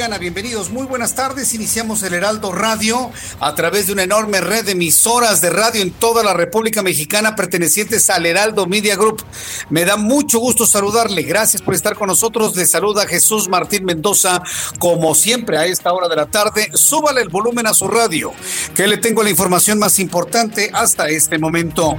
Bienvenidos, 0.00 0.70
muy 0.70 0.86
buenas 0.86 1.14
tardes. 1.14 1.52
Iniciamos 1.52 2.02
el 2.02 2.14
Heraldo 2.14 2.52
Radio 2.52 3.10
a 3.38 3.54
través 3.54 3.86
de 3.86 3.92
una 3.92 4.02
enorme 4.02 4.40
red 4.40 4.64
de 4.64 4.72
emisoras 4.72 5.42
de 5.42 5.50
radio 5.50 5.82
en 5.82 5.90
toda 5.90 6.24
la 6.24 6.32
República 6.32 6.82
Mexicana 6.82 7.36
pertenecientes 7.36 8.08
al 8.08 8.24
Heraldo 8.24 8.66
Media 8.66 8.96
Group. 8.96 9.22
Me 9.68 9.84
da 9.84 9.98
mucho 9.98 10.38
gusto 10.38 10.64
saludarle. 10.64 11.22
Gracias 11.22 11.60
por 11.60 11.74
estar 11.74 11.96
con 11.96 12.06
nosotros. 12.06 12.56
Le 12.56 12.64
saluda 12.64 13.06
Jesús 13.06 13.50
Martín 13.50 13.84
Mendoza. 13.84 14.42
Como 14.78 15.14
siempre, 15.14 15.58
a 15.58 15.66
esta 15.66 15.92
hora 15.92 16.08
de 16.08 16.16
la 16.16 16.26
tarde, 16.26 16.70
súbale 16.72 17.20
el 17.20 17.28
volumen 17.28 17.66
a 17.66 17.74
su 17.74 17.86
radio, 17.86 18.32
que 18.74 18.86
le 18.86 18.96
tengo 18.96 19.22
la 19.22 19.28
información 19.28 19.78
más 19.78 19.98
importante 19.98 20.70
hasta 20.72 21.10
este 21.10 21.38
momento. 21.38 21.98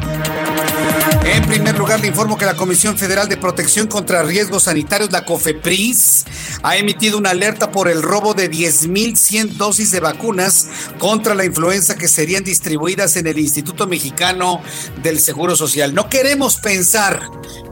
En 1.23 1.45
primer 1.47 1.77
lugar, 1.77 1.99
le 1.99 2.07
informo 2.07 2.37
que 2.37 2.45
la 2.45 2.55
Comisión 2.55 2.97
Federal 2.97 3.29
de 3.29 3.37
Protección 3.37 3.87
contra 3.87 4.23
Riesgos 4.23 4.63
Sanitarios, 4.63 5.11
la 5.11 5.23
COFEPRIS, 5.23 6.25
ha 6.63 6.77
emitido 6.77 7.17
una 7.17 7.29
alerta 7.29 7.71
por 7.71 7.87
el 7.87 8.01
robo 8.01 8.33
de 8.33 8.49
10.100 8.49 9.51
dosis 9.51 9.91
de 9.91 9.99
vacunas 9.99 10.67
contra 10.97 11.35
la 11.35 11.45
influenza 11.45 11.95
que 11.95 12.07
serían 12.07 12.43
distribuidas 12.43 13.15
en 13.17 13.27
el 13.27 13.37
Instituto 13.37 13.85
Mexicano 13.85 14.61
del 15.03 15.19
Seguro 15.19 15.55
Social. 15.55 15.93
No 15.93 16.09
queremos 16.09 16.57
pensar 16.57 17.21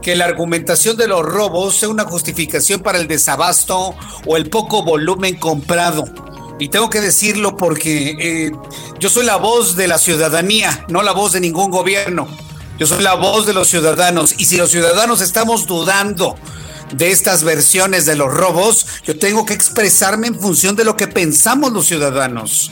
que 0.00 0.14
la 0.14 0.26
argumentación 0.26 0.96
de 0.96 1.08
los 1.08 1.24
robos 1.24 1.76
sea 1.76 1.88
una 1.88 2.04
justificación 2.04 2.80
para 2.80 2.98
el 2.98 3.08
desabasto 3.08 3.96
o 4.26 4.36
el 4.36 4.48
poco 4.48 4.84
volumen 4.84 5.36
comprado. 5.36 6.04
Y 6.60 6.68
tengo 6.68 6.88
que 6.88 7.00
decirlo 7.00 7.56
porque 7.56 8.16
eh, 8.20 8.52
yo 9.00 9.08
soy 9.08 9.24
la 9.24 9.36
voz 9.36 9.76
de 9.76 9.88
la 9.88 9.98
ciudadanía, 9.98 10.84
no 10.88 11.02
la 11.02 11.12
voz 11.12 11.32
de 11.32 11.40
ningún 11.40 11.70
gobierno. 11.70 12.28
Yo 12.80 12.86
soy 12.86 13.02
la 13.02 13.12
voz 13.12 13.44
de 13.44 13.52
los 13.52 13.68
ciudadanos 13.68 14.34
y 14.38 14.46
si 14.46 14.56
los 14.56 14.70
ciudadanos 14.70 15.20
estamos 15.20 15.66
dudando 15.66 16.38
de 16.94 17.10
estas 17.10 17.44
versiones 17.44 18.06
de 18.06 18.16
los 18.16 18.32
robos, 18.32 18.86
yo 19.04 19.18
tengo 19.18 19.44
que 19.44 19.52
expresarme 19.52 20.28
en 20.28 20.40
función 20.40 20.76
de 20.76 20.84
lo 20.84 20.96
que 20.96 21.06
pensamos 21.06 21.72
los 21.72 21.84
ciudadanos. 21.84 22.70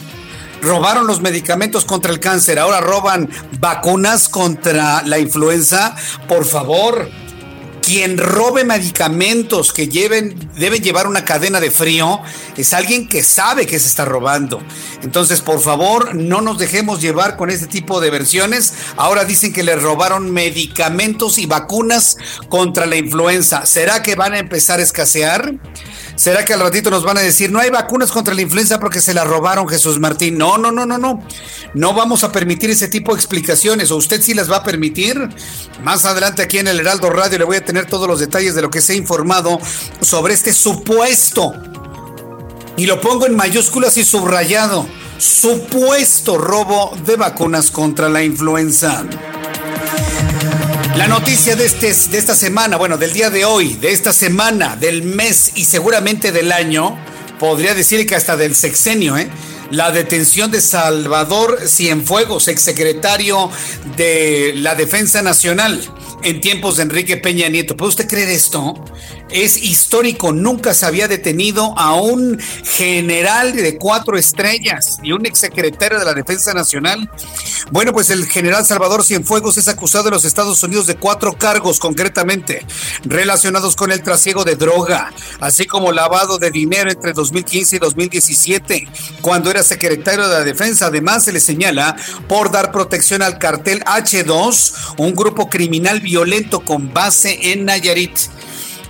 Robaron 0.62 1.06
los 1.06 1.20
medicamentos 1.20 1.84
contra 1.84 2.10
el 2.10 2.20
cáncer, 2.20 2.58
ahora 2.58 2.80
roban 2.80 3.28
vacunas 3.60 4.30
contra 4.30 5.02
la 5.02 5.18
influenza. 5.18 5.94
Por 6.26 6.46
favor, 6.46 7.10
quien 7.88 8.18
robe 8.18 8.64
medicamentos 8.64 9.72
que 9.72 9.88
lleven, 9.88 10.50
deben 10.58 10.82
llevar 10.82 11.06
una 11.06 11.24
cadena 11.24 11.58
de 11.58 11.70
frío, 11.70 12.20
es 12.54 12.74
alguien 12.74 13.08
que 13.08 13.22
sabe 13.22 13.66
que 13.66 13.78
se 13.78 13.88
está 13.88 14.04
robando. 14.04 14.62
Entonces, 15.02 15.40
por 15.40 15.58
favor, 15.62 16.14
no 16.14 16.42
nos 16.42 16.58
dejemos 16.58 17.00
llevar 17.00 17.38
con 17.38 17.48
este 17.48 17.66
tipo 17.66 18.02
de 18.02 18.10
versiones. 18.10 18.74
Ahora 18.98 19.24
dicen 19.24 19.54
que 19.54 19.62
le 19.62 19.74
robaron 19.74 20.30
medicamentos 20.30 21.38
y 21.38 21.46
vacunas 21.46 22.18
contra 22.50 22.84
la 22.84 22.96
influenza. 22.96 23.64
¿Será 23.64 24.02
que 24.02 24.16
van 24.16 24.34
a 24.34 24.38
empezar 24.38 24.80
a 24.80 24.82
escasear? 24.82 25.54
¿Será 26.18 26.44
que 26.44 26.52
al 26.52 26.58
ratito 26.58 26.90
nos 26.90 27.04
van 27.04 27.16
a 27.16 27.20
decir, 27.20 27.52
no 27.52 27.60
hay 27.60 27.70
vacunas 27.70 28.10
contra 28.10 28.34
la 28.34 28.42
influenza 28.42 28.80
porque 28.80 29.00
se 29.00 29.14
la 29.14 29.22
robaron 29.22 29.68
Jesús 29.68 30.00
Martín? 30.00 30.36
No, 30.36 30.58
no, 30.58 30.72
no, 30.72 30.84
no, 30.84 30.98
no. 30.98 31.22
No 31.74 31.94
vamos 31.94 32.24
a 32.24 32.32
permitir 32.32 32.70
ese 32.70 32.88
tipo 32.88 33.12
de 33.12 33.18
explicaciones. 33.20 33.92
¿O 33.92 33.96
usted 33.96 34.20
sí 34.20 34.34
las 34.34 34.50
va 34.50 34.56
a 34.56 34.62
permitir? 34.64 35.16
Más 35.84 36.04
adelante 36.06 36.42
aquí 36.42 36.58
en 36.58 36.66
el 36.66 36.80
Heraldo 36.80 37.08
Radio 37.10 37.38
le 37.38 37.44
voy 37.44 37.58
a 37.58 37.64
tener 37.64 37.86
todos 37.86 38.08
los 38.08 38.18
detalles 38.18 38.56
de 38.56 38.62
lo 38.62 38.68
que 38.68 38.80
se 38.80 38.94
ha 38.94 38.96
informado 38.96 39.60
sobre 40.00 40.34
este 40.34 40.52
supuesto. 40.52 41.52
Y 42.76 42.86
lo 42.86 43.00
pongo 43.00 43.24
en 43.26 43.36
mayúsculas 43.36 43.96
y 43.96 44.04
subrayado. 44.04 44.88
Supuesto 45.18 46.36
robo 46.36 46.98
de 47.06 47.14
vacunas 47.14 47.70
contra 47.70 48.08
la 48.08 48.24
influenza. 48.24 49.04
Noticia 51.18 51.56
de, 51.56 51.64
este, 51.64 51.92
de 52.12 52.16
esta 52.16 52.36
semana, 52.36 52.76
bueno, 52.76 52.96
del 52.96 53.12
día 53.12 53.28
de 53.28 53.44
hoy, 53.44 53.74
de 53.74 53.90
esta 53.90 54.12
semana, 54.12 54.76
del 54.76 55.02
mes 55.02 55.50
y 55.56 55.64
seguramente 55.64 56.30
del 56.30 56.52
año, 56.52 56.96
podría 57.40 57.74
decir 57.74 58.06
que 58.06 58.14
hasta 58.14 58.36
del 58.36 58.54
sexenio, 58.54 59.16
¿eh? 59.16 59.28
La 59.72 59.90
detención 59.90 60.52
de 60.52 60.60
Salvador 60.60 61.58
Cienfuegos, 61.66 62.46
exsecretario 62.46 63.50
de 63.96 64.52
la 64.54 64.76
Defensa 64.76 65.20
Nacional 65.20 65.80
en 66.22 66.40
tiempos 66.40 66.76
de 66.76 66.84
Enrique 66.84 67.16
Peña 67.16 67.48
Nieto. 67.48 67.76
¿Puede 67.76 67.88
usted 67.88 68.06
creer 68.06 68.28
esto? 68.28 68.76
Es 69.30 69.56
histórico, 69.58 70.32
nunca 70.32 70.72
se 70.72 70.86
había 70.86 71.06
detenido 71.06 71.78
a 71.78 71.94
un 71.94 72.38
general 72.64 73.54
de 73.54 73.76
cuatro 73.76 74.16
estrellas 74.16 74.98
y 75.02 75.12
un 75.12 75.26
exsecretario 75.26 75.98
de 75.98 76.04
la 76.04 76.14
Defensa 76.14 76.54
Nacional. 76.54 77.10
Bueno, 77.70 77.92
pues 77.92 78.08
el 78.08 78.26
general 78.26 78.64
Salvador 78.64 79.04
Cienfuegos 79.04 79.58
es 79.58 79.68
acusado 79.68 80.08
en 80.08 80.14
los 80.14 80.24
Estados 80.24 80.62
Unidos 80.62 80.86
de 80.86 80.96
cuatro 80.96 81.36
cargos 81.36 81.78
concretamente 81.78 82.64
relacionados 83.04 83.76
con 83.76 83.92
el 83.92 84.02
trasiego 84.02 84.44
de 84.44 84.56
droga, 84.56 85.12
así 85.40 85.66
como 85.66 85.92
lavado 85.92 86.38
de 86.38 86.50
dinero 86.50 86.90
entre 86.90 87.12
2015 87.12 87.76
y 87.76 87.78
2017, 87.78 88.88
cuando 89.20 89.50
era 89.50 89.62
secretario 89.62 90.26
de 90.26 90.38
la 90.38 90.44
Defensa. 90.44 90.86
Además, 90.86 91.24
se 91.24 91.32
le 91.32 91.40
señala 91.40 91.96
por 92.28 92.50
dar 92.50 92.72
protección 92.72 93.20
al 93.20 93.38
cartel 93.38 93.84
H2, 93.84 94.94
un 94.96 95.14
grupo 95.14 95.50
criminal 95.50 96.00
violento 96.00 96.60
con 96.60 96.92
base 96.94 97.52
en 97.52 97.66
Nayarit. 97.66 98.18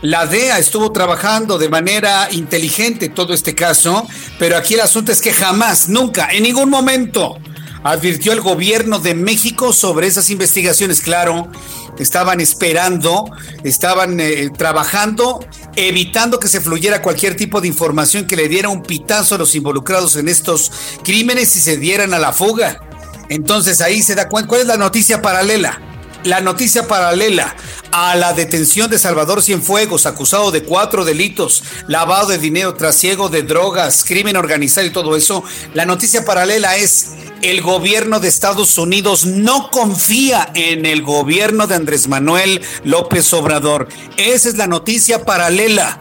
La 0.02 0.26
DEA 0.26 0.58
estuvo 0.58 0.92
trabajando 0.92 1.58
de 1.58 1.68
manera 1.68 2.28
inteligente 2.30 3.08
todo 3.08 3.34
este 3.34 3.54
caso, 3.54 4.06
pero 4.38 4.56
aquí 4.56 4.74
el 4.74 4.80
asunto 4.80 5.10
es 5.10 5.20
que 5.20 5.32
jamás, 5.32 5.88
nunca, 5.88 6.28
en 6.30 6.44
ningún 6.44 6.70
momento 6.70 7.38
advirtió 7.82 8.32
el 8.32 8.40
gobierno 8.40 9.00
de 9.00 9.14
México 9.14 9.72
sobre 9.72 10.06
esas 10.06 10.30
investigaciones. 10.30 11.00
Claro, 11.00 11.50
estaban 11.98 12.40
esperando, 12.40 13.28
estaban 13.64 14.20
eh, 14.20 14.50
trabajando, 14.56 15.40
evitando 15.74 16.38
que 16.38 16.48
se 16.48 16.60
fluyera 16.60 17.02
cualquier 17.02 17.36
tipo 17.36 17.60
de 17.60 17.66
información 17.68 18.26
que 18.26 18.36
le 18.36 18.48
diera 18.48 18.68
un 18.68 18.82
pitazo 18.82 19.34
a 19.34 19.38
los 19.38 19.54
involucrados 19.56 20.16
en 20.16 20.28
estos 20.28 20.70
crímenes 21.02 21.56
y 21.56 21.60
se 21.60 21.76
dieran 21.76 22.14
a 22.14 22.20
la 22.20 22.32
fuga. 22.32 22.80
Entonces 23.28 23.80
ahí 23.80 24.02
se 24.02 24.14
da 24.14 24.28
cuenta, 24.28 24.48
¿cuál 24.48 24.60
es 24.62 24.66
la 24.68 24.76
noticia 24.76 25.20
paralela? 25.20 25.80
La 26.28 26.42
noticia 26.42 26.86
paralela 26.86 27.56
a 27.90 28.14
la 28.14 28.34
detención 28.34 28.90
de 28.90 28.98
Salvador 28.98 29.42
Cienfuegos, 29.42 30.04
acusado 30.04 30.50
de 30.50 30.62
cuatro 30.62 31.06
delitos, 31.06 31.64
lavado 31.86 32.28
de 32.28 32.36
dinero, 32.36 32.74
trasiego 32.74 33.30
de 33.30 33.44
drogas, 33.44 34.04
crimen 34.04 34.36
organizado 34.36 34.86
y 34.86 34.90
todo 34.90 35.16
eso, 35.16 35.42
la 35.72 35.86
noticia 35.86 36.26
paralela 36.26 36.76
es 36.76 37.12
el 37.40 37.62
gobierno 37.62 38.20
de 38.20 38.28
Estados 38.28 38.76
Unidos 38.76 39.24
no 39.24 39.70
confía 39.70 40.50
en 40.54 40.84
el 40.84 41.00
gobierno 41.00 41.66
de 41.66 41.76
Andrés 41.76 42.08
Manuel 42.08 42.60
López 42.84 43.32
Obrador. 43.32 43.88
Esa 44.18 44.50
es 44.50 44.58
la 44.58 44.66
noticia 44.66 45.24
paralela 45.24 45.98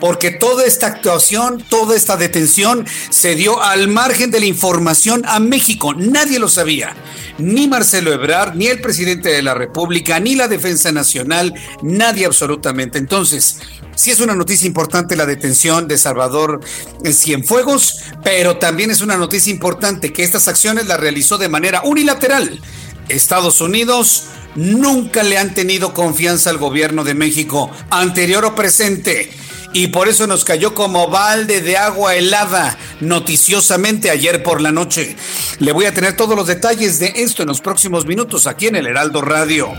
porque 0.00 0.30
toda 0.30 0.64
esta 0.64 0.86
actuación, 0.86 1.64
toda 1.68 1.96
esta 1.96 2.16
detención 2.16 2.86
se 3.10 3.34
dio 3.34 3.62
al 3.62 3.88
margen 3.88 4.30
de 4.30 4.40
la 4.40 4.46
información 4.46 5.22
a 5.26 5.38
México. 5.40 5.94
Nadie 5.94 6.38
lo 6.38 6.48
sabía. 6.48 6.94
Ni 7.38 7.68
Marcelo 7.68 8.12
Ebrard, 8.12 8.54
ni 8.54 8.66
el 8.66 8.80
presidente 8.80 9.28
de 9.28 9.42
la 9.42 9.54
República, 9.54 10.18
ni 10.18 10.34
la 10.34 10.48
Defensa 10.48 10.90
Nacional, 10.90 11.54
nadie 11.82 12.26
absolutamente. 12.26 12.98
Entonces, 12.98 13.60
Sí 13.98 14.12
es 14.12 14.20
una 14.20 14.36
noticia 14.36 14.68
importante 14.68 15.16
la 15.16 15.26
detención 15.26 15.88
de 15.88 15.98
Salvador 15.98 16.60
Cienfuegos, 17.04 18.04
pero 18.22 18.58
también 18.58 18.92
es 18.92 19.00
una 19.00 19.16
noticia 19.16 19.52
importante 19.52 20.12
que 20.12 20.22
estas 20.22 20.46
acciones 20.46 20.86
las 20.86 21.00
realizó 21.00 21.36
de 21.36 21.48
manera 21.48 21.82
unilateral. 21.82 22.60
Estados 23.08 23.60
Unidos 23.60 24.26
nunca 24.54 25.24
le 25.24 25.36
han 25.36 25.52
tenido 25.52 25.94
confianza 25.94 26.50
al 26.50 26.58
gobierno 26.58 27.02
de 27.02 27.14
México, 27.14 27.72
anterior 27.90 28.44
o 28.44 28.54
presente 28.54 29.32
y 29.72 29.88
por 29.88 30.08
eso 30.08 30.26
nos 30.26 30.44
cayó 30.44 30.74
como 30.74 31.08
balde 31.08 31.60
de 31.60 31.76
agua 31.76 32.14
helada 32.14 32.76
noticiosamente 33.00 34.10
ayer 34.10 34.42
por 34.42 34.60
la 34.60 34.72
noche. 34.72 35.16
Le 35.58 35.72
voy 35.72 35.86
a 35.86 35.94
tener 35.94 36.16
todos 36.16 36.36
los 36.36 36.46
detalles 36.46 36.98
de 36.98 37.12
esto 37.16 37.42
en 37.42 37.48
los 37.48 37.60
próximos 37.60 38.06
minutos 38.06 38.46
aquí 38.46 38.66
en 38.66 38.76
el 38.76 38.86
Heraldo 38.86 39.20
Radio. 39.20 39.72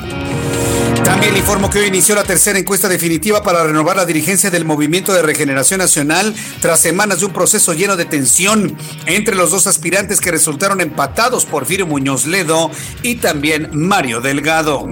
También 1.03 1.35
informo 1.37 1.69
que 1.69 1.79
hoy 1.79 1.87
inició 1.87 2.13
la 2.13 2.23
tercera 2.23 2.59
encuesta 2.59 2.87
definitiva 2.87 3.41
para 3.41 3.63
renovar 3.63 3.95
la 3.95 4.05
dirigencia 4.05 4.51
del 4.51 4.65
Movimiento 4.65 5.13
de 5.13 5.21
Regeneración 5.21 5.79
Nacional 5.79 6.35
tras 6.61 6.81
semanas 6.81 7.19
de 7.19 7.25
un 7.25 7.33
proceso 7.33 7.73
lleno 7.73 7.95
de 7.95 8.05
tensión 8.05 8.77
entre 9.05 9.35
los 9.35 9.51
dos 9.51 9.65
aspirantes 9.65 10.19
que 10.19 10.31
resultaron 10.31 10.81
empatados, 10.81 11.45
Porfirio 11.45 11.87
Muñoz 11.87 12.25
Ledo 12.25 12.69
y 13.01 13.15
también 13.15 13.69
Mario 13.73 14.21
Delgado. 14.21 14.87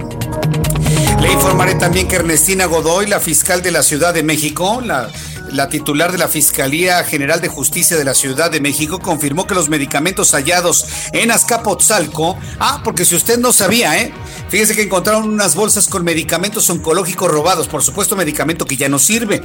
Le 1.20 1.32
informaré 1.32 1.74
también 1.74 2.06
que 2.06 2.16
Ernestina 2.16 2.66
Godoy, 2.66 3.06
la 3.06 3.18
fiscal 3.18 3.60
de 3.60 3.72
la 3.72 3.82
Ciudad 3.82 4.14
de 4.14 4.22
México, 4.22 4.80
la, 4.84 5.10
la, 5.50 5.68
titular 5.68 6.12
de 6.12 6.18
la 6.18 6.28
Fiscalía 6.28 7.02
General 7.02 7.40
de 7.40 7.48
Justicia 7.48 7.96
de 7.96 8.04
la 8.04 8.14
Ciudad 8.14 8.52
de 8.52 8.60
México, 8.60 9.00
confirmó 9.00 9.46
que 9.46 9.54
los 9.54 9.68
medicamentos 9.68 10.32
hallados 10.32 10.86
en 11.12 11.32
Azcapotzalco, 11.32 12.38
ah, 12.60 12.82
porque 12.84 13.04
si 13.04 13.16
usted 13.16 13.38
no 13.38 13.52
sabía, 13.52 14.00
¿eh? 14.00 14.12
Fíjese 14.48 14.76
que 14.76 14.82
encontraron 14.82 15.28
unas 15.28 15.56
bolsas 15.56 15.88
con 15.88 16.04
medicamentos 16.04 16.70
oncológicos 16.70 17.30
robados, 17.30 17.66
por 17.66 17.82
supuesto 17.82 18.14
medicamento 18.14 18.64
que 18.64 18.76
ya 18.76 18.88
no 18.88 19.00
sirve, 19.00 19.42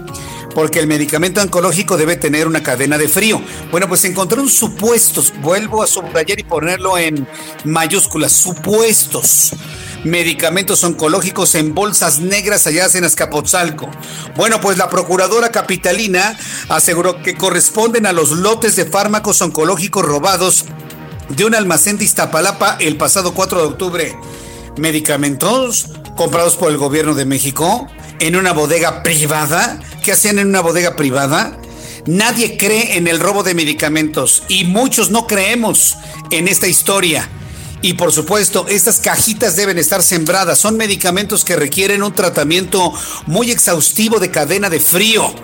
porque 0.54 0.80
el 0.80 0.88
medicamento 0.88 1.42
oncológico 1.42 1.98
debe 1.98 2.18
tener 2.18 2.48
una 2.48 2.62
cadena 2.62 3.00
de 3.00 3.10
frío. 3.10 3.42
Bueno, 3.72 3.88
pues 3.88 4.06
encontraron 4.06 4.48
supuestos, 4.48 5.34
vuelvo 5.42 5.82
a 5.82 5.88
subrayar 5.88 6.40
y 6.40 6.44
ponerlo 6.44 7.00
en 7.00 7.28
mayúsculas, 7.66 8.32
supuestos 8.32 9.54
medicamentos 10.04 10.84
oncológicos 10.84 11.56
en 11.56 11.74
bolsas 11.74 12.20
negras 12.20 12.68
allá 12.68 12.88
en 12.94 13.06
Azcapotzalco. 13.06 13.90
Bueno, 14.36 14.60
pues 14.62 14.78
la 14.78 14.90
procuradora 14.90 15.50
capitalina 15.50 16.38
aseguró 16.70 17.22
que 17.22 17.36
corresponden 17.36 18.06
a 18.06 18.14
los 18.14 18.32
lotes 18.32 18.76
de 18.76 18.86
fármacos 18.86 19.42
oncológicos 19.42 20.06
robados 20.06 20.66
de 21.30 21.46
un 21.46 21.56
almacén 21.56 21.98
de 21.98 22.06
Iztapalapa 22.06 22.78
el 22.80 22.98
pasado 22.98 23.34
4 23.34 23.60
de 23.62 23.68
octubre. 23.68 24.18
Medicamentos 24.78 25.90
comprados 26.16 26.56
por 26.56 26.72
el 26.72 26.78
gobierno 26.78 27.14
de 27.14 27.26
México 27.26 27.88
en 28.20 28.36
una 28.36 28.54
bodega 28.54 29.04
privada. 29.04 29.80
¿Qué 30.04 30.12
hacían 30.12 30.40
en 30.40 30.48
una 30.48 30.62
bodega 30.62 30.96
privada? 30.96 31.58
Nadie 32.06 32.58
cree 32.58 32.98
en 32.98 33.08
el 33.08 33.20
robo 33.20 33.44
de 33.44 33.54
medicamentos 33.54 34.44
y 34.50 34.66
muchos 34.66 35.10
no 35.10 35.26
creemos 35.26 35.96
en 36.32 36.50
esta 36.50 36.68
historia. 36.68 37.30
Y 37.84 37.96
por 37.96 38.14
supuesto, 38.14 38.66
estas 38.70 39.02
cajitas 39.02 39.58
deben 39.58 39.78
estar 39.78 40.02
sembradas. 40.02 40.58
Son 40.58 40.78
medicamentos 40.78 41.44
que 41.44 41.58
requieren 41.58 42.02
un 42.02 42.14
tratamiento 42.14 42.94
muy 43.28 43.52
exhaustivo 43.52 44.20
de 44.20 44.32
cadena 44.32 44.70
de 44.70 44.80
frío. 44.80 45.36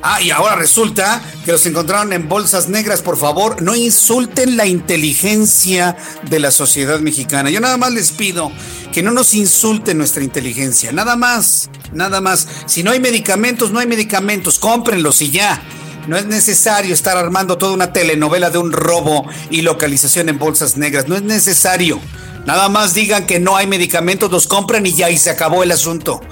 Ah, 0.00 0.22
y 0.22 0.30
ahora 0.30 0.54
resulta 0.54 1.20
que 1.44 1.50
los 1.50 1.66
encontraron 1.66 2.12
en 2.12 2.28
bolsas 2.28 2.68
negras. 2.68 3.02
Por 3.02 3.18
favor, 3.18 3.62
no 3.62 3.74
insulten 3.74 4.56
la 4.56 4.66
inteligencia 4.66 5.96
de 6.30 6.38
la 6.38 6.52
sociedad 6.52 7.00
mexicana. 7.00 7.50
Yo 7.50 7.58
nada 7.58 7.76
más 7.76 7.92
les 7.92 8.12
pido 8.12 8.52
que 8.92 9.02
no 9.02 9.10
nos 9.10 9.34
insulten 9.34 9.98
nuestra 9.98 10.22
inteligencia. 10.22 10.92
Nada 10.92 11.16
más, 11.16 11.68
nada 11.92 12.20
más. 12.20 12.46
Si 12.66 12.84
no 12.84 12.92
hay 12.92 13.00
medicamentos, 13.00 13.72
no 13.72 13.80
hay 13.80 13.88
medicamentos. 13.88 14.60
Cómprenlos 14.60 15.20
y 15.20 15.32
ya. 15.32 15.60
No 16.08 16.16
es 16.16 16.24
necesario 16.24 16.94
estar 16.94 17.18
armando 17.18 17.58
toda 17.58 17.74
una 17.74 17.92
telenovela 17.92 18.48
de 18.48 18.56
un 18.56 18.72
robo 18.72 19.26
y 19.50 19.60
localización 19.60 20.30
en 20.30 20.38
bolsas 20.38 20.78
negras. 20.78 21.06
No 21.06 21.14
es 21.14 21.22
necesario. 21.22 22.00
Nada 22.46 22.70
más 22.70 22.94
digan 22.94 23.26
que 23.26 23.38
no 23.38 23.56
hay 23.56 23.66
medicamentos, 23.66 24.30
los 24.30 24.46
compran 24.46 24.86
y 24.86 24.94
ya 24.94 25.10
y 25.10 25.18
se 25.18 25.28
acabó 25.28 25.62
el 25.62 25.70
asunto. 25.70 26.22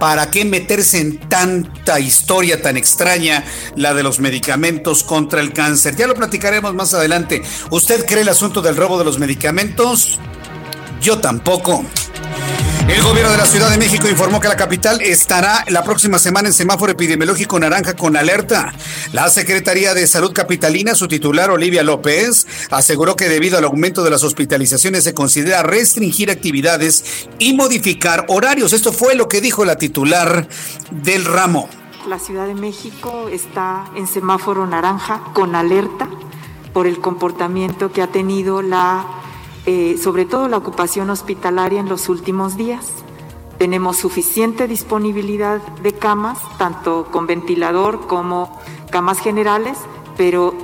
¿Para 0.00 0.30
qué 0.30 0.46
meterse 0.46 1.00
en 1.00 1.18
tanta 1.28 2.00
historia 2.00 2.62
tan 2.62 2.78
extraña, 2.78 3.44
la 3.76 3.92
de 3.92 4.02
los 4.02 4.20
medicamentos 4.20 5.04
contra 5.04 5.42
el 5.42 5.52
cáncer? 5.52 5.96
Ya 5.96 6.06
lo 6.06 6.14
platicaremos 6.14 6.72
más 6.72 6.94
adelante. 6.94 7.42
¿Usted 7.70 8.06
cree 8.06 8.22
el 8.22 8.30
asunto 8.30 8.62
del 8.62 8.74
robo 8.74 8.98
de 8.98 9.04
los 9.04 9.18
medicamentos? 9.18 10.18
Yo 11.02 11.18
tampoco. 11.18 11.84
El 12.88 13.02
gobierno 13.02 13.32
de 13.32 13.36
la 13.36 13.46
Ciudad 13.46 13.68
de 13.68 13.78
México 13.78 14.08
informó 14.08 14.38
que 14.38 14.46
la 14.46 14.56
capital 14.56 15.00
estará 15.00 15.64
la 15.68 15.82
próxima 15.82 16.20
semana 16.20 16.46
en 16.46 16.54
semáforo 16.54 16.92
epidemiológico 16.92 17.58
naranja 17.58 17.96
con 17.96 18.16
alerta. 18.16 18.72
La 19.12 19.28
Secretaría 19.28 19.92
de 19.92 20.06
Salud 20.06 20.32
Capitalina, 20.32 20.94
su 20.94 21.08
titular 21.08 21.50
Olivia 21.50 21.82
López, 21.82 22.46
aseguró 22.70 23.16
que 23.16 23.28
debido 23.28 23.58
al 23.58 23.64
aumento 23.64 24.04
de 24.04 24.10
las 24.10 24.22
hospitalizaciones 24.22 25.02
se 25.02 25.14
considera 25.14 25.64
restringir 25.64 26.30
actividades 26.30 27.28
y 27.40 27.54
modificar 27.54 28.24
horarios. 28.28 28.72
Esto 28.72 28.92
fue 28.92 29.16
lo 29.16 29.28
que 29.28 29.40
dijo 29.40 29.64
la 29.64 29.78
titular 29.78 30.46
del 30.92 31.24
ramo. 31.24 31.68
La 32.08 32.20
Ciudad 32.20 32.46
de 32.46 32.54
México 32.54 33.28
está 33.32 33.86
en 33.96 34.06
semáforo 34.06 34.64
naranja 34.64 35.22
con 35.34 35.56
alerta 35.56 36.08
por 36.72 36.86
el 36.86 37.00
comportamiento 37.00 37.90
que 37.90 38.00
ha 38.00 38.06
tenido 38.06 38.62
la 38.62 39.04
eh, 39.66 39.98
sobre 40.00 40.24
todo 40.24 40.48
la 40.48 40.56
ocupación 40.56 41.10
hospitalaria 41.10 41.80
en 41.80 41.88
los 41.88 42.08
últimos 42.08 42.56
días. 42.56 42.86
Tenemos 43.58 43.96
suficiente 43.96 44.68
disponibilidad 44.68 45.60
de 45.82 45.92
camas, 45.92 46.38
tanto 46.58 47.06
con 47.10 47.26
ventilador 47.26 48.06
como 48.06 48.56
camas 48.90 49.18
generales, 49.18 49.78
pero 50.16 50.54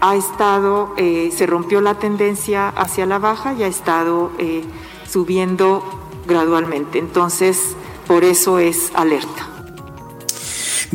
ha 0.00 0.14
estado, 0.16 0.92
eh, 0.96 1.32
se 1.34 1.46
rompió 1.46 1.80
la 1.80 1.94
tendencia 1.94 2.68
hacia 2.68 3.06
la 3.06 3.18
baja 3.18 3.54
y 3.54 3.62
ha 3.62 3.66
estado 3.66 4.30
eh, 4.38 4.62
subiendo 5.08 5.82
gradualmente. 6.26 6.98
Entonces, 6.98 7.74
por 8.06 8.22
eso 8.24 8.58
es 8.58 8.92
alerta. 8.94 9.53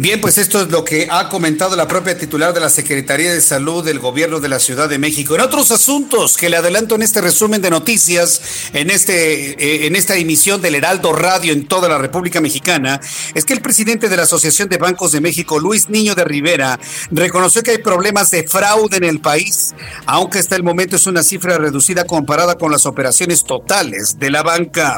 Bien, 0.01 0.21
pues 0.21 0.37
esto 0.37 0.61
es 0.61 0.69
lo 0.69 0.85
que 0.85 1.09
ha 1.11 1.27
comentado 1.27 1.75
la 1.75 1.85
propia 1.85 2.17
titular 2.17 2.53
de 2.53 2.61
la 2.61 2.69
Secretaría 2.69 3.33
de 3.33 3.41
Salud 3.41 3.83
del 3.83 3.99
Gobierno 3.99 4.39
de 4.39 4.47
la 4.47 4.57
Ciudad 4.57 4.87
de 4.87 4.97
México. 4.97 5.35
En 5.35 5.41
otros 5.41 5.71
asuntos 5.71 6.37
que 6.37 6.49
le 6.49 6.55
adelanto 6.55 6.95
en 6.95 7.01
este 7.01 7.19
resumen 7.19 7.61
de 7.61 7.69
noticias, 7.69 8.69
en, 8.71 8.91
este, 8.91 9.61
eh, 9.61 9.87
en 9.87 9.97
esta 9.97 10.15
emisión 10.15 10.61
del 10.61 10.75
Heraldo 10.75 11.11
Radio 11.11 11.51
en 11.51 11.67
toda 11.67 11.89
la 11.89 11.97
República 11.97 12.39
Mexicana, 12.39 13.01
es 13.33 13.43
que 13.43 13.51
el 13.51 13.59
presidente 13.59 14.07
de 14.07 14.15
la 14.15 14.23
Asociación 14.23 14.69
de 14.69 14.77
Bancos 14.77 15.11
de 15.11 15.19
México, 15.19 15.59
Luis 15.59 15.89
Niño 15.89 16.15
de 16.15 16.23
Rivera, 16.23 16.79
reconoció 17.11 17.61
que 17.61 17.71
hay 17.71 17.79
problemas 17.79 18.31
de 18.31 18.47
fraude 18.47 18.95
en 18.95 19.03
el 19.03 19.19
país, 19.19 19.75
aunque 20.05 20.39
hasta 20.39 20.55
el 20.55 20.63
momento 20.63 20.95
es 20.95 21.07
una 21.07 21.23
cifra 21.23 21.57
reducida 21.57 22.05
comparada 22.05 22.57
con 22.57 22.71
las 22.71 22.85
operaciones 22.85 23.43
totales 23.43 24.17
de 24.17 24.29
la 24.29 24.43
banca. 24.43 24.97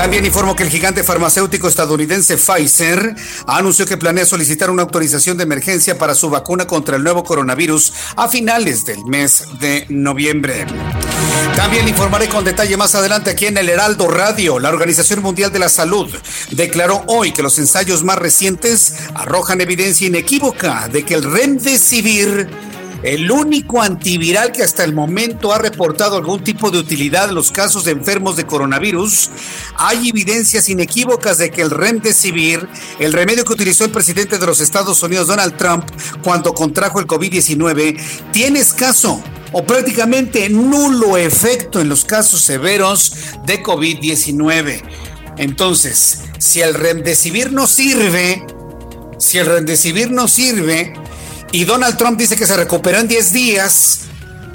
También 0.00 0.24
informó 0.24 0.56
que 0.56 0.62
el 0.62 0.70
gigante 0.70 1.04
farmacéutico 1.04 1.68
estadounidense 1.68 2.38
Pfizer 2.38 3.14
anunció 3.46 3.84
que 3.84 3.98
planea 3.98 4.24
solicitar 4.24 4.70
una 4.70 4.80
autorización 4.80 5.36
de 5.36 5.42
emergencia 5.42 5.98
para 5.98 6.14
su 6.14 6.30
vacuna 6.30 6.66
contra 6.66 6.96
el 6.96 7.04
nuevo 7.04 7.22
coronavirus 7.22 7.92
a 8.16 8.26
finales 8.26 8.86
del 8.86 9.04
mes 9.04 9.44
de 9.60 9.84
noviembre. 9.90 10.64
También 11.54 11.86
informaré 11.86 12.30
con 12.30 12.44
detalle 12.44 12.78
más 12.78 12.94
adelante 12.94 13.28
aquí 13.28 13.44
en 13.44 13.58
el 13.58 13.68
Heraldo 13.68 14.08
Radio. 14.08 14.58
La 14.58 14.70
Organización 14.70 15.20
Mundial 15.20 15.52
de 15.52 15.58
la 15.58 15.68
Salud 15.68 16.10
declaró 16.50 17.04
hoy 17.06 17.32
que 17.32 17.42
los 17.42 17.58
ensayos 17.58 18.02
más 18.02 18.16
recientes 18.16 18.94
arrojan 19.14 19.60
evidencia 19.60 20.06
inequívoca 20.06 20.88
de 20.88 21.04
que 21.04 21.12
el 21.12 21.30
remdesivir 21.30 22.48
el 23.02 23.30
único 23.30 23.80
antiviral 23.80 24.52
que 24.52 24.62
hasta 24.62 24.84
el 24.84 24.92
momento 24.92 25.52
ha 25.52 25.58
reportado 25.58 26.16
algún 26.16 26.44
tipo 26.44 26.70
de 26.70 26.78
utilidad 26.78 27.28
en 27.28 27.34
los 27.34 27.50
casos 27.50 27.84
de 27.84 27.92
enfermos 27.92 28.36
de 28.36 28.46
coronavirus, 28.46 29.30
hay 29.76 30.10
evidencias 30.10 30.68
inequívocas 30.68 31.38
de 31.38 31.50
que 31.50 31.62
el 31.62 31.70
remdesivir, 31.70 32.68
el 32.98 33.12
remedio 33.12 33.44
que 33.44 33.54
utilizó 33.54 33.84
el 33.84 33.90
presidente 33.90 34.38
de 34.38 34.46
los 34.46 34.60
Estados 34.60 35.02
Unidos 35.02 35.28
Donald 35.28 35.56
Trump 35.56 35.84
cuando 36.22 36.52
contrajo 36.52 37.00
el 37.00 37.06
COVID-19, 37.06 37.98
tiene 38.32 38.60
escaso 38.60 39.22
o 39.52 39.64
prácticamente 39.64 40.48
nulo 40.48 41.16
efecto 41.16 41.80
en 41.80 41.88
los 41.88 42.04
casos 42.04 42.42
severos 42.42 43.14
de 43.46 43.62
COVID-19. 43.62 44.82
Entonces, 45.38 46.22
si 46.38 46.60
el 46.60 46.74
remdesivir 46.74 47.52
no 47.52 47.66
sirve, 47.66 48.44
si 49.18 49.38
el 49.38 49.46
remdesivir 49.46 50.10
no 50.10 50.28
sirve, 50.28 50.92
y 51.52 51.64
Donald 51.64 51.96
Trump 51.96 52.18
dice 52.18 52.36
que 52.36 52.46
se 52.46 52.56
recuperó 52.56 52.98
en 52.98 53.08
10 53.08 53.32
días. 53.32 54.00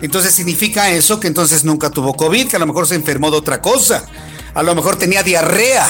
Entonces 0.02 0.34
significa 0.34 0.90
eso 0.92 1.20
que 1.20 1.28
entonces 1.28 1.64
nunca 1.64 1.90
tuvo 1.90 2.16
COVID, 2.16 2.48
que 2.48 2.56
a 2.56 2.60
lo 2.60 2.68
mejor 2.68 2.88
se 2.88 2.96
enfermó 2.96 3.32
de 3.32 3.38
otra 3.38 3.62
cosa. 3.62 4.06
A 4.54 4.64
lo 4.64 4.76
mejor 4.76 4.98
tenía 4.98 5.24
diarrea. 5.24 5.86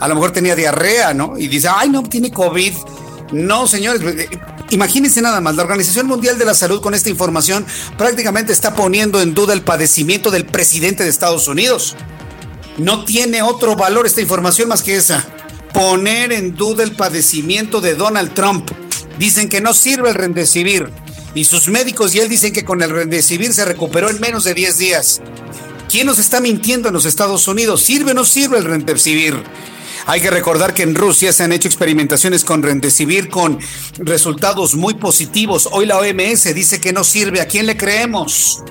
A 0.00 0.08
lo 0.08 0.14
mejor 0.14 0.32
tenía 0.32 0.54
diarrea, 0.54 1.14
¿no? 1.14 1.36
Y 1.38 1.48
dice, 1.48 1.68
ay, 1.68 1.88
no, 1.88 2.02
tiene 2.02 2.30
COVID. 2.30 2.72
No, 3.32 3.66
señores, 3.66 4.00
eh, 4.02 4.28
imagínense 4.70 5.20
nada 5.20 5.40
más, 5.40 5.56
la 5.56 5.62
Organización 5.62 6.06
Mundial 6.06 6.38
de 6.38 6.44
la 6.44 6.54
Salud 6.54 6.80
con 6.80 6.94
esta 6.94 7.10
información 7.10 7.66
prácticamente 7.96 8.52
está 8.52 8.74
poniendo 8.74 9.20
en 9.20 9.34
duda 9.34 9.52
el 9.52 9.62
padecimiento 9.62 10.30
del 10.30 10.46
presidente 10.46 11.02
de 11.02 11.10
Estados 11.10 11.48
Unidos. 11.48 11.96
No 12.78 13.04
tiene 13.04 13.42
otro 13.42 13.74
valor 13.76 14.06
esta 14.06 14.20
información 14.20 14.68
más 14.68 14.82
que 14.82 14.96
esa. 14.96 15.24
poner 15.72 16.32
en 16.32 16.54
duda 16.54 16.82
el 16.82 16.92
padecimiento 16.92 17.80
de 17.80 17.94
Donald 17.94 18.32
Trump. 18.32 18.70
Dicen 19.18 19.48
que 19.48 19.60
no 19.60 19.74
sirve 19.74 20.10
el 20.10 20.14
rendecibir. 20.14 20.90
Y 21.34 21.44
sus 21.44 21.68
médicos 21.68 22.14
y 22.14 22.20
él 22.20 22.28
dicen 22.28 22.52
que 22.52 22.64
con 22.64 22.82
el 22.82 22.90
rendecibir 22.90 23.52
se 23.52 23.64
recuperó 23.64 24.10
en 24.10 24.20
menos 24.20 24.44
de 24.44 24.54
10 24.54 24.78
días. 24.78 25.20
¿Quién 25.88 26.06
nos 26.06 26.18
está 26.18 26.40
mintiendo 26.40 26.88
en 26.88 26.94
los 26.94 27.04
Estados 27.04 27.48
Unidos? 27.48 27.82
¿Sirve 27.82 28.12
o 28.12 28.14
no 28.14 28.24
sirve 28.24 28.58
el 28.58 28.64
rendecibir? 28.64 29.42
Hay 30.06 30.20
que 30.20 30.30
recordar 30.30 30.72
que 30.72 30.84
en 30.84 30.94
Rusia 30.94 31.32
se 31.32 31.42
han 31.42 31.52
hecho 31.52 31.68
experimentaciones 31.68 32.44
con 32.44 32.62
Rendecibir 32.62 33.28
con 33.28 33.58
resultados 33.98 34.74
muy 34.74 34.94
positivos. 34.94 35.68
Hoy 35.70 35.84
la 35.84 35.98
OMS 35.98 36.54
dice 36.54 36.80
que 36.80 36.94
no 36.94 37.04
sirve. 37.04 37.40
¿A 37.40 37.46
quién 37.46 37.66
le 37.66 37.76
creemos? 37.76 38.62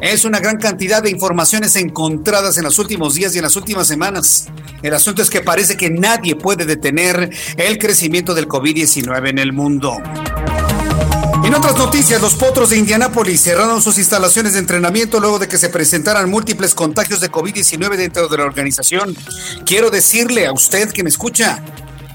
Es 0.00 0.24
una 0.24 0.40
gran 0.40 0.58
cantidad 0.58 1.02
de 1.02 1.10
informaciones 1.10 1.76
encontradas 1.76 2.58
en 2.58 2.64
los 2.64 2.78
últimos 2.78 3.14
días 3.14 3.34
y 3.34 3.38
en 3.38 3.44
las 3.44 3.56
últimas 3.56 3.86
semanas. 3.86 4.46
El 4.82 4.94
asunto 4.94 5.22
es 5.22 5.30
que 5.30 5.40
parece 5.40 5.76
que 5.76 5.90
nadie 5.90 6.36
puede 6.36 6.66
detener 6.66 7.30
el 7.56 7.78
crecimiento 7.78 8.34
del 8.34 8.48
COVID-19 8.48 9.30
en 9.30 9.38
el 9.38 9.52
mundo. 9.52 9.96
En 11.44 11.54
otras 11.54 11.76
noticias, 11.76 12.22
los 12.22 12.34
potros 12.34 12.70
de 12.70 12.78
Indianápolis 12.78 13.42
cerraron 13.42 13.82
sus 13.82 13.98
instalaciones 13.98 14.54
de 14.54 14.60
entrenamiento 14.60 15.20
luego 15.20 15.38
de 15.38 15.46
que 15.46 15.58
se 15.58 15.68
presentaran 15.68 16.30
múltiples 16.30 16.74
contagios 16.74 17.20
de 17.20 17.30
COVID-19 17.30 17.96
dentro 17.96 18.28
de 18.28 18.38
la 18.38 18.44
organización. 18.44 19.14
Quiero 19.66 19.90
decirle 19.90 20.46
a 20.46 20.52
usted 20.52 20.90
que 20.90 21.02
me 21.02 21.10
escucha 21.10 21.62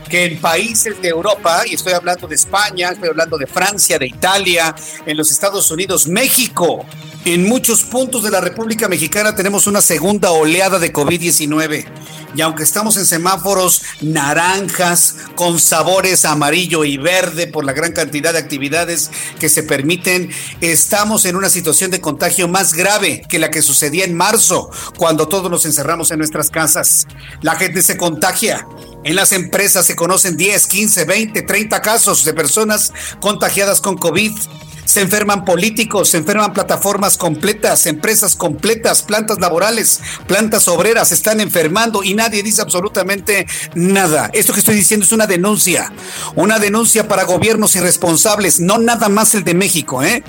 que 0.10 0.26
en 0.26 0.42
países 0.42 1.02
de 1.02 1.10
Europa, 1.10 1.64
y 1.66 1.76
estoy 1.76 1.94
hablando 1.94 2.28
de 2.28 2.36
España, 2.36 2.90
estoy 2.90 3.10
hablando 3.10 3.38
de 3.38 3.48
Francia, 3.48 4.00
de 4.00 4.08
Italia, 4.08 4.76
en 5.06 5.16
los 5.16 5.32
Estados 5.32 5.70
Unidos, 5.72 6.08
México, 6.08 6.86
en 7.26 7.48
muchos 7.48 7.84
puntos 7.84 8.24
de 8.24 8.32
la 8.32 8.40
República 8.40 8.88
Mexicana 8.88 9.36
tenemos 9.36 9.68
una 9.68 9.82
segunda 9.82 10.32
oleada 10.32 10.80
de 10.80 10.94
COVID-19. 10.94 11.86
Y 12.34 12.42
aunque 12.42 12.64
estamos 12.64 12.96
en 12.96 13.06
semáforos 13.06 13.84
naranjas 14.02 15.16
con 15.36 15.60
sabores 15.60 16.26
amarillo 16.26 16.86
y 16.86 16.98
verde 16.98 17.48
por 17.48 17.66
la 17.66 17.74
gran 17.74 17.92
cantidad 17.92 18.34
de 18.34 18.40
actividades 18.40 19.12
que 19.40 19.50
se 19.50 19.64
permiten, 19.64 20.30
estamos 20.62 21.26
en 21.26 21.36
una 21.36 21.50
situación 21.50 21.92
de 21.92 22.00
contagio 22.00 22.48
más 22.48 22.74
grave 22.74 23.24
que 23.28 23.40
la 23.40 23.52
que 23.52 23.62
sucedía 23.62 24.06
en 24.06 24.16
marzo, 24.16 24.70
cuando 24.98 25.28
todos 25.28 25.52
nos 25.52 25.66
encerramos 25.66 26.12
en 26.12 26.20
nuestras 26.20 26.50
casas. 26.50 27.06
La 27.42 27.56
gente 27.56 27.82
se 27.82 27.98
contagia. 27.98 28.66
En 29.04 29.16
las 29.16 29.32
empresas 29.32 29.86
se 29.86 29.96
conocen 29.96 30.36
10, 30.36 30.68
15, 30.68 31.06
20, 31.06 31.42
30 31.44 31.82
casos 31.82 32.26
de 32.26 32.34
personas 32.34 32.94
contagiadas 33.20 33.82
con 33.82 33.98
COVID 33.98 34.34
se 34.90 35.02
enferman 35.02 35.46
políticos, 35.46 36.10
se 36.10 36.18
enferman 36.18 36.52
plataformas 36.52 37.16
completas, 37.16 37.86
empresas 37.86 38.36
completas, 38.36 39.04
plantas 39.04 39.40
laborales, 39.40 40.02
plantas 40.26 40.68
obreras, 40.68 41.10
se 41.10 41.14
están 41.14 41.40
enfermando 41.42 42.02
y 42.04 42.16
nadie 42.16 42.42
dice 42.42 42.64
absolutamente 42.64 43.46
nada. 43.76 44.32
Esto 44.34 44.52
que 44.52 44.62
estoy 44.62 44.74
diciendo 44.74 45.06
es 45.06 45.12
una 45.12 45.28
denuncia, 45.28 45.94
una 46.34 46.58
denuncia 46.58 47.08
para 47.08 47.26
gobiernos 47.26 47.76
irresponsables, 47.76 48.60
no 48.62 48.80
nada 48.80 49.10
más 49.10 49.36
el 49.36 49.44
de 49.44 49.54
México, 49.54 50.02
¿eh? 50.02 50.24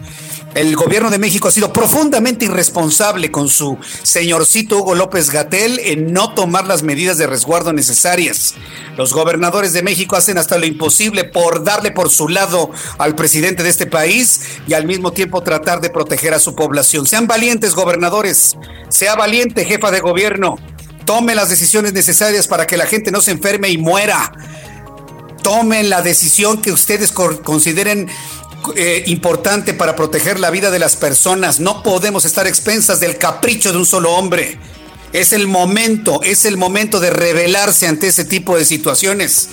El 0.54 0.74
gobierno 0.74 1.10
de 1.10 1.18
México 1.18 1.46
ha 1.46 1.52
sido 1.52 1.72
profundamente 1.72 2.46
irresponsable 2.46 3.30
con 3.30 3.48
su 3.48 3.78
señorcito 4.02 4.78
Hugo 4.78 4.96
López 4.96 5.30
Gatel 5.30 5.78
en 5.78 6.12
no 6.12 6.34
tomar 6.34 6.66
las 6.66 6.82
medidas 6.82 7.18
de 7.18 7.28
resguardo 7.28 7.72
necesarias. 7.72 8.54
Los 8.96 9.14
gobernadores 9.14 9.72
de 9.72 9.84
México 9.84 10.16
hacen 10.16 10.38
hasta 10.38 10.58
lo 10.58 10.66
imposible 10.66 11.22
por 11.22 11.62
darle 11.62 11.92
por 11.92 12.10
su 12.10 12.28
lado 12.28 12.72
al 12.98 13.14
presidente 13.14 13.62
de 13.62 13.68
este 13.68 13.86
país 13.86 14.40
y 14.66 14.74
al 14.74 14.86
mismo 14.86 15.12
tiempo 15.12 15.40
tratar 15.44 15.80
de 15.80 15.90
proteger 15.90 16.34
a 16.34 16.40
su 16.40 16.56
población. 16.56 17.06
Sean 17.06 17.28
valientes, 17.28 17.76
gobernadores. 17.76 18.56
Sea 18.88 19.14
valiente, 19.14 19.64
jefa 19.64 19.92
de 19.92 20.00
gobierno. 20.00 20.58
Tome 21.04 21.36
las 21.36 21.48
decisiones 21.48 21.92
necesarias 21.92 22.48
para 22.48 22.66
que 22.66 22.76
la 22.76 22.86
gente 22.86 23.12
no 23.12 23.20
se 23.20 23.30
enferme 23.30 23.68
y 23.68 23.78
muera. 23.78 24.32
Tomen 25.42 25.88
la 25.88 26.02
decisión 26.02 26.60
que 26.60 26.72
ustedes 26.72 27.12
consideren 27.12 28.08
eh, 28.76 29.04
importante 29.06 29.74
para 29.74 29.96
proteger 29.96 30.38
la 30.40 30.50
vida 30.50 30.70
de 30.70 30.78
las 30.78 30.96
personas. 30.96 31.60
No 31.60 31.82
podemos 31.82 32.24
estar 32.24 32.46
expensas 32.46 33.00
del 33.00 33.18
capricho 33.18 33.72
de 33.72 33.78
un 33.78 33.86
solo 33.86 34.12
hombre. 34.12 34.58
Es 35.12 35.32
el 35.32 35.46
momento, 35.48 36.22
es 36.22 36.44
el 36.44 36.56
momento 36.56 37.00
de 37.00 37.10
rebelarse 37.10 37.86
ante 37.86 38.08
ese 38.08 38.24
tipo 38.24 38.56
de 38.56 38.64
situaciones. 38.64 39.48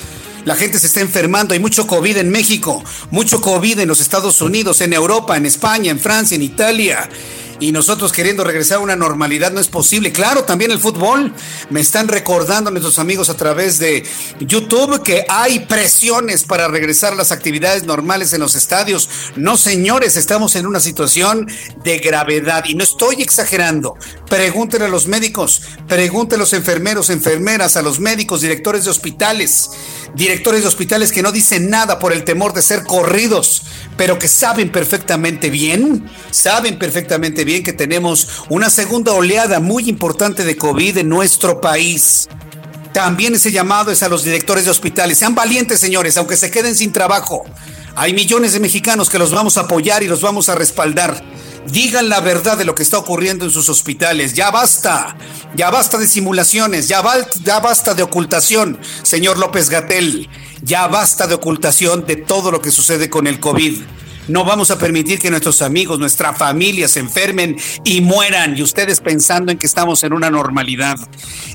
La 0.46 0.56
gente 0.56 0.80
se 0.80 0.88
está 0.88 1.02
enfermando, 1.02 1.54
hay 1.54 1.60
mucho 1.60 1.88
COVID 1.88 2.18
en 2.18 2.30
México, 2.30 2.84
mucho 3.12 3.42
COVID 3.42 3.80
en 3.80 3.88
los 3.88 4.00
Estados 4.00 4.42
Unidos, 4.42 4.80
en 4.82 4.94
Europa, 4.94 5.36
en 5.36 5.46
España, 5.46 5.92
en 5.92 6.00
Francia, 6.00 6.36
en 6.36 6.44
Italia 6.44 7.10
y 7.60 7.72
nosotros 7.72 8.12
queriendo 8.12 8.44
regresar 8.44 8.78
a 8.78 8.82
una 8.82 8.96
normalidad 8.96 9.52
no 9.52 9.60
es 9.60 9.68
posible. 9.68 10.12
Claro, 10.12 10.44
también 10.44 10.72
el 10.72 10.80
fútbol. 10.80 11.34
Me 11.70 11.82
están 11.82 12.08
recordando 12.08 12.72
nuestros 12.72 13.00
amigos 13.00 13.30
a 13.30 13.38
través 13.38 13.80
de 13.80 14.06
YouTube 14.40 15.02
que 15.04 15.26
hay 15.28 15.60
presiones 15.62 16.44
para 16.44 16.68
regresar 16.68 17.14
a 17.14 17.16
las 17.16 17.32
actividades 17.32 17.84
normales 17.84 18.34
en 18.34 18.42
los 18.42 18.56
estadios. 18.56 19.10
No, 19.36 19.58
señores, 19.58 20.18
estamos 20.18 20.56
en 20.56 20.66
una 20.66 20.80
situación 20.80 21.48
de 21.84 22.00
gravedad 22.00 22.66
y 22.66 22.76
no 22.76 22.84
estoy 22.84 23.22
exagerando. 23.22 23.96
Pregúntenle 24.30 24.86
a 24.88 24.90
los 24.90 25.08
médicos, 25.08 25.62
pregúntenle 25.88 26.42
a 26.42 26.46
los 26.46 26.54
enfermeros, 26.54 27.10
enfermeras, 27.10 27.78
a 27.78 27.82
los 27.82 28.00
médicos, 28.00 28.42
directores 28.42 28.86
de 28.86 28.92
hospitales, 28.92 29.70
directores 30.17 30.62
de 30.62 30.67
hospitales 30.67 31.12
que 31.12 31.21
no 31.21 31.31
dicen 31.31 31.69
nada 31.69 32.00
por 32.00 32.12
el 32.12 32.24
temor 32.24 32.53
de 32.53 32.62
ser 32.62 32.83
corridos, 32.83 33.63
pero 33.95 34.17
que 34.19 34.27
saben 34.27 34.71
perfectamente 34.71 35.50
bien, 35.50 36.09
saben 36.31 36.79
perfectamente 36.79 37.45
bien 37.45 37.63
que 37.63 37.74
tenemos 37.74 38.27
una 38.50 38.69
segunda 38.69 39.13
oleada 39.13 39.59
muy 39.59 39.88
importante 39.88 40.43
de 40.43 40.57
COVID 40.57 40.97
en 40.97 41.09
nuestro 41.09 41.62
país. 41.62 42.27
También 42.93 43.36
ese 43.36 43.51
llamado 43.51 43.91
es 43.91 44.01
a 44.01 44.09
los 44.09 44.24
directores 44.24 44.65
de 44.65 44.71
hospitales. 44.71 45.19
Sean 45.19 45.36
valientes, 45.36 45.79
señores, 45.79 46.17
aunque 46.17 46.36
se 46.36 46.50
queden 46.50 46.75
sin 46.75 46.91
trabajo. 46.91 47.45
Hay 47.95 48.13
millones 48.13 48.53
de 48.53 48.59
mexicanos 48.59 49.09
que 49.09 49.19
los 49.19 49.31
vamos 49.31 49.57
a 49.57 49.62
apoyar 49.62 50.01
y 50.01 50.07
los 50.07 50.21
vamos 50.21 50.50
a 50.50 50.55
respaldar. 50.55 51.24
Digan 51.71 52.07
la 52.07 52.21
verdad 52.21 52.57
de 52.57 52.65
lo 52.65 52.75
que 52.75 52.83
está 52.83 52.97
ocurriendo 52.97 53.43
en 53.43 53.51
sus 53.51 53.67
hospitales. 53.69 54.33
Ya 54.33 54.51
basta. 54.51 55.17
Ya 55.55 55.69
basta 55.69 55.97
de 55.97 56.07
simulaciones. 56.07 56.88
Ya, 56.88 57.03
ya 57.43 57.59
basta 57.59 57.93
de 57.93 58.03
ocultación, 58.03 58.79
señor 59.03 59.38
López 59.38 59.69
Gatel. 59.69 60.29
Ya 60.62 60.88
basta 60.88 61.27
de 61.27 61.36
ocultación 61.36 62.05
de 62.05 62.15
todo 62.15 62.51
lo 62.51 62.62
que 62.62 62.71
sucede 62.71 63.09
con 63.09 63.27
el 63.27 63.39
COVID. 63.39 63.81
No 64.27 64.43
vamos 64.43 64.72
a 64.72 64.77
permitir 64.77 65.19
que 65.19 65.29
nuestros 65.29 65.62
amigos, 65.62 66.00
nuestra 66.00 66.34
familia 66.34 66.89
se 66.89 67.00
enfermen 67.00 67.55
y 67.86 68.01
mueran 68.01 68.57
y 68.57 68.62
ustedes 68.62 69.00
pensando 69.00 69.51
en 69.51 69.57
que 69.57 69.65
estamos 69.65 70.03
en 70.03 70.12
una 70.12 70.29
normalidad. 70.29 70.98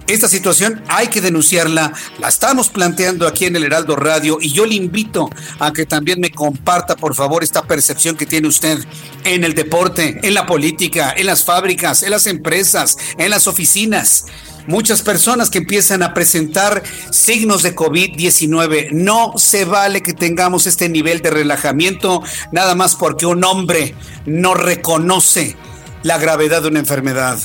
Esta 0.06 0.26
situación 0.26 0.82
hay 0.88 1.08
que 1.08 1.20
denunciarla, 1.20 1.92
la 2.18 2.28
estamos 2.28 2.70
planteando 2.70 3.26
aquí 3.26 3.44
en 3.44 3.56
el 3.56 3.64
Heraldo 3.64 3.94
Radio 3.94 4.38
y 4.40 4.52
yo 4.52 4.64
le 4.64 4.74
invito 4.74 5.28
a 5.58 5.72
que 5.72 5.84
también 5.84 6.18
me 6.18 6.30
comparta 6.30 6.96
por 6.96 7.14
favor 7.14 7.44
esta 7.44 7.62
percepción 7.62 8.16
que 8.16 8.24
tiene 8.24 8.48
usted 8.48 8.78
en 9.24 9.44
el 9.44 9.54
deporte, 9.54 10.18
en 10.22 10.32
la 10.32 10.46
política, 10.46 11.14
en 11.16 11.26
las 11.26 11.44
fábricas, 11.44 12.02
en 12.02 12.10
las 12.10 12.26
empresas, 12.26 12.96
en 13.18 13.30
las 13.30 13.46
oficinas 13.46 14.24
muchas 14.66 15.02
personas 15.02 15.50
que 15.50 15.58
empiezan 15.58 16.02
a 16.02 16.14
presentar 16.14 16.82
signos 17.10 17.62
de 17.62 17.74
COVID-19. 17.74 18.90
No 18.92 19.32
se 19.36 19.64
vale 19.64 20.02
que 20.02 20.12
tengamos 20.12 20.66
este 20.66 20.88
nivel 20.88 21.20
de 21.20 21.30
relajamiento 21.30 22.22
nada 22.52 22.74
más 22.74 22.94
porque 22.94 23.26
un 23.26 23.44
hombre 23.44 23.94
no 24.26 24.54
reconoce 24.54 25.56
la 26.02 26.18
gravedad 26.18 26.62
de 26.62 26.68
una 26.68 26.80
enfermedad. 26.80 27.38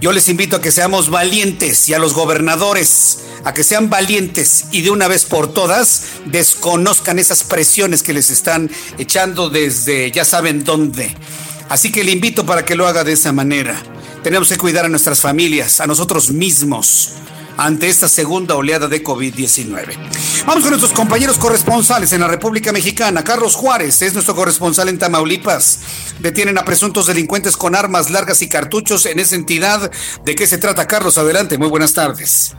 Yo 0.00 0.12
les 0.12 0.28
invito 0.28 0.56
a 0.56 0.60
que 0.60 0.72
seamos 0.72 1.08
valientes 1.08 1.88
y 1.88 1.94
a 1.94 1.98
los 1.98 2.12
gobernadores 2.12 3.20
a 3.44 3.54
que 3.54 3.62
sean 3.62 3.88
valientes 3.88 4.64
y 4.72 4.82
de 4.82 4.90
una 4.90 5.08
vez 5.08 5.24
por 5.24 5.54
todas 5.54 6.02
desconozcan 6.26 7.18
esas 7.18 7.44
presiones 7.44 8.02
que 8.02 8.12
les 8.12 8.30
están 8.30 8.70
echando 8.98 9.48
desde 9.48 10.10
ya 10.10 10.24
saben 10.24 10.64
dónde. 10.64 11.16
Así 11.68 11.92
que 11.92 12.04
le 12.04 12.12
invito 12.12 12.44
para 12.44 12.64
que 12.64 12.74
lo 12.74 12.86
haga 12.86 13.04
de 13.04 13.12
esa 13.12 13.32
manera. 13.32 13.80
Tenemos 14.26 14.48
que 14.48 14.58
cuidar 14.58 14.84
a 14.84 14.88
nuestras 14.88 15.20
familias, 15.20 15.80
a 15.80 15.86
nosotros 15.86 16.32
mismos 16.32 17.12
ante 17.56 17.86
esta 17.86 18.08
segunda 18.08 18.56
oleada 18.56 18.88
de 18.88 19.00
COVID-19. 19.00 19.96
Vamos 20.44 20.62
con 20.64 20.70
nuestros 20.70 20.92
compañeros 20.92 21.38
corresponsales 21.38 22.12
en 22.12 22.22
la 22.22 22.26
República 22.26 22.72
Mexicana. 22.72 23.22
Carlos 23.22 23.54
Juárez 23.54 24.02
es 24.02 24.14
nuestro 24.14 24.34
corresponsal 24.34 24.88
en 24.88 24.98
Tamaulipas. 24.98 25.78
Detienen 26.18 26.58
a 26.58 26.64
presuntos 26.64 27.06
delincuentes 27.06 27.56
con 27.56 27.76
armas 27.76 28.10
largas 28.10 28.42
y 28.42 28.48
cartuchos 28.48 29.06
en 29.06 29.20
esa 29.20 29.36
entidad. 29.36 29.92
¿De 30.24 30.34
qué 30.34 30.48
se 30.48 30.58
trata, 30.58 30.88
Carlos? 30.88 31.18
Adelante, 31.18 31.56
muy 31.56 31.68
buenas 31.68 31.94
tardes. 31.94 32.56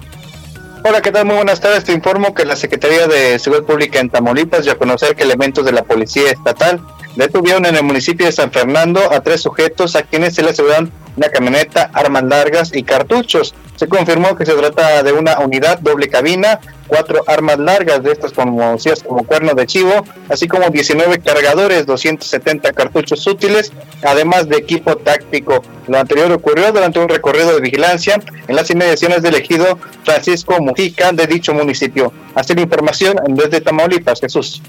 Hola, 0.86 1.02
¿qué 1.02 1.12
tal? 1.12 1.26
Muy 1.26 1.36
buenas 1.36 1.60
tardes. 1.60 1.84
Te 1.84 1.92
informo 1.92 2.34
que 2.34 2.46
la 2.46 2.56
Secretaría 2.56 3.08
de 3.08 3.40
Seguridad 3.40 3.68
Pública 3.68 4.00
en 4.00 4.10
Tamaulipas 4.10 4.64
ya 4.64 4.78
conocer 4.78 5.18
que 5.18 5.24
elementos 5.24 5.66
de 5.66 5.74
la 5.74 5.84
Policía 5.84 6.32
Estatal 6.32 6.82
detuvieron 7.18 7.66
en 7.66 7.76
el 7.76 7.84
municipio 7.84 8.26
de 8.26 8.32
San 8.32 8.52
Fernando 8.52 9.12
a 9.12 9.22
tres 9.22 9.42
sujetos 9.42 9.96
a 9.96 10.04
quienes 10.04 10.36
se 10.36 10.44
les 10.44 10.54
aseguran 10.54 10.92
una 11.16 11.30
camioneta, 11.30 11.90
armas 11.94 12.24
largas 12.24 12.76
y 12.76 12.84
cartuchos. 12.84 13.56
Se 13.76 13.88
confirmó 13.88 14.36
que 14.36 14.46
se 14.46 14.54
trata 14.54 15.04
de 15.04 15.14
una 15.14 15.40
unidad 15.40 15.80
doble 15.80 16.10
cabina 16.10 16.60
cuatro 16.88 17.24
armas 17.28 17.60
largas 17.60 18.04
de 18.04 18.12
estas 18.12 18.32
conocidas 18.32 19.04
como 19.04 19.26
cuerno 19.26 19.54
de 19.54 19.66
chivo, 19.66 20.06
así 20.30 20.48
como 20.48 20.70
19 20.70 21.20
cargadores, 21.20 21.86
270 21.86 22.74
cartuchos 22.74 23.26
útiles, 23.28 23.72
además 24.04 24.48
de 24.48 24.58
equipo 24.58 24.98
táctico. 24.98 25.62
Lo 25.88 25.98
anterior 26.00 26.32
ocurrió 26.32 26.72
durante 26.72 27.00
un 27.00 27.10
recorrido 27.10 27.54
de 27.54 27.62
vigilancia 27.62 28.20
en 28.48 28.56
las 28.56 28.70
inmediaciones 28.70 29.22
del 29.22 29.36
ejido 29.36 29.78
Francisco 30.04 30.60
Mujica 30.60 31.12
de 31.12 31.28
dicho 31.28 31.54
municipio. 31.54 32.12
Así 32.36 32.54
la 32.54 32.62
información 32.62 33.18
desde 33.30 33.62
Tamaulipas, 33.62 34.20
Jesús. 34.20 34.62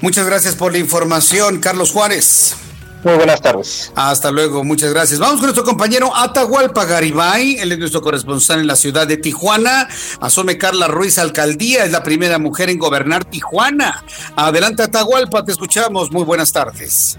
Muchas 0.00 0.26
gracias 0.26 0.54
por 0.54 0.72
la 0.72 0.78
información, 0.78 1.60
Carlos 1.60 1.90
Juárez. 1.90 2.56
Muy 3.02 3.14
buenas 3.14 3.40
tardes. 3.40 3.92
Hasta 3.94 4.30
luego, 4.30 4.62
muchas 4.62 4.92
gracias. 4.92 5.18
Vamos 5.18 5.36
con 5.36 5.44
nuestro 5.44 5.64
compañero 5.64 6.14
Atahualpa 6.14 6.84
Garibay, 6.84 7.56
él 7.58 7.72
es 7.72 7.78
nuestro 7.78 8.02
corresponsal 8.02 8.60
en 8.60 8.66
la 8.66 8.76
ciudad 8.76 9.06
de 9.06 9.16
Tijuana. 9.16 9.88
Asume 10.20 10.58
Carla 10.58 10.86
Ruiz 10.86 11.18
Alcaldía, 11.18 11.84
es 11.84 11.92
la 11.92 12.02
primera 12.02 12.38
mujer 12.38 12.68
en 12.68 12.78
gobernar 12.78 13.24
Tijuana. 13.24 14.04
Adelante 14.36 14.82
Atahualpa, 14.82 15.44
te 15.44 15.52
escuchamos. 15.52 16.12
Muy 16.12 16.24
buenas 16.24 16.52
tardes. 16.52 17.16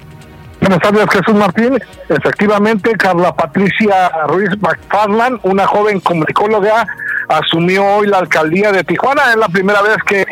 Buenas 0.61 0.79
tardes, 0.79 1.07
Jesús 1.11 1.33
Martín. 1.33 1.79
Efectivamente, 2.07 2.91
Carla 2.91 3.35
Patricia 3.35 4.09
Ruiz 4.27 4.51
McFarland, 4.61 5.39
una 5.41 5.65
joven 5.65 5.99
comunicóloga, 5.99 6.85
asumió 7.27 7.83
hoy 7.83 8.05
la 8.05 8.19
alcaldía 8.19 8.71
de 8.71 8.83
Tijuana. 8.83 9.31
Es 9.31 9.37
la 9.37 9.47
primera 9.49 9.81
vez 9.81 9.97
que 10.05 10.23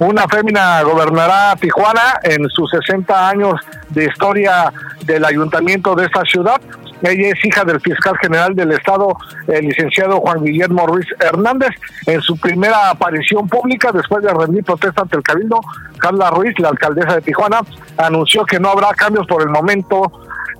una 0.00 0.26
fémina 0.26 0.82
gobernará 0.82 1.54
Tijuana 1.60 2.18
en 2.24 2.48
sus 2.48 2.68
60 2.68 3.28
años 3.28 3.60
de 3.90 4.06
historia 4.06 4.72
del 5.04 5.24
ayuntamiento 5.24 5.94
de 5.94 6.06
esta 6.06 6.22
ciudad. 6.22 6.60
Ella 7.02 7.28
es 7.28 7.44
hija 7.44 7.64
del 7.64 7.80
fiscal 7.80 8.16
general 8.18 8.54
del 8.54 8.72
Estado, 8.72 9.16
el 9.48 9.66
licenciado 9.66 10.20
Juan 10.20 10.42
Guillermo 10.42 10.86
Ruiz 10.86 11.06
Hernández. 11.20 11.70
En 12.06 12.20
su 12.22 12.36
primera 12.38 12.90
aparición 12.90 13.48
pública, 13.48 13.92
después 13.92 14.22
de 14.22 14.32
rendir 14.32 14.64
protesta 14.64 15.02
ante 15.02 15.16
el 15.16 15.22
Cabildo, 15.22 15.60
Carla 15.98 16.30
Ruiz, 16.30 16.58
la 16.58 16.70
alcaldesa 16.70 17.16
de 17.16 17.22
Tijuana, 17.22 17.60
anunció 17.98 18.44
que 18.44 18.58
no 18.58 18.70
habrá 18.70 18.94
cambios 18.94 19.26
por 19.26 19.42
el 19.42 19.48
momento 19.48 20.10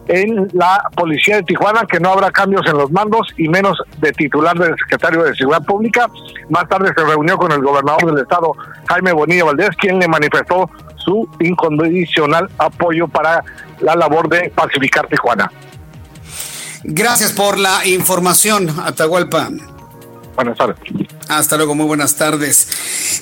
en 0.09 0.49
la 0.53 0.83
policía 0.95 1.37
de 1.37 1.43
Tijuana, 1.43 1.85
que 1.87 1.99
no 1.99 2.11
habrá 2.11 2.31
cambios 2.31 2.67
en 2.67 2.77
los 2.77 2.91
mandos 2.93 3.27
y 3.37 3.49
menos 3.49 3.79
de 3.99 4.13
titular 4.13 4.57
del 4.57 4.77
secretario 4.77 5.25
de 5.25 5.35
Seguridad 5.35 5.65
Pública. 5.65 6.07
Más 6.51 6.69
tarde 6.69 6.93
se 6.97 7.05
reunió 7.05 7.37
con 7.37 7.51
el 7.51 7.61
gobernador 7.61 8.07
del 8.07 8.23
estado, 8.23 8.53
Jaime 8.89 9.13
Bonilla 9.13 9.45
Valdés, 9.45 9.71
quien 9.79 9.99
le 9.99 10.07
manifestó 10.07 10.71
su 10.97 11.29
incondicional 11.41 12.49
apoyo 12.59 13.09
para 13.09 13.43
la 13.81 13.95
labor 13.95 14.29
de 14.29 14.51
pacificar 14.51 15.07
Tijuana. 15.09 15.51
Gracias 16.89 17.33
por 17.33 17.59
la 17.59 17.85
información, 17.87 18.69
Atahualpa. 18.81 19.51
Buenas 20.37 20.57
tardes. 20.57 20.77
Hasta 21.29 21.57
luego, 21.57 21.75
muy 21.75 21.87
buenas 21.87 22.15
tardes. 22.15 22.69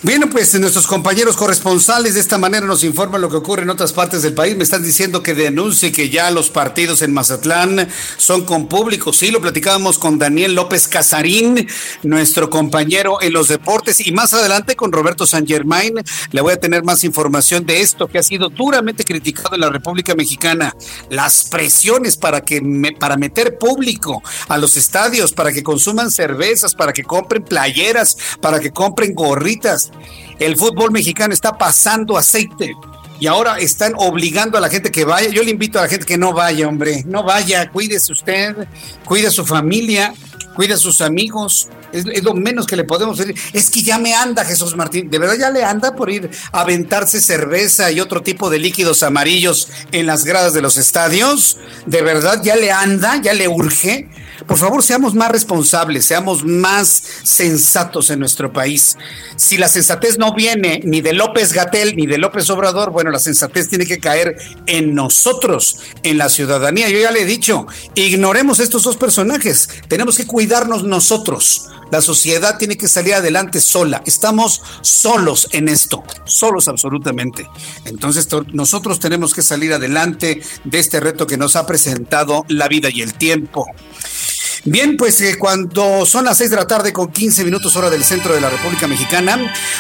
Bien, 0.02 0.28
pues 0.28 0.58
nuestros 0.60 0.86
compañeros 0.86 1.36
corresponsales 1.36 2.12
de 2.12 2.20
esta 2.20 2.36
manera 2.36 2.66
nos 2.66 2.84
informan 2.84 3.22
lo 3.22 3.30
que 3.30 3.36
ocurre 3.36 3.62
en 3.62 3.70
otras 3.70 3.94
partes 3.94 4.20
del 4.20 4.34
país. 4.34 4.54
Me 4.56 4.64
están 4.64 4.82
diciendo 4.82 5.22
que 5.22 5.32
denuncie 5.32 5.90
que 5.90 6.10
ya 6.10 6.30
los 6.30 6.50
partidos 6.50 7.00
en 7.00 7.14
Mazatlán 7.14 7.88
son 8.18 8.44
con 8.44 8.68
público. 8.68 9.14
Sí, 9.14 9.30
lo 9.30 9.40
platicábamos 9.40 9.98
con 9.98 10.18
Daniel 10.18 10.54
López 10.54 10.86
Casarín, 10.86 11.66
nuestro 12.02 12.50
compañero 12.50 13.22
en 13.22 13.32
los 13.32 13.48
deportes, 13.48 14.06
y 14.06 14.12
más 14.12 14.34
adelante 14.34 14.76
con 14.76 14.92
Roberto 14.92 15.26
San 15.26 15.46
Germain. 15.46 15.94
Le 16.30 16.40
voy 16.42 16.52
a 16.52 16.60
tener 16.60 16.84
más 16.84 17.04
información 17.04 17.64
de 17.64 17.80
esto 17.80 18.06
que 18.06 18.18
ha 18.18 18.22
sido 18.22 18.50
duramente 18.50 19.04
criticado 19.04 19.54
en 19.54 19.62
la 19.62 19.70
República 19.70 20.14
Mexicana. 20.14 20.74
Las 21.08 21.44
presiones 21.44 22.18
para 22.18 22.42
que 22.42 22.60
para 23.00 23.16
meter 23.16 23.56
público 23.56 24.22
a 24.48 24.58
los 24.58 24.76
estadios, 24.76 25.32
para 25.32 25.52
que 25.52 25.62
consuman 25.62 26.10
cervezas, 26.10 26.74
para 26.74 26.92
que 26.92 27.02
compren 27.02 27.42
playeras 27.42 27.93
para 28.40 28.60
que 28.60 28.70
compren 28.70 29.14
gorritas. 29.14 29.90
El 30.38 30.56
fútbol 30.56 30.90
mexicano 30.90 31.32
está 31.32 31.56
pasando 31.56 32.16
aceite 32.16 32.74
y 33.20 33.26
ahora 33.26 33.58
están 33.58 33.94
obligando 33.96 34.58
a 34.58 34.60
la 34.60 34.68
gente 34.68 34.90
que 34.90 35.04
vaya. 35.04 35.28
Yo 35.28 35.42
le 35.42 35.50
invito 35.50 35.78
a 35.78 35.82
la 35.82 35.88
gente 35.88 36.04
que 36.04 36.18
no 36.18 36.32
vaya, 36.32 36.68
hombre, 36.68 37.04
no 37.06 37.22
vaya, 37.22 37.70
cuídese 37.70 38.12
usted, 38.12 38.54
cuide 39.04 39.28
a 39.28 39.30
su 39.30 39.46
familia, 39.46 40.12
cuide 40.54 40.74
a 40.74 40.76
sus 40.76 41.00
amigos. 41.00 41.68
Es, 41.92 42.04
lo 42.24 42.34
menos 42.34 42.66
que 42.66 42.74
le 42.74 42.82
podemos 42.82 43.18
decir. 43.18 43.36
Es 43.52 43.70
que 43.70 43.82
ya 43.82 43.98
me 43.98 44.14
anda 44.14 44.44
Jesús 44.44 44.74
Martín. 44.74 45.10
¿De 45.10 45.18
verdad 45.18 45.36
ya 45.38 45.50
le 45.50 45.64
anda 45.64 45.94
por 45.94 46.10
ir 46.10 46.28
a 46.50 46.62
aventarse 46.62 47.20
cerveza 47.20 47.92
y 47.92 48.00
otro 48.00 48.22
tipo 48.22 48.50
de 48.50 48.58
líquidos 48.58 49.04
amarillos 49.04 49.68
en 49.92 50.06
las 50.06 50.24
gradas 50.24 50.54
de 50.54 50.60
los 50.60 50.76
estadios? 50.76 51.58
¿De 51.86 52.02
verdad 52.02 52.42
ya 52.42 52.56
le 52.56 52.72
anda? 52.72 53.20
¿Ya 53.22 53.32
le 53.32 53.46
urge? 53.46 54.08
Por 54.46 54.58
favor, 54.58 54.82
seamos 54.82 55.14
más 55.14 55.30
responsables, 55.30 56.04
seamos 56.04 56.44
más 56.44 57.02
sensatos 57.22 58.10
en 58.10 58.18
nuestro 58.18 58.52
país. 58.52 58.96
Si 59.36 59.56
la 59.56 59.68
sensatez 59.68 60.18
no 60.18 60.34
viene 60.34 60.80
ni 60.84 61.00
de 61.00 61.12
López 61.12 61.52
Gatel 61.52 61.96
ni 61.96 62.06
de 62.06 62.18
López 62.18 62.48
Obrador, 62.50 62.90
bueno, 62.90 63.10
la 63.10 63.18
sensatez 63.18 63.68
tiene 63.68 63.86
que 63.86 63.98
caer 63.98 64.36
en 64.66 64.94
nosotros, 64.94 65.78
en 66.02 66.18
la 66.18 66.28
ciudadanía. 66.28 66.88
Yo 66.88 66.98
ya 66.98 67.10
le 67.10 67.22
he 67.22 67.26
dicho, 67.26 67.66
ignoremos 67.94 68.60
estos 68.60 68.82
dos 68.82 68.96
personajes. 68.96 69.68
Tenemos 69.88 70.16
que 70.16 70.26
cuidarnos 70.26 70.84
nosotros. 70.84 71.68
La 71.90 72.00
sociedad 72.00 72.58
tiene 72.58 72.76
que 72.76 72.88
salir 72.88 73.14
adelante 73.14 73.60
sola. 73.60 74.02
Estamos 74.06 74.62
solos 74.80 75.48
en 75.52 75.68
esto, 75.68 76.02
solos 76.24 76.68
absolutamente. 76.68 77.48
Entonces 77.84 78.28
nosotros 78.52 78.98
tenemos 79.00 79.34
que 79.34 79.42
salir 79.42 79.72
adelante 79.72 80.42
de 80.64 80.78
este 80.78 81.00
reto 81.00 81.26
que 81.26 81.36
nos 81.36 81.56
ha 81.56 81.66
presentado 81.66 82.44
la 82.48 82.68
vida 82.68 82.88
y 82.90 83.02
el 83.02 83.14
tiempo. 83.14 83.66
Bien, 84.66 84.96
pues 84.96 85.20
eh, 85.20 85.36
cuando 85.38 86.06
son 86.06 86.24
las 86.24 86.38
6 86.38 86.48
de 86.48 86.56
la 86.56 86.66
tarde 86.66 86.90
con 86.90 87.12
15 87.12 87.44
minutos 87.44 87.76
hora 87.76 87.90
del 87.90 88.02
centro 88.02 88.34
de 88.34 88.40
la 88.40 88.48
República 88.48 88.88
Mexicana, 88.88 89.36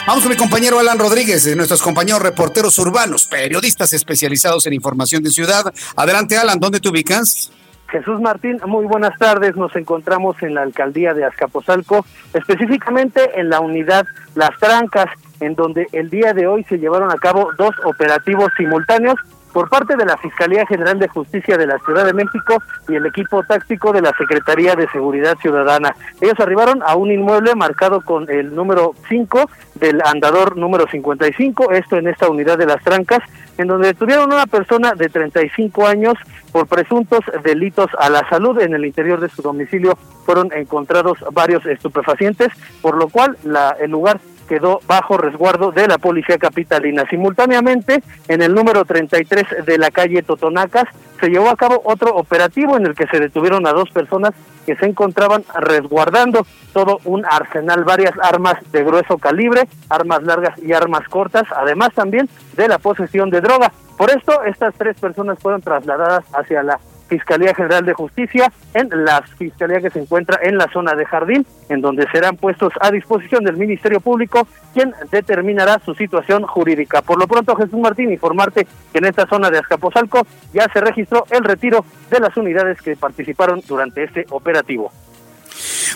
vamos 0.06 0.22
con 0.22 0.30
mi 0.30 0.36
compañero 0.36 0.78
Alan 0.78 0.98
Rodríguez, 0.98 1.44
de 1.44 1.56
nuestros 1.56 1.80
compañeros 1.80 2.20
reporteros 2.20 2.78
urbanos, 2.78 3.24
periodistas 3.24 3.94
especializados 3.94 4.66
en 4.66 4.74
información 4.74 5.22
de 5.22 5.30
ciudad. 5.30 5.72
Adelante 5.96 6.36
Alan, 6.36 6.60
¿dónde 6.60 6.80
te 6.80 6.90
ubicas? 6.90 7.50
Jesús 7.94 8.20
Martín, 8.20 8.58
muy 8.66 8.86
buenas 8.86 9.16
tardes. 9.20 9.54
Nos 9.54 9.76
encontramos 9.76 10.42
en 10.42 10.54
la 10.54 10.62
alcaldía 10.62 11.14
de 11.14 11.24
Azcapotzalco, 11.24 12.04
específicamente 12.32 13.38
en 13.38 13.50
la 13.50 13.60
unidad 13.60 14.04
Las 14.34 14.50
Trancas, 14.58 15.06
en 15.38 15.54
donde 15.54 15.86
el 15.92 16.10
día 16.10 16.32
de 16.32 16.48
hoy 16.48 16.64
se 16.64 16.78
llevaron 16.78 17.12
a 17.12 17.18
cabo 17.18 17.52
dos 17.56 17.70
operativos 17.84 18.48
simultáneos 18.56 19.14
por 19.54 19.70
parte 19.70 19.96
de 19.96 20.04
la 20.04 20.16
Fiscalía 20.18 20.66
General 20.66 20.98
de 20.98 21.06
Justicia 21.06 21.56
de 21.56 21.68
la 21.68 21.78
Ciudad 21.78 22.04
de 22.04 22.12
México 22.12 22.60
y 22.88 22.96
el 22.96 23.06
equipo 23.06 23.44
táctico 23.44 23.92
de 23.92 24.02
la 24.02 24.12
Secretaría 24.18 24.74
de 24.74 24.88
Seguridad 24.88 25.38
Ciudadana. 25.40 25.94
Ellos 26.20 26.38
arribaron 26.40 26.82
a 26.84 26.96
un 26.96 27.12
inmueble 27.12 27.54
marcado 27.54 28.00
con 28.00 28.28
el 28.28 28.52
número 28.52 28.94
5 29.08 29.48
del 29.76 30.02
andador 30.04 30.56
número 30.56 30.86
55, 30.90 31.70
esto 31.70 31.96
en 31.96 32.08
esta 32.08 32.28
unidad 32.28 32.58
de 32.58 32.66
las 32.66 32.82
trancas, 32.82 33.20
en 33.56 33.68
donde 33.68 33.88
detuvieron 33.88 34.32
a 34.32 34.34
una 34.34 34.46
persona 34.46 34.94
de 34.94 35.08
35 35.08 35.86
años 35.86 36.14
por 36.50 36.66
presuntos 36.66 37.20
delitos 37.44 37.86
a 37.98 38.10
la 38.10 38.28
salud. 38.28 38.60
En 38.60 38.74
el 38.74 38.84
interior 38.84 39.20
de 39.20 39.28
su 39.28 39.40
domicilio 39.40 39.96
fueron 40.26 40.52
encontrados 40.52 41.18
varios 41.32 41.64
estupefacientes, 41.64 42.48
por 42.82 42.96
lo 42.96 43.08
cual 43.08 43.36
la, 43.44 43.76
el 43.80 43.92
lugar 43.92 44.18
quedó 44.44 44.80
bajo 44.86 45.16
resguardo 45.16 45.72
de 45.72 45.88
la 45.88 45.98
policía 45.98 46.38
capitalina. 46.38 47.04
Simultáneamente, 47.08 48.02
en 48.28 48.42
el 48.42 48.54
número 48.54 48.84
33 48.84 49.66
de 49.66 49.78
la 49.78 49.90
calle 49.90 50.22
Totonacas, 50.22 50.84
se 51.20 51.28
llevó 51.28 51.48
a 51.48 51.56
cabo 51.56 51.80
otro 51.84 52.14
operativo 52.14 52.76
en 52.76 52.86
el 52.86 52.94
que 52.94 53.06
se 53.06 53.18
detuvieron 53.18 53.66
a 53.66 53.72
dos 53.72 53.90
personas 53.90 54.32
que 54.66 54.76
se 54.76 54.86
encontraban 54.86 55.44
resguardando 55.54 56.46
todo 56.72 57.00
un 57.04 57.24
arsenal, 57.24 57.84
varias 57.84 58.12
armas 58.20 58.56
de 58.72 58.82
grueso 58.82 59.18
calibre, 59.18 59.68
armas 59.88 60.22
largas 60.22 60.58
y 60.62 60.72
armas 60.72 61.08
cortas, 61.08 61.44
además 61.54 61.90
también 61.94 62.28
de 62.56 62.68
la 62.68 62.78
posesión 62.78 63.30
de 63.30 63.40
droga. 63.40 63.72
Por 63.96 64.10
esto, 64.10 64.42
estas 64.44 64.74
tres 64.74 64.98
personas 64.98 65.38
fueron 65.38 65.60
trasladadas 65.60 66.24
hacia 66.32 66.62
la 66.62 66.80
Fiscalía 67.14 67.54
General 67.54 67.86
de 67.86 67.94
Justicia, 67.94 68.52
en 68.74 68.88
la 69.04 69.22
fiscalía 69.22 69.80
que 69.80 69.90
se 69.90 70.00
encuentra 70.00 70.40
en 70.42 70.58
la 70.58 70.68
zona 70.72 70.94
de 70.94 71.06
Jardín, 71.06 71.46
en 71.68 71.80
donde 71.80 72.10
serán 72.10 72.36
puestos 72.36 72.72
a 72.80 72.90
disposición 72.90 73.44
del 73.44 73.56
Ministerio 73.56 74.00
Público, 74.00 74.48
quien 74.72 74.92
determinará 75.12 75.80
su 75.84 75.94
situación 75.94 76.42
jurídica. 76.42 77.02
Por 77.02 77.18
lo 77.18 77.28
pronto, 77.28 77.54
Jesús 77.54 77.78
Martín, 77.78 78.10
informarte 78.10 78.66
que 78.92 78.98
en 78.98 79.04
esta 79.04 79.28
zona 79.28 79.48
de 79.48 79.58
Azcapotzalco 79.58 80.26
ya 80.52 80.66
se 80.72 80.80
registró 80.80 81.24
el 81.30 81.44
retiro 81.44 81.84
de 82.10 82.18
las 82.18 82.36
unidades 82.36 82.82
que 82.82 82.96
participaron 82.96 83.62
durante 83.68 84.02
este 84.02 84.26
operativo. 84.30 84.90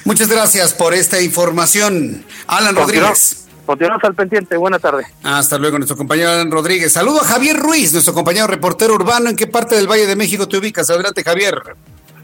Muchas 0.05 0.29
gracias 0.29 0.73
por 0.73 0.95
esta 0.95 1.21
información. 1.21 2.25
Alan 2.47 2.77
Rodríguez. 2.77 3.48
Continuamos 3.69 4.03
al 4.03 4.15
pendiente. 4.15 4.57
Buenas 4.57 4.81
tardes. 4.81 5.09
Hasta 5.23 5.59
luego, 5.59 5.77
nuestro 5.77 5.95
compañero 5.95 6.31
Alan 6.31 6.51
Rodríguez. 6.51 6.91
Saludo 6.91 7.21
a 7.21 7.25
Javier 7.25 7.59
Ruiz, 7.59 7.93
nuestro 7.93 8.15
compañero 8.15 8.47
reportero 8.47 8.95
urbano. 8.95 9.29
¿En 9.29 9.37
qué 9.37 9.47
parte 9.47 9.75
del 9.75 9.87
Valle 9.87 10.07
de 10.07 10.17
México 10.17 10.49
te 10.49 10.57
ubicas? 10.57 10.89
Adelante, 10.89 11.23
Javier. 11.23 11.77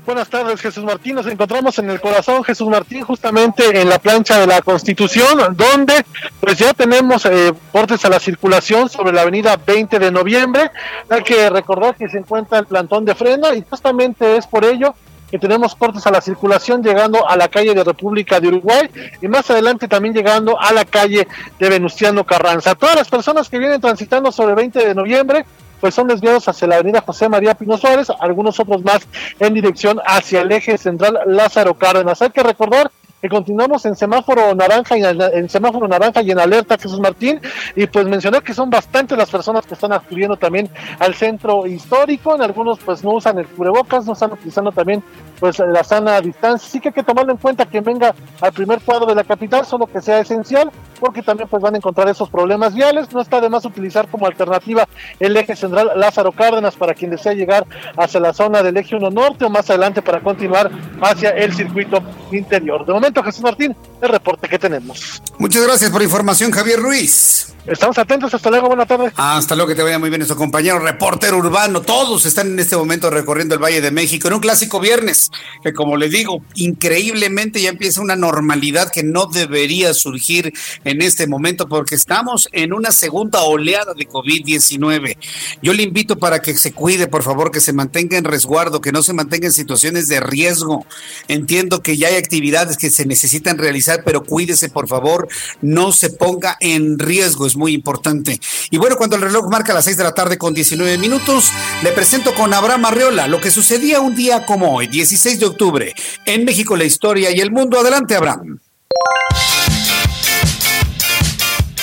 Buenas 0.06 0.30
tardes, 0.30 0.58
Jesús 0.62 0.82
Martín. 0.84 1.16
Nos 1.16 1.26
encontramos 1.26 1.78
en 1.78 1.90
el 1.90 2.00
corazón, 2.00 2.44
Jesús 2.44 2.66
Martín, 2.68 3.02
justamente 3.02 3.78
en 3.78 3.90
la 3.90 3.98
plancha 3.98 4.40
de 4.40 4.46
la 4.46 4.62
Constitución, 4.62 5.54
donde 5.54 6.06
pues 6.40 6.56
ya 6.56 6.72
tenemos 6.72 7.26
eh, 7.26 7.52
portes 7.70 8.02
a 8.06 8.08
la 8.08 8.20
circulación 8.20 8.88
sobre 8.88 9.12
la 9.12 9.20
avenida 9.20 9.58
20 9.58 9.98
de 9.98 10.10
noviembre. 10.10 10.70
Hay 11.10 11.22
que 11.24 11.50
recordar 11.50 11.94
que 11.94 12.08
se 12.08 12.16
encuentra 12.16 12.58
el 12.58 12.64
plantón 12.64 13.04
de 13.04 13.14
freno 13.14 13.52
y 13.52 13.62
justamente 13.68 14.38
es 14.38 14.46
por 14.46 14.64
ello 14.64 14.94
que 15.34 15.38
tenemos 15.40 15.74
cortes 15.74 16.06
a 16.06 16.12
la 16.12 16.20
circulación 16.20 16.80
llegando 16.80 17.28
a 17.28 17.36
la 17.36 17.48
calle 17.48 17.74
de 17.74 17.82
República 17.82 18.38
de 18.38 18.46
Uruguay 18.46 18.88
y 19.20 19.26
más 19.26 19.50
adelante 19.50 19.88
también 19.88 20.14
llegando 20.14 20.56
a 20.60 20.72
la 20.72 20.84
calle 20.84 21.26
de 21.58 21.68
Venustiano 21.68 22.22
Carranza. 22.22 22.76
Todas 22.76 22.94
las 22.94 23.08
personas 23.08 23.48
que 23.48 23.58
vienen 23.58 23.80
transitando 23.80 24.30
sobre 24.30 24.50
el 24.50 24.56
20 24.58 24.86
de 24.86 24.94
noviembre, 24.94 25.44
pues 25.80 25.92
son 25.92 26.06
desviados 26.06 26.46
hacia 26.46 26.68
la 26.68 26.76
avenida 26.76 27.00
José 27.00 27.28
María 27.28 27.56
Pino 27.56 27.76
Suárez, 27.76 28.12
algunos 28.20 28.60
otros 28.60 28.84
más 28.84 29.08
en 29.40 29.54
dirección 29.54 30.00
hacia 30.06 30.42
el 30.42 30.52
eje 30.52 30.78
central 30.78 31.18
Lázaro 31.26 31.74
Cárdenas. 31.74 32.22
Hay 32.22 32.30
que 32.30 32.44
recordar 32.44 32.92
que 33.20 33.28
continuamos 33.28 33.84
en 33.86 33.96
semáforo 33.96 34.54
naranja 34.54 34.98
y 34.98 35.02
en 35.02 35.48
semáforo 35.48 35.88
naranja 35.88 36.20
y 36.22 36.30
en 36.30 36.38
alerta 36.38 36.76
Jesús 36.76 37.00
Martín. 37.00 37.40
Y 37.74 37.86
pues 37.86 38.06
mencionar 38.06 38.42
que 38.42 38.52
son 38.52 38.68
bastantes 38.68 39.16
las 39.16 39.30
personas 39.30 39.64
que 39.66 39.74
están 39.74 39.92
acudiendo 39.92 40.36
también 40.36 40.68
al 40.98 41.14
centro 41.14 41.66
histórico, 41.66 42.34
en 42.34 42.42
algunos 42.42 42.78
pues 42.80 43.02
no 43.02 43.12
usan 43.12 43.38
el 43.38 43.46
cubrebocas, 43.46 44.04
no 44.04 44.12
están 44.12 44.32
utilizando 44.32 44.72
también 44.72 45.02
pues 45.38 45.58
la 45.58 45.84
sana 45.84 46.20
distancia, 46.20 46.68
sí 46.68 46.80
que 46.80 46.88
hay 46.88 46.94
que 46.94 47.02
tomarlo 47.02 47.32
en 47.32 47.38
cuenta 47.38 47.66
que 47.66 47.80
venga 47.80 48.14
al 48.40 48.52
primer 48.52 48.80
cuadro 48.80 49.06
de 49.06 49.14
la 49.14 49.24
capital, 49.24 49.66
solo 49.66 49.86
que 49.86 50.00
sea 50.00 50.20
esencial, 50.20 50.70
porque 51.00 51.22
también 51.22 51.48
pues 51.48 51.62
van 51.62 51.74
a 51.74 51.78
encontrar 51.78 52.08
esos 52.08 52.28
problemas 52.28 52.74
viales, 52.74 53.12
no 53.12 53.20
está 53.20 53.40
de 53.40 53.48
más 53.48 53.64
utilizar 53.64 54.08
como 54.08 54.26
alternativa 54.26 54.88
el 55.20 55.36
eje 55.36 55.56
central 55.56 55.92
Lázaro 55.96 56.32
Cárdenas 56.32 56.76
para 56.76 56.94
quien 56.94 57.10
desea 57.10 57.32
llegar 57.32 57.66
hacia 57.96 58.20
la 58.20 58.32
zona 58.32 58.62
del 58.62 58.76
eje 58.76 58.96
1 58.96 59.10
norte 59.10 59.44
o 59.44 59.50
más 59.50 59.68
adelante 59.70 60.02
para 60.02 60.20
continuar 60.20 60.70
hacia 61.00 61.30
el 61.30 61.54
circuito 61.54 62.02
interior. 62.32 62.86
De 62.86 62.92
momento 62.92 63.22
Jesús 63.22 63.42
Martín, 63.42 63.76
el 64.00 64.08
reporte 64.08 64.48
que 64.48 64.58
tenemos. 64.58 65.22
Muchas 65.38 65.62
gracias 65.62 65.90
por 65.90 66.00
la 66.00 66.04
información, 66.04 66.50
Javier 66.50 66.80
Ruiz. 66.80 67.53
Estamos 67.66 67.96
atentos, 67.96 68.34
hasta 68.34 68.50
luego, 68.50 68.66
buena 68.66 68.84
tarde. 68.84 69.10
Hasta 69.16 69.54
luego, 69.54 69.68
que 69.68 69.74
te 69.74 69.82
vaya 69.82 69.98
muy 69.98 70.10
bien 70.10 70.18
nuestro 70.18 70.36
compañero 70.36 70.78
reportero 70.80 71.38
urbano. 71.38 71.80
Todos 71.80 72.26
están 72.26 72.48
en 72.48 72.58
este 72.58 72.76
momento 72.76 73.08
recorriendo 73.08 73.54
el 73.54 73.62
Valle 73.62 73.80
de 73.80 73.90
México 73.90 74.28
en 74.28 74.34
un 74.34 74.40
clásico 74.40 74.80
viernes, 74.80 75.30
que 75.62 75.72
como 75.72 75.96
le 75.96 76.10
digo, 76.10 76.44
increíblemente 76.56 77.62
ya 77.62 77.70
empieza 77.70 78.02
una 78.02 78.16
normalidad 78.16 78.92
que 78.92 79.02
no 79.02 79.26
debería 79.26 79.94
surgir 79.94 80.52
en 80.84 81.00
este 81.00 81.26
momento 81.26 81.66
porque 81.66 81.94
estamos 81.94 82.50
en 82.52 82.74
una 82.74 82.92
segunda 82.92 83.40
oleada 83.44 83.94
de 83.94 84.06
COVID-19. 84.06 85.16
Yo 85.62 85.72
le 85.72 85.84
invito 85.84 86.18
para 86.18 86.42
que 86.42 86.58
se 86.58 86.72
cuide, 86.72 87.06
por 87.06 87.22
favor, 87.22 87.50
que 87.50 87.60
se 87.60 87.72
mantenga 87.72 88.18
en 88.18 88.24
resguardo, 88.24 88.82
que 88.82 88.92
no 88.92 89.02
se 89.02 89.14
mantenga 89.14 89.46
en 89.46 89.54
situaciones 89.54 90.06
de 90.08 90.20
riesgo. 90.20 90.84
Entiendo 91.28 91.82
que 91.82 91.96
ya 91.96 92.08
hay 92.08 92.16
actividades 92.16 92.76
que 92.76 92.90
se 92.90 93.06
necesitan 93.06 93.56
realizar, 93.56 94.02
pero 94.04 94.22
cuídese, 94.22 94.68
por 94.68 94.86
favor, 94.86 95.28
no 95.62 95.92
se 95.92 96.10
ponga 96.10 96.58
en 96.60 96.98
riesgo 96.98 97.46
muy 97.56 97.72
importante. 97.72 98.40
Y 98.70 98.78
bueno, 98.78 98.96
cuando 98.96 99.16
el 99.16 99.22
reloj 99.22 99.48
marca 99.50 99.74
las 99.74 99.84
6 99.84 99.96
de 99.96 100.04
la 100.04 100.14
tarde 100.14 100.38
con 100.38 100.54
19 100.54 100.98
minutos, 100.98 101.50
le 101.82 101.92
presento 101.92 102.34
con 102.34 102.52
Abraham 102.52 102.86
Arreola 102.86 103.26
lo 103.26 103.40
que 103.40 103.50
sucedía 103.50 104.00
un 104.00 104.14
día 104.14 104.46
como 104.46 104.74
hoy, 104.74 104.86
16 104.86 105.40
de 105.40 105.46
octubre, 105.46 105.94
en 106.26 106.44
México, 106.44 106.76
la 106.76 106.84
historia 106.84 107.30
y 107.30 107.40
el 107.40 107.50
mundo. 107.50 107.78
Adelante, 107.78 108.16
Abraham. 108.16 108.58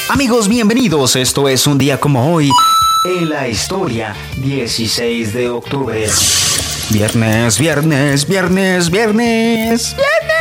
Amigos, 0.09 0.47
bienvenidos. 0.47 1.15
Esto 1.15 1.47
es 1.47 1.67
un 1.67 1.77
día 1.77 1.99
como 1.99 2.33
hoy 2.33 2.49
en 3.03 3.29
la 3.29 3.47
historia, 3.47 4.15
16 4.37 5.33
de 5.33 5.49
octubre. 5.49 6.07
Viernes, 6.91 7.57
viernes, 7.57 8.27
viernes, 8.27 8.89
viernes. 8.89 9.95
Viernes. 9.95 10.40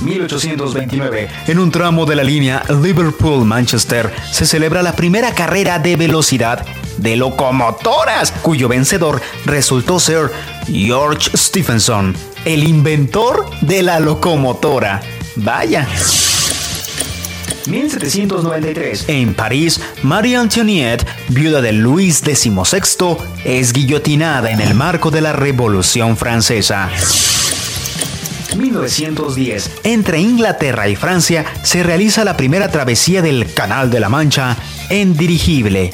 1829, 0.00 1.28
en 1.46 1.58
un 1.58 1.70
tramo 1.70 2.06
de 2.06 2.16
la 2.16 2.24
línea 2.24 2.62
Liverpool-Manchester, 2.68 4.12
se 4.30 4.46
celebra 4.46 4.82
la 4.82 4.94
primera 4.94 5.32
carrera 5.32 5.78
de 5.78 5.96
velocidad 5.96 6.64
de 6.98 7.16
locomotoras, 7.16 8.32
cuyo 8.42 8.68
vencedor 8.68 9.20
resultó 9.44 10.00
ser 10.00 10.30
George 10.66 11.30
Stephenson, 11.36 12.14
el 12.44 12.64
inventor 12.64 13.46
de 13.60 13.82
la 13.82 14.00
locomotora. 14.00 15.02
Vaya. 15.36 15.86
1793. 17.66 19.04
En 19.08 19.34
París, 19.34 19.80
Marie 20.02 20.36
Antoinette, 20.36 21.04
viuda 21.28 21.60
de 21.60 21.72
Luis 21.72 22.18
XVI, 22.18 23.16
es 23.44 23.72
guillotinada 23.72 24.50
en 24.50 24.60
el 24.60 24.74
marco 24.74 25.10
de 25.10 25.20
la 25.20 25.32
Revolución 25.32 26.16
Francesa. 26.16 26.88
1910, 28.54 29.70
entre 29.84 30.20
Inglaterra 30.20 30.88
y 30.88 30.96
Francia, 30.96 31.44
se 31.62 31.82
realiza 31.82 32.24
la 32.24 32.36
primera 32.36 32.70
travesía 32.70 33.22
del 33.22 33.52
Canal 33.52 33.90
de 33.90 34.00
la 34.00 34.08
Mancha 34.08 34.56
en 34.90 35.16
dirigible. 35.16 35.90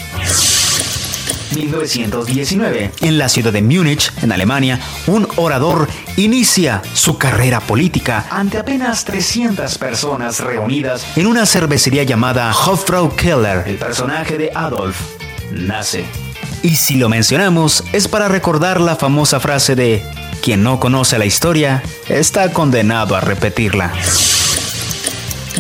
1919, 1.55 2.93
en 3.01 3.19
la 3.19 3.29
ciudad 3.29 3.53
de 3.53 3.63
Múnich, 3.63 4.13
en 4.23 4.33
Alemania, 4.33 4.81
un 5.07 5.29
orador 5.37 5.89
inicia 6.17 6.83
su 6.95 7.19
carrera 7.19 7.61
política 7.61 8.27
ante 8.31 8.59
apenas 8.59 9.05
300 9.05 9.79
personas 9.79 10.41
reunidas 10.41 11.07
en 11.17 11.27
una 11.27 11.47
cervecería 11.47 12.05
llamada 12.05 12.53
Hofbrau 12.53 13.15
Keller. 13.15 13.65
El 13.67 13.77
personaje 13.77 14.39
de 14.39 14.51
Adolf 14.55 14.97
nace. 15.51 16.05
Y 16.63 16.77
si 16.77 16.97
lo 16.97 17.09
mencionamos 17.09 17.85
es 17.93 18.09
para 18.09 18.29
recordar 18.29 18.81
la 18.81 18.97
famosa 18.97 19.41
frase 19.41 19.75
de 19.75 20.03
quien 20.43 20.63
no 20.63 20.81
conoce 20.81 21.19
la 21.19 21.25
historia 21.25 21.83
está 22.09 22.53
condenado 22.53 23.15
a 23.15 23.21
repetirla. 23.21 23.93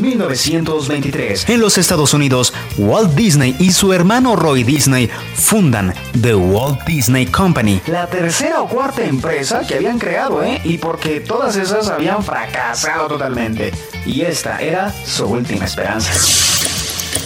1923. 0.01 1.49
En 1.49 1.61
los 1.61 1.79
Estados 1.79 2.13
Unidos, 2.13 2.53
Walt 2.77 3.15
Disney 3.15 3.55
y 3.59 3.73
su 3.73 3.93
hermano 3.93 4.35
Roy 4.35 4.65
Disney 4.65 5.09
fundan 5.35 5.95
The 6.21 6.35
Walt 6.35 6.83
Disney 6.85 7.27
Company, 7.27 7.81
la 7.87 8.09
tercera 8.09 8.63
o 8.63 8.69
cuarta 8.69 9.05
empresa 9.05 9.61
que 9.67 9.77
habían 9.77 9.99
creado, 9.99 10.43
¿eh? 10.43 10.61
Y 10.65 10.79
porque 10.79 11.21
todas 11.21 11.57
esas 11.57 11.89
habían 11.89 12.25
fracasado 12.25 13.07
totalmente. 13.07 13.73
Y 14.05 14.23
esta 14.23 14.61
era 14.61 14.93
su 15.05 15.27
última 15.27 15.67
esperanza. 15.67 16.13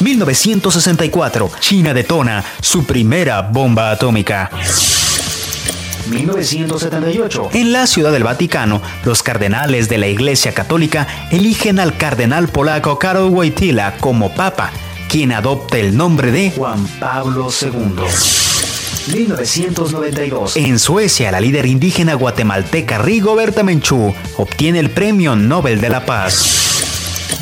1964. 0.01 1.51
China 1.61 1.95
detona 1.95 2.45
su 2.61 2.85
primera 2.85 3.41
bomba 3.41 3.91
atómica. 3.91 4.51
1978. 6.09 7.51
En 7.53 7.73
la 7.73 7.87
Ciudad 7.87 8.13
del 8.13 8.25
Vaticano, 8.25 8.83
los 9.05 9.23
cardenales 9.23 9.89
de 9.89 9.99
la 9.99 10.09
Iglesia 10.09 10.53
Católica 10.53 11.07
eligen 11.31 11.79
al 11.79 11.97
cardenal 11.97 12.49
polaco 12.49 12.99
Karol 12.99 13.31
Wojtyla 13.31 13.97
como 13.99 14.33
papa, 14.35 14.71
quien 15.09 15.33
adopta 15.33 15.79
el 15.79 15.97
nombre 15.97 16.33
de 16.33 16.51
Juan 16.51 16.87
Pablo 17.01 17.49
II. 17.51 18.05
1992. 19.13 20.57
En 20.57 20.79
Suecia, 20.79 21.31
la 21.31 21.41
líder 21.41 21.67
indígena 21.67 22.15
guatemalteca 22.15 22.99
Rigoberta 22.99 23.63
Menchú 23.63 24.15
obtiene 24.37 24.81
el 24.81 24.91
Premio 24.91 25.37
Nobel 25.37 25.81
de 25.81 25.89
la 25.89 26.05
Paz. 26.05 26.66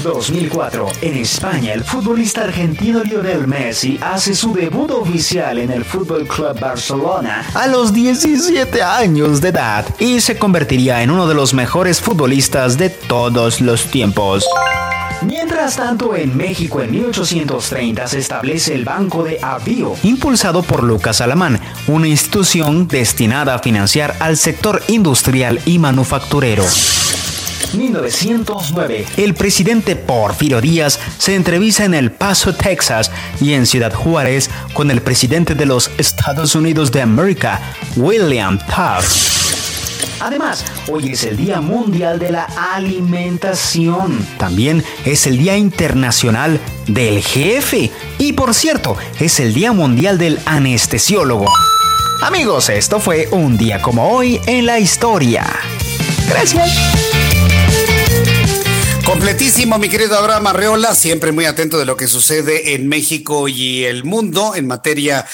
2004. 0.02 0.88
En 1.02 1.16
España, 1.16 1.72
el 1.72 1.84
futbolista 1.84 2.42
argentino 2.42 3.02
Lionel 3.04 3.46
Messi 3.46 3.98
hace 4.02 4.34
su 4.34 4.52
debut 4.52 4.90
oficial 4.90 5.58
en 5.58 5.70
el 5.70 5.84
Fútbol 5.84 6.26
Club 6.26 6.58
Barcelona 6.58 7.44
a 7.54 7.66
los 7.66 7.92
17 7.92 8.82
años 8.82 9.40
de 9.40 9.48
edad 9.48 9.86
y 9.98 10.20
se 10.20 10.38
convertiría 10.38 11.02
en 11.02 11.10
uno 11.10 11.26
de 11.26 11.34
los 11.34 11.54
mejores 11.54 12.00
futbolistas 12.00 12.78
de 12.78 12.90
todos 12.90 13.60
los 13.60 13.84
tiempos. 13.86 14.44
Mientras 15.22 15.76
tanto, 15.76 16.14
en 16.14 16.36
México 16.36 16.82
en 16.82 16.90
1830 16.90 18.06
se 18.06 18.18
establece 18.18 18.74
el 18.74 18.84
Banco 18.84 19.24
de 19.24 19.38
Avío, 19.40 19.94
impulsado 20.02 20.62
por 20.62 20.82
Lucas 20.82 21.20
Alamán, 21.20 21.60
una 21.86 22.08
institución 22.08 22.88
destinada 22.88 23.54
a 23.54 23.58
financiar 23.58 24.16
al 24.20 24.36
sector 24.36 24.82
industrial 24.88 25.60
y 25.64 25.78
manufacturero. 25.78 26.64
1909, 27.74 29.06
el 29.16 29.34
presidente 29.34 29.96
Porfirio 29.96 30.60
Díaz 30.60 30.98
se 31.18 31.34
entrevista 31.34 31.84
en 31.84 31.94
El 31.94 32.12
Paso, 32.12 32.54
Texas 32.54 33.10
y 33.40 33.52
en 33.52 33.66
Ciudad 33.66 33.92
Juárez 33.92 34.50
con 34.72 34.90
el 34.90 35.02
presidente 35.02 35.54
de 35.54 35.66
los 35.66 35.90
Estados 35.98 36.54
Unidos 36.54 36.92
de 36.92 37.02
América, 37.02 37.60
William 37.96 38.58
Taft. 38.58 39.34
Además, 40.20 40.64
hoy 40.90 41.10
es 41.10 41.24
el 41.24 41.36
Día 41.36 41.60
Mundial 41.60 42.18
de 42.18 42.30
la 42.30 42.46
Alimentación. 42.72 44.26
También 44.38 44.82
es 45.04 45.26
el 45.26 45.36
Día 45.36 45.56
Internacional 45.56 46.60
del 46.86 47.22
Jefe. 47.22 47.90
Y 48.18 48.32
por 48.32 48.54
cierto, 48.54 48.96
es 49.20 49.40
el 49.40 49.52
Día 49.52 49.72
Mundial 49.72 50.16
del 50.16 50.38
Anestesiólogo. 50.46 51.52
Amigos, 52.22 52.70
esto 52.70 53.00
fue 53.00 53.28
un 53.32 53.58
día 53.58 53.82
como 53.82 54.08
hoy 54.08 54.40
en 54.46 54.64
la 54.64 54.78
historia. 54.78 55.44
Gracias. 56.28 57.13
Completísimo, 59.04 59.78
mi 59.78 59.90
querido 59.90 60.18
Abraham 60.18 60.46
Arreola, 60.46 60.94
siempre 60.94 61.30
muy 61.30 61.44
atento 61.44 61.78
de 61.78 61.84
lo 61.84 61.94
que 61.94 62.08
sucede 62.08 62.74
en 62.74 62.88
México 62.88 63.48
y 63.48 63.84
el 63.84 64.02
mundo 64.02 64.54
en 64.54 64.66
materia 64.66 65.26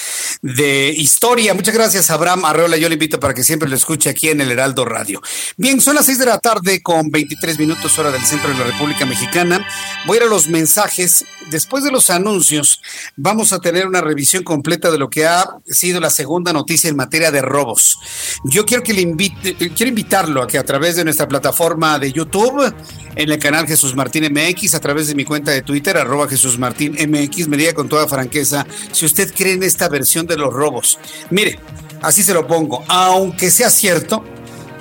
de 0.43 0.89
historia. 0.89 1.55
Muchas 1.55 1.75
gracias, 1.75 2.11
Abraham 2.11 2.47
Arreola. 2.47 2.77
Yo 2.79 2.89
le 2.89 2.95
invito 2.95 3.21
para 3.21 3.33
que 3.33 3.45
siempre 3.45 3.69
lo 3.69 3.77
escuche 3.77 4.11
aquí 4.11 4.29
en 4.29 4.41
el 4.41 4.51
Heraldo 4.51 4.85
Radio. 4.85 5.23
Bien, 5.57 5.81
son 5.81 5.95
las 5.95 6.07
seis 6.07 6.19
de 6.19 6.27
la 6.27 6.39
tarde 6.39 6.83
con 6.83 7.11
23 7.11 7.61
minutos 7.61 7.97
hora 7.97 8.11
del 8.11 8.23
centro 8.23 8.51
de 8.51 8.59
la 8.59 8.65
República 8.65 9.07
Mexicana. 9.07 9.65
Voy 10.05 10.17
a 10.17 10.21
ir 10.21 10.27
a 10.27 10.31
los 10.31 10.49
mensajes. 10.49 11.25
Después 11.51 11.83
de 11.83 11.91
los 11.91 12.11
anuncios, 12.11 12.81
vamos 13.17 13.53
a 13.53 13.61
tener 13.61 13.87
una 13.87 14.01
revisión 14.01 14.45
completa 14.45 14.91
de 14.91 14.99
lo 14.99 15.11
que 15.11 15.27
ha 15.27 15.49
sido 15.67 16.01
la 16.01 16.11
segunda 16.11 16.53
noticia 16.53 16.89
en 16.91 16.97
materia 16.97 17.31
de 17.31 17.43
robos. 17.43 17.99
Yo 18.45 18.65
quiero 18.65 18.83
que 18.83 18.93
le 18.93 19.01
invite, 19.01 19.57
quiero 19.57 19.89
invitarlo 19.89 20.43
a 20.43 20.47
que 20.47 20.59
a 20.59 20.65
través 20.65 20.97
de 20.97 21.05
nuestra 21.05 21.27
plataforma 21.27 21.99
de 21.99 22.13
YouTube, 22.13 22.73
en 23.17 23.31
el 23.31 23.39
canal 23.39 23.60
Jesús 23.67 23.95
Martín 23.95 24.25
MX, 24.33 24.75
a 24.75 24.81
través 24.81 25.07
de 25.09 25.15
mi 25.15 25.25
cuenta 25.25 25.51
de 25.51 25.63
Twitter, 25.63 25.97
arroba 25.97 26.29
Jesús 26.29 26.59
Martín 26.59 26.93
MX, 26.93 27.49
me 27.49 27.57
diga 27.57 27.73
con 27.73 27.89
toda 27.89 28.09
franqueza 28.09 28.67
si 28.93 29.07
usted 29.07 29.33
cree 29.35 29.55
en 29.55 29.63
esta 29.63 29.89
versión 29.89 30.27
de 30.27 30.37
los 30.37 30.53
robos. 30.53 30.99
Mire, 31.31 31.59
así 32.03 32.23
se 32.23 32.35
lo 32.35 32.47
pongo, 32.47 32.85
aunque 32.89 33.51
sea 33.51 33.71
cierto, 33.71 34.25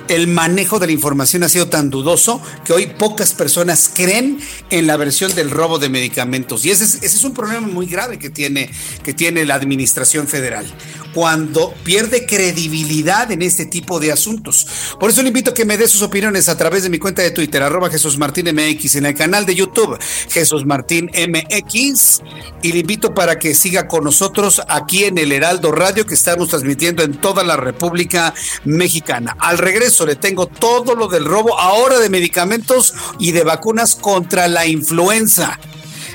el 0.08 0.26
manejo 0.26 0.80
de 0.80 0.86
la 0.86 0.92
información 0.92 1.44
ha 1.44 1.48
sido 1.48 1.68
tan 1.68 1.88
dudoso 1.88 2.42
que 2.64 2.72
hoy 2.72 2.86
pocas 2.86 3.32
personas 3.32 3.90
creen 3.94 4.40
en 4.70 4.88
la 4.88 4.96
versión 4.96 5.32
del 5.36 5.50
robo 5.50 5.78
de 5.78 5.88
medicamentos. 5.88 6.64
Y 6.64 6.70
ese 6.70 6.82
es, 6.82 6.94
ese 6.96 7.16
es 7.16 7.24
un 7.24 7.32
problema 7.32 7.66
muy 7.68 7.86
grave 7.86 8.18
que 8.18 8.28
tiene, 8.28 8.70
que 9.04 9.14
tiene 9.14 9.44
la 9.44 9.54
administración 9.54 10.26
federal 10.26 10.66
cuando 11.14 11.74
pierde 11.84 12.26
credibilidad 12.26 13.30
en 13.30 13.42
este 13.42 13.66
tipo 13.66 14.00
de 14.00 14.12
asuntos. 14.12 14.66
Por 14.98 15.10
eso 15.10 15.22
le 15.22 15.28
invito 15.28 15.50
a 15.50 15.54
que 15.54 15.64
me 15.64 15.76
dé 15.76 15.88
sus 15.88 16.02
opiniones 16.02 16.48
a 16.48 16.56
través 16.56 16.82
de 16.82 16.90
mi 16.90 16.98
cuenta 16.98 17.22
de 17.22 17.30
Twitter, 17.30 17.62
arroba 17.62 17.90
Jesús 17.90 18.18
Martín 18.18 18.46
MX, 18.54 18.96
en 18.96 19.06
el 19.06 19.14
canal 19.14 19.46
de 19.46 19.54
YouTube 19.54 19.98
Jesús 20.28 20.64
Martín 20.64 21.10
MX. 21.14 22.22
Y 22.62 22.72
le 22.72 22.80
invito 22.80 23.14
para 23.14 23.38
que 23.38 23.54
siga 23.54 23.88
con 23.88 24.04
nosotros 24.04 24.62
aquí 24.68 25.04
en 25.04 25.18
el 25.18 25.32
Heraldo 25.32 25.72
Radio 25.72 26.06
que 26.06 26.14
estamos 26.14 26.48
transmitiendo 26.48 27.02
en 27.02 27.20
toda 27.20 27.42
la 27.42 27.56
República 27.56 28.34
Mexicana. 28.64 29.36
Al 29.38 29.58
regreso 29.58 30.06
le 30.06 30.16
tengo 30.16 30.46
todo 30.46 30.94
lo 30.94 31.08
del 31.08 31.24
robo 31.24 31.58
ahora 31.58 31.98
de 31.98 32.08
medicamentos 32.08 32.94
y 33.18 33.32
de 33.32 33.44
vacunas 33.44 33.94
contra 33.94 34.48
la 34.48 34.66
influenza. 34.66 35.58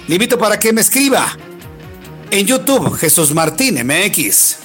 Le 0.07 0.15
invito 0.15 0.37
para 0.37 0.59
que 0.59 0.71
me 0.71 0.81
escriba 0.81 1.37
en 2.31 2.45
YouTube 2.45 2.95
Jesús 2.97 3.33
Martín 3.33 3.85
MX. 3.85 4.64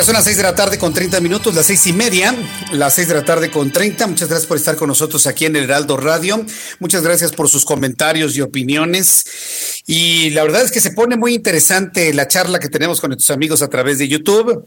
Ya 0.00 0.06
son 0.06 0.14
las 0.14 0.24
seis 0.24 0.38
de 0.38 0.44
la 0.44 0.54
tarde 0.54 0.78
con 0.78 0.94
30 0.94 1.20
minutos, 1.20 1.54
las 1.54 1.66
seis 1.66 1.86
y 1.86 1.92
media, 1.92 2.34
las 2.72 2.94
seis 2.94 3.06
de 3.06 3.12
la 3.12 3.22
tarde 3.22 3.50
con 3.50 3.70
30. 3.70 4.06
Muchas 4.06 4.30
gracias 4.30 4.46
por 4.46 4.56
estar 4.56 4.74
con 4.76 4.88
nosotros 4.88 5.26
aquí 5.26 5.44
en 5.44 5.54
el 5.56 5.64
Heraldo 5.64 5.98
Radio. 5.98 6.42
Muchas 6.78 7.02
gracias 7.02 7.32
por 7.32 7.50
sus 7.50 7.66
comentarios 7.66 8.34
y 8.34 8.40
opiniones. 8.40 9.82
Y 9.86 10.30
la 10.30 10.42
verdad 10.42 10.62
es 10.62 10.70
que 10.70 10.80
se 10.80 10.92
pone 10.92 11.18
muy 11.18 11.34
interesante 11.34 12.14
la 12.14 12.26
charla 12.28 12.60
que 12.60 12.70
tenemos 12.70 12.98
con 12.98 13.10
nuestros 13.10 13.28
amigos 13.28 13.60
a 13.60 13.68
través 13.68 13.98
de 13.98 14.08
YouTube. 14.08 14.64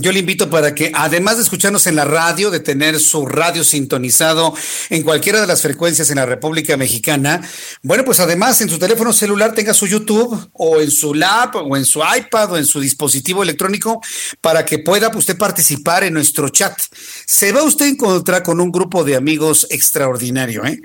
Yo 0.00 0.12
le 0.12 0.20
invito 0.20 0.48
para 0.48 0.74
que, 0.74 0.90
además 0.94 1.36
de 1.36 1.42
escucharnos 1.42 1.86
en 1.86 1.94
la 1.94 2.06
radio, 2.06 2.50
de 2.50 2.60
tener 2.60 2.98
su 2.98 3.26
radio 3.26 3.62
sintonizado 3.64 4.54
en 4.88 5.02
cualquiera 5.02 5.42
de 5.42 5.46
las 5.46 5.60
frecuencias 5.60 6.08
en 6.08 6.16
la 6.16 6.24
República 6.24 6.78
Mexicana, 6.78 7.42
bueno, 7.82 8.04
pues 8.04 8.18
además 8.18 8.60
en 8.62 8.70
su 8.70 8.78
teléfono 8.78 9.12
celular 9.12 9.52
tenga 9.52 9.74
su 9.74 9.86
YouTube 9.86 10.48
o 10.54 10.80
en 10.80 10.90
su 10.90 11.12
lap 11.12 11.56
o 11.56 11.76
en 11.76 11.84
su 11.84 12.00
iPad 12.00 12.52
o 12.52 12.56
en 12.56 12.64
su 12.64 12.80
dispositivo 12.80 13.42
electrónico 13.42 14.00
para 14.40 14.64
que 14.64 14.78
pueda 14.78 15.14
usted 15.14 15.36
participar 15.36 16.02
en 16.04 16.14
nuestro 16.14 16.48
chat. 16.48 16.78
Se 17.26 17.52
va 17.52 17.62
usted 17.62 17.84
a 17.84 17.88
encontrar 17.88 18.42
con 18.42 18.58
un 18.58 18.72
grupo 18.72 19.04
de 19.04 19.16
amigos 19.16 19.66
extraordinario, 19.68 20.64
¿eh? 20.64 20.80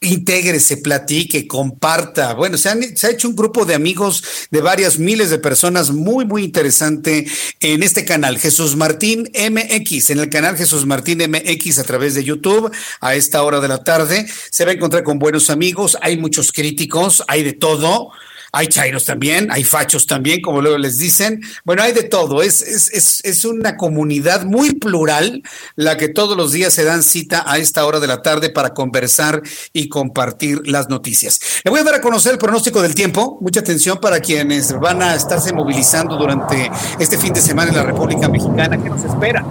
Intégrese, 0.00 0.78
platique, 0.78 1.46
comparta. 1.46 2.32
Bueno, 2.32 2.56
se 2.56 2.70
ha 2.70 3.10
hecho 3.10 3.28
un 3.28 3.36
grupo 3.36 3.66
de 3.66 3.74
amigos 3.74 4.24
de 4.50 4.62
varias 4.62 4.98
miles 4.98 5.28
de 5.28 5.38
personas 5.38 5.90
muy, 5.90 6.24
muy 6.24 6.42
interesante 6.42 7.26
en 7.60 7.82
este 7.82 8.06
canal 8.06 8.29
Jesús 8.38 8.76
Martín 8.76 9.30
MX, 9.34 10.10
en 10.10 10.20
el 10.20 10.28
canal 10.28 10.56
Jesús 10.56 10.86
Martín 10.86 11.18
MX 11.18 11.78
a 11.78 11.84
través 11.84 12.14
de 12.14 12.24
YouTube 12.24 12.70
a 13.00 13.14
esta 13.14 13.42
hora 13.42 13.60
de 13.60 13.68
la 13.68 13.82
tarde. 13.82 14.26
Se 14.50 14.64
va 14.64 14.70
a 14.70 14.74
encontrar 14.74 15.02
con 15.02 15.18
buenos 15.18 15.50
amigos, 15.50 15.96
hay 16.00 16.16
muchos 16.16 16.52
críticos, 16.52 17.22
hay 17.28 17.42
de 17.42 17.52
todo. 17.52 18.12
Hay 18.52 18.66
chairos 18.66 19.04
también, 19.04 19.50
hay 19.50 19.64
fachos 19.64 20.06
también, 20.06 20.40
como 20.40 20.60
luego 20.60 20.78
les 20.78 20.98
dicen. 20.98 21.40
Bueno, 21.64 21.82
hay 21.82 21.92
de 21.92 22.02
todo. 22.02 22.42
Es, 22.42 22.62
es, 22.62 22.90
es, 22.92 23.20
es, 23.24 23.44
una 23.44 23.76
comunidad 23.76 24.44
muy 24.44 24.74
plural 24.74 25.42
la 25.76 25.96
que 25.96 26.08
todos 26.08 26.36
los 26.36 26.52
días 26.52 26.74
se 26.74 26.84
dan 26.84 27.02
cita 27.02 27.44
a 27.46 27.58
esta 27.58 27.86
hora 27.86 28.00
de 28.00 28.06
la 28.06 28.22
tarde 28.22 28.50
para 28.50 28.74
conversar 28.74 29.42
y 29.72 29.88
compartir 29.88 30.66
las 30.66 30.88
noticias. 30.88 31.40
Le 31.64 31.70
voy 31.70 31.80
a 31.80 31.84
dar 31.84 31.94
a 31.94 32.00
conocer 32.00 32.32
el 32.32 32.38
pronóstico 32.38 32.82
del 32.82 32.94
tiempo. 32.94 33.38
Mucha 33.40 33.60
atención 33.60 33.98
para 33.98 34.20
quienes 34.20 34.72
van 34.78 35.02
a 35.02 35.14
estarse 35.14 35.52
movilizando 35.52 36.16
durante 36.16 36.70
este 36.98 37.18
fin 37.18 37.32
de 37.32 37.40
semana 37.40 37.70
en 37.70 37.76
la 37.76 37.84
República 37.84 38.28
Mexicana 38.28 38.82
que 38.82 38.90
nos 38.90 39.04
espera. 39.04 39.44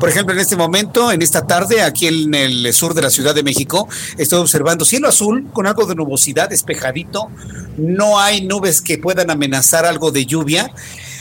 Por 0.00 0.08
ejemplo, 0.08 0.34
en 0.34 0.40
este 0.40 0.56
momento, 0.56 1.12
en 1.12 1.22
esta 1.22 1.46
tarde, 1.46 1.82
aquí 1.82 2.06
en 2.06 2.34
el 2.34 2.72
sur 2.72 2.94
de 2.94 3.02
la 3.02 3.10
Ciudad 3.10 3.34
de 3.34 3.42
México, 3.42 3.88
estoy 4.16 4.40
observando 4.40 4.84
cielo 4.84 5.08
azul 5.08 5.48
con 5.52 5.66
algo 5.66 5.86
de 5.86 5.94
nubosidad, 5.94 6.48
despejadito. 6.48 7.28
No 7.76 8.18
hay 8.18 8.45
nubes 8.46 8.80
que 8.80 8.98
puedan 8.98 9.30
amenazar 9.30 9.84
algo 9.84 10.10
de 10.10 10.26
lluvia. 10.26 10.70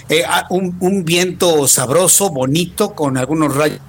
Eh, 0.08 0.24
un, 0.50 0.78
un, 0.80 1.04
viento 1.04 1.68
sabroso, 1.68 2.30
bonito, 2.30 2.94
con 2.94 3.18
algunos 3.18 3.56
rayos 3.56 3.80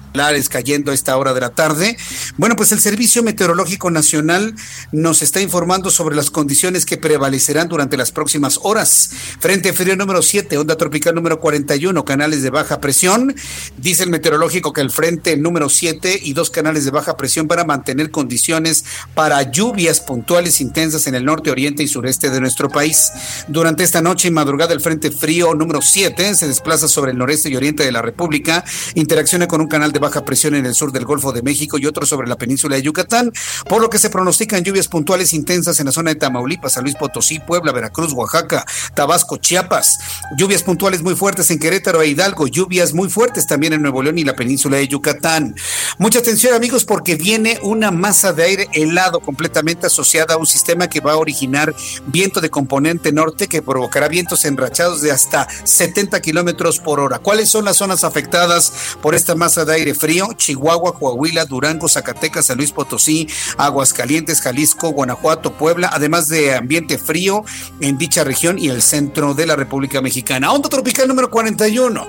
cayendo 0.49 0.91
a 0.91 0.93
esta 0.93 1.15
hora 1.15 1.33
de 1.33 1.41
la 1.41 1.51
tarde. 1.51 1.95
Bueno, 2.37 2.55
pues 2.55 2.71
el 2.71 2.79
Servicio 2.79 3.21
Meteorológico 3.23 3.91
Nacional 3.91 4.55
nos 4.91 5.21
está 5.21 5.41
informando 5.41 5.91
sobre 5.91 6.15
las 6.15 6.31
condiciones 6.31 6.85
que 6.85 6.97
prevalecerán 6.97 7.67
durante 7.67 7.97
las 7.97 8.11
próximas 8.11 8.59
horas. 8.63 9.11
Frente 9.39 9.73
frío 9.73 9.95
número 9.95 10.21
7, 10.21 10.57
onda 10.57 10.75
tropical 10.75 11.13
número 11.13 11.39
41, 11.39 12.03
canales 12.03 12.41
de 12.41 12.49
baja 12.49 12.81
presión. 12.81 13.35
Dice 13.77 14.03
el 14.03 14.09
meteorológico 14.09 14.73
que 14.73 14.81
el 14.81 14.89
frente 14.89 15.37
número 15.37 15.69
7 15.69 16.19
y 16.23 16.33
dos 16.33 16.49
canales 16.49 16.83
de 16.85 16.91
baja 16.91 17.15
presión 17.15 17.47
van 17.47 17.59
a 17.59 17.63
mantener 17.63 18.09
condiciones 18.09 18.85
para 19.13 19.51
lluvias 19.51 19.99
puntuales 19.99 20.61
intensas 20.61 21.07
en 21.07 21.15
el 21.15 21.25
norte, 21.25 21.51
oriente 21.51 21.83
y 21.83 21.87
sureste 21.87 22.29
de 22.29 22.41
nuestro 22.41 22.69
país. 22.69 23.11
Durante 23.47 23.83
esta 23.83 24.01
noche 24.01 24.29
y 24.29 24.31
madrugada, 24.31 24.73
el 24.73 24.81
frente 24.81 25.11
frío 25.11 25.53
número 25.53 25.81
7 25.81 26.33
se 26.35 26.47
desplaza 26.47 26.87
sobre 26.87 27.11
el 27.11 27.17
noreste 27.17 27.49
y 27.49 27.55
oriente 27.55 27.83
de 27.83 27.91
la 27.91 28.01
República, 28.01 28.65
interacciona 28.95 29.47
con 29.47 29.61
un 29.61 29.67
canal 29.67 29.91
de 29.91 29.99
baja 29.99 30.06
presión 30.25 30.55
en 30.55 30.65
el 30.65 30.73
sur 30.73 30.91
del 30.91 31.05
Golfo 31.05 31.31
de 31.31 31.41
México 31.41 31.77
y 31.77 31.85
otro 31.85 32.05
sobre 32.05 32.27
la 32.27 32.35
península 32.35 32.75
de 32.75 32.81
Yucatán, 32.81 33.31
por 33.67 33.81
lo 33.81 33.89
que 33.89 33.99
se 33.99 34.09
pronostican 34.09 34.63
lluvias 34.63 34.87
puntuales 34.87 35.33
intensas 35.33 35.79
en 35.79 35.87
la 35.87 35.91
zona 35.91 36.11
de 36.11 36.15
Tamaulipas, 36.15 36.73
San 36.73 36.83
Luis 36.83 36.95
Potosí, 36.95 37.39
Puebla, 37.39 37.71
Veracruz, 37.71 38.13
Oaxaca, 38.13 38.65
Tabasco, 38.93 39.37
Chiapas, 39.37 39.99
lluvias 40.37 40.63
puntuales 40.63 41.01
muy 41.01 41.15
fuertes 41.15 41.51
en 41.51 41.59
Querétaro 41.59 42.01
e 42.01 42.07
Hidalgo, 42.07 42.47
lluvias 42.47 42.93
muy 42.93 43.09
fuertes 43.09 43.47
también 43.47 43.73
en 43.73 43.81
Nuevo 43.81 44.01
León 44.01 44.17
y 44.17 44.23
la 44.23 44.35
península 44.35 44.77
de 44.77 44.87
Yucatán. 44.87 45.55
Mucha 45.97 46.19
atención 46.19 46.53
amigos 46.53 46.85
porque 46.85 47.15
viene 47.15 47.59
una 47.61 47.91
masa 47.91 48.33
de 48.33 48.43
aire 48.43 48.67
helado 48.73 49.19
completamente 49.19 49.87
asociada 49.87 50.35
a 50.35 50.37
un 50.37 50.47
sistema 50.47 50.87
que 50.87 51.01
va 51.01 51.13
a 51.13 51.17
originar 51.17 51.73
viento 52.07 52.41
de 52.41 52.49
componente 52.49 53.11
norte 53.11 53.47
que 53.47 53.61
provocará 53.61 54.07
vientos 54.07 54.45
enrachados 54.45 55.01
de 55.01 55.11
hasta 55.11 55.47
70 55.63 56.21
kilómetros 56.21 56.79
por 56.79 56.99
hora. 56.99 57.19
¿Cuáles 57.19 57.49
son 57.49 57.65
las 57.65 57.77
zonas 57.77 58.03
afectadas 58.03 58.71
por 59.01 59.15
esta 59.15 59.35
masa 59.35 59.65
de 59.65 59.73
aire 59.73 59.86
frío, 59.93 60.29
Chihuahua, 60.35 60.97
Coahuila, 60.97 61.45
Durango, 61.45 61.87
Zacatecas, 61.87 62.47
San 62.47 62.57
Luis 62.57 62.71
Potosí, 62.71 63.27
Aguascalientes, 63.57 64.41
Jalisco, 64.41 64.89
Guanajuato, 64.89 65.53
Puebla, 65.53 65.89
además 65.93 66.27
de 66.27 66.55
ambiente 66.55 66.97
frío 66.97 67.43
en 67.79 67.97
dicha 67.97 68.23
región 68.23 68.59
y 68.59 68.69
el 68.69 68.81
centro 68.81 69.33
de 69.33 69.45
la 69.45 69.55
República 69.55 70.01
Mexicana. 70.01 70.51
Onda 70.51 70.69
tropical 70.69 71.07
número 71.07 71.29
41. 71.29 72.07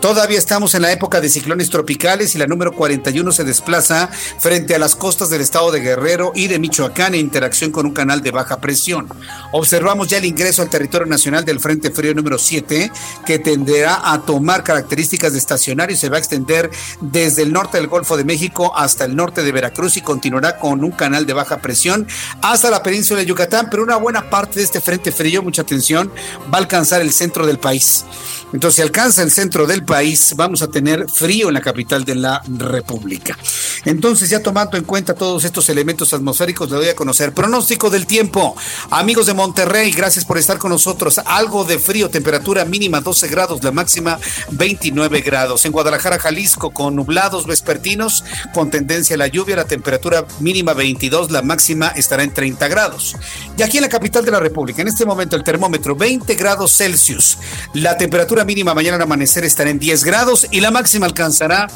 Todavía 0.00 0.38
estamos 0.38 0.74
en 0.74 0.82
la 0.82 0.92
época 0.92 1.20
de 1.20 1.28
ciclones 1.28 1.70
tropicales 1.70 2.34
y 2.34 2.38
la 2.38 2.46
número 2.46 2.72
41 2.72 3.32
se 3.32 3.44
desplaza 3.44 4.08
frente 4.38 4.74
a 4.74 4.78
las 4.78 4.94
costas 4.94 5.30
del 5.30 5.40
estado 5.40 5.70
de 5.70 5.80
Guerrero 5.80 6.32
y 6.34 6.46
de 6.46 6.58
Michoacán 6.58 7.14
en 7.14 7.20
interacción 7.20 7.70
con 7.70 7.86
un 7.86 7.92
canal 7.92 8.22
de 8.22 8.30
baja 8.30 8.60
presión. 8.60 9.08
Observamos 9.52 10.08
ya 10.08 10.18
el 10.18 10.24
ingreso 10.24 10.62
al 10.62 10.70
territorio 10.70 11.06
nacional 11.06 11.44
del 11.44 11.60
Frente 11.60 11.90
Frío 11.90 12.14
número 12.14 12.38
7 12.38 12.90
que 13.26 13.38
tenderá 13.38 14.12
a 14.12 14.22
tomar 14.22 14.62
características 14.62 15.32
de 15.32 15.38
estacionario 15.38 15.94
y 15.94 15.98
se 15.98 16.08
va 16.08 16.16
a 16.16 16.20
extender 16.20 16.70
de 17.00 17.17
desde 17.24 17.42
el 17.42 17.52
norte 17.52 17.78
del 17.78 17.88
Golfo 17.88 18.16
de 18.16 18.24
México 18.24 18.72
hasta 18.76 19.04
el 19.04 19.16
norte 19.16 19.42
de 19.42 19.52
Veracruz 19.52 19.96
y 19.96 20.00
continuará 20.00 20.58
con 20.58 20.84
un 20.84 20.90
canal 20.90 21.26
de 21.26 21.32
baja 21.32 21.58
presión 21.58 22.06
hasta 22.42 22.70
la 22.70 22.82
península 22.82 23.20
de 23.20 23.26
Yucatán, 23.26 23.68
pero 23.70 23.82
una 23.82 23.96
buena 23.96 24.30
parte 24.30 24.58
de 24.58 24.64
este 24.64 24.80
frente 24.80 25.12
frío, 25.12 25.42
mucha 25.42 25.62
atención, 25.62 26.12
va 26.52 26.58
a 26.58 26.60
alcanzar 26.60 27.00
el 27.00 27.12
centro 27.12 27.46
del 27.46 27.58
país. 27.58 28.04
Entonces, 28.52 28.76
si 28.76 28.82
alcanza 28.82 29.22
el 29.22 29.30
centro 29.30 29.66
del 29.66 29.84
país, 29.84 30.32
vamos 30.34 30.62
a 30.62 30.68
tener 30.68 31.06
frío 31.10 31.48
en 31.48 31.54
la 31.54 31.60
capital 31.60 32.04
de 32.04 32.14
la 32.14 32.42
República. 32.46 33.36
Entonces, 33.84 34.30
ya 34.30 34.42
tomando 34.42 34.78
en 34.78 34.84
cuenta 34.84 35.14
todos 35.14 35.44
estos 35.44 35.68
elementos 35.68 36.14
atmosféricos, 36.14 36.70
le 36.70 36.76
doy 36.76 36.88
a 36.88 36.96
conocer 36.96 37.34
pronóstico 37.34 37.90
del 37.90 38.06
tiempo. 38.06 38.56
Amigos 38.90 39.26
de 39.26 39.34
Monterrey, 39.34 39.90
gracias 39.92 40.24
por 40.24 40.38
estar 40.38 40.56
con 40.56 40.70
nosotros. 40.70 41.18
Algo 41.18 41.64
de 41.64 41.78
frío, 41.78 42.08
temperatura 42.08 42.64
mínima 42.64 43.00
12 43.00 43.28
grados, 43.28 43.62
la 43.62 43.70
máxima 43.70 44.18
29 44.50 45.20
grados. 45.20 45.64
En 45.66 45.72
Guadalajara, 45.72 46.18
Jalisco, 46.18 46.70
con 46.70 46.94
nublados 47.08 47.46
vespertinos, 47.46 48.22
con 48.52 48.70
tendencia 48.70 49.14
a 49.14 49.18
la 49.18 49.28
lluvia, 49.28 49.56
la 49.56 49.64
temperatura 49.64 50.26
mínima 50.40 50.74
22, 50.74 51.30
la 51.30 51.40
máxima 51.40 51.88
estará 51.88 52.22
en 52.22 52.34
30 52.34 52.68
grados. 52.68 53.16
Y 53.56 53.62
aquí 53.62 53.78
en 53.78 53.84
la 53.84 53.88
capital 53.88 54.26
de 54.26 54.30
la 54.30 54.40
República, 54.40 54.82
en 54.82 54.88
este 54.88 55.06
momento 55.06 55.34
el 55.34 55.42
termómetro 55.42 55.96
20 55.96 56.34
grados 56.34 56.76
Celsius. 56.76 57.38
La 57.72 57.96
temperatura 57.96 58.44
mínima 58.44 58.74
mañana 58.74 58.96
al 58.96 59.02
amanecer 59.02 59.44
estará 59.44 59.70
en 59.70 59.78
10 59.78 60.04
grados 60.04 60.46
y 60.50 60.60
la 60.60 60.70
máxima 60.70 61.06
alcanzará 61.06 61.68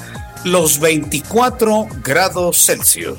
los 0.45 0.79
24 0.79 1.87
grados 2.03 2.67
Celsius. 2.67 3.17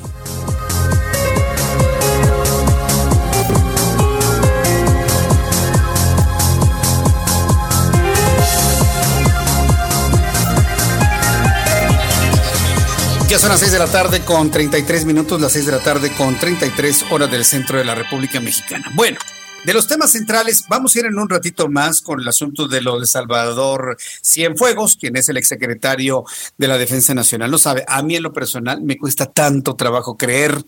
Ya 13.33 13.39
son 13.39 13.49
las 13.49 13.61
6 13.61 13.71
de 13.71 13.79
la 13.79 13.87
tarde 13.87 14.23
con 14.23 14.51
33 14.51 15.05
minutos, 15.05 15.41
las 15.41 15.53
6 15.53 15.65
de 15.65 15.71
la 15.71 15.79
tarde 15.79 16.11
con 16.11 16.37
33 16.37 17.05
horas 17.09 17.31
del 17.31 17.43
centro 17.43 17.79
de 17.79 17.83
la 17.83 17.95
República 17.95 18.39
Mexicana. 18.39 18.85
Bueno, 18.93 19.17
de 19.65 19.73
los 19.73 19.87
temas 19.87 20.11
centrales, 20.11 20.65
vamos 20.69 20.95
a 20.95 20.99
ir 20.99 21.07
en 21.07 21.17
un 21.17 21.27
ratito 21.27 21.67
más 21.67 22.01
con 22.01 22.21
el 22.21 22.27
asunto 22.27 22.67
de 22.67 22.81
lo 22.81 22.99
de 22.99 23.07
Salvador 23.07 23.97
Cienfuegos, 24.23 24.97
quien 24.97 25.17
es 25.17 25.29
el 25.29 25.37
exsecretario 25.37 26.25
de 26.59 26.67
la 26.67 26.77
Defensa 26.77 27.15
Nacional. 27.15 27.49
No 27.49 27.57
sabe, 27.57 27.83
a 27.87 28.03
mí 28.03 28.15
en 28.15 28.21
lo 28.21 28.33
personal 28.33 28.83
me 28.83 28.99
cuesta 28.99 29.25
tanto 29.25 29.75
trabajo 29.75 30.15
creer 30.15 30.63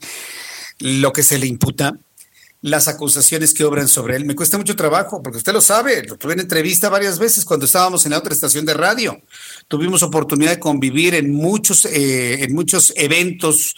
lo 0.79 1.13
que 1.13 1.21
se 1.21 1.37
le 1.37 1.45
imputa 1.45 1.93
las 2.65 2.87
acusaciones 2.87 3.53
que 3.53 3.63
obran 3.63 3.87
sobre 3.87 4.15
él. 4.15 4.25
Me 4.25 4.33
cuesta 4.33 4.57
mucho 4.57 4.75
trabajo, 4.75 5.21
porque 5.21 5.37
usted 5.37 5.53
lo 5.53 5.61
sabe, 5.61 6.03
lo 6.03 6.17
tuve 6.17 6.33
en 6.33 6.39
entrevista 6.39 6.89
varias 6.89 7.19
veces 7.19 7.45
cuando 7.45 7.67
estábamos 7.67 8.05
en 8.05 8.11
la 8.11 8.17
otra 8.17 8.33
estación 8.33 8.65
de 8.65 8.73
radio. 8.73 9.21
Tuvimos 9.67 10.01
oportunidad 10.01 10.49
de 10.49 10.59
convivir 10.59 11.13
en 11.13 11.31
muchos, 11.31 11.85
eh, 11.85 12.43
en 12.43 12.55
muchos 12.55 12.91
eventos 12.95 13.75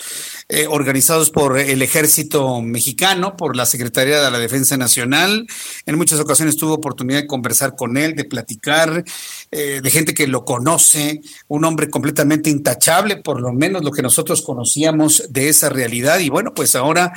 eh, 0.47 0.67
organizados 0.69 1.31
por 1.31 1.59
el 1.59 1.81
ejército 1.81 2.61
mexicano, 2.61 3.35
por 3.35 3.57
la 3.57 3.65
Secretaría 3.65 4.21
de 4.21 4.31
la 4.31 4.39
Defensa 4.39 4.77
Nacional. 4.77 5.45
En 5.85 5.97
muchas 5.97 6.21
ocasiones 6.21 6.55
tuve 6.55 6.71
oportunidad 6.71 7.19
de 7.19 7.27
conversar 7.27 7.75
con 7.75 7.97
él, 7.97 8.15
de 8.15 8.23
platicar, 8.23 9.03
eh, 9.51 9.81
de 9.83 9.91
gente 9.91 10.13
que 10.13 10.27
lo 10.27 10.45
conoce, 10.45 11.19
un 11.49 11.65
hombre 11.65 11.89
completamente 11.89 12.49
intachable, 12.49 13.17
por 13.17 13.41
lo 13.41 13.51
menos 13.51 13.83
lo 13.83 13.91
que 13.91 14.01
nosotros 14.01 14.41
conocíamos 14.41 15.23
de 15.29 15.49
esa 15.49 15.67
realidad. 15.67 16.19
Y 16.19 16.29
bueno, 16.29 16.53
pues 16.53 16.73
ahora 16.73 17.11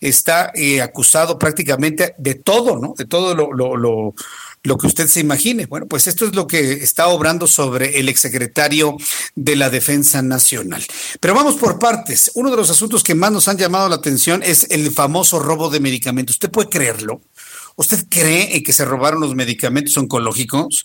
está 0.00 0.50
acusado 0.82 1.09
prácticamente 1.38 2.14
de 2.18 2.34
todo, 2.34 2.78
¿no? 2.78 2.94
De 2.96 3.04
todo 3.04 3.34
lo, 3.34 3.52
lo, 3.52 3.76
lo, 3.76 4.14
lo, 4.62 4.78
que 4.78 4.86
usted 4.86 5.06
se 5.08 5.20
imagine. 5.20 5.66
Bueno, 5.66 5.86
pues 5.86 6.06
esto 6.06 6.26
es 6.26 6.34
lo 6.34 6.46
que 6.46 6.72
está 6.72 7.08
obrando 7.08 7.46
sobre 7.46 7.98
el 7.98 8.08
exsecretario 8.08 8.96
de 9.34 9.56
la 9.56 9.70
Defensa 9.70 10.22
Nacional. 10.22 10.84
Pero 11.20 11.34
vamos 11.34 11.56
por 11.56 11.78
partes. 11.78 12.30
Uno 12.34 12.50
de 12.50 12.56
los 12.56 12.70
asuntos 12.70 13.02
que 13.02 13.14
más 13.14 13.32
nos 13.32 13.48
han 13.48 13.58
llamado 13.58 13.88
la 13.88 13.96
atención 13.96 14.42
es 14.42 14.66
el 14.70 14.90
famoso 14.90 15.38
robo 15.38 15.70
de 15.70 15.80
medicamentos. 15.80 16.36
¿Usted 16.36 16.50
puede 16.50 16.68
creerlo? 16.68 17.20
¿Usted 17.80 18.04
cree 18.10 18.62
que 18.62 18.74
se 18.74 18.84
robaron 18.84 19.20
los 19.20 19.34
medicamentos 19.34 19.96
oncológicos 19.96 20.84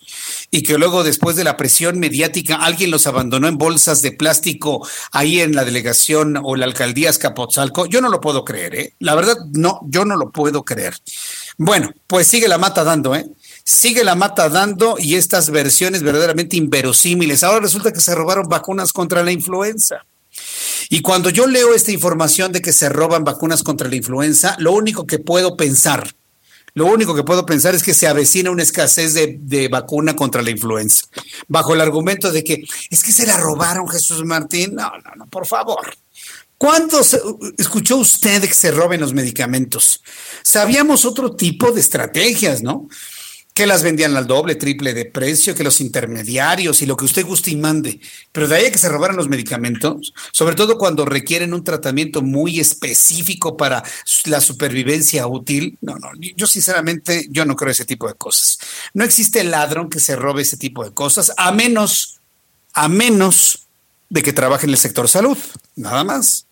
y 0.50 0.64
que 0.64 0.78
luego 0.78 1.04
después 1.04 1.36
de 1.36 1.44
la 1.44 1.58
presión 1.58 2.00
mediática 2.00 2.56
alguien 2.56 2.90
los 2.90 3.06
abandonó 3.06 3.50
en 3.50 3.58
bolsas 3.58 4.02
de 4.02 4.14
plástico 4.14 4.88
ahí 5.12 5.42
en 5.42 5.56
la 5.56 5.66
delegación 5.66 6.40
o 6.42 6.56
la 6.56 6.64
alcaldía 6.64 7.10
Escapotzalco? 7.10 7.86
Yo 7.86 8.00
no 8.00 8.08
lo 8.08 8.22
puedo 8.22 8.46
creer, 8.46 8.76
¿eh? 8.76 8.94
La 9.00 9.14
verdad, 9.14 9.36
no, 9.52 9.82
yo 9.90 10.06
no 10.06 10.16
lo 10.16 10.32
puedo 10.32 10.64
creer. 10.64 10.96
Bueno, 11.58 11.92
pues 12.08 12.28
sigue 12.28 12.48
la 12.48 12.58
mata 12.58 12.86
dando, 12.86 13.14
¿eh? 13.14 13.26
Sigue 13.66 14.06
la 14.06 14.16
mata 14.16 14.48
dando 14.48 14.96
y 14.98 15.16
estas 15.16 15.50
versiones 15.50 16.02
verdaderamente 16.02 16.56
inverosímiles. 16.56 17.44
Ahora 17.44 17.60
resulta 17.60 17.92
que 17.92 18.00
se 18.00 18.16
robaron 18.16 18.48
vacunas 18.48 18.94
contra 18.94 19.22
la 19.22 19.34
influenza. 19.34 20.06
Y 20.90 21.02
cuando 21.02 21.30
yo 21.30 21.46
leo 21.46 21.74
esta 21.74 21.92
información 21.92 22.54
de 22.54 22.62
que 22.62 22.72
se 22.72 22.88
roban 22.88 23.26
vacunas 23.26 23.64
contra 23.64 23.90
la 23.90 23.98
influenza, 23.98 24.56
lo 24.60 24.72
único 24.72 25.06
que 25.06 25.20
puedo 25.20 25.58
pensar 25.58 26.15
lo 26.76 26.88
único 26.88 27.16
que 27.16 27.24
puedo 27.24 27.46
pensar 27.46 27.74
es 27.74 27.84
que 27.84 27.94
se 27.94 28.06
avecina 28.06 28.52
una 28.52 28.62
escasez 28.62 29.14
de, 29.14 29.68
vacuna 29.70 30.16
contra 30.16 30.42
la 30.42 30.52
influenza, 30.52 31.08
bajo 31.48 31.74
el 31.74 31.80
argumento 31.80 32.32
de 32.32 32.44
que 32.44 32.66
es 32.90 33.02
que 33.02 33.14
se 33.14 33.26
la 33.26 33.38
robaron 33.38 33.88
Jesús 33.88 34.24
Martín. 34.26 34.76
No, 34.76 34.92
no, 35.04 35.16
no, 35.16 35.26
por 35.28 35.48
favor. 35.48 35.96
¿Cuándo 36.58 37.02
escuchó 37.58 37.98
usted 37.98 38.42
que 38.42 38.54
se 38.54 38.72
roben 38.72 39.00
los 39.00 39.14
medicamentos? 39.14 40.02
Sabíamos 40.44 41.06
otro 41.06 41.36
tipo 41.36 41.72
de 41.72 41.80
estrategias, 41.80 42.62
¿no? 42.62 42.90
Que 43.56 43.66
las 43.66 43.84
vendían 43.84 44.18
al 44.18 44.28
doble, 44.28 44.56
triple 44.56 44.94
de 44.94 45.06
precio, 45.06 45.56
que 45.56 45.64
los 45.64 45.80
intermediarios 45.80 46.82
y 46.82 46.86
lo 46.86 46.98
que 46.98 47.06
usted 47.06 47.26
guste 47.26 47.52
y 47.52 47.56
mande. 47.56 48.02
Pero 48.34 48.50
de 48.50 48.58
ahí 48.58 48.66
a 48.66 48.72
que 48.72 48.78
se 48.78 48.90
robaran 48.90 49.16
los 49.16 49.30
medicamentos, 49.30 50.14
sobre 50.34 50.56
todo 50.56 50.78
cuando 50.78 51.06
requieren 51.06 51.54
un 51.54 51.64
tratamiento 51.64 52.22
muy 52.22 52.60
específico 52.60 53.56
para 53.56 53.82
la 54.26 54.42
supervivencia 54.42 55.26
útil, 55.26 55.78
no, 55.80 55.96
no, 55.96 56.10
yo 56.36 56.48
sinceramente, 56.48 57.28
yo 57.30 57.46
no 57.46 57.56
creo 57.56 57.72
ese 57.72 57.86
tipo 57.86 58.10
de 58.10 58.16
cosas. 58.16 58.60
No 58.94 59.06
existe 59.06 59.42
ladrón 59.46 59.90
que 59.90 60.02
se 60.02 60.18
robe 60.18 60.42
ese 60.42 60.58
tipo 60.58 60.84
de 60.84 60.92
cosas, 60.92 61.32
a 61.38 61.54
menos, 61.54 62.20
a 62.74 62.90
menos 62.90 63.68
de 64.10 64.22
que 64.22 64.34
trabaje 64.34 64.66
en 64.66 64.72
el 64.72 64.78
sector 64.78 65.08
salud, 65.08 65.38
nada 65.78 66.04
más. 66.04 66.46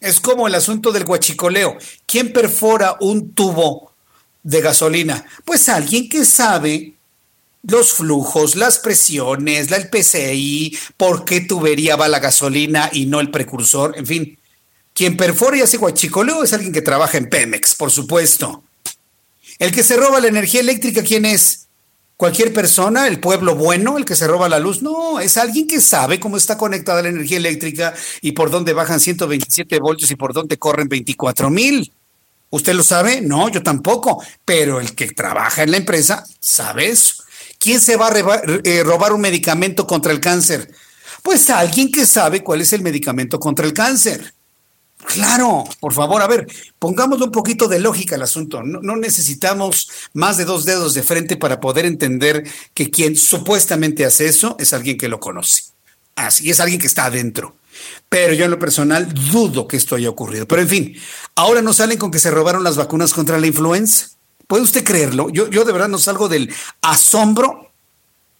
Es 0.00 0.20
como 0.20 0.46
el 0.46 0.54
asunto 0.54 0.92
del 0.92 1.04
guachicoleo. 1.04 1.76
¿Quién 2.06 2.32
perfora 2.32 2.96
un 3.00 3.32
tubo 3.32 3.93
de 4.44 4.60
gasolina? 4.60 5.24
Pues 5.44 5.68
alguien 5.68 6.08
que 6.08 6.24
sabe 6.24 6.94
los 7.66 7.94
flujos, 7.94 8.54
las 8.54 8.78
presiones, 8.78 9.72
el 9.72 9.88
PCI, 9.88 10.78
por 10.96 11.24
qué 11.24 11.40
tubería 11.40 11.96
va 11.96 12.08
la 12.08 12.20
gasolina 12.20 12.90
y 12.92 13.06
no 13.06 13.20
el 13.20 13.30
precursor, 13.30 13.98
en 13.98 14.06
fin. 14.06 14.38
Quien 14.92 15.16
perfora 15.16 15.56
y 15.56 15.62
hace 15.62 15.78
guachicoleo 15.78 16.44
es 16.44 16.52
alguien 16.52 16.72
que 16.72 16.82
trabaja 16.82 17.18
en 17.18 17.28
Pemex, 17.28 17.74
por 17.74 17.90
supuesto. 17.90 18.62
El 19.58 19.72
que 19.72 19.82
se 19.82 19.96
roba 19.96 20.20
la 20.20 20.28
energía 20.28 20.60
eléctrica, 20.60 21.02
¿quién 21.02 21.24
es? 21.24 21.66
¿Cualquier 22.16 22.52
persona? 22.52 23.08
¿El 23.08 23.18
pueblo 23.18 23.56
bueno? 23.56 23.98
¿El 23.98 24.04
que 24.04 24.14
se 24.14 24.28
roba 24.28 24.48
la 24.48 24.60
luz? 24.60 24.82
No, 24.82 25.18
es 25.18 25.36
alguien 25.36 25.66
que 25.66 25.80
sabe 25.80 26.20
cómo 26.20 26.36
está 26.36 26.56
conectada 26.56 27.02
la 27.02 27.08
energía 27.08 27.38
eléctrica 27.38 27.92
y 28.20 28.32
por 28.32 28.50
dónde 28.50 28.72
bajan 28.72 29.00
127 29.00 29.80
voltios 29.80 30.10
y 30.12 30.16
por 30.16 30.32
dónde 30.32 30.58
corren 30.58 30.88
24 30.88 31.50
mil. 31.50 31.92
¿Usted 32.54 32.74
lo 32.74 32.84
sabe? 32.84 33.20
No, 33.20 33.48
yo 33.48 33.64
tampoco. 33.64 34.22
Pero 34.44 34.78
el 34.78 34.94
que 34.94 35.08
trabaja 35.08 35.64
en 35.64 35.72
la 35.72 35.76
empresa 35.76 36.24
sabe 36.38 36.88
eso. 36.88 37.14
¿Quién 37.58 37.80
se 37.80 37.96
va 37.96 38.08
a 38.08 38.42
eh, 38.62 38.82
robar 38.84 39.12
un 39.12 39.20
medicamento 39.20 39.88
contra 39.88 40.12
el 40.12 40.20
cáncer? 40.20 40.72
Pues 41.20 41.50
alguien 41.50 41.90
que 41.90 42.06
sabe 42.06 42.44
cuál 42.44 42.60
es 42.60 42.72
el 42.72 42.82
medicamento 42.82 43.40
contra 43.40 43.66
el 43.66 43.72
cáncer. 43.72 44.34
Claro, 44.98 45.64
por 45.80 45.92
favor, 45.92 46.22
a 46.22 46.28
ver, 46.28 46.46
pongámosle 46.78 47.24
un 47.24 47.32
poquito 47.32 47.66
de 47.66 47.80
lógica 47.80 48.14
al 48.14 48.22
asunto. 48.22 48.62
No, 48.62 48.80
no, 48.80 48.94
necesitamos 48.94 49.90
más 50.12 50.36
de 50.36 50.44
dos 50.44 50.64
dedos 50.64 50.94
de 50.94 51.02
frente 51.02 51.36
para 51.36 51.58
poder 51.58 51.86
entender 51.86 52.44
que 52.72 52.88
quien 52.88 53.16
supuestamente 53.16 54.04
hace 54.04 54.28
eso 54.28 54.54
es 54.60 54.72
alguien 54.72 54.96
que 54.96 55.08
lo 55.08 55.18
conoce. 55.18 55.64
Así 56.14 56.50
es 56.50 56.60
alguien 56.60 56.80
que 56.80 56.86
está 56.86 57.06
adentro. 57.06 57.56
Pero 58.08 58.34
yo 58.34 58.44
en 58.44 58.50
lo 58.50 58.58
personal 58.58 59.12
dudo 59.12 59.66
que 59.66 59.76
esto 59.76 59.96
haya 59.96 60.10
ocurrido. 60.10 60.46
Pero 60.46 60.62
en 60.62 60.68
fin, 60.68 60.96
ahora 61.34 61.62
no 61.62 61.72
salen 61.72 61.98
con 61.98 62.10
que 62.10 62.18
se 62.18 62.30
robaron 62.30 62.64
las 62.64 62.76
vacunas 62.76 63.12
contra 63.12 63.38
la 63.38 63.46
influenza. 63.46 64.10
¿Puede 64.46 64.62
usted 64.62 64.84
creerlo? 64.84 65.30
Yo, 65.30 65.48
yo 65.48 65.64
de 65.64 65.72
verdad 65.72 65.88
no 65.88 65.98
salgo 65.98 66.28
del 66.28 66.52
asombro 66.82 67.70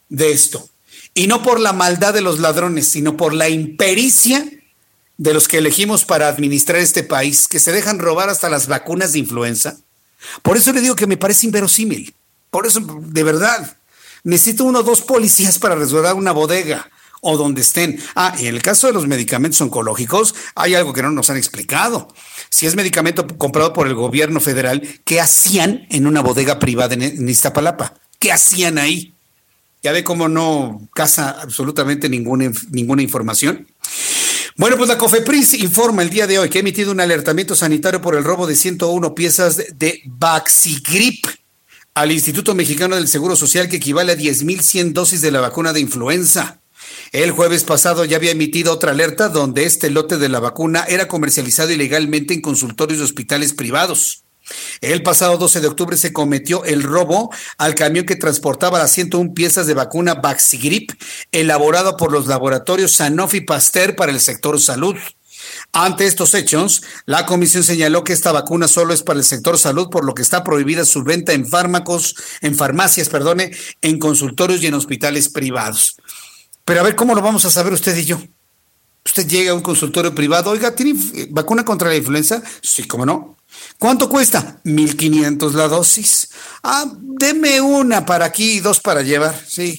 de 0.09 0.33
esto. 0.33 0.69
Y 1.15 1.27
no 1.27 1.43
por 1.43 1.61
la 1.61 1.73
maldad 1.73 2.13
de 2.13 2.21
los 2.21 2.41
ladrones, 2.41 2.89
sino 2.89 3.17
por 3.17 3.35
la 3.35 3.49
impericia 3.49 4.49
de 5.17 5.35
los 5.35 5.49
que 5.49 5.59
elegimos 5.59 6.05
para 6.05 6.29
administrar 6.29 6.79
este 6.79 7.05
país, 7.05 7.47
que 7.47 7.61
se 7.61 7.73
dejan 7.73 7.99
robar 7.99 8.29
hasta 8.29 8.51
las 8.51 8.67
vacunas 8.67 9.13
de 9.13 9.21
influenza. 9.21 9.77
Por 10.43 10.57
eso 10.57 10.73
le 10.73 10.81
digo 10.81 10.97
que 10.97 11.07
me 11.07 11.17
parece 11.17 11.47
inverosímil. 11.47 12.15
Por 12.51 12.67
eso, 12.67 12.81
de 12.81 13.23
verdad, 13.23 13.77
necesito 14.25 14.65
uno 14.65 14.81
o 14.81 14.83
dos 14.83 15.03
policías 15.03 15.59
para 15.59 15.75
resguardar 15.75 16.15
una 16.15 16.33
bodega 16.33 16.91
o 17.25 17.37
donde 17.37 17.63
estén. 17.63 17.99
Ah, 18.15 18.35
en 18.39 18.47
el 18.47 18.63
caso 18.63 18.87
de 18.87 18.93
los 18.93 19.07
medicamentos 19.07 19.61
oncológicos, 19.61 20.35
hay 20.55 20.75
algo 20.75 20.93
que 20.93 21.03
no 21.03 21.11
nos 21.11 21.31
han 21.31 21.37
explicado. 21.37 22.09
Si 22.51 22.67
es 22.67 22.77
medicamento 22.77 23.27
comprado 23.39 23.73
por 23.73 23.89
el 23.89 23.95
gobierno 23.95 24.41
federal, 24.41 24.83
¿qué 25.05 25.21
hacían 25.21 25.87
en 25.91 26.07
una 26.07 26.21
bodega 26.21 26.59
privada 26.59 26.95
en 26.95 27.29
Iztapalapa? 27.29 27.95
¿Qué 28.19 28.31
hacían 28.31 28.79
ahí? 28.79 29.15
Ya 29.83 29.93
ve 29.93 30.05
cómo 30.05 30.29
no 30.29 30.89
casa 30.95 31.31
absolutamente 31.43 32.09
ninguna, 32.09 32.51
ninguna 32.71 33.03
información. 33.03 33.67
Bueno, 34.57 34.77
pues 34.77 34.89
la 34.89 34.97
COFEPRIS 34.97 35.55
informa 35.55 36.03
el 36.03 36.11
día 36.11 36.27
de 36.27 36.39
hoy 36.39 36.49
que 36.49 36.59
ha 36.59 36.61
emitido 36.61 36.93
un 36.93 37.01
alertamiento 37.01 37.57
sanitario 37.57 38.01
por 38.01 38.15
el 38.15 38.23
robo 38.23 38.47
de 38.47 38.55
101 38.55 39.15
piezas 39.15 39.57
de 39.77 40.01
Vaxigrip 40.05 41.27
al 41.95 42.13
Instituto 42.13 42.55
Mexicano 42.55 42.97
del 42.97 43.09
Seguro 43.09 43.35
Social 43.35 43.69
que 43.69 43.77
equivale 43.77 44.13
a 44.13 44.17
10.100 44.17 44.93
dosis 44.93 45.21
de 45.21 45.33
la 45.33 45.41
vacuna 45.41 45.73
de 45.73 45.81
influenza. 45.81 46.61
El 47.15 47.31
jueves 47.31 47.63
pasado 47.63 48.05
ya 48.05 48.17
había 48.17 48.33
emitido 48.33 48.73
otra 48.73 48.91
alerta 48.91 49.29
donde 49.29 49.67
este 49.67 49.89
lote 49.89 50.19
de 50.19 50.29
la 50.29 50.41
vacuna 50.41 50.85
era 50.89 51.07
comercializado 51.07 51.71
ilegalmente 51.71 52.35
en 52.35 52.41
consultorios 52.41 52.99
de 52.99 53.05
hospitales 53.05 53.53
privados. 53.53 54.25
El 54.81 55.05
pasado 55.05 55.39
12 55.39 55.61
de 55.61 55.69
octubre 55.69 55.97
se 55.97 56.13
cometió 56.13 56.65
el 56.65 56.83
robo 56.83 57.33
al 57.57 57.77
camión 57.77 58.05
que 58.05 58.17
transportaba 58.17 58.81
las 58.81 58.91
101 58.91 59.33
piezas 59.33 59.69
de 59.69 59.75
vacuna 59.75 60.15
Vaxigrip, 60.15 60.91
elaborado 61.31 61.97
por 61.97 62.11
los 62.11 62.27
laboratorios 62.27 62.95
Sanofi 62.95 63.43
Pasteur 63.43 63.95
para 63.95 64.11
el 64.11 64.19
sector 64.19 64.61
salud. 64.61 64.97
Ante 65.73 66.07
estos 66.07 66.35
hechos, 66.35 66.83
la 67.07 67.27
comisión 67.27 67.63
señaló 67.63 68.03
que 68.03 68.13
esta 68.13 68.33
vacuna 68.33 68.67
solo 68.67 68.93
es 68.93 69.05
para 69.05 69.21
el 69.21 69.25
sector 69.25 69.57
salud, 69.57 69.89
por 69.89 70.05
lo 70.05 70.15
que 70.15 70.23
está 70.23 70.43
prohibida 70.43 70.85
su 70.85 71.05
venta 71.05 71.33
en 71.33 71.47
fármacos, 71.47 72.17
en 72.41 72.57
farmacias, 72.57 73.09
perdone, 73.09 73.53
en 73.83 74.01
consultorios 74.01 74.65
y 74.65 74.67
en 74.67 74.75
hospitales 74.75 75.29
privados. 75.29 75.97
Pero 76.65 76.81
a 76.81 76.83
ver, 76.83 76.97
¿cómo 76.97 77.15
lo 77.15 77.23
vamos 77.23 77.45
a 77.45 77.51
saber 77.51 77.73
usted 77.73 77.97
y 77.97 78.05
yo? 78.05 78.21
Usted 79.05 79.27
llega 79.27 79.53
a 79.53 79.55
un 79.55 79.61
consultorio 79.61 80.15
privado, 80.15 80.51
oiga, 80.51 80.75
¿tiene 80.75 80.99
vacuna 81.31 81.65
contra 81.65 81.89
la 81.89 81.97
influenza? 81.97 82.43
Sí, 82.63 82.85
¿cómo 82.85 83.05
no? 83.05 83.37
¿Cuánto 83.79 84.09
cuesta? 84.09 84.61
1500 84.65 85.55
la 85.55 85.69
dosis. 85.69 86.31
Ah, 86.63 86.87
deme 86.99 87.61
una 87.61 88.07
para 88.07 88.25
aquí 88.25 88.55
y 88.55 88.61
dos 88.61 88.81
para 88.81 89.03
llevar, 89.03 89.39
sí. 89.47 89.77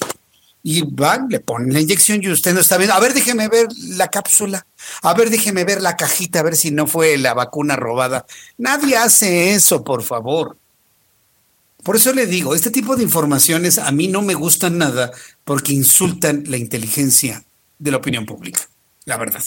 Y 0.62 0.82
van, 0.82 1.28
le 1.28 1.40
ponen 1.40 1.72
la 1.72 1.80
inyección 1.80 2.22
y 2.22 2.28
usted 2.28 2.54
no 2.54 2.60
está 2.60 2.76
viendo. 2.76 2.94
A 2.94 3.00
ver, 3.00 3.14
déjeme 3.14 3.48
ver 3.48 3.66
la 3.96 4.08
cápsula. 4.08 4.66
A 5.02 5.14
ver, 5.14 5.30
déjeme 5.30 5.64
ver 5.64 5.82
la 5.82 5.96
cajita, 5.96 6.40
a 6.40 6.42
ver 6.42 6.56
si 6.56 6.70
no 6.70 6.86
fue 6.86 7.18
la 7.18 7.34
vacuna 7.34 7.76
robada. 7.76 8.26
Nadie 8.58 8.96
hace 8.96 9.54
eso, 9.54 9.82
por 9.84 10.02
favor. 10.02 10.56
Por 11.86 11.94
eso 11.94 12.12
le 12.12 12.26
digo, 12.26 12.56
este 12.56 12.72
tipo 12.72 12.96
de 12.96 13.04
informaciones 13.04 13.78
a 13.78 13.92
mí 13.92 14.08
no 14.08 14.20
me 14.20 14.34
gustan 14.34 14.76
nada 14.76 15.12
porque 15.44 15.72
insultan 15.72 16.42
la 16.48 16.56
inteligencia 16.56 17.44
de 17.78 17.92
la 17.92 17.98
opinión 17.98 18.26
pública, 18.26 18.68
la 19.04 19.16
verdad. 19.16 19.44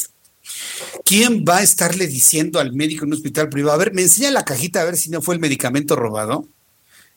¿Quién 1.04 1.44
va 1.44 1.58
a 1.58 1.64
estarle 1.64 2.08
diciendo 2.08 2.62
al 2.62 2.72
médico 2.72 3.04
en 3.04 3.10
un 3.10 3.16
hospital 3.16 3.50
privado, 3.50 3.76
a 3.76 3.84
ver, 3.84 3.94
me 3.94 4.04
enseña 4.04 4.32
la 4.32 4.46
cajita 4.46 4.80
a 4.80 4.86
ver 4.86 4.96
si 4.96 5.10
no 5.10 5.22
fue 5.22 5.36
el 5.36 5.42
medicamento 5.42 5.98
robado? 5.98 6.48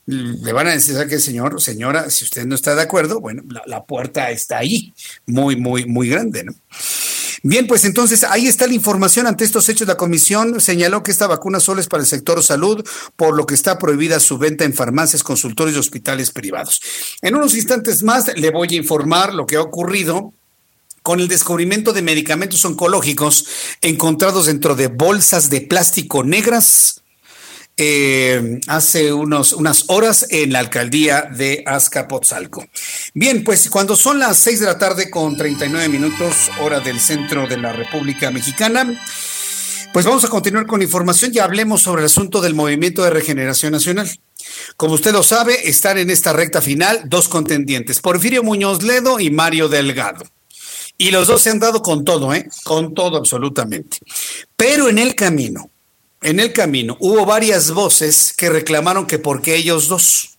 Le 0.07 0.53
van 0.53 0.67
a 0.67 0.73
decir 0.73 0.99
a 0.99 1.07
que 1.07 1.21
señor, 1.21 1.63
señora, 1.63 2.11
si 2.11 2.25
usted 2.25 2.45
no 2.45 2.57
está 2.57 2.75
de 2.75 2.83
acuerdo, 2.83 3.21
bueno, 3.21 3.45
la, 3.49 3.63
la 3.67 3.85
puerta 3.85 4.29
está 4.33 4.59
ahí, 4.59 4.93
muy, 5.25 5.55
muy, 5.55 5.87
muy 5.87 6.09
grande, 6.09 6.43
¿no? 6.43 6.55
Bien, 7.45 7.67
pues 7.67 7.85
entonces 7.85 8.23
ahí 8.23 8.47
está 8.47 8.69
la 8.69 8.75
información. 8.75 9.27
Ante 9.27 9.45
estos 9.45 9.69
hechos, 9.69 9.89
la 9.89 9.97
comisión 9.97 10.61
señaló 10.61 11.03
que 11.03 11.11
esta 11.11 11.27
vacuna 11.27 11.59
solo 11.59 11.81
es 11.81 11.89
para 11.89 12.03
el 12.03 12.09
sector 12.09 12.41
salud, 12.43 12.87
por 13.17 13.37
lo 13.37 13.47
que 13.47 13.55
está 13.55 13.79
prohibida 13.79 14.21
su 14.21 14.39
venta 14.39 14.65
en 14.65 14.75
farmacias, 14.75 15.25
consultorios 15.25 15.77
y 15.77 15.81
hospitales 15.81 16.31
privados. 16.31 16.81
En 17.21 17.35
unos 17.35 17.55
instantes 17.57 18.05
más 18.05 18.31
le 18.37 18.51
voy 18.51 18.69
a 18.71 18.77
informar 18.77 19.35
lo 19.35 19.47
que 19.47 19.57
ha 19.57 19.61
ocurrido 19.63 20.33
con 21.03 21.19
el 21.19 21.27
descubrimiento 21.27 21.93
de 21.93 22.03
medicamentos 22.03 22.65
oncológicos 22.65 23.47
encontrados 23.81 24.47
dentro 24.47 24.77
de 24.77 24.87
bolsas 24.87 25.51
de 25.51 25.63
plástico 25.63 26.23
negras 26.23 27.02
eh, 27.85 28.61
hace 28.69 29.13
unos, 29.13 29.53
unas 29.53 29.87
horas 29.89 30.27
en 30.31 30.53
la 30.53 30.61
alcaldía 30.61 31.23
de 31.23 31.65
Azcapotzalco. 31.67 32.65
Bien, 33.13 33.43
pues 33.43 33.69
cuando 33.69 33.97
son 33.97 34.21
las 34.21 34.39
seis 34.39 34.61
de 34.61 34.67
la 34.67 34.79
tarde 34.79 35.11
con 35.11 35.37
39 35.37 35.89
minutos, 35.89 36.51
hora 36.61 36.79
del 36.79 37.01
centro 37.01 37.49
de 37.49 37.57
la 37.57 37.73
República 37.73 38.31
Mexicana, 38.31 38.87
pues 39.93 40.07
vamos 40.07 40.25
a 40.25 40.29
continuar 40.29 40.67
con 40.67 40.81
información 40.81 41.33
y 41.35 41.41
hablemos 41.41 41.83
sobre 41.83 42.03
el 42.03 42.07
asunto 42.07 42.41
del 42.41 42.55
Movimiento 42.55 43.03
de 43.03 43.11
Regeneración 43.11 43.73
Nacional. 43.73 44.09
Como 44.77 44.95
usted 44.95 45.13
lo 45.13 45.25
sabe, 45.25 45.69
están 45.69 45.99
en 45.99 46.11
esta 46.11 46.33
recta 46.33 46.63
final 46.63 47.03
dos 47.07 47.29
contendientes, 47.29 48.01
Porfirio 48.01 48.45
Muñoz 48.45 48.83
Ledo 48.85 49.19
y 49.19 49.31
Mario 49.31 49.69
Delgado. 49.69 50.25
Y 50.99 51.11
los 51.11 51.27
dos 51.27 51.43
se 51.43 51.51
han 51.51 51.59
dado 51.59 51.83
con 51.83 52.05
todo, 52.05 52.33
¿eh? 52.33 52.49
Con 52.63 52.95
todo 52.95 53.17
absolutamente. 53.17 53.99
Pero 54.57 54.89
en 54.89 54.99
el 54.99 55.17
camino, 55.17 55.69
en 56.23 56.41
el 56.41 56.53
camino 56.53 56.97
hubo 57.01 57.27
varias 57.27 57.71
voces 57.71 58.33
que 58.37 58.51
reclamaron 58.51 59.07
que 59.07 59.19
por 59.19 59.43
qué 59.43 59.57
ellos 59.57 59.89
dos. 59.89 60.39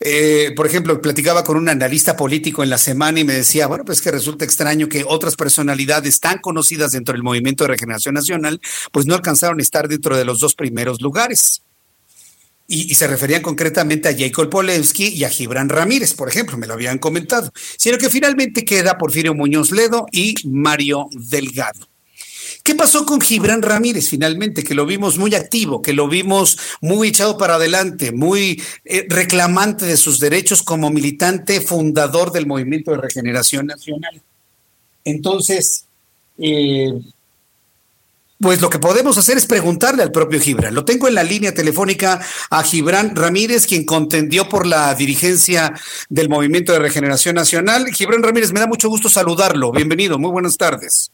Eh, 0.00 0.52
por 0.54 0.66
ejemplo, 0.66 1.00
platicaba 1.02 1.42
con 1.42 1.56
un 1.56 1.68
analista 1.68 2.16
político 2.16 2.62
en 2.62 2.70
la 2.70 2.78
semana 2.78 3.18
y 3.18 3.24
me 3.24 3.34
decía, 3.34 3.66
bueno, 3.66 3.84
pues 3.84 4.00
que 4.00 4.12
resulta 4.12 4.44
extraño 4.44 4.88
que 4.88 5.04
otras 5.06 5.34
personalidades 5.34 6.20
tan 6.20 6.38
conocidas 6.38 6.92
dentro 6.92 7.14
del 7.14 7.24
Movimiento 7.24 7.64
de 7.64 7.68
Regeneración 7.68 8.14
Nacional, 8.14 8.60
pues 8.92 9.06
no 9.06 9.14
alcanzaron 9.14 9.58
a 9.58 9.62
estar 9.62 9.88
dentro 9.88 10.16
de 10.16 10.24
los 10.24 10.38
dos 10.38 10.54
primeros 10.54 11.00
lugares. 11.00 11.62
Y, 12.68 12.92
y, 12.92 12.94
se 12.94 13.06
referían 13.06 13.42
concretamente 13.42 14.08
a 14.08 14.16
Jacob 14.16 14.50
Polensky 14.50 15.08
y 15.08 15.24
a 15.24 15.30
Gibran 15.30 15.70
Ramírez, 15.70 16.12
por 16.12 16.28
ejemplo, 16.28 16.58
me 16.58 16.66
lo 16.66 16.74
habían 16.74 16.98
comentado, 16.98 17.50
sino 17.78 17.96
que 17.96 18.10
finalmente 18.10 18.64
queda 18.66 18.98
Porfirio 18.98 19.34
Muñoz 19.34 19.72
Ledo 19.72 20.06
y 20.12 20.34
Mario 20.46 21.06
Delgado. 21.12 21.88
¿Qué 22.68 22.74
pasó 22.74 23.06
con 23.06 23.18
Gibran 23.18 23.62
Ramírez 23.62 24.10
finalmente? 24.10 24.62
Que 24.62 24.74
lo 24.74 24.84
vimos 24.84 25.16
muy 25.16 25.34
activo, 25.34 25.80
que 25.80 25.94
lo 25.94 26.06
vimos 26.06 26.58
muy 26.82 27.08
echado 27.08 27.38
para 27.38 27.54
adelante, 27.54 28.12
muy 28.12 28.62
eh, 28.84 29.06
reclamante 29.08 29.86
de 29.86 29.96
sus 29.96 30.18
derechos 30.18 30.62
como 30.62 30.90
militante 30.90 31.62
fundador 31.62 32.30
del 32.30 32.46
Movimiento 32.46 32.90
de 32.90 32.98
Regeneración 32.98 33.68
Nacional. 33.68 34.20
Entonces, 35.02 35.86
eh, 36.36 36.92
pues 38.38 38.60
lo 38.60 38.68
que 38.68 38.78
podemos 38.78 39.16
hacer 39.16 39.38
es 39.38 39.46
preguntarle 39.46 40.02
al 40.02 40.12
propio 40.12 40.38
Gibran. 40.38 40.74
Lo 40.74 40.84
tengo 40.84 41.08
en 41.08 41.14
la 41.14 41.24
línea 41.24 41.54
telefónica 41.54 42.20
a 42.50 42.62
Gibran 42.64 43.16
Ramírez, 43.16 43.66
quien 43.66 43.86
contendió 43.86 44.46
por 44.50 44.66
la 44.66 44.94
dirigencia 44.94 45.72
del 46.10 46.28
Movimiento 46.28 46.74
de 46.74 46.80
Regeneración 46.80 47.34
Nacional. 47.34 47.86
Gibran 47.94 48.22
Ramírez, 48.22 48.52
me 48.52 48.60
da 48.60 48.66
mucho 48.66 48.90
gusto 48.90 49.08
saludarlo. 49.08 49.72
Bienvenido, 49.72 50.18
muy 50.18 50.30
buenas 50.30 50.58
tardes. 50.58 51.10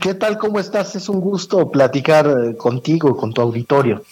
¿Qué 0.00 0.14
tal? 0.14 0.38
¿Cómo 0.38 0.58
estás? 0.58 0.94
Es 0.96 1.08
un 1.08 1.20
gusto 1.20 1.70
platicar 1.70 2.26
eh, 2.26 2.56
contigo, 2.56 3.16
con 3.16 3.32
tu 3.32 3.40
auditorio. 3.40 4.02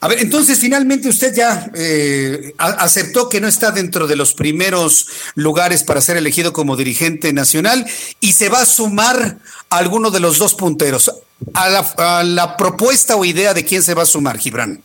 A 0.00 0.08
ver, 0.08 0.18
entonces 0.20 0.58
finalmente 0.58 1.08
usted 1.08 1.34
ya 1.34 1.70
eh, 1.74 2.54
aceptó 2.58 3.28
que 3.28 3.40
no 3.40 3.48
está 3.48 3.70
dentro 3.70 4.06
de 4.06 4.16
los 4.16 4.34
primeros 4.34 5.08
lugares 5.34 5.82
para 5.82 6.00
ser 6.00 6.16
elegido 6.16 6.52
como 6.52 6.76
dirigente 6.76 7.32
nacional 7.32 7.86
y 8.20 8.32
se 8.32 8.50
va 8.50 8.60
a 8.60 8.66
sumar 8.66 9.38
a 9.70 9.78
alguno 9.78 10.10
de 10.10 10.20
los 10.20 10.38
dos 10.38 10.54
punteros. 10.54 11.10
A 11.54 11.68
la, 11.68 11.80
a 12.18 12.22
la 12.22 12.56
propuesta 12.56 13.16
o 13.16 13.24
idea 13.24 13.54
de 13.54 13.64
quién 13.64 13.82
se 13.82 13.94
va 13.94 14.02
a 14.02 14.06
sumar, 14.06 14.38
Gibran. 14.38 14.82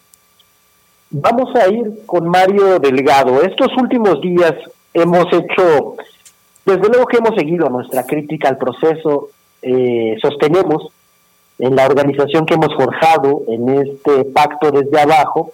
Vamos 1.11 1.55
a 1.55 1.67
ir 1.67 2.01
con 2.05 2.29
Mario 2.29 2.79
Delgado. 2.79 3.41
Estos 3.41 3.75
últimos 3.77 4.21
días 4.21 4.53
hemos 4.93 5.25
hecho, 5.33 5.95
desde 6.65 6.87
luego 6.87 7.07
que 7.07 7.17
hemos 7.17 7.35
seguido 7.35 7.69
nuestra 7.69 8.05
crítica 8.05 8.47
al 8.47 8.57
proceso 8.57 9.31
eh, 9.61 10.17
sostenemos 10.21 10.91
en 11.59 11.75
la 11.75 11.85
organización 11.85 12.45
que 12.45 12.53
hemos 12.53 12.73
forjado 12.75 13.43
en 13.47 13.69
este 13.69 14.25
pacto 14.25 14.71
desde 14.71 14.99
abajo, 14.99 15.51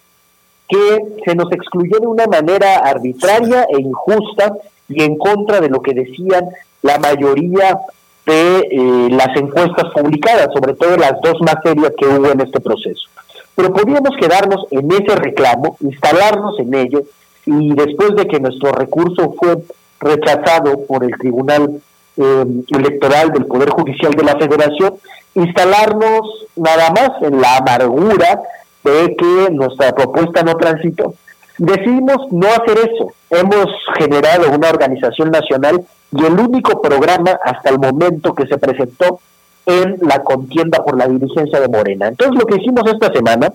que 0.67 0.99
se 1.25 1.35
nos 1.35 1.51
excluyó 1.51 1.99
de 1.99 2.07
una 2.07 2.27
manera 2.27 2.77
arbitraria 2.77 3.65
e 3.69 3.81
injusta 3.81 4.55
y 4.87 5.03
en 5.03 5.17
contra 5.17 5.59
de 5.61 5.69
lo 5.69 5.81
que 5.81 5.93
decían 5.93 6.49
la 6.81 6.99
mayoría 6.99 7.79
de 8.25 8.57
eh, 8.71 9.07
las 9.11 9.35
encuestas 9.35 9.91
publicadas, 9.93 10.49
sobre 10.53 10.73
todo 10.73 10.97
las 10.97 11.19
dos 11.21 11.41
más 11.41 11.57
serias 11.63 11.91
que 11.97 12.07
hubo 12.07 12.31
en 12.31 12.41
este 12.41 12.59
proceso. 12.59 13.07
Pero 13.55 13.73
podíamos 13.73 14.15
quedarnos 14.19 14.67
en 14.71 14.91
ese 14.91 15.15
reclamo, 15.15 15.77
instalarnos 15.79 16.59
en 16.59 16.73
ello, 16.73 17.03
y 17.45 17.73
después 17.73 18.15
de 18.15 18.27
que 18.27 18.39
nuestro 18.39 18.71
recurso 18.71 19.35
fue 19.39 19.57
rechazado 19.99 20.85
por 20.85 21.03
el 21.03 21.11
Tribunal 21.17 21.81
eh, 22.17 22.45
electoral 22.69 23.31
del 23.31 23.45
Poder 23.45 23.69
Judicial 23.69 24.11
de 24.13 24.23
la 24.23 24.37
Federación, 24.37 24.95
instalarnos 25.35 26.47
nada 26.55 26.91
más 26.91 27.11
en 27.21 27.41
la 27.41 27.57
amargura 27.57 28.41
de 28.83 29.15
que 29.15 29.51
nuestra 29.51 29.93
propuesta 29.93 30.43
no 30.43 30.55
transitó. 30.55 31.13
Decidimos 31.57 32.31
no 32.31 32.47
hacer 32.47 32.77
eso. 32.91 33.13
Hemos 33.29 33.67
generado 33.97 34.51
una 34.51 34.69
organización 34.69 35.31
nacional 35.31 35.85
y 36.11 36.25
el 36.25 36.39
único 36.39 36.81
programa 36.81 37.39
hasta 37.43 37.69
el 37.69 37.79
momento 37.79 38.33
que 38.33 38.47
se 38.47 38.57
presentó 38.57 39.19
en 39.65 39.97
la 40.01 40.23
contienda 40.23 40.83
por 40.83 40.97
la 40.97 41.07
dirigencia 41.07 41.59
de 41.59 41.67
Morena. 41.67 42.07
Entonces 42.07 42.37
lo 42.37 42.45
que 42.45 42.61
hicimos 42.61 42.83
esta 42.91 43.11
semana 43.11 43.51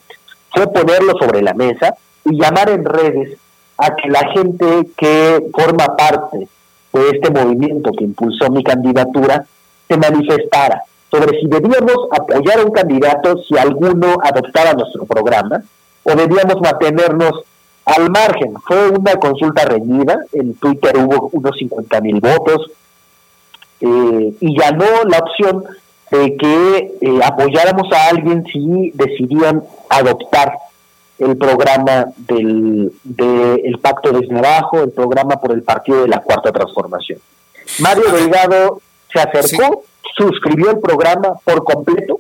fue 0.52 0.66
ponerlo 0.72 1.12
sobre 1.18 1.42
la 1.42 1.54
mesa 1.54 1.94
y 2.24 2.40
llamar 2.40 2.70
en 2.70 2.84
redes 2.84 3.38
a 3.78 3.94
que 3.94 4.08
la 4.08 4.28
gente 4.32 4.88
que 4.96 5.46
forma 5.54 5.96
parte 5.96 6.48
de 6.92 7.10
este 7.10 7.30
movimiento 7.30 7.92
que 7.92 8.04
impulsó 8.04 8.50
mi 8.50 8.62
candidatura 8.62 9.44
se 9.88 9.96
manifestara 9.96 10.82
sobre 11.10 11.40
si 11.40 11.46
debíamos 11.46 12.08
apoyar 12.12 12.60
a 12.60 12.64
un 12.64 12.70
candidato 12.70 13.38
si 13.38 13.58
alguno 13.58 14.16
adoptara 14.22 14.74
nuestro 14.74 15.04
programa 15.04 15.62
o 16.02 16.14
debíamos 16.14 16.60
mantenernos 16.60 17.42
al 17.84 18.10
margen, 18.10 18.54
fue 18.66 18.88
una 18.88 19.16
consulta 19.16 19.64
reñida, 19.64 20.20
en 20.32 20.54
Twitter 20.54 20.96
hubo 20.96 21.28
unos 21.32 21.56
50 21.56 22.00
mil 22.00 22.20
votos 22.20 22.70
eh, 23.80 24.34
y 24.38 24.54
ganó 24.54 24.86
la 25.08 25.18
opción 25.18 25.64
de 26.10 26.36
que 26.36 26.92
eh, 27.00 27.20
apoyáramos 27.24 27.92
a 27.92 28.08
alguien 28.10 28.44
si 28.44 28.92
decidían 28.94 29.62
adoptar 29.88 30.52
el 31.20 31.36
programa 31.36 32.06
del 32.16 32.92
el 33.16 33.78
Pacto 33.80 34.10
de 34.10 34.20
Esnarajo, 34.20 34.82
el 34.82 34.90
programa 34.90 35.40
por 35.40 35.52
el 35.52 35.62
Partido 35.62 36.02
de 36.02 36.08
la 36.08 36.20
Cuarta 36.20 36.50
Transformación. 36.50 37.20
Mario 37.78 38.10
Delgado 38.10 38.80
se 39.12 39.20
acercó, 39.20 39.84
suscribió 40.16 40.70
el 40.70 40.78
programa 40.80 41.34
por 41.44 41.62
completo, 41.64 42.18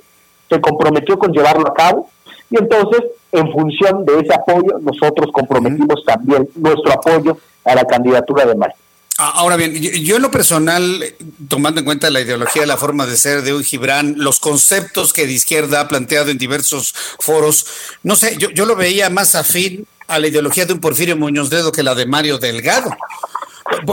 se 0.48 0.60
comprometió 0.60 1.18
con 1.18 1.32
llevarlo 1.32 1.66
a 1.66 1.74
cabo 1.74 2.08
y 2.50 2.58
entonces, 2.58 3.02
en 3.32 3.50
función 3.52 4.04
de 4.04 4.20
ese 4.20 4.34
apoyo, 4.34 4.78
nosotros 4.80 5.30
comprometimos 5.32 6.04
también 6.04 6.48
nuestro 6.56 6.92
apoyo 6.92 7.36
a 7.64 7.74
la 7.74 7.84
candidatura 7.84 8.44
de 8.44 8.54
Mario. 8.56 8.76
Ah, 9.22 9.34
ahora 9.34 9.56
bien, 9.56 9.74
yo 9.74 10.16
en 10.16 10.22
lo 10.22 10.30
personal, 10.30 11.04
tomando 11.46 11.80
en 11.80 11.84
cuenta 11.84 12.08
la 12.08 12.22
ideología, 12.22 12.64
la 12.64 12.78
forma 12.78 13.04
de 13.04 13.18
ser 13.18 13.42
de 13.42 13.52
un 13.52 13.62
Gibran, 13.62 14.14
los 14.16 14.40
conceptos 14.40 15.12
que 15.12 15.26
de 15.26 15.32
izquierda 15.32 15.80
ha 15.80 15.88
planteado 15.88 16.30
en 16.30 16.38
diversos 16.38 16.94
foros, 17.18 17.66
no 18.02 18.16
sé, 18.16 18.38
yo, 18.38 18.48
yo 18.48 18.64
lo 18.64 18.76
veía 18.76 19.10
más 19.10 19.34
afín 19.34 19.86
a 20.08 20.18
la 20.18 20.28
ideología 20.28 20.64
de 20.64 20.72
un 20.72 20.80
Porfirio 20.80 21.18
Muñoz 21.18 21.50
Dedo 21.50 21.70
que 21.70 21.82
la 21.82 21.94
de 21.94 22.06
Mario 22.06 22.38
Delgado. 22.38 22.96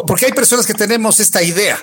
Porque 0.08 0.28
hay 0.28 0.32
personas 0.32 0.66
que 0.66 0.74
tenemos 0.74 1.20
esta 1.20 1.44
idea. 1.44 1.78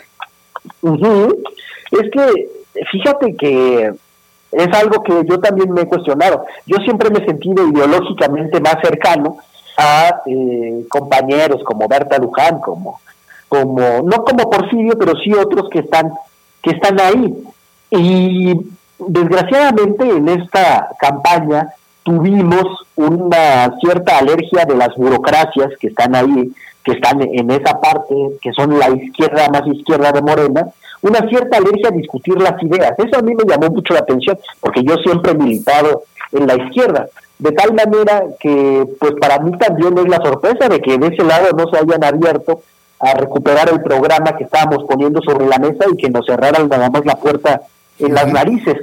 Es 1.91 2.11
que, 2.11 2.49
fíjate 2.93 3.37
que 3.37 3.93
es 4.53 4.73
algo 4.73 5.03
que 5.03 5.21
yo 5.29 5.39
también 5.39 5.71
me 5.71 5.83
he 5.83 5.87
cuestionado. 5.87 6.47
Yo 6.65 6.79
siempre 6.79 7.11
me 7.11 7.19
he 7.19 7.27
sentido 7.27 7.69
ideológicamente 7.69 8.59
más 8.59 8.77
cercano 8.83 9.37
a 9.77 10.23
eh, 10.25 10.87
compañeros 10.89 11.63
como 11.63 11.87
Berta 11.87 12.17
Luján, 12.17 12.59
como 12.61 13.03
como 13.55 14.03
no 14.03 14.25
como 14.25 14.51
Porfirio, 14.51 14.99
pero 14.99 15.13
sí 15.23 15.33
otros 15.33 15.69
que 15.71 15.81
están 15.81 16.13
que 16.63 16.71
están 16.71 16.99
ahí. 17.01 17.35
Y 17.91 18.55
desgraciadamente 18.99 20.09
en 20.09 20.29
esta 20.29 20.89
campaña 20.99 21.69
tuvimos 22.03 22.87
una 22.97 23.75
cierta 23.81 24.19
alergia 24.19 24.65
de 24.65 24.77
las 24.77 24.95
burocracias 24.97 25.71
que 25.79 25.89
están 25.89 26.15
ahí, 26.15 26.53
que 26.85 26.93
están 26.93 27.23
en 27.23 27.51
esa 27.51 27.81
parte, 27.81 28.15
que 28.43 28.53
son 28.53 28.79
la 28.79 28.91
izquierda 28.91 29.49
más 29.51 29.67
izquierda 29.67 30.13
de 30.13 30.23
Morena, 30.23 30.69
una 31.03 31.27
cierta 31.29 31.59
alergia 31.59 31.89
a 31.89 31.97
discutir 31.97 32.41
las 32.41 32.61
ideas. 32.63 32.95
Eso 32.99 33.19
a 33.19 33.23
mí 33.23 33.35
me 33.35 33.45
llamó 33.45 33.69
mucho 33.69 33.95
la 33.95 34.01
atención, 34.01 34.39
porque 34.61 34.83
yo 34.83 34.97
siempre 34.97 35.33
he 35.33 35.35
militado 35.35 36.03
en 36.33 36.47
la 36.47 36.57
izquierda, 36.57 37.07
de 37.39 37.53
tal 37.53 37.75
manera 37.75 38.25
que 38.41 38.87
pues 38.99 39.13
para 39.21 39.39
mí 39.39 39.57
también 39.59 39.97
es 39.99 40.09
la 40.09 40.17
sorpresa 40.17 40.69
de 40.69 40.81
que 40.81 40.99
de 40.99 41.09
ese 41.09 41.25
lado 41.25 41.51
no 41.57 41.69
se 41.69 41.79
hayan 41.79 42.05
abierto 42.05 42.63
a 43.05 43.15
recuperar 43.15 43.69
el 43.71 43.83
programa 43.83 44.37
que 44.37 44.45
estábamos 44.45 44.85
poniendo 44.85 45.21
sobre 45.23 45.47
la 45.47 45.59
mesa 45.59 45.85
y 45.93 45.97
que 45.97 46.11
nos 46.11 46.27
cerraran 46.27 46.69
nada 46.69 46.91
más 46.91 47.05
la 47.05 47.17
puerta 47.17 47.63
en 47.99 48.15
las 48.15 48.33
narices. 48.33 48.77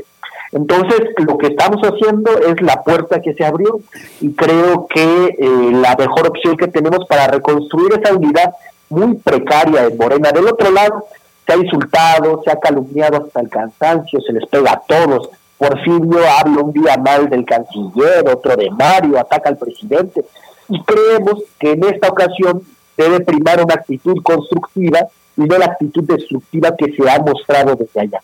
Entonces, 0.52 1.00
lo 1.26 1.38
que 1.38 1.48
estamos 1.48 1.82
haciendo 1.82 2.38
es 2.40 2.62
la 2.62 2.84
puerta 2.84 3.22
que 3.22 3.34
se 3.34 3.46
abrió 3.46 3.80
y 4.20 4.34
creo 4.34 4.86
que 4.88 5.36
eh, 5.40 5.72
la 5.72 5.96
mejor 5.96 6.28
opción 6.28 6.58
que 6.58 6.68
tenemos 6.68 7.06
para 7.08 7.28
reconstruir 7.28 7.94
esa 7.94 8.14
unidad 8.14 8.54
muy 8.90 9.16
precaria 9.16 9.86
en 9.86 9.98
Morena. 9.98 10.32
Del 10.32 10.48
otro 10.48 10.70
lado, 10.72 11.06
se 11.46 11.54
ha 11.54 11.58
insultado, 11.58 12.42
se 12.44 12.52
ha 12.52 12.60
calumniado 12.60 13.24
hasta 13.26 13.40
el 13.40 13.50
cansancio, 13.50 14.20
se 14.22 14.34
les 14.34 14.46
pega 14.48 14.74
a 14.74 14.82
todos. 14.82 15.30
Porfirio 15.58 16.20
habla 16.40 16.64
un 16.64 16.74
día 16.74 16.98
mal 16.98 17.30
del 17.30 17.46
canciller, 17.46 18.28
otro 18.28 18.56
de 18.56 18.70
Mario, 18.72 19.20
ataca 19.20 19.50
al 19.50 19.58
presidente. 19.58 20.26
Y 20.68 20.82
creemos 20.84 21.44
que 21.60 21.72
en 21.72 21.86
esta 21.86 22.10
ocasión 22.10 22.62
debe 23.02 23.22
primar 23.22 23.64
una 23.64 23.76
actitud 23.76 24.22
constructiva 24.24 25.00
y 25.38 25.42
no 25.42 25.58
la 25.58 25.66
actitud 25.66 26.04
destructiva 26.04 26.76
que 26.78 26.94
se 26.94 27.10
ha 27.10 27.20
mostrado 27.20 27.76
desde 27.76 28.02
allá. 28.02 28.20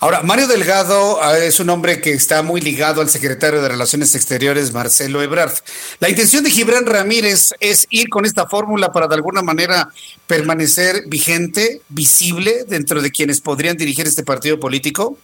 Ahora, 0.00 0.22
Mario 0.22 0.48
Delgado 0.48 1.22
ah, 1.22 1.38
es 1.38 1.60
un 1.60 1.70
hombre 1.70 2.00
que 2.00 2.12
está 2.12 2.42
muy 2.42 2.60
ligado 2.60 3.00
al 3.00 3.08
secretario 3.08 3.62
de 3.62 3.68
Relaciones 3.68 4.14
Exteriores, 4.14 4.72
Marcelo 4.72 5.22
Ebrard. 5.22 5.52
La 6.00 6.08
intención 6.08 6.42
de 6.42 6.50
Gibran 6.50 6.86
Ramírez 6.86 7.54
es 7.60 7.86
ir 7.90 8.08
con 8.08 8.24
esta 8.24 8.46
fórmula 8.48 8.92
para 8.92 9.06
de 9.06 9.14
alguna 9.14 9.42
manera 9.42 9.88
permanecer 10.26 11.04
vigente, 11.06 11.82
visible 11.88 12.64
dentro 12.66 13.00
de 13.00 13.10
quienes 13.10 13.40
podrían 13.40 13.76
dirigir 13.76 14.06
este 14.06 14.24
partido 14.24 14.58
político. 14.58 15.16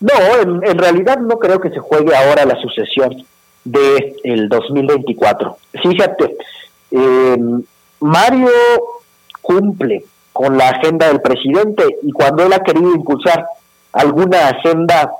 No, 0.00 0.12
en, 0.40 0.78
realidad 0.78 1.18
no 1.18 1.38
creo 1.38 1.60
que 1.60 1.70
se 1.70 1.78
juegue 1.78 2.14
ahora 2.14 2.44
la 2.44 2.60
sucesión 2.60 3.24
del 3.64 4.14
el 4.24 4.48
2024. 4.48 5.56
Fíjate, 5.82 6.36
eh, 6.96 7.36
Mario 8.00 8.50
cumple 9.42 10.04
con 10.32 10.56
la 10.56 10.68
agenda 10.68 11.08
del 11.08 11.20
presidente 11.20 11.84
y 12.02 12.12
cuando 12.12 12.44
él 12.44 12.52
ha 12.52 12.60
querido 12.60 12.94
impulsar 12.94 13.46
alguna 13.92 14.48
agenda 14.48 15.12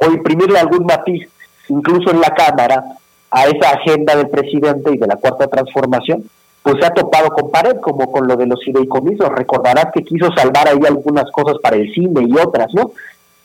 o 0.00 0.06
imprimirle 0.06 0.58
algún 0.58 0.86
matiz, 0.86 1.28
incluso 1.68 2.10
en 2.10 2.20
la 2.20 2.30
Cámara, 2.34 2.84
a 3.30 3.46
esa 3.46 3.70
agenda 3.70 4.14
del 4.14 4.28
presidente 4.28 4.92
y 4.92 4.98
de 4.98 5.06
la 5.06 5.16
cuarta 5.16 5.46
transformación, 5.48 6.24
pues 6.62 6.76
se 6.78 6.86
ha 6.86 6.90
topado 6.90 7.30
con 7.30 7.50
pared, 7.50 7.76
como 7.80 8.12
con 8.12 8.28
lo 8.28 8.36
de 8.36 8.46
los 8.46 8.62
fideicomisos. 8.64 9.28
Recordarás 9.30 9.86
que 9.92 10.04
quiso 10.04 10.30
salvar 10.36 10.68
ahí 10.68 10.78
algunas 10.86 11.30
cosas 11.32 11.56
para 11.60 11.76
el 11.76 11.92
cine 11.92 12.24
y 12.28 12.38
otras, 12.38 12.72
¿no? 12.74 12.92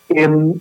Em, 0.09 0.53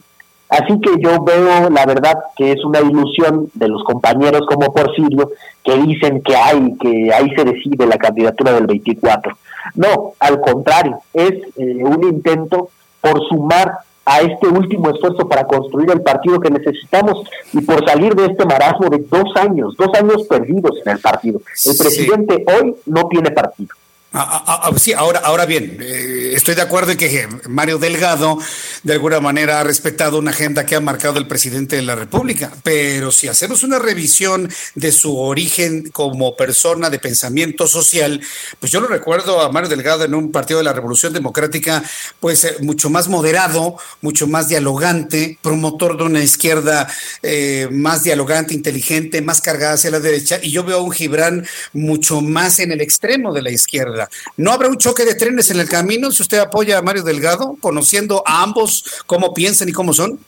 Así 0.49 0.79
que 0.81 0.91
yo 1.01 1.23
veo, 1.25 1.71
la 1.71 1.85
verdad, 1.87 2.19
que 2.37 2.53
es 2.53 2.65
una 2.65 2.81
ilusión 2.81 3.51
de 3.55 3.69
los 3.69 3.83
compañeros 3.83 4.43
como 4.49 4.73
Porfirio 4.73 5.33
que 5.65 5.77
dicen 5.79 6.23
que 6.23 6.37
hay, 6.37 6.77
que 6.79 7.13
ahí 7.13 7.35
se 7.35 7.45
decide 7.45 7.87
la 7.87 7.99
candidatura 7.99 8.53
del 8.53 8.67
24. 8.67 9.37
No, 9.75 10.13
al 10.21 10.41
contrario, 10.41 11.01
es 11.13 11.33
eh, 11.57 11.85
un 11.85 12.05
intento 12.05 12.71
por 13.01 13.27
sumar 13.29 13.81
a 14.05 14.21
este 14.21 14.47
último 14.47 14.91
esfuerzo 14.91 15.29
para 15.29 15.45
construir 15.47 15.91
el 15.91 16.01
partido 16.01 16.39
que 16.39 16.51
necesitamos 16.51 17.25
y 17.53 17.61
por 17.63 17.85
salir 17.85 18.15
de 18.15 18.27
este 18.27 18.47
marasmo 18.47 18.89
de 18.89 18.99
dos 18.99 19.35
años, 19.35 19.75
dos 19.77 19.91
años 19.99 20.27
perdidos 20.29 20.79
en 20.85 20.93
el 20.93 21.01
partido. 21.01 21.41
El 21.65 21.77
presidente 21.77 22.45
hoy 22.47 22.77
no 22.87 23.09
tiene 23.09 23.33
partido. 23.33 23.75
Ah, 24.19 24.43
ah, 24.47 24.61
ah, 24.65 24.79
sí, 24.79 24.95
ahora, 24.95 25.21
ahora 25.21 25.45
bien, 25.45 25.77
eh, 25.79 26.33
estoy 26.33 26.55
de 26.55 26.63
acuerdo 26.63 26.93
en 26.93 26.97
que 26.97 27.29
Mario 27.51 27.77
Delgado 27.77 28.39
de 28.83 28.95
alguna 28.95 29.21
manera 29.21 29.61
ha 29.61 29.63
respetado 29.63 30.19
una 30.19 30.31
agenda 30.31 30.65
que 30.65 30.75
ha 30.75 30.81
marcado 30.81 31.19
el 31.19 31.27
presidente 31.27 31.77
de 31.77 31.83
la 31.83 31.97
República, 31.97 32.51
pero 32.63 33.13
si 33.13 33.29
hacemos 33.29 33.63
una 33.63 33.79
revisión 33.79 34.51
de 34.75 34.91
su 34.91 35.19
origen 35.19 35.91
como 35.91 36.35
persona 36.35 36.89
de 36.89 36.99
pensamiento 36.99 37.67
social, 37.67 38.23
pues 38.59 38.73
yo 38.73 38.81
lo 38.81 38.87
recuerdo 38.87 39.43
a 39.43 39.53
Mario 39.53 39.69
Delgado 39.69 40.05
en 40.05 40.15
un 40.15 40.33
partido 40.33 40.61
de 40.61 40.65
la 40.65 40.73
Revolución 40.73 41.13
Democrática, 41.13 41.85
pues 42.19 42.43
eh, 42.47 42.57
mucho 42.61 42.89
más 42.89 43.09
moderado, 43.09 43.77
mucho 44.01 44.27
más 44.27 44.49
dialogante, 44.49 45.39
promotor 45.43 45.99
de 45.99 46.05
una 46.05 46.23
izquierda 46.23 46.89
eh, 47.23 47.69
más 47.71 48.03
dialogante, 48.03 48.55
inteligente, 48.55 49.21
más 49.21 49.43
cargada 49.43 49.75
hacia 49.75 49.91
la 49.91 50.01
derecha, 50.01 50.39
y 50.43 50.53
yo 50.53 50.65
veo 50.65 50.79
a 50.79 50.83
un 50.83 50.93
Gibran 50.93 51.47
mucho 51.75 52.23
más 52.23 52.61
en 52.61 52.73
el 52.73 52.81
extremo 52.81 53.31
de 53.35 53.43
la 53.43 53.51
izquierda 53.51 54.06
¿No 54.37 54.53
habrá 54.53 54.69
un 54.69 54.79
choque 54.79 55.05
de 55.05 55.15
trenes 55.15 55.51
en 55.51 55.61
el 55.61 55.69
camino 55.69 56.11
si 56.11 56.23
usted 56.23 56.39
apoya 56.39 56.79
a 56.79 56.83
Mario 56.83 57.03
Delgado, 57.03 57.57
conociendo 57.61 58.23
a 58.27 58.43
ambos 58.43 59.03
cómo 59.07 59.35
piensan 59.35 59.69
y 59.69 59.73
cómo 59.73 59.93
son? 59.93 60.19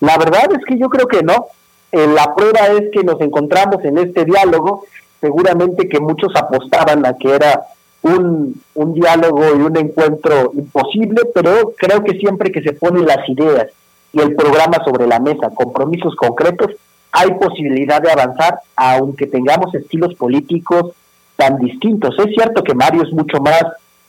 La 0.00 0.16
verdad 0.16 0.48
es 0.52 0.64
que 0.66 0.78
yo 0.78 0.88
creo 0.88 1.06
que 1.06 1.22
no. 1.22 1.46
Eh, 1.92 2.06
la 2.06 2.34
prueba 2.34 2.66
es 2.68 2.90
que 2.92 3.02
nos 3.02 3.20
encontramos 3.20 3.84
en 3.84 3.98
este 3.98 4.24
diálogo, 4.24 4.84
seguramente 5.20 5.88
que 5.88 6.00
muchos 6.00 6.34
apostaban 6.36 7.04
a 7.04 7.16
que 7.16 7.34
era 7.34 7.62
un, 8.02 8.60
un 8.74 8.94
diálogo 8.94 9.44
y 9.56 9.60
un 9.60 9.76
encuentro 9.76 10.52
imposible, 10.54 11.22
pero 11.34 11.74
creo 11.76 12.02
que 12.02 12.18
siempre 12.18 12.50
que 12.50 12.62
se 12.62 12.72
ponen 12.72 13.06
las 13.06 13.28
ideas 13.28 13.68
y 14.12 14.20
el 14.20 14.34
programa 14.34 14.82
sobre 14.84 15.06
la 15.06 15.20
mesa, 15.20 15.50
compromisos 15.54 16.14
concretos, 16.16 16.72
hay 17.12 17.32
posibilidad 17.34 18.00
de 18.00 18.10
avanzar, 18.10 18.60
aunque 18.76 19.26
tengamos 19.26 19.74
estilos 19.74 20.14
políticos 20.14 20.92
tan 21.40 21.58
distintos. 21.58 22.14
Es 22.18 22.34
cierto 22.34 22.62
que 22.62 22.74
Mario 22.74 23.02
es 23.02 23.12
mucho 23.12 23.40
más 23.40 23.64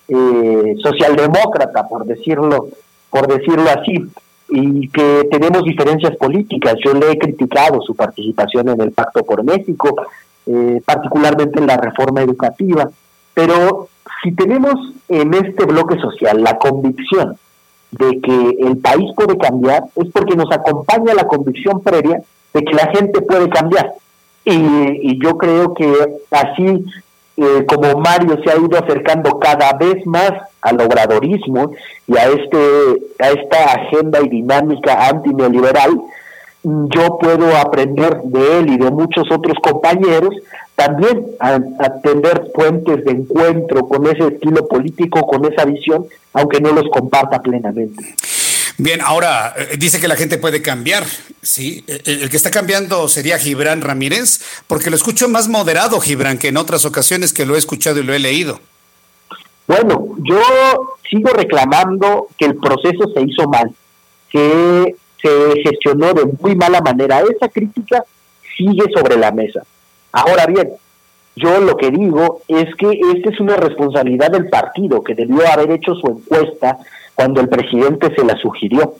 eh, 0.09 0.75
socialdemócrata, 0.83 1.87
por 1.87 2.05
decirlo, 2.05 2.67
por 3.09 3.27
decirlo 3.27 3.69
así, 3.69 4.05
y 4.49 4.89
que 4.89 5.29
tenemos 5.31 5.63
diferencias 5.63 6.17
políticas. 6.17 6.75
Yo 6.83 6.93
le 6.93 7.11
he 7.11 7.17
criticado 7.17 7.81
su 7.81 7.95
participación 7.95 8.67
en 8.67 8.81
el 8.81 8.91
Pacto 8.91 9.23
por 9.23 9.45
México, 9.45 9.95
eh, 10.45 10.81
particularmente 10.85 11.59
en 11.59 11.67
la 11.67 11.77
reforma 11.77 12.21
educativa, 12.21 12.89
pero 13.33 13.87
si 14.21 14.33
tenemos 14.33 14.75
en 15.07 15.33
este 15.33 15.65
bloque 15.65 15.97
social 15.99 16.43
la 16.43 16.57
convicción 16.57 17.37
de 17.91 18.19
que 18.19 18.57
el 18.59 18.77
país 18.77 19.09
puede 19.15 19.37
cambiar, 19.37 19.85
es 19.95 20.09
porque 20.11 20.35
nos 20.35 20.51
acompaña 20.51 21.13
la 21.13 21.27
convicción 21.27 21.81
previa 21.81 22.21
de 22.53 22.63
que 22.63 22.73
la 22.73 22.87
gente 22.87 23.21
puede 23.21 23.49
cambiar. 23.49 23.93
Y, 24.43 24.51
y 24.51 25.19
yo 25.23 25.37
creo 25.37 25.73
que 25.73 25.93
así 26.31 26.83
eh, 27.37 27.65
como 27.65 27.99
Mario 27.99 28.37
se 28.43 28.51
ha 28.51 28.57
ido 28.57 28.77
acercando 28.77 29.39
cada 29.39 29.73
vez 29.73 30.05
más 30.05 30.31
al 30.61 30.81
obradorismo 30.81 31.71
y 32.07 32.17
a 32.17 32.25
este 32.25 32.57
a 33.19 33.29
esta 33.29 33.63
agenda 33.73 34.21
y 34.21 34.29
dinámica 34.29 35.07
antineoliberal, 35.07 36.01
yo 36.63 37.17
puedo 37.17 37.55
aprender 37.57 38.21
de 38.23 38.59
él 38.59 38.69
y 38.71 38.77
de 38.77 38.91
muchos 38.91 39.31
otros 39.31 39.57
compañeros 39.61 40.35
también 40.75 41.25
a, 41.39 41.55
a, 41.55 42.01
puentes 42.53 43.05
de 43.05 43.11
encuentro 43.11 43.87
con 43.87 44.05
ese 44.07 44.27
estilo 44.27 44.67
político, 44.67 45.21
con 45.27 45.45
esa 45.45 45.65
visión, 45.65 46.05
aunque 46.33 46.59
no 46.59 46.71
los 46.71 46.89
comparta 46.89 47.41
plenamente. 47.41 48.03
Bien, 48.77 49.01
ahora 49.01 49.53
eh, 49.57 49.75
dice 49.77 49.99
que 49.99 50.07
la 50.07 50.15
gente 50.15 50.37
puede 50.37 50.61
cambiar, 50.61 51.05
¿sí? 51.41 51.83
El, 51.87 52.23
el, 52.23 52.29
que 52.29 52.37
está 52.37 52.51
cambiando 52.51 53.07
sería 53.07 53.37
Gibran 53.37 53.81
Ramírez, 53.81 54.41
porque 54.67 54.89
lo 54.89 54.95
escucho 54.95 55.29
más 55.29 55.47
moderado, 55.47 55.99
Gibran, 55.99 56.37
que 56.37 56.49
en 56.49 56.57
otras 56.57 56.85
ocasiones 56.85 57.33
que 57.33 57.45
lo 57.45 57.55
he 57.55 57.59
escuchado 57.59 57.99
y 57.99 58.03
lo 58.03 58.13
he 58.13 58.19
leído. 58.19 58.59
Bueno, 59.67 60.15
yo 60.23 60.97
sigo 61.09 61.29
reclamando 61.29 62.27
que 62.37 62.45
el 62.45 62.55
proceso 62.55 63.09
se 63.13 63.21
hizo 63.21 63.47
mal, 63.47 63.71
que 64.29 64.95
se 65.21 65.61
gestionó 65.63 66.13
de 66.13 66.25
muy 66.39 66.55
mala 66.55 66.81
manera. 66.81 67.21
Esa 67.21 67.47
crítica 67.47 68.03
sigue 68.57 68.85
sobre 68.93 69.17
la 69.17 69.31
mesa. 69.31 69.63
Ahora 70.11 70.45
bien, 70.45 70.69
yo 71.35 71.59
lo 71.61 71.77
que 71.77 71.91
digo 71.91 72.41
es 72.47 72.75
que 72.75 72.99
esta 73.15 73.29
es 73.29 73.39
una 73.39 73.55
responsabilidad 73.55 74.31
del 74.31 74.49
partido 74.49 75.03
que 75.03 75.15
debió 75.15 75.47
haber 75.47 75.71
hecho 75.71 75.95
su 75.95 76.07
encuesta 76.07 76.77
cuando 77.21 77.39
el 77.39 77.49
presidente 77.49 78.11
se 78.15 78.25
la 78.25 78.35
sugirió. 78.37 78.95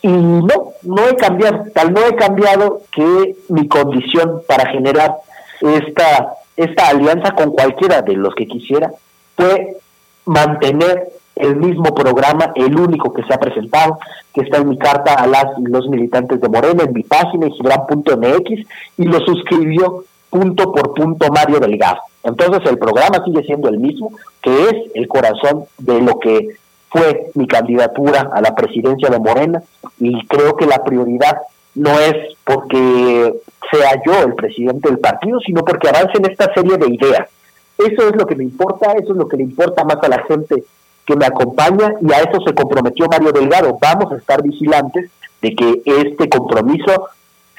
Y 0.00 0.08
no, 0.08 0.74
no 0.82 1.08
he 1.08 1.16
cambiado, 1.16 1.64
tal 1.74 1.92
no 1.92 2.06
he 2.06 2.14
cambiado 2.14 2.82
que 2.92 3.34
mi 3.48 3.66
condición 3.66 4.42
para 4.46 4.70
generar 4.70 5.16
esta, 5.60 6.34
esta 6.56 6.88
alianza 6.88 7.34
con 7.34 7.50
cualquiera 7.50 8.00
de 8.02 8.14
los 8.14 8.32
que 8.36 8.46
quisiera 8.46 8.92
fue 9.36 9.76
mantener 10.24 11.08
el 11.34 11.56
mismo 11.56 11.92
programa, 11.92 12.52
el 12.54 12.78
único 12.78 13.12
que 13.12 13.24
se 13.24 13.34
ha 13.34 13.40
presentado, 13.40 13.98
que 14.32 14.42
está 14.42 14.58
en 14.58 14.68
mi 14.68 14.78
carta 14.78 15.14
a 15.14 15.26
las 15.26 15.46
los 15.58 15.88
militantes 15.88 16.40
de 16.40 16.48
Morena, 16.48 16.84
en 16.84 16.92
mi 16.92 17.02
página, 17.02 17.48
gibran.mx, 17.48 18.50
y 18.98 19.04
lo 19.04 19.18
suscribió 19.18 20.04
punto 20.30 20.70
por 20.70 20.94
punto 20.94 21.26
Mario 21.32 21.58
Delgado. 21.58 21.98
Entonces 22.22 22.62
el 22.70 22.78
programa 22.78 23.24
sigue 23.24 23.42
siendo 23.42 23.68
el 23.68 23.78
mismo, 23.78 24.12
que 24.40 24.62
es 24.62 24.74
el 24.94 25.08
corazón 25.08 25.64
de 25.78 26.00
lo 26.00 26.20
que 26.20 26.56
fue 26.94 27.32
mi 27.34 27.48
candidatura 27.48 28.30
a 28.32 28.40
la 28.40 28.54
presidencia 28.54 29.08
de 29.10 29.18
Morena, 29.18 29.62
y 29.98 30.24
creo 30.28 30.56
que 30.56 30.66
la 30.66 30.84
prioridad 30.84 31.38
no 31.74 31.98
es 31.98 32.36
porque 32.44 33.34
sea 33.70 34.00
yo 34.06 34.22
el 34.22 34.34
presidente 34.34 34.88
del 34.88 35.00
partido, 35.00 35.40
sino 35.40 35.64
porque 35.64 35.88
avance 35.88 36.16
en 36.16 36.30
esta 36.30 36.54
serie 36.54 36.76
de 36.76 36.94
ideas. 36.94 37.28
Eso 37.76 38.08
es 38.08 38.14
lo 38.14 38.24
que 38.26 38.36
me 38.36 38.44
importa, 38.44 38.92
eso 38.92 39.12
es 39.12 39.18
lo 39.18 39.26
que 39.26 39.36
le 39.36 39.42
importa 39.42 39.82
más 39.82 39.96
a 40.02 40.08
la 40.08 40.22
gente 40.22 40.62
que 41.04 41.16
me 41.16 41.26
acompaña 41.26 41.94
y 42.00 42.12
a 42.12 42.18
eso 42.18 42.40
se 42.46 42.54
comprometió 42.54 43.06
Mario 43.08 43.32
Delgado. 43.32 43.76
Vamos 43.80 44.12
a 44.12 44.16
estar 44.16 44.40
vigilantes 44.40 45.10
de 45.42 45.54
que 45.56 45.82
este 45.84 46.28
compromiso 46.28 47.08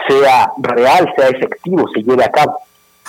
sea 0.08 0.54
real, 0.60 1.14
sea 1.18 1.28
efectivo, 1.28 1.90
se 1.94 2.04
lleve 2.04 2.24
a 2.24 2.32
cabo. 2.32 2.58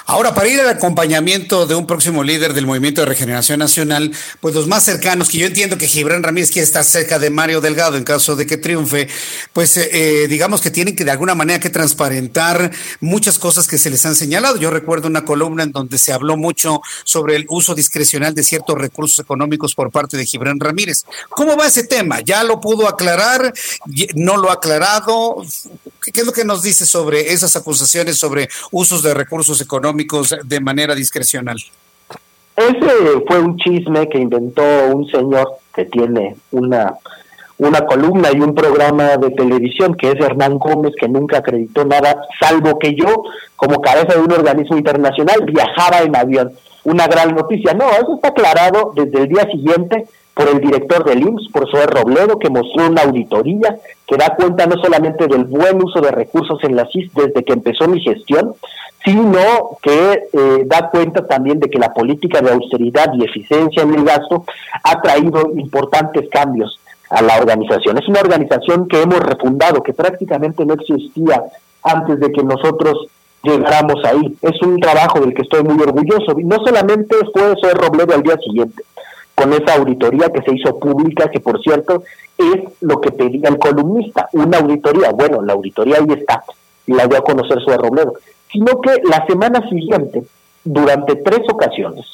Ahora, 0.08 0.34
para 0.34 0.46
ir 0.46 0.60
al 0.60 0.68
acompañamiento 0.68 1.66
de 1.66 1.74
un 1.74 1.84
próximo 1.84 2.22
líder 2.22 2.54
del 2.54 2.64
Movimiento 2.64 3.00
de 3.00 3.06
Regeneración 3.06 3.58
Nacional, 3.58 4.12
pues 4.38 4.54
los 4.54 4.68
más 4.68 4.84
cercanos, 4.84 5.28
que 5.28 5.38
yo 5.38 5.48
entiendo 5.48 5.78
que 5.78 5.88
Gibran 5.88 6.22
Ramírez 6.22 6.52
quiere 6.52 6.64
estar 6.64 6.84
cerca 6.84 7.18
de 7.18 7.28
Mario 7.28 7.60
Delgado 7.60 7.96
en 7.96 8.04
caso 8.04 8.36
de 8.36 8.46
que 8.46 8.56
triunfe, 8.56 9.08
pues 9.52 9.76
eh, 9.76 9.88
eh, 9.92 10.28
digamos 10.28 10.60
que 10.60 10.70
tienen 10.70 10.94
que 10.94 11.04
de 11.04 11.10
alguna 11.10 11.34
manera 11.34 11.58
que 11.58 11.70
transparentar 11.70 12.70
muchas 13.00 13.36
cosas 13.40 13.66
que 13.66 13.78
se 13.78 13.90
les 13.90 14.06
han 14.06 14.14
señalado. 14.14 14.58
Yo 14.58 14.70
recuerdo 14.70 15.08
una 15.08 15.24
columna 15.24 15.64
en 15.64 15.72
donde 15.72 15.98
se 15.98 16.12
habló 16.12 16.36
mucho 16.36 16.82
sobre 17.02 17.34
el 17.34 17.44
uso 17.48 17.74
discrecional 17.74 18.32
de 18.32 18.44
ciertos 18.44 18.78
recursos 18.78 19.18
económicos 19.18 19.74
por 19.74 19.90
parte 19.90 20.16
de 20.16 20.24
Gibran 20.24 20.60
Ramírez. 20.60 21.04
¿Cómo 21.30 21.56
va 21.56 21.66
ese 21.66 21.82
tema? 21.82 22.20
¿Ya 22.20 22.44
lo 22.44 22.60
pudo 22.60 22.88
aclarar? 22.88 23.52
¿No 24.14 24.36
lo 24.36 24.50
ha 24.50 24.54
aclarado? 24.54 25.42
¿Qué 26.00 26.20
es 26.20 26.26
lo 26.26 26.32
que 26.32 26.44
nos 26.44 26.62
dice 26.62 26.86
sobre 26.86 27.32
esas 27.32 27.56
acusaciones 27.56 28.18
sobre 28.18 28.48
usos 28.70 29.02
de 29.02 29.12
recursos 29.12 29.60
económicos? 29.60 29.95
De 30.44 30.60
manera 30.60 30.94
discrecional. 30.94 31.56
Ese 32.56 33.20
fue 33.26 33.38
un 33.40 33.56
chisme 33.58 34.08
que 34.08 34.18
inventó 34.18 34.62
un 34.92 35.06
señor 35.08 35.58
que 35.74 35.84
tiene 35.84 36.36
una, 36.52 36.94
una 37.58 37.80
columna 37.84 38.30
y 38.32 38.40
un 38.40 38.54
programa 38.54 39.18
de 39.18 39.30
televisión, 39.30 39.94
que 39.94 40.08
es 40.08 40.14
Hernán 40.14 40.58
Gómez, 40.58 40.94
que 40.98 41.06
nunca 41.06 41.38
acreditó 41.38 41.84
nada, 41.84 42.16
salvo 42.40 42.78
que 42.78 42.94
yo, 42.94 43.24
como 43.56 43.82
cabeza 43.82 44.14
de 44.14 44.20
un 44.20 44.32
organismo 44.32 44.78
internacional, 44.78 45.44
viajaba 45.44 46.00
en 46.00 46.16
avión. 46.16 46.52
Una 46.84 47.06
gran 47.06 47.34
noticia. 47.34 47.74
No, 47.74 47.90
eso 47.90 48.14
está 48.14 48.28
aclarado 48.28 48.92
desde 48.94 49.22
el 49.22 49.28
día 49.28 49.44
siguiente 49.50 50.06
por 50.36 50.50
el 50.50 50.60
director 50.60 51.02
del 51.02 51.22
IMSS, 51.22 51.48
por 51.50 51.70
Zoe 51.70 51.86
Robledo, 51.86 52.38
que 52.38 52.50
mostró 52.50 52.88
una 52.88 53.04
auditoría 53.04 53.78
que 54.06 54.18
da 54.18 54.36
cuenta 54.36 54.66
no 54.66 54.76
solamente 54.82 55.26
del 55.28 55.44
buen 55.44 55.82
uso 55.82 56.02
de 56.02 56.10
recursos 56.10 56.62
en 56.62 56.76
la 56.76 56.86
CIS 56.92 57.10
desde 57.14 57.42
que 57.42 57.54
empezó 57.54 57.88
mi 57.88 58.02
gestión, 58.02 58.52
sino 59.02 59.78
que 59.80 60.28
eh, 60.30 60.62
da 60.66 60.90
cuenta 60.90 61.26
también 61.26 61.58
de 61.58 61.70
que 61.70 61.78
la 61.78 61.94
política 61.94 62.42
de 62.42 62.52
austeridad 62.52 63.14
y 63.14 63.24
eficiencia 63.24 63.82
en 63.82 63.94
el 63.94 64.04
gasto 64.04 64.44
ha 64.84 65.00
traído 65.00 65.52
importantes 65.56 66.28
cambios 66.28 66.78
a 67.08 67.22
la 67.22 67.38
organización. 67.38 67.96
Es 67.96 68.06
una 68.06 68.20
organización 68.20 68.88
que 68.88 69.00
hemos 69.00 69.20
refundado, 69.20 69.82
que 69.82 69.94
prácticamente 69.94 70.66
no 70.66 70.74
existía 70.74 71.44
antes 71.82 72.20
de 72.20 72.30
que 72.30 72.42
nosotros 72.42 73.06
llegáramos 73.42 74.04
ahí. 74.04 74.36
Es 74.42 74.60
un 74.60 74.78
trabajo 74.80 75.20
del 75.20 75.32
que 75.32 75.42
estoy 75.42 75.62
muy 75.62 75.82
orgulloso. 75.82 76.36
No 76.44 76.56
solamente 76.56 77.16
fue 77.32 77.54
de 77.54 77.74
Robledo 77.74 78.14
al 78.14 78.22
día 78.22 78.36
siguiente, 78.36 78.82
con 79.36 79.52
esa 79.52 79.74
auditoría 79.74 80.30
que 80.30 80.42
se 80.42 80.54
hizo 80.54 80.78
pública, 80.80 81.30
que 81.30 81.38
por 81.38 81.62
cierto 81.62 82.02
es 82.36 82.64
lo 82.80 83.00
que 83.00 83.12
pedía 83.12 83.48
el 83.48 83.58
columnista, 83.58 84.28
una 84.32 84.58
auditoría. 84.58 85.10
Bueno, 85.10 85.42
la 85.42 85.52
auditoría 85.52 85.98
ahí 85.98 86.18
está, 86.18 86.42
la 86.86 87.06
dio 87.06 87.18
a 87.18 87.22
conocer 87.22 87.60
su 87.62 87.70
Robledo 87.70 88.14
sino 88.56 88.80
que 88.80 89.02
la 89.04 89.26
semana 89.26 89.68
siguiente, 89.68 90.24
durante 90.64 91.16
tres 91.16 91.40
ocasiones, 91.50 92.06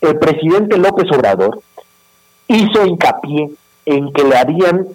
el 0.00 0.18
presidente 0.18 0.76
López 0.76 1.10
Obrador 1.12 1.60
hizo 2.46 2.84
hincapié 2.84 3.50
en 3.86 4.12
que 4.12 4.24
le 4.24 4.36
habían 4.36 4.86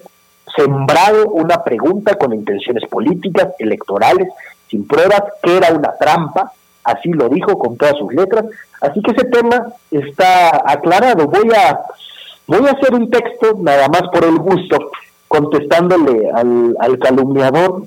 sembrado 0.56 1.30
una 1.30 1.64
pregunta 1.64 2.16
con 2.16 2.34
intenciones 2.34 2.88
políticas, 2.90 3.50
electorales, 3.60 4.28
sin 4.70 4.88
pruebas, 4.88 5.24
que 5.42 5.58
era 5.58 5.74
una 5.74 5.96
trampa, 5.96 6.52
así 6.84 7.12
lo 7.12 7.30
dijo 7.30 7.58
con 7.58 7.78
todas 7.78 7.98
sus 7.98 8.14
letras, 8.14 8.46
así 8.82 9.02
que 9.02 9.12
ese 9.12 9.26
tema 9.26 9.68
está 9.92 10.64
aclarado. 10.66 11.28
Voy 11.28 11.50
a 11.56 11.80
voy 12.48 12.68
a 12.68 12.72
hacer 12.72 12.94
un 12.94 13.10
texto 13.10 13.56
nada 13.60 13.88
más 13.88 14.04
por 14.12 14.24
el 14.24 14.38
gusto, 14.38 14.78
contestándole 15.28 16.30
al, 16.32 16.76
al 16.80 17.00
calumniador 17.00 17.84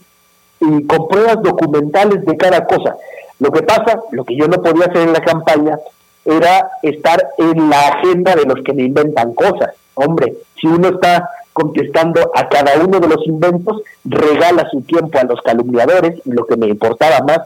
y 0.61 0.87
con 0.87 1.09
pruebas 1.09 1.43
documentales 1.43 2.25
de 2.25 2.37
cada 2.37 2.65
cosa. 2.67 2.97
Lo 3.39 3.51
que 3.51 3.63
pasa, 3.63 4.01
lo 4.13 4.25
que 4.25 4.37
yo 4.37 4.49
no 4.49 4.63
podía 4.63 4.87
hacer 4.87 5.03
en 5.03 5.13
la 5.13 5.21
campaña, 5.21 5.79
era 6.25 6.71
estar 6.83 7.23
en 7.39 7.71
la 7.71 7.89
agenda 7.89 8.35
de 8.35 8.45
los 8.45 8.63
que 8.65 8.73
me 8.73 8.83
inventan 8.83 9.35
cosas. 9.35 9.75
Hombre, 9.95 10.35
si 10.61 10.67
uno 10.67 10.89
está 10.89 11.31
contestando 11.53 12.31
a 12.35 12.49
cada 12.49 12.79
uno 12.85 13.01
de 13.01 13.09
los 13.09 13.27
inventos, 13.27 13.83
regala 14.05 14.69
su 14.71 14.83
tiempo 14.83 15.19
a 15.19 15.25
los 15.25 15.41
calumniadores 15.41 16.21
y 16.25 16.33
lo 16.33 16.45
que 16.47 16.57
me 16.57 16.67
importaba 16.67 17.21
más 17.27 17.41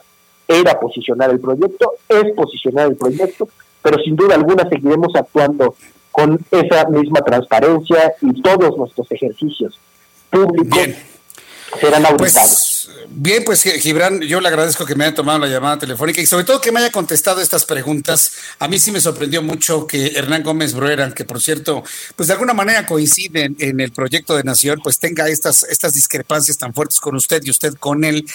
era 0.51 0.79
posicionar 0.79 1.31
el 1.31 1.41
proyecto, 1.41 1.93
es 2.09 2.33
posicionar 2.35 2.89
el 2.89 2.97
proyecto, 2.97 3.49
pero 3.83 4.03
sin 4.03 4.17
duda 4.17 4.35
alguna 4.35 4.69
seguiremos 4.69 5.15
actuando 5.15 5.75
con 6.11 6.39
esa 6.51 6.89
misma 6.89 7.21
transparencia 7.21 8.15
y 8.21 8.43
todos 8.43 8.77
nuestros 8.77 9.11
ejercicios 9.13 9.79
públicos 10.29 10.89
serán 11.79 12.17
pues, 12.17 12.89
bien, 13.09 13.45
pues 13.45 13.63
Gibran, 13.63 14.21
yo 14.23 14.41
le 14.41 14.49
agradezco 14.49 14.85
que 14.85 14.95
me 14.95 15.05
haya 15.05 15.15
tomado 15.15 15.39
la 15.39 15.47
llamada 15.47 15.79
telefónica 15.79 16.21
y 16.21 16.27
sobre 16.27 16.45
todo 16.45 16.61
que 16.61 16.73
me 16.73 16.81
haya 16.81 16.91
contestado 16.91 17.41
estas 17.41 17.65
preguntas. 17.65 18.33
A 18.59 18.67
mí 18.67 18.79
sí 18.79 18.91
me 18.91 19.01
sorprendió 19.01 19.43
mucho 19.43 19.87
que 19.87 20.09
Hernán 20.09 20.43
Gómez 20.43 20.75
Brueran, 20.75 21.13
que 21.13 21.25
por 21.25 21.41
cierto, 21.41 21.85
pues 22.17 22.27
de 22.27 22.33
alguna 22.33 22.55
manera 22.55 22.87
coincide 22.87 23.53
en, 23.59 23.81
el 23.81 23.93
proyecto 23.93 24.37
de 24.37 24.43
Nación, 24.43 24.81
pues 24.83 24.99
tenga 24.99 25.29
estas, 25.29 25.63
estas 25.65 25.93
discrepancias 25.93 26.59
tan 26.59 26.75
fuertes 26.75 26.99
con 26.99 27.15
usted 27.15 27.43
y 27.45 27.51
usted 27.51 27.75
con 27.75 28.05
él, 28.05 28.27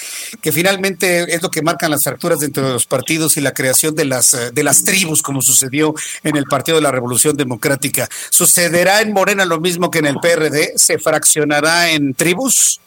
que 0.42 0.52
finalmente 0.52 1.34
es 1.34 1.42
lo 1.42 1.52
que 1.52 1.62
marcan 1.62 1.92
las 1.92 2.04
fracturas 2.04 2.40
dentro 2.40 2.66
de 2.66 2.74
los 2.74 2.86
partidos 2.86 3.38
y 3.38 3.42
la 3.42 3.54
creación 3.54 3.96
de 3.96 4.06
las, 4.06 4.38
de 4.54 4.64
las 4.64 4.84
tribus, 4.84 5.22
como 5.22 5.42
sucedió 5.42 5.94
en 6.24 6.38
el 6.38 6.46
Partido 6.46 6.78
de 6.78 6.84
la 6.84 6.92
Revolución 6.92 7.36
Democrática. 7.36 8.08
¿Sucederá 8.30 9.02
en 9.02 9.12
Morena 9.12 9.46
lo 9.46 9.60
mismo 9.60 9.92
que 9.92 10.00
en 10.00 10.06
el 10.06 10.16
PRD? 10.16 10.74
¿Se 10.78 10.98
fraccionará 11.00 11.92
en 11.92 12.14
tribus? 12.14 12.80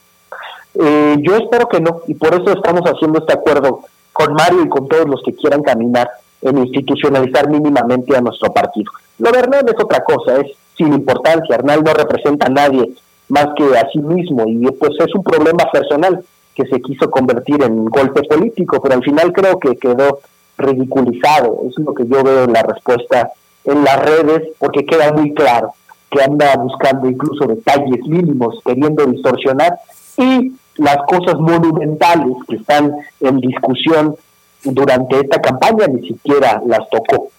Eh, 0.74 1.16
yo 1.20 1.36
espero 1.36 1.68
que 1.68 1.80
no, 1.80 2.02
y 2.06 2.14
por 2.14 2.34
eso 2.34 2.52
estamos 2.52 2.82
haciendo 2.82 3.20
este 3.20 3.32
acuerdo 3.32 3.80
con 4.12 4.34
Mario 4.34 4.62
y 4.64 4.68
con 4.68 4.88
todos 4.88 5.08
los 5.08 5.22
que 5.22 5.34
quieran 5.34 5.62
caminar 5.62 6.10
en 6.42 6.58
institucionalizar 6.58 7.48
mínimamente 7.48 8.16
a 8.16 8.20
nuestro 8.20 8.52
partido. 8.52 8.90
Lo 9.18 9.30
de 9.30 9.38
Hernán 9.38 9.66
es 9.68 9.82
otra 9.82 10.04
cosa, 10.04 10.40
es 10.40 10.52
sin 10.76 10.92
importancia. 10.92 11.56
Hernán 11.56 11.82
no 11.84 11.92
representa 11.92 12.46
a 12.46 12.50
nadie 12.50 12.92
más 13.28 13.48
que 13.56 13.76
a 13.76 13.88
sí 13.90 13.98
mismo 13.98 14.44
y 14.46 14.66
pues 14.72 14.92
es 14.98 15.14
un 15.14 15.22
problema 15.22 15.70
personal 15.70 16.24
que 16.54 16.66
se 16.66 16.80
quiso 16.80 17.10
convertir 17.10 17.62
en 17.62 17.84
golpe 17.86 18.22
político, 18.22 18.80
pero 18.82 18.94
al 18.94 19.02
final 19.02 19.32
creo 19.32 19.58
que 19.58 19.76
quedó 19.76 20.20
ridiculizado. 20.56 21.60
Es 21.68 21.78
lo 21.78 21.94
que 21.94 22.06
yo 22.06 22.22
veo 22.22 22.44
en 22.44 22.52
la 22.52 22.62
respuesta 22.62 23.32
en 23.64 23.84
las 23.84 24.04
redes, 24.04 24.48
porque 24.58 24.86
queda 24.86 25.12
muy 25.12 25.34
claro 25.34 25.74
que 26.10 26.22
anda 26.22 26.56
buscando 26.56 27.08
incluso 27.08 27.46
detalles 27.46 28.00
mínimos, 28.06 28.58
queriendo 28.64 29.04
distorsionar 29.04 29.78
y 30.18 30.52
las 30.76 30.98
cosas 31.06 31.38
monumentales 31.40 32.36
que 32.48 32.56
están 32.56 32.92
en 33.20 33.40
discusión 33.40 34.16
durante 34.62 35.20
esta 35.20 35.40
campaña, 35.40 35.86
ni 35.86 36.06
siquiera 36.06 36.60
las 36.66 36.88
tocó. 36.90 37.30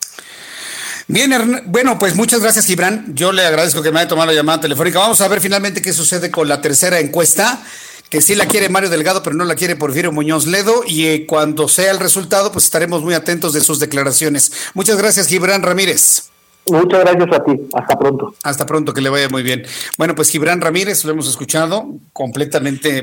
Bien, 1.07 1.63
bueno, 1.65 1.97
pues 1.97 2.15
muchas 2.15 2.39
gracias, 2.39 2.65
Gibran. 2.65 3.15
Yo 3.15 3.31
le 3.31 3.43
agradezco 3.43 3.81
que 3.81 3.91
me 3.91 3.99
haya 3.99 4.07
tomado 4.07 4.27
la 4.27 4.33
llamada 4.33 4.61
telefónica. 4.61 4.99
Vamos 4.99 5.19
a 5.21 5.27
ver 5.27 5.41
finalmente 5.41 5.81
qué 5.81 5.91
sucede 5.91 6.29
con 6.29 6.47
la 6.47 6.61
tercera 6.61 6.99
encuesta, 6.99 7.63
que 8.09 8.21
sí 8.21 8.35
la 8.35 8.45
quiere 8.45 8.69
Mario 8.69 8.89
Delgado, 8.89 9.23
pero 9.23 9.35
no 9.35 9.43
la 9.43 9.55
quiere 9.55 9.75
Porfirio 9.75 10.11
Muñoz 10.11 10.45
Ledo. 10.45 10.83
Y 10.85 11.07
eh, 11.07 11.25
cuando 11.25 11.67
sea 11.67 11.89
el 11.89 11.99
resultado, 11.99 12.51
pues 12.51 12.65
estaremos 12.65 13.01
muy 13.01 13.15
atentos 13.15 13.53
de 13.53 13.61
sus 13.61 13.79
declaraciones. 13.79 14.51
Muchas 14.75 14.97
gracias, 14.97 15.27
Gibran 15.27 15.63
Ramírez. 15.63 16.29
Muchas 16.67 16.99
gracias 16.99 17.27
a 17.33 17.43
ti. 17.43 17.51
Hasta 17.73 17.97
pronto. 17.97 18.35
Hasta 18.43 18.65
pronto, 18.65 18.93
que 18.93 19.01
le 19.01 19.09
vaya 19.09 19.29
muy 19.29 19.43
bien. 19.43 19.63
Bueno, 19.97 20.15
pues 20.15 20.29
Gibran 20.29 20.61
Ramírez 20.61 21.03
lo 21.03 21.11
hemos 21.11 21.27
escuchado 21.27 21.87
completamente. 22.13 23.01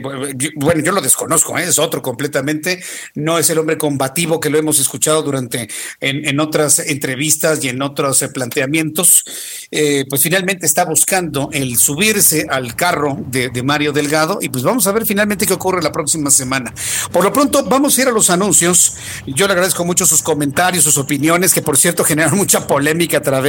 Bueno, 0.57 0.83
yo 0.83 0.93
lo 0.93 1.01
desconozco, 1.01 1.59
¿eh? 1.59 1.65
es 1.65 1.79
otro 1.79 2.01
completamente. 2.03 2.81
No 3.15 3.39
es 3.39 3.51
el 3.51 3.59
hombre 3.59 3.79
combativo 3.79 4.39
que 4.41 4.51
lo 4.51 4.59
hemos 4.59 4.79
escuchado 4.79 5.23
durante 5.23 5.69
en, 6.01 6.39
otras 6.41 6.79
entrevistas 6.79 7.63
y 7.65 7.69
en 7.69 7.83
otros 7.83 8.23
eh, 8.23 8.29
planteamientos. 8.29 9.25
Eh, 9.71 10.05
pues 10.09 10.23
finalmente 10.23 10.67
está 10.67 10.85
buscando 10.85 11.49
el 11.53 11.77
subirse 11.77 12.47
al 12.49 12.77
carro 12.77 13.19
de, 13.27 13.51
Mario 13.67 13.93
Delgado 13.93 14.39
y 14.41 14.49
pues 14.49 14.63
vamos 14.63 14.87
a 14.87 14.93
ver 14.93 15.07
finalmente 15.07 15.47
qué 15.47 15.55
ocurre 15.55 15.83
la 15.83 15.91
próxima 15.91 16.31
semana. 16.31 16.73
Por 17.11 17.25
lo 17.25 17.33
pronto, 17.33 17.65
vamos 17.65 17.99
a 17.99 18.03
ir 18.03 18.09
a 18.09 18.13
los 18.13 18.31
anuncios. 18.31 18.97
Yo 19.27 19.47
le 19.47 19.55
agradezco 19.55 19.85
mucho 19.85 20.07
sus 20.07 20.23
comentarios, 20.23 20.85
sus 20.85 20.99
opiniones, 20.99 21.53
que 21.53 21.63
por 21.63 21.77
cierto 21.77 22.05
generan 22.05 22.37
mucha 22.37 22.67
polémica 22.67 23.19
a 23.19 23.23
través 23.23 23.46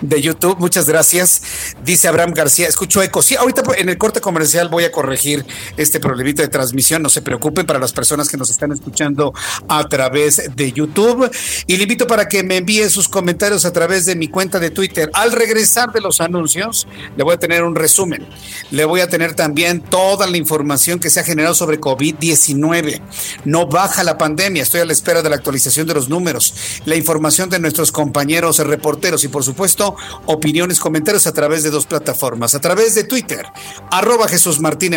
de 0.00 0.22
YouTube. 0.22 0.56
Muchas 0.58 0.86
gracias. 0.86 1.42
Dice 1.84 2.08
Abraham 2.08 2.32
García, 2.32 2.68
escucho 2.68 3.02
eco. 3.02 3.22
Sí, 3.22 3.36
ahorita 3.36 3.62
en 3.76 3.88
el 3.88 3.98
corte 3.98 4.20
comercial 4.20 4.68
voy 4.68 4.84
a 4.84 4.92
corregir 4.92 5.44
este 5.76 6.00
problemita 6.00 6.42
de 6.42 6.48
transmisión. 6.48 7.02
No 7.02 7.08
se 7.08 7.22
preocupen 7.22 7.66
para 7.66 7.78
las 7.78 7.92
personas 7.92 8.28
que 8.28 8.36
nos 8.36 8.50
están 8.50 8.72
escuchando 8.72 9.32
a 9.68 9.88
través 9.88 10.54
de 10.54 10.72
YouTube. 10.72 11.30
Y 11.66 11.76
le 11.76 11.82
invito 11.82 12.06
para 12.06 12.28
que 12.28 12.42
me 12.42 12.58
envíe 12.58 12.88
sus 12.88 13.08
comentarios 13.08 13.64
a 13.64 13.72
través 13.72 14.06
de 14.06 14.14
mi 14.14 14.28
cuenta 14.28 14.58
de 14.58 14.70
Twitter. 14.70 15.10
Al 15.14 15.32
regresar 15.32 15.92
de 15.92 16.00
los 16.00 16.20
anuncios, 16.20 16.86
le 17.16 17.24
voy 17.24 17.34
a 17.34 17.38
tener 17.38 17.64
un 17.64 17.74
resumen. 17.74 18.26
Le 18.70 18.84
voy 18.84 19.00
a 19.00 19.08
tener 19.08 19.34
también 19.34 19.80
toda 19.80 20.26
la 20.26 20.36
información 20.36 20.98
que 21.00 21.10
se 21.10 21.20
ha 21.20 21.24
generado 21.24 21.54
sobre 21.54 21.80
COVID-19. 21.80 23.00
No 23.44 23.66
baja 23.66 24.04
la 24.04 24.16
pandemia. 24.16 24.62
Estoy 24.62 24.80
a 24.80 24.84
la 24.84 24.92
espera 24.92 25.22
de 25.22 25.30
la 25.30 25.36
actualización 25.36 25.86
de 25.86 25.94
los 25.94 26.08
números. 26.08 26.54
La 26.84 26.96
información 26.96 27.48
de 27.50 27.58
nuestros 27.58 27.92
compañeros 27.92 28.58
reporteros 28.58 29.24
y 29.24 29.28
por 29.28 29.39
supuesto, 29.42 29.96
opiniones, 30.26 30.80
comentarios 30.80 31.26
a 31.26 31.32
través 31.32 31.62
de 31.62 31.70
dos 31.70 31.86
plataformas, 31.86 32.54
a 32.54 32.60
través 32.60 32.94
de 32.94 33.04
Twitter, 33.04 33.46
arroba 33.90 34.28
Jesús 34.28 34.60
Martín 34.60 34.96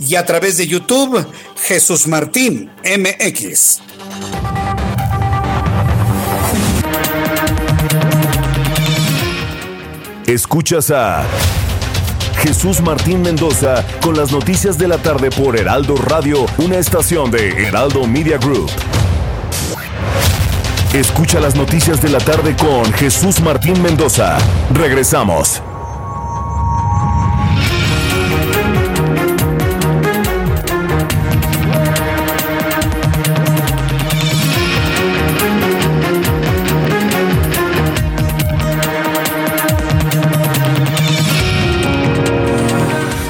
y 0.00 0.14
a 0.14 0.24
través 0.24 0.56
de 0.56 0.66
YouTube, 0.66 1.26
Jesús 1.56 2.06
Martín 2.06 2.70
MX. 2.84 3.80
Escuchas 10.26 10.90
a 10.90 11.24
Jesús 12.38 12.80
Martín 12.80 13.22
Mendoza 13.22 13.84
con 14.02 14.16
las 14.16 14.32
noticias 14.32 14.78
de 14.78 14.88
la 14.88 14.98
tarde 14.98 15.30
por 15.30 15.56
Heraldo 15.58 15.96
Radio, 15.96 16.46
una 16.58 16.78
estación 16.78 17.30
de 17.30 17.66
Heraldo 17.66 18.06
Media 18.06 18.38
Group. 18.38 18.70
Escucha 20.94 21.40
las 21.40 21.56
noticias 21.56 22.00
de 22.00 22.08
la 22.08 22.20
tarde 22.20 22.54
con 22.54 22.92
Jesús 22.92 23.40
Martín 23.40 23.82
Mendoza. 23.82 24.38
Regresamos. 24.72 25.60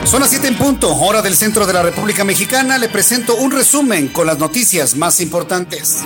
Son 0.04 0.20
las 0.20 0.28
7 0.28 0.48
en 0.48 0.56
punto, 0.56 0.94
hora 0.94 1.22
del 1.22 1.34
centro 1.34 1.64
de 1.64 1.72
la 1.72 1.82
República 1.82 2.24
Mexicana. 2.24 2.76
Le 2.76 2.90
presento 2.90 3.36
un 3.36 3.50
resumen 3.52 4.08
con 4.08 4.26
las 4.26 4.38
noticias 4.38 4.96
más 4.96 5.18
importantes. 5.20 6.04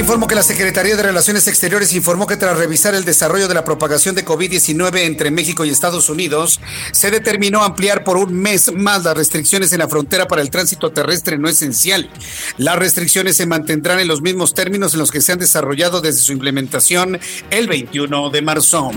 Informo 0.00 0.26
que 0.26 0.34
la 0.34 0.42
Secretaría 0.42 0.94
de 0.94 1.02
Relaciones 1.02 1.46
Exteriores 1.48 1.94
informó 1.94 2.26
que 2.26 2.36
tras 2.36 2.58
revisar 2.58 2.94
el 2.94 3.04
desarrollo 3.04 3.48
de 3.48 3.54
la 3.54 3.64
propagación 3.64 4.14
de 4.14 4.24
COVID-19 4.24 5.00
entre 5.04 5.30
México 5.30 5.64
y 5.64 5.70
Estados 5.70 6.10
Unidos, 6.10 6.60
se 6.92 7.10
determinó 7.10 7.62
ampliar 7.62 8.04
por 8.04 8.16
un 8.16 8.34
mes 8.34 8.72
más 8.74 9.04
las 9.04 9.16
restricciones 9.16 9.72
en 9.72 9.78
la 9.78 9.88
frontera 9.88 10.28
para 10.28 10.42
el 10.42 10.50
tránsito 10.50 10.92
terrestre 10.92 11.38
no 11.38 11.48
esencial. 11.48 12.10
Las 12.58 12.78
restricciones 12.78 13.36
se 13.36 13.46
mantendrán 13.46 14.00
en 14.00 14.08
los 14.08 14.22
mismos 14.22 14.54
términos 14.54 14.92
en 14.92 15.00
los 15.00 15.10
que 15.10 15.22
se 15.22 15.32
han 15.32 15.38
desarrollado 15.38 16.00
desde 16.00 16.20
su 16.20 16.32
implementación 16.32 17.18
el 17.50 17.66
21 17.66 18.30
de 18.30 18.42
marzo. 18.42 18.90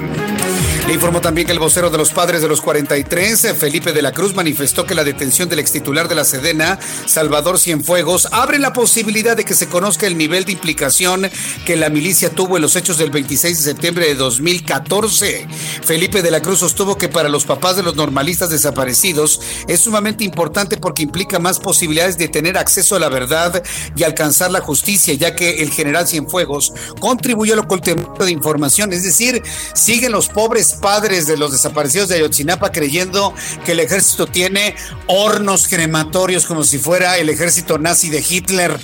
Le 0.89 0.95
informó 0.95 1.21
también 1.21 1.45
que 1.45 1.53
el 1.53 1.59
vocero 1.59 1.91
de 1.91 1.99
los 1.99 2.11
padres 2.13 2.41
de 2.41 2.47
los 2.47 2.61
43, 2.61 3.53
Felipe 3.55 3.93
de 3.93 4.01
la 4.01 4.11
Cruz, 4.11 4.33
manifestó 4.33 4.87
que 4.87 4.95
la 4.95 5.03
detención 5.03 5.47
del 5.47 5.59
ex 5.59 5.71
titular 5.71 6.07
de 6.07 6.15
la 6.15 6.25
Sedena, 6.25 6.79
Salvador 7.05 7.59
Cienfuegos, 7.59 8.27
abre 8.31 8.57
la 8.57 8.73
posibilidad 8.73 9.37
de 9.37 9.45
que 9.45 9.53
se 9.53 9.67
conozca 9.67 10.07
el 10.07 10.17
nivel 10.17 10.45
de 10.45 10.53
implicación 10.53 11.29
que 11.63 11.75
la 11.75 11.91
milicia 11.91 12.31
tuvo 12.31 12.55
en 12.55 12.63
los 12.63 12.75
hechos 12.75 12.97
del 12.97 13.11
26 13.11 13.59
de 13.59 13.63
septiembre 13.63 14.07
de 14.07 14.15
2014. 14.15 15.47
Felipe 15.83 16.23
de 16.23 16.31
la 16.31 16.41
Cruz 16.41 16.57
sostuvo 16.57 16.97
que 16.97 17.07
para 17.07 17.29
los 17.29 17.45
papás 17.45 17.75
de 17.75 17.83
los 17.83 17.95
normalistas 17.95 18.49
desaparecidos 18.49 19.41
es 19.67 19.81
sumamente 19.81 20.23
importante 20.23 20.77
porque 20.77 21.03
implica 21.03 21.37
más 21.37 21.59
posibilidades 21.59 22.17
de 22.17 22.29
tener 22.29 22.57
acceso 22.57 22.95
a 22.95 22.99
la 22.99 23.09
verdad 23.09 23.61
y 23.95 24.01
alcanzar 24.01 24.49
la 24.49 24.61
justicia, 24.61 25.13
ya 25.13 25.35
que 25.35 25.61
el 25.61 25.69
general 25.69 26.07
Cienfuegos 26.07 26.73
contribuyó 26.99 27.53
al 27.53 27.59
ocultamiento 27.59 28.25
de 28.25 28.31
información, 28.31 28.91
es 28.91 29.03
decir, 29.03 29.43
siguen 29.75 30.13
los 30.13 30.29
pobres 30.29 30.78
padres 30.79 31.27
de 31.27 31.37
los 31.37 31.51
desaparecidos 31.51 32.09
de 32.09 32.15
Ayotzinapa 32.15 32.71
creyendo 32.71 33.33
que 33.65 33.73
el 33.73 33.79
ejército 33.79 34.27
tiene 34.27 34.75
hornos 35.07 35.67
crematorios 35.67 36.45
como 36.45 36.63
si 36.63 36.79
fuera 36.79 37.17
el 37.17 37.29
ejército 37.29 37.77
nazi 37.77 38.09
de 38.09 38.23
Hitler. 38.27 38.79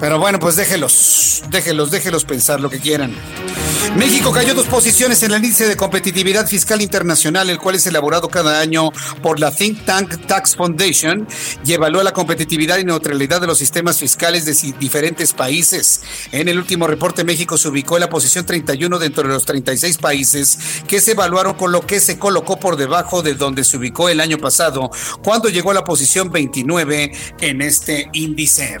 Pero 0.00 0.18
bueno, 0.18 0.38
pues 0.38 0.56
déjelos, 0.56 1.42
déjelos, 1.50 1.90
déjelos 1.90 2.24
pensar 2.24 2.60
lo 2.60 2.70
que 2.70 2.80
quieran. 2.80 3.14
México 3.96 4.32
cayó 4.32 4.54
dos 4.54 4.66
posiciones 4.66 5.22
en 5.22 5.30
el 5.30 5.44
índice 5.44 5.68
de 5.68 5.76
competitividad 5.76 6.48
fiscal 6.48 6.82
internacional, 6.82 7.48
el 7.48 7.58
cual 7.58 7.76
es 7.76 7.86
elaborado 7.86 8.28
cada 8.28 8.58
año 8.58 8.90
por 9.22 9.38
la 9.38 9.54
Think 9.54 9.84
Tank 9.84 10.26
Tax 10.26 10.56
Foundation 10.56 11.28
y 11.64 11.74
evalúa 11.74 12.02
la 12.02 12.12
competitividad 12.12 12.78
y 12.78 12.84
neutralidad 12.84 13.40
de 13.40 13.46
los 13.46 13.58
sistemas 13.58 14.00
fiscales 14.00 14.46
de 14.46 14.74
diferentes 14.80 15.32
países. 15.32 16.02
En 16.32 16.48
el 16.48 16.58
último 16.58 16.88
reporte, 16.88 17.22
México 17.22 17.56
se 17.56 17.68
ubicó 17.68 17.96
en 17.96 18.00
la 18.00 18.08
posición 18.08 18.44
31 18.44 18.98
dentro 18.98 19.22
de 19.22 19.28
los 19.28 19.44
36 19.44 19.98
países 19.98 20.58
que 20.88 21.00
se 21.00 21.12
evaluaron, 21.12 21.54
con 21.54 21.70
lo 21.70 21.86
que 21.86 22.00
se 22.00 22.18
colocó 22.18 22.58
por 22.58 22.76
debajo 22.76 23.22
de 23.22 23.34
donde 23.34 23.62
se 23.62 23.76
ubicó 23.76 24.08
el 24.08 24.20
año 24.20 24.38
pasado, 24.38 24.90
cuando 25.22 25.48
llegó 25.48 25.70
a 25.70 25.74
la 25.74 25.84
posición 25.84 26.32
29 26.32 27.12
en 27.40 27.62
este 27.62 28.08
índice. 28.12 28.80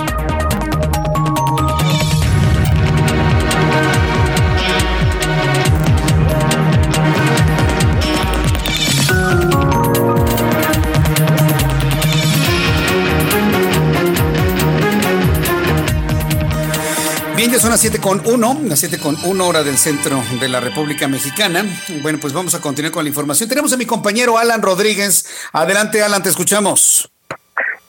Son 17.59 17.69
las 17.69 17.81
7 17.81 17.99
con 17.99 18.21
1, 18.25 18.61
las 18.65 18.79
7 18.79 18.97
con 18.97 19.17
1 19.23 19.47
hora 19.47 19.61
del 19.63 19.77
centro 19.77 20.23
de 20.39 20.47
la 20.47 20.59
República 20.59 21.07
Mexicana. 21.07 21.63
Bueno, 22.01 22.17
pues 22.19 22.33
vamos 22.33 22.55
a 22.55 22.61
continuar 22.61 22.91
con 22.91 23.03
la 23.03 23.09
información. 23.09 23.49
Tenemos 23.49 23.71
a 23.73 23.77
mi 23.77 23.85
compañero 23.85 24.37
Alan 24.37 24.61
Rodríguez. 24.61 25.25
Adelante, 25.51 26.01
Alan, 26.01 26.23
te 26.23 26.29
escuchamos. 26.29 27.10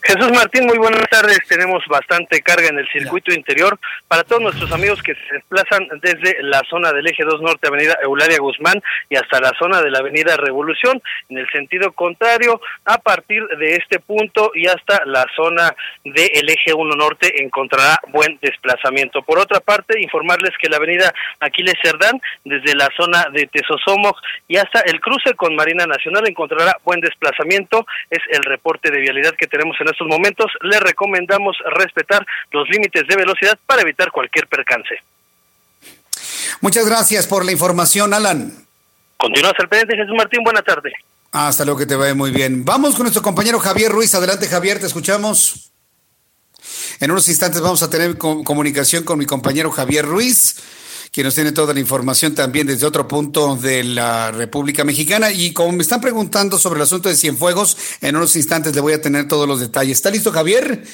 Jesús 0.05 0.33
Martín, 0.33 0.67
muy 0.67 0.79
buenas 0.79 1.09
tardes. 1.09 1.39
Tenemos 1.47 1.85
bastante 1.87 2.43
carga 2.43 2.67
en 2.67 2.79
el 2.79 2.89
circuito 2.89 3.33
interior 3.33 3.79
para 4.09 4.25
todos 4.25 4.43
nuestros 4.43 4.73
amigos 4.73 5.01
que 5.01 5.15
se 5.15 5.35
desplazan 5.35 5.87
desde 6.03 6.43
la 6.43 6.61
zona 6.69 6.93
del 6.93 7.07
eje 7.07 7.23
2 7.23 7.41
norte, 7.41 7.69
avenida 7.69 7.97
Eulalia 8.03 8.39
Guzmán, 8.41 8.83
y 9.09 9.15
hasta 9.15 9.41
la 9.41 9.53
zona 9.61 9.81
de 9.81 9.91
la 9.91 10.01
avenida 10.01 10.37
Revolución, 10.37 11.01
en 11.29 11.39
el 11.39 11.49
sentido 11.51 11.93
contrario, 11.93 12.61
a 12.85 12.99
partir 12.99 13.47
de 13.59 13.77
este 13.77 14.01
punto 14.01 14.51
y 14.55 14.67
hasta 14.67 15.05
la 15.07 15.25
zona 15.37 15.73
del 16.05 16.49
eje 16.51 16.75
1 16.75 16.97
norte 16.97 17.41
encontrará 17.41 18.01
buen 18.09 18.39
desplazamiento. 18.43 19.23
Por 19.23 19.39
otra 19.39 19.61
parte, 19.61 20.01
informarles 20.03 20.51
que 20.61 20.69
la 20.69 20.79
avenida 20.79 21.15
Aquiles 21.39 21.77
Cerdán, 21.81 22.21
desde 22.45 22.75
la 22.75 22.89
zona 22.97 23.27
de 23.33 23.47
Tesosomoc 23.47 24.19
y 24.49 24.57
hasta 24.57 24.81
el 24.81 25.01
cruce 25.01 25.35
con 25.35 25.55
Marina 25.55 25.87
Nacional 25.87 26.25
encontrará 26.27 26.77
buen 26.85 27.01
desplazamiento. 27.01 27.87
Es 28.11 28.21
el 28.31 28.43
reporte 28.43 28.91
de 28.91 29.01
vialidad 29.01 29.35
que 29.37 29.47
tenemos 29.47 29.77
en 29.81 29.92
estos 29.93 30.09
momentos 30.09 30.51
le 30.63 30.81
recomendamos 30.81 31.57
respetar 31.77 32.27
los 32.51 32.69
límites 32.69 33.07
de 33.07 33.17
velocidad 33.17 33.59
para 33.67 33.83
evitar 33.83 34.11
cualquier 34.11 34.47
percance. 34.49 34.97
Muchas 36.61 36.87
gracias 36.87 37.27
por 37.27 37.45
la 37.45 37.53
información, 37.53 38.15
Alan. 38.15 38.53
Continúa 39.17 39.53
al 39.57 39.69
pendiente, 39.69 39.97
Jesús 39.97 40.15
Martín. 40.17 40.43
Buena 40.45 40.63
tarde. 40.63 40.93
Hasta 41.33 41.65
luego, 41.65 41.81
que 41.81 41.87
te 41.87 41.97
vaya 41.97 42.15
muy 42.15 42.31
bien. 42.31 42.65
Vamos 42.65 42.95
con 42.95 43.05
nuestro 43.05 43.23
compañero 43.23 43.59
Javier 43.59 43.91
Ruiz. 43.91 44.15
Adelante, 44.15 44.47
Javier, 44.49 44.79
te 44.79 44.87
escuchamos. 44.87 45.71
En 47.01 47.11
unos 47.11 47.29
instantes 47.29 47.61
vamos 47.61 47.83
a 47.83 47.91
tener 47.91 48.19
comunicación 48.19 49.05
con 49.05 49.19
mi 49.19 49.27
compañero 49.27 49.71
Javier 49.71 50.05
Ruiz 50.05 50.57
quien 51.13 51.27
nos 51.27 51.35
tiene 51.35 51.53
toda 51.53 51.75
la 51.75 51.81
información 51.81 52.35
también 52.35 52.67
desde 52.67 52.87
otro 52.87 53.07
punto 53.07 53.55
de 53.57 53.85
la 53.85 54.31
República 54.31 54.83
Mexicana. 54.83 55.31
Y 55.31 55.53
como 55.53 55.73
me 55.73 55.83
están 55.83 56.01
preguntando 56.01 56.59
sobre 56.59 56.79
el 56.79 56.85
asunto 56.85 57.11
de 57.11 57.17
Cienfuegos, 57.17 57.77
en 58.01 58.17
unos 58.17 58.35
instantes 58.35 58.75
le 58.75 58.81
voy 58.81 58.95
a 58.95 59.03
tener 59.03 59.29
todos 59.29 59.47
los 59.47 59.61
detalles. 59.61 59.99
¿Está 59.99 60.11
listo, 60.11 60.33
Javier? 60.33 60.85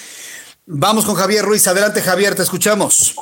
Vamos 0.66 1.04
con 1.04 1.14
Javier 1.14 1.44
Ruiz. 1.44 1.68
Adelante, 1.68 2.02
Javier, 2.02 2.34
te 2.34 2.42
escuchamos. 2.42 3.14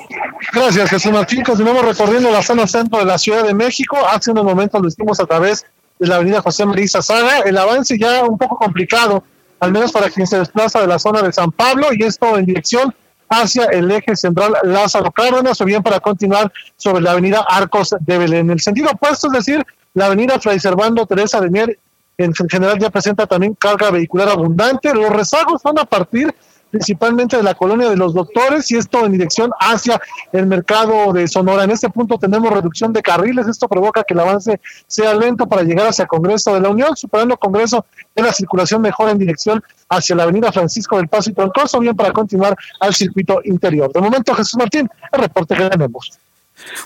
Gracias, 0.55 0.89
Jesús 0.89 1.13
Martín. 1.13 1.45
Continuamos 1.45 1.85
recorriendo 1.85 2.31
la 2.31 2.43
zona 2.43 2.67
centro 2.67 2.99
de 2.99 3.05
la 3.05 3.19
Ciudad 3.19 3.45
de 3.45 3.53
México. 3.53 3.99
Hace 4.09 4.31
unos 4.31 4.45
momentos 4.45 4.81
lo 4.81 4.89
hicimos 4.89 5.21
a 5.21 5.27
través 5.27 5.67
de 5.99 6.07
la 6.07 6.17
avenida 6.17 6.41
José 6.41 6.65
María 6.65 6.89
Saga. 6.89 7.41
El 7.41 7.59
avance 7.59 7.99
ya 7.99 8.25
un 8.25 8.39
poco 8.39 8.57
complicado, 8.57 9.23
al 9.61 9.71
menos 9.71 9.93
para 9.93 10.09
quien 10.09 10.27
se 10.27 10.39
desplaza 10.39 10.81
de 10.81 10.87
la 10.87 10.99
zona 10.99 11.21
de 11.21 11.31
San 11.31 11.53
Pablo, 11.53 11.89
y 11.93 12.05
esto 12.05 12.39
en 12.39 12.47
dirección 12.47 12.95
hacia 13.29 13.65
el 13.67 13.91
eje 13.91 14.17
central 14.17 14.55
Lázaro 14.63 15.11
Cárdenas 15.11 15.61
o 15.61 15.65
bien 15.65 15.83
para 15.83 16.01
continuar 16.01 16.53
sobre 16.77 17.03
la 17.03 17.13
avenida 17.13 17.45
Arcos 17.49 17.95
de 18.01 18.19
Belén. 18.19 18.47
En 18.47 18.51
el 18.53 18.61
sentido 18.61 18.91
opuesto, 18.93 19.29
es 19.29 19.33
decir, 19.33 19.67
la 19.95 20.07
avenida 20.07 20.39
Fray 20.39 20.61
Servando 20.61 21.07
Teresa 21.07 21.41
de 21.41 21.51
Mier 21.51 21.79
en 22.19 22.33
general 22.35 22.79
ya 22.79 22.91
presenta 22.91 23.27
también 23.27 23.55
carga 23.55 23.91
vehicular 23.91 24.29
abundante. 24.29 24.95
Los 24.95 25.11
rezagos 25.11 25.63
van 25.63 25.79
a 25.79 25.85
partir 25.85 26.35
principalmente 26.71 27.37
de 27.37 27.43
la 27.43 27.55
colonia 27.55 27.89
de 27.89 27.97
los 27.97 28.15
doctores 28.15 28.71
y 28.71 28.77
esto 28.77 29.05
en 29.05 29.13
dirección 29.13 29.51
hacia 29.61 30.01
el 30.33 30.47
mercado 30.47 31.13
de 31.13 31.29
Sonora. 31.29 31.65
En 31.65 31.71
este 31.71 31.89
punto 31.89 32.19
tenemos 32.19 32.53
reducción 32.53 32.93
de 32.93 33.03
carriles, 33.03 33.47
esto 33.47 33.69
provoca 33.69 34.05
que 34.05 34.15
el 34.15 34.21
avance 34.21 34.61
sea 34.87 35.15
lento 35.15 35.47
para 35.47 35.63
llegar 35.63 35.87
hacia 35.87 36.07
Congreso 36.07 36.55
de 36.55 36.61
la 36.61 36.69
Unión, 36.69 36.97
superando 36.97 37.37
Congreso 37.37 37.87
de 38.15 38.23
la 38.23 38.33
circulación 38.33 38.83
mejor 38.83 39.11
en 39.11 39.19
dirección 39.19 39.63
hacia 39.89 40.17
la 40.17 40.25
avenida 40.25 40.53
Francisco 40.53 40.97
del 40.97 41.09
Paso 41.09 41.31
y 41.31 41.33
Troncoso, 41.33 41.79
bien 41.79 41.97
para 41.97 42.13
continuar 42.13 42.57
al 42.81 42.95
circuito 42.95 43.41
interior. 43.45 43.93
De 43.93 44.01
momento, 44.01 44.35
Jesús 44.35 44.57
Martín, 44.57 44.89
el 45.13 45.21
reporte 45.21 45.55
que 45.55 45.69
tenemos. 45.71 46.13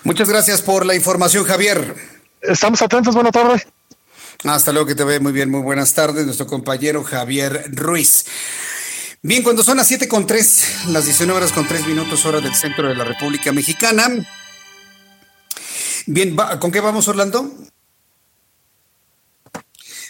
Muchas 0.04 0.28
gracias 0.28 0.62
por 0.62 0.84
la 0.84 0.94
información, 0.94 1.44
Javier. 1.44 1.94
Estamos 2.42 2.82
atentos, 2.82 3.14
buenas 3.14 3.32
tardes. 3.32 3.66
Hasta 4.44 4.72
luego, 4.72 4.86
que 4.86 4.94
te 4.94 5.04
ve 5.04 5.20
muy 5.20 5.32
bien, 5.32 5.50
muy 5.50 5.60
buenas 5.60 5.94
tardes, 5.94 6.24
nuestro 6.24 6.46
compañero 6.46 7.04
Javier 7.04 7.64
Ruiz. 7.72 8.24
Bien, 9.22 9.42
cuando 9.42 9.62
son 9.62 9.76
las 9.76 9.86
7 9.86 10.08
con 10.08 10.26
3, 10.26 10.86
las 10.88 11.04
19 11.04 11.36
horas 11.36 11.52
con 11.52 11.66
3 11.66 11.86
minutos, 11.86 12.24
hora 12.24 12.40
del 12.40 12.54
centro 12.54 12.88
de 12.88 12.94
la 12.94 13.04
República 13.04 13.52
Mexicana. 13.52 14.08
Bien, 16.06 16.34
¿con 16.58 16.72
qué 16.72 16.80
vamos, 16.80 17.06
Orlando? 17.06 17.52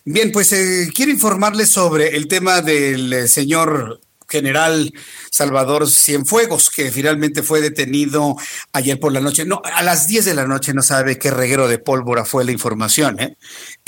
Bien, 0.05 0.31
pues 0.31 0.53
eh, 0.53 0.89
quiero 0.95 1.11
informarles 1.11 1.71
sobre 1.71 2.17
el 2.17 2.29
tema 2.29 2.63
del 2.63 3.13
eh, 3.13 3.27
señor 3.27 4.01
general 4.29 4.93
Salvador 5.31 5.91
Cienfuegos, 5.91 6.71
que 6.71 6.93
finalmente 6.93 7.43
fue 7.43 7.61
detenido 7.61 8.37
ayer 8.73 9.01
por 9.01 9.13
la 9.13 9.21
noche. 9.21 9.45
No, 9.45 9.61
a 9.65 9.83
las 9.83 10.07
10 10.07 10.25
de 10.25 10.35
la 10.35 10.47
noche 10.47 10.73
no 10.73 10.83
sabe 10.83 11.19
qué 11.19 11.33
reguero 11.33 11.67
de 11.67 11.79
pólvora 11.79 12.25
fue 12.25 12.45
la 12.45 12.53
información, 12.53 13.19
¿eh? 13.19 13.37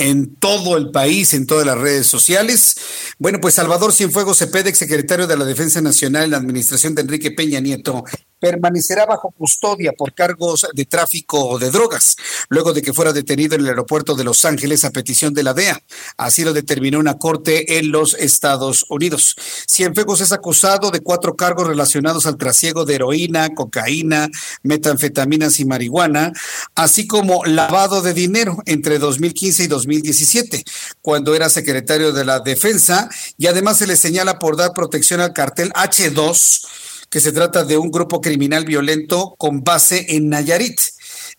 En 0.03 0.34
todo 0.34 0.76
el 0.76 0.90
país, 0.90 1.32
en 1.32 1.46
todas 1.46 1.64
las 1.64 1.78
redes 1.78 2.09
sociales. 2.09 2.76
Bueno, 3.20 3.38
pues 3.40 3.55
Salvador 3.55 3.92
Cienfuegos 3.92 4.38
Cepeda, 4.38 4.74
secretario 4.74 5.28
de 5.28 5.36
la 5.36 5.44
Defensa 5.44 5.80
Nacional 5.80 6.24
en 6.24 6.30
la 6.32 6.38
administración 6.38 6.96
de 6.96 7.03
Enrique 7.03 7.30
Peña 7.30 7.61
Nieto, 7.61 8.03
permanecerá 8.42 9.07
bajo 9.07 9.30
custodia 9.30 9.92
por 9.92 10.12
cargos 10.14 10.66
de 10.74 10.84
tráfico 10.84 11.61
de 11.61 11.70
drogas, 11.70 12.16
luego 12.48 12.72
de 12.72 12.82
que 12.82 12.92
fuera 12.92 13.12
detenido 13.12 13.55
en 13.55 13.61
el 13.61 13.68
aeropuerto 13.68 14.16
de 14.16 14.24
Los 14.24 14.44
Ángeles 14.44 14.84
a 14.84 14.90
petición 14.90 15.32
de 15.32 15.44
la 15.44 15.55
DEA. 15.55 15.80
Así 16.16 16.42
lo 16.42 16.53
determinó 16.53 16.98
una 16.98 17.18
corte 17.18 17.78
en 17.78 17.92
los 17.92 18.14
Estados 18.14 18.84
Unidos. 18.88 19.36
Cienfuegos 19.68 20.20
es 20.20 20.32
acusado 20.32 20.90
de 20.90 20.98
cuatro 20.98 21.36
cargos 21.36 21.68
relacionados 21.68 22.26
al 22.26 22.36
trasiego 22.36 22.84
de 22.84 22.96
heroína, 22.96 23.55
cocaína, 23.55 24.28
metanfetaminas 24.64 25.61
y 25.61 25.64
marihuana, 25.64 26.32
así 26.74 27.07
como 27.07 27.44
lavado 27.44 28.03
de 28.03 28.12
dinero 28.12 28.59
entre 28.66 28.98
2015 28.98 29.62
y 29.62 29.68
2017, 29.93 30.64
cuando 31.01 31.34
era 31.34 31.49
secretario 31.49 32.12
de 32.12 32.24
la 32.24 32.40
Defensa, 32.40 33.09
y 33.36 33.47
además 33.47 33.78
se 33.78 33.86
le 33.86 33.97
señala 33.97 34.38
por 34.38 34.57
dar 34.57 34.72
protección 34.72 35.20
al 35.20 35.32
cartel 35.32 35.72
H2 35.72 36.66
que 37.11 37.20
se 37.20 37.32
trata 37.32 37.64
de 37.64 37.76
un 37.76 37.90
grupo 37.90 38.22
criminal 38.22 38.64
violento 38.64 39.34
con 39.36 39.62
base 39.62 40.16
en 40.16 40.30
Nayarit. 40.30 40.80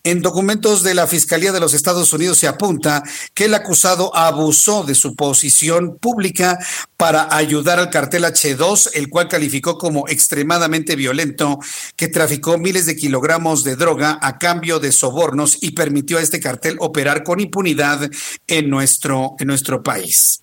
En 0.05 0.21
documentos 0.21 0.83
de 0.83 0.95
la 0.95 1.07
Fiscalía 1.07 1.53
de 1.53 1.61
los 1.61 1.73
Estados 1.73 2.11
Unidos 2.11 2.37
se 2.37 2.49
apunta 2.49 3.03
que 3.33 3.45
el 3.45 3.53
acusado 3.53 4.13
abusó 4.13 4.83
de 4.83 4.95
su 4.95 5.15
posición 5.15 5.97
pública 5.97 6.59
para 6.97 7.33
ayudar 7.33 7.79
al 7.79 7.89
cartel 7.89 8.25
H2, 8.25 8.89
el 8.95 9.09
cual 9.09 9.29
calificó 9.29 9.77
como 9.77 10.09
extremadamente 10.09 10.97
violento, 10.97 11.57
que 11.95 12.09
traficó 12.09 12.57
miles 12.57 12.85
de 12.85 12.97
kilogramos 12.97 13.63
de 13.63 13.77
droga 13.77 14.19
a 14.21 14.39
cambio 14.39 14.81
de 14.81 14.91
sobornos 14.91 15.57
y 15.61 15.71
permitió 15.71 16.17
a 16.17 16.21
este 16.21 16.41
cartel 16.41 16.75
operar 16.81 17.23
con 17.23 17.39
impunidad 17.39 18.11
en 18.47 18.69
nuestro, 18.69 19.35
en 19.39 19.47
nuestro 19.47 19.83
país. 19.83 20.41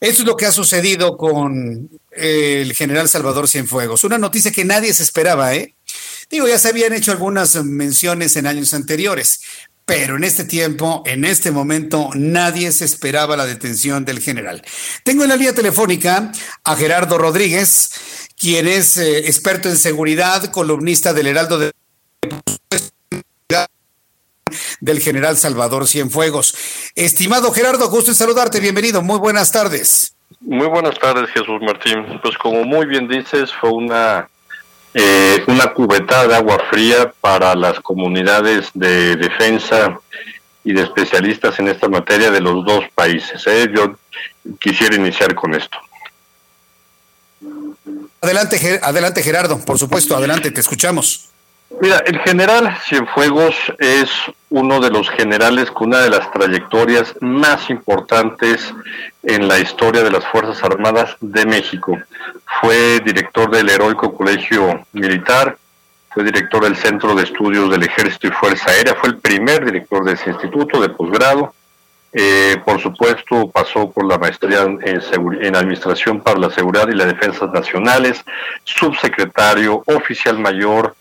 Eso 0.00 0.22
es 0.22 0.26
lo 0.26 0.36
que 0.36 0.46
ha 0.46 0.52
sucedido 0.52 1.16
con 1.16 1.88
el 2.10 2.72
general 2.72 3.08
Salvador 3.08 3.46
Cienfuegos. 3.46 4.02
Una 4.02 4.18
noticia 4.18 4.50
que 4.50 4.64
nadie 4.64 4.92
se 4.92 5.04
esperaba, 5.04 5.54
¿eh? 5.54 5.76
Digo, 6.30 6.46
ya 6.46 6.58
se 6.58 6.68
habían 6.68 6.92
hecho 6.92 7.12
algunas 7.12 7.54
menciones 7.64 8.36
en 8.36 8.46
años 8.46 8.74
anteriores, 8.74 9.40
pero 9.86 10.16
en 10.16 10.24
este 10.24 10.44
tiempo, 10.44 11.02
en 11.06 11.24
este 11.24 11.50
momento, 11.50 12.10
nadie 12.14 12.70
se 12.72 12.84
esperaba 12.84 13.36
la 13.36 13.46
detención 13.46 14.04
del 14.04 14.20
general. 14.20 14.62
Tengo 15.04 15.22
en 15.22 15.30
la 15.30 15.36
línea 15.36 15.54
telefónica 15.54 16.30
a 16.64 16.76
Gerardo 16.76 17.16
Rodríguez, 17.16 18.28
quien 18.38 18.68
es 18.68 18.98
eh, 18.98 19.20
experto 19.26 19.70
en 19.70 19.78
seguridad, 19.78 20.50
columnista 20.50 21.14
del 21.14 21.28
Heraldo 21.28 21.58
de 21.58 21.72
del 24.80 25.00
general 25.00 25.36
Salvador 25.36 25.86
Cienfuegos. 25.86 26.54
Estimado 26.94 27.52
Gerardo, 27.52 27.88
gusto 27.90 28.10
en 28.10 28.14
saludarte, 28.14 28.60
bienvenido, 28.60 29.02
muy 29.02 29.18
buenas 29.18 29.52
tardes. 29.52 30.14
Muy 30.40 30.66
buenas 30.66 30.98
tardes, 30.98 31.30
Jesús 31.30 31.60
Martín. 31.62 32.20
Pues 32.22 32.36
como 32.38 32.64
muy 32.64 32.86
bien 32.86 33.08
dices, 33.08 33.50
fue 33.60 33.70
una 33.70 34.28
eh, 35.00 35.44
una 35.46 35.72
cubetada 35.72 36.26
de 36.26 36.34
agua 36.34 36.58
fría 36.70 37.12
para 37.20 37.54
las 37.54 37.78
comunidades 37.78 38.70
de 38.74 39.14
defensa 39.14 40.00
y 40.64 40.72
de 40.72 40.82
especialistas 40.82 41.56
en 41.60 41.68
esta 41.68 41.88
materia 41.88 42.32
de 42.32 42.40
los 42.40 42.64
dos 42.64 42.84
países. 42.96 43.46
¿eh? 43.46 43.70
Yo 43.72 43.96
quisiera 44.58 44.96
iniciar 44.96 45.36
con 45.36 45.54
esto. 45.54 45.78
Adelante, 48.20 48.80
adelante 48.82 49.22
Gerardo, 49.22 49.64
por 49.64 49.78
supuesto, 49.78 50.16
adelante, 50.16 50.50
te 50.50 50.60
escuchamos. 50.60 51.27
Mira, 51.80 51.98
el 51.98 52.18
general 52.20 52.76
Cienfuegos 52.88 53.54
es 53.78 54.10
uno 54.48 54.80
de 54.80 54.90
los 54.90 55.08
generales 55.10 55.70
con 55.70 55.88
una 55.88 56.00
de 56.00 56.10
las 56.10 56.30
trayectorias 56.32 57.14
más 57.20 57.68
importantes 57.68 58.72
en 59.22 59.46
la 59.46 59.58
historia 59.58 60.02
de 60.02 60.10
las 60.10 60.24
Fuerzas 60.26 60.62
Armadas 60.64 61.16
de 61.20 61.44
México. 61.44 61.98
Fue 62.60 63.00
director 63.00 63.50
del 63.50 63.68
Heroico 63.68 64.14
Colegio 64.14 64.86
Militar, 64.92 65.58
fue 66.10 66.24
director 66.24 66.64
del 66.64 66.74
Centro 66.74 67.14
de 67.14 67.24
Estudios 67.24 67.70
del 67.70 67.82
Ejército 67.82 68.28
y 68.28 68.30
Fuerza 68.30 68.70
Aérea, 68.70 68.94
fue 68.94 69.10
el 69.10 69.18
primer 69.18 69.64
director 69.64 70.04
de 70.04 70.14
ese 70.14 70.30
instituto 70.30 70.80
de 70.80 70.88
posgrado. 70.88 71.54
Eh, 72.10 72.56
por 72.64 72.80
supuesto, 72.80 73.50
pasó 73.50 73.90
por 73.90 74.06
la 74.06 74.16
maestría 74.16 74.62
en, 74.62 74.80
en, 74.82 75.54
Administración 75.54 76.22
para 76.22 76.38
la 76.38 76.50
Seguridad 76.50 76.88
y 76.88 76.94
las 76.94 77.08
Defensas 77.08 77.52
Nacionales, 77.52 78.24
subsecretario, 78.64 79.82
oficial 79.86 80.38
mayor, 80.38 80.96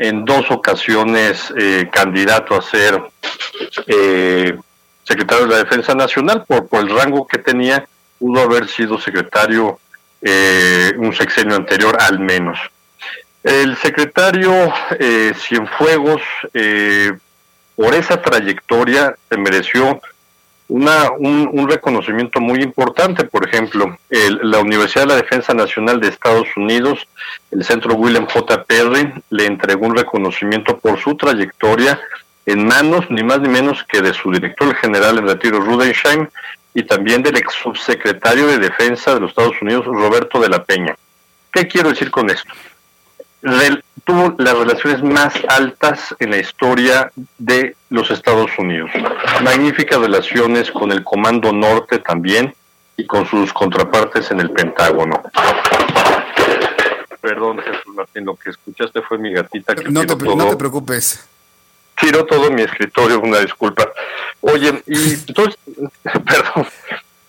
en 0.00 0.24
dos 0.24 0.50
ocasiones 0.50 1.52
eh, 1.58 1.90
candidato 1.92 2.56
a 2.56 2.62
ser 2.62 2.98
eh, 3.86 4.58
secretario 5.04 5.44
de 5.46 5.52
la 5.52 5.58
Defensa 5.58 5.94
Nacional 5.94 6.46
por, 6.46 6.66
el 6.80 6.88
rango 6.88 7.26
que 7.26 7.36
tenía, 7.36 7.86
pudo 8.18 8.40
haber 8.40 8.66
sido 8.66 8.98
secretario 8.98 9.78
eh, 10.22 10.94
un 10.96 11.14
sexenio 11.14 11.54
anterior 11.54 11.98
al 12.00 12.18
menos. 12.18 12.58
El 13.42 13.76
secretario 13.76 14.72
Cienfuegos, 15.34 16.20
por 17.74 17.94
esa 17.94 18.20
trayectoria, 18.20 19.16
se 19.30 19.38
mereció 19.38 20.00
una, 20.70 21.10
un, 21.18 21.68
reconocimiento 21.68 22.40
muy 22.40 22.62
importante. 22.62 23.24
Por 23.24 23.46
ejemplo, 23.46 23.98
la 24.08 24.60
Universidad 24.60 25.02
de 25.02 25.08
la 25.08 25.16
Defensa 25.16 25.52
Nacional 25.52 26.00
de 26.00 26.08
Estados 26.08 26.48
Unidos, 26.56 27.06
el 27.50 27.64
Centro 27.64 27.94
William 27.94 28.26
J. 28.26 28.64
Perry, 28.64 29.12
le 29.30 29.46
entregó 29.46 29.86
un 29.86 29.96
reconocimiento 29.96 30.78
por 30.78 30.98
su 31.00 31.16
trayectoria 31.16 32.00
en 32.46 32.66
manos 32.66 33.04
ni 33.10 33.22
más 33.22 33.40
ni 33.40 33.48
menos 33.48 33.84
que 33.84 34.00
de 34.00 34.14
su 34.14 34.30
director 34.30 34.74
general 34.76 35.18
en 35.18 35.26
retiro, 35.26 35.60
Rudensheim, 35.60 36.28
y 36.72 36.84
también 36.84 37.22
del 37.22 37.36
ex 37.36 37.52
subsecretario 37.54 38.46
de 38.46 38.58
Defensa 38.58 39.14
de 39.14 39.20
los 39.20 39.30
Estados 39.30 39.60
Unidos, 39.60 39.84
Roberto 39.86 40.40
de 40.40 40.48
la 40.48 40.62
Peña. 40.62 40.94
¿Qué 41.52 41.66
quiero 41.66 41.90
decir 41.90 42.10
con 42.10 42.30
esto? 42.30 42.52
Tuvo 44.04 44.34
las 44.38 44.56
relaciones 44.56 45.02
más 45.02 45.34
altas 45.48 46.14
en 46.18 46.30
la 46.30 46.38
historia 46.38 47.10
de 47.38 47.76
los 47.90 48.10
Estados 48.10 48.50
Unidos. 48.58 48.90
Magníficas 49.42 49.98
relaciones 49.98 50.70
con 50.70 50.92
el 50.92 51.04
Comando 51.04 51.52
Norte 51.52 51.98
también 51.98 52.54
y 52.96 53.06
con 53.06 53.26
sus 53.26 53.52
contrapartes 53.52 54.30
en 54.30 54.40
el 54.40 54.50
Pentágono. 54.50 55.22
Perdón, 57.20 57.58
Jesús 57.58 57.94
Martín, 57.94 58.24
lo 58.24 58.34
que 58.34 58.50
escuchaste 58.50 59.02
fue 59.02 59.18
mi 59.18 59.32
gatita. 59.32 59.74
Que 59.74 59.90
no, 59.90 60.06
te, 60.06 60.16
no 60.16 60.48
te 60.48 60.56
preocupes 60.56 61.28
tiró 62.00 62.24
todo 62.24 62.50
mi 62.50 62.62
escritorio, 62.62 63.20
una 63.20 63.38
disculpa. 63.38 63.92
Oye, 64.40 64.82
y 64.86 65.12
entonces, 65.12 65.58
perdón, 66.02 66.66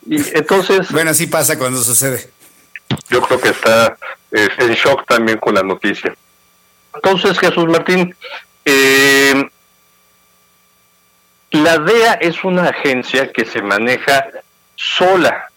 y 0.07 0.37
entonces... 0.37 0.91
Bueno, 0.91 1.11
así 1.11 1.27
pasa 1.27 1.57
cuando 1.57 1.83
sucede. 1.83 2.29
Yo 3.09 3.21
creo 3.21 3.39
que 3.39 3.49
está 3.49 3.97
eh, 4.31 4.49
en 4.57 4.73
shock 4.73 5.05
también 5.05 5.37
con 5.37 5.55
la 5.55 5.63
noticia. 5.63 6.15
Entonces, 6.93 7.39
Jesús 7.39 7.65
Martín, 7.67 8.15
eh, 8.65 9.49
la 11.51 11.77
DEA 11.77 12.13
es 12.13 12.43
una 12.43 12.69
agencia 12.69 13.31
que 13.31 13.45
se 13.45 13.61
maneja 13.61 14.25
sola 14.75 15.49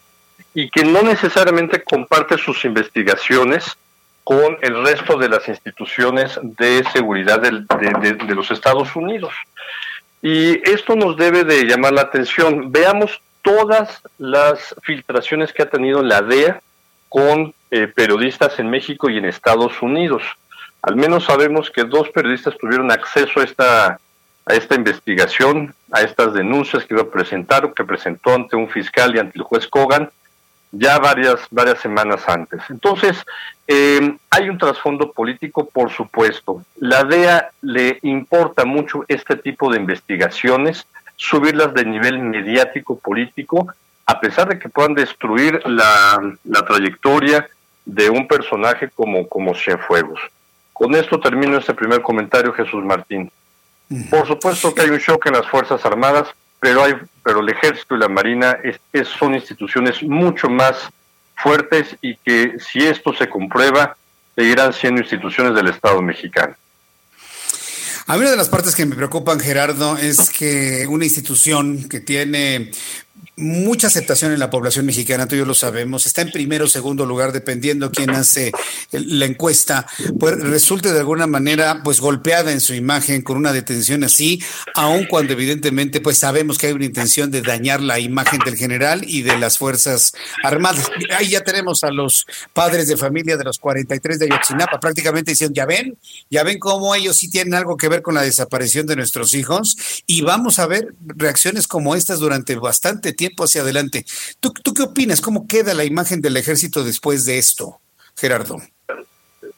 y 0.53 0.71
que 0.71 0.85
no 0.85 1.03
necesariamente 1.03 1.83
comparte 1.83 2.39
sus 2.39 2.65
investigaciones 2.65 3.77
con 4.25 4.57
el 4.63 4.83
resto 4.85 5.19
de 5.19 5.29
las 5.29 5.47
instituciones 5.49 6.39
de 6.43 6.83
seguridad 6.93 7.41
de, 7.41 8.35
los 8.35 8.51
Estados 8.51 8.97
Unidos. 8.97 9.35
Y 10.23 10.67
esto 10.69 10.97
nos 10.97 11.17
debe 11.17 11.45
de 11.45 11.65
llamar 11.65 11.93
la 11.93 12.03
atención. 12.03 12.73
Veamos 12.73 13.21
todas 13.43 14.01
las 14.17 14.75
filtraciones 14.83 15.53
que 15.53 15.63
ha 15.63 15.69
tenido 15.69 16.03
la 16.03 16.23
DEA 16.23 16.61
con 17.11 17.55
eh, 17.77 17.89
periodistas 17.89 18.61
en 18.61 18.71
México 18.71 19.11
y 19.11 19.19
en 19.19 19.25
Estados 19.25 19.83
Unidos. 19.83 20.23
Al 20.81 20.95
menos 20.95 21.25
sabemos 21.25 21.73
que 21.73 21.83
dos 21.83 22.09
periodistas 22.11 22.57
tuvieron 22.57 22.93
acceso 22.93 23.41
a 23.41 23.43
esta, 23.43 23.99
a 24.47 24.55
esta 24.55 24.77
investigación, 24.77 25.75
a 25.91 26.03
estas 26.03 26.35
denuncias 26.35 26.85
que 26.85 26.95
iba 26.95 27.03
a 27.03 27.11
presentar 27.11 27.75
que 27.75 27.83
presentó 27.83 28.33
ante 28.33 28.55
un 28.55 28.69
fiscal 28.69 29.17
y 29.17 29.19
ante 29.19 29.41
el 29.41 29.43
juez 29.43 29.67
Kogan 29.67 30.09
ya 30.71 31.01
varias, 31.01 31.41
varias 31.51 31.81
semanas 31.81 32.23
antes. 32.29 32.61
Entonces, 32.71 33.17
eh, 33.67 34.17
hay 34.31 34.49
un 34.49 34.59
trasfondo 34.59 35.11
político, 35.11 35.69
por 35.69 35.91
supuesto. 35.91 36.63
La 36.79 37.03
DEA 37.03 37.51
le 37.63 37.99
importa 38.03 38.65
mucho 38.65 39.05
este 39.09 39.35
tipo 39.35 39.73
de 39.73 39.79
investigaciones, 39.79 40.87
subirlas 41.17 41.75
de 41.75 41.87
nivel 41.87 42.21
mediático 42.21 43.01
político, 43.01 43.67
a 44.07 44.21
pesar 44.21 44.49
de 44.49 44.59
que 44.59 44.69
puedan 44.69 44.95
destruir 44.95 45.61
la, 45.67 46.21
trayectoria 46.67 47.49
de 47.85 48.11
un 48.11 48.27
personaje 48.27 48.91
como, 48.91 49.29
como 49.29 49.55
Cienfuegos. 49.55 50.21
Con 50.73 50.95
esto 50.95 51.21
termino 51.21 51.59
este 51.59 51.75
primer 51.75 52.03
comentario, 52.03 52.53
Jesús 52.53 52.85
Martín. 52.85 53.31
Por 54.11 54.27
supuesto 54.27 54.75
que 54.75 54.83
hay 54.83 54.91
un 54.91 54.99
shock 54.99 55.27
en 55.27 55.35
las 55.35 55.47
Fuerzas 55.47 55.85
Armadas, 55.85 56.29
pero 56.59 56.83
hay 56.83 56.95
pero 57.25 57.41
el 57.41 57.49
ejército 57.49 57.97
y 57.97 57.99
la 57.99 58.09
marina 58.09 58.59
es, 58.63 59.09
son 59.09 59.35
instituciones 59.35 60.03
mucho 60.03 60.49
más 60.49 60.77
fuertes 61.35 61.97
y 62.03 62.17
que 62.17 62.57
si 62.59 62.81
esto 62.81 63.13
se 63.15 63.29
comprueba 63.29 63.97
seguirán 64.37 64.73
siendo 64.73 65.01
instituciones 65.01 65.55
del 65.55 65.69
Estado 65.69 66.03
mexicano. 66.03 66.55
A 68.07 68.15
mí 68.15 68.21
una 68.21 68.33
de 68.33 68.37
las 68.37 68.51
partes 68.51 68.75
que 68.75 68.85
me 68.85 68.95
preocupan, 68.95 69.41
Gerardo, 69.41 69.97
es 69.97 70.29
que 70.29 70.87
una 70.87 71.07
institución 71.07 71.89
que 71.89 72.01
tiene 72.01 72.73
mucha 73.37 73.89
aceptación 73.89 74.33
en 74.33 74.39
la 74.39 74.51
población 74.51 74.87
mexicana, 74.87 75.27
tú 75.27 75.35
y 75.35 75.39
yo 75.39 75.45
lo 75.45 75.55
sabemos, 75.55 76.07
está 76.07 76.23
en 76.23 76.31
primero 76.31 76.67
o 76.67 76.69
segundo 76.69 77.07
lugar 77.07 77.33
dependiendo 77.33 77.91
quién 77.91 78.11
hace 78.11 78.53
la 78.93 79.25
encuesta, 79.25 79.87
pues 80.19 80.39
resulte 80.41 80.93
de 80.93 81.01
alguna 81.01 81.27
manera 81.27 81.83
pues 81.83 82.01
golpeada 82.01 82.53
en 82.53 82.61
su 82.61 82.75
imagen 82.75 83.23
con 83.23 83.37
una 83.37 83.53
detención 83.53 84.05
así, 84.05 84.43
aun 84.75 85.07
cuando 85.07 85.33
evidentemente 85.33 86.01
pues 86.01 86.19
sabemos 86.19 86.59
que 86.59 86.69
hay 86.69 86.73
una 86.73 86.85
intención 86.85 87.31
de 87.31 87.43
dañar 87.43 87.81
la 87.81 87.99
imagen 87.99 88.41
del 88.45 88.57
general 88.57 89.03
y 89.07 89.23
de 89.23 89.39
las 89.39 89.59
Fuerzas 89.59 90.13
Armadas. 90.43 90.91
Ahí 91.17 91.31
ya 91.31 91.43
tenemos 91.43 91.85
a 91.85 91.91
los 91.91 92.27
padres 92.53 92.89
de 92.89 92.97
familia 92.97 93.37
de 93.37 93.45
los 93.45 93.59
43 93.59 94.19
de 94.19 94.27
Ayotzinapa 94.27 94.81
prácticamente 94.81 95.33
diciendo, 95.33 95.55
ya 95.55 95.67
ven, 95.67 95.97
ya 96.31 96.43
ven 96.43 96.59
cómo 96.59 96.95
ellos 96.95 97.17
sí 97.17 97.31
tienen 97.31 97.55
algo 97.55 97.77
que 97.77 97.89
ver 97.89 98.03
con 98.03 98.15
la 98.15 98.23
desaparición 98.23 98.87
de 98.87 98.97
nuestros 98.97 99.35
hijos 99.35 99.77
y 100.07 100.23
vamos 100.23 100.59
a 100.59 100.67
ver 100.67 100.95
reacciones 101.01 101.67
como 101.67 101.95
estas 101.95 102.19
durante 102.19 102.55
bastante 102.57 103.14
tiempo 103.15 103.45
hacia 103.45 103.63
adelante. 103.63 104.05
¿Tú, 104.41 104.53
¿Tú 104.53 104.75
qué 104.75 104.83
opinas? 104.83 105.21
¿Cómo 105.21 105.47
queda 105.47 105.75
la 105.75 105.85
imagen 105.85 106.21
del 106.21 106.37
ejército 106.37 106.85
después 106.85 107.25
de 107.25 107.39
esto, 107.39 107.81
Gerardo? 108.17 108.61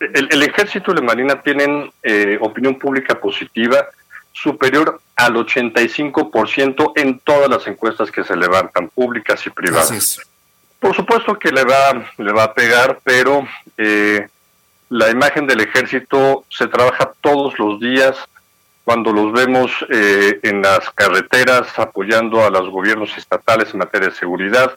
El, 0.01 0.43
ejército 0.43 0.93
y 0.93 0.97
la 0.97 1.01
marina 1.01 1.43
tienen 1.43 1.91
eh, 2.03 2.39
opinión 2.41 2.79
pública 2.79 3.19
positiva 3.19 3.89
superior 4.33 5.01
al 5.17 5.35
85% 5.35 6.93
en 6.97 7.19
todas 7.21 7.49
las 7.49 7.67
encuestas 7.67 8.11
que 8.11 8.23
se 8.23 8.37
levantan, 8.37 8.91
públicas 8.91 9.47
y 9.47 9.51
privadas. 9.51 10.21
Por 10.79 10.95
supuesto 10.95 11.39
que 11.39 11.51
le 11.51 11.65
va, 11.65 12.13
le 12.19 12.33
va 12.33 12.45
a 12.45 12.55
pegar, 12.55 13.01
pero 13.03 13.49
eh, 13.79 14.29
la 14.91 15.11
imagen 15.11 15.47
del 15.47 15.61
ejército 15.61 16.45
se 16.51 16.67
trabaja 16.67 17.13
todos 17.23 17.59
los 17.59 17.81
días 17.81 18.17
cuando 18.87 19.13
los 19.13 19.33
vemos 19.33 19.73
eh, 19.91 20.39
en 20.45 20.63
las 20.63 20.89
carreteras 20.91 21.77
apoyando 21.77 22.45
a 22.45 22.51
los 22.51 22.71
gobiernos 22.71 23.19
estatales 23.19 23.73
en 23.73 23.81
materia 23.81 24.11
de 24.11 24.15
seguridad, 24.15 24.77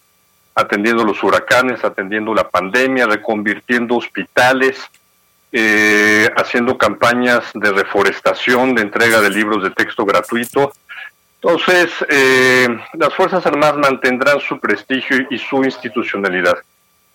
atendiendo 0.56 1.04
los 1.04 1.24
huracanes, 1.24 1.84
atendiendo 1.84 2.34
la 2.34 2.50
pandemia, 2.50 3.06
reconvirtiendo 3.06 3.98
hospitales, 3.98 4.80
eh, 5.52 6.28
haciendo 6.36 6.76
campañas 6.76 7.52
de 7.54 7.72
reforestación, 7.72 8.74
de 8.74 8.82
entrega 8.82 9.22
de 9.22 9.30
libros 9.30 9.62
de 9.62 9.70
texto 9.70 10.04
gratuito. 10.06 10.74
Entonces, 11.36 11.92
eh, 12.10 12.68
las 12.94 13.14
Fuerzas 13.14 13.46
Armadas 13.46 13.78
mantendrán 13.78 14.40
su 14.40 14.60
prestigio 14.60 15.28
y 15.30 15.38
su 15.38 15.64
institucionalidad. 15.64 16.58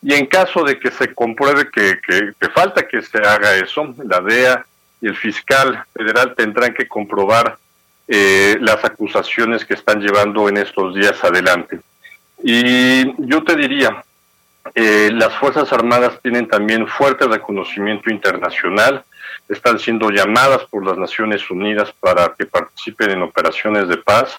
Y 0.01 0.15
en 0.15 0.27
caso 0.27 0.63
de 0.63 0.79
que 0.79 0.93
se 0.93 1.13
compruebe 1.13 1.69
que, 1.73 1.99
que 2.07 2.49
falta 2.51 2.87
que 2.87 3.03
se 3.03 3.19
haga 3.19 3.57
eso, 3.57 3.93
la 4.05 4.21
DEA, 4.21 4.65
y 5.01 5.09
el 5.09 5.17
fiscal 5.17 5.85
federal 5.95 6.35
tendrán 6.35 6.75
que 6.75 6.89
comprobar 6.89 7.59
eh, 8.07 8.57
las 8.61 8.85
acusaciones 8.85 9.65
que 9.65 9.75
están 9.75 10.01
llevando 10.01 10.49
en 10.49 10.59
estos 10.59 10.95
días 10.95 11.23
adelante. 11.25 11.81
Y 12.43 13.27
yo 13.27 13.43
te 13.43 13.57
diría, 13.57 14.05
eh, 14.75 15.11
las 15.13 15.35
Fuerzas 15.35 15.73
Armadas 15.73 16.21
tienen 16.23 16.49
también 16.49 16.87
fuerte 16.87 17.27
reconocimiento 17.27 18.11
internacional, 18.11 19.05
están 19.49 19.79
siendo 19.79 20.11
llamadas 20.11 20.65
por 20.71 20.85
las 20.85 20.99
Naciones 20.99 21.51
Unidas 21.51 21.93
para 22.01 22.35
que 22.37 22.47
participen 22.47 23.11
en 23.11 23.23
operaciones 23.23 23.89
de 23.89 23.99
paz. 23.99 24.37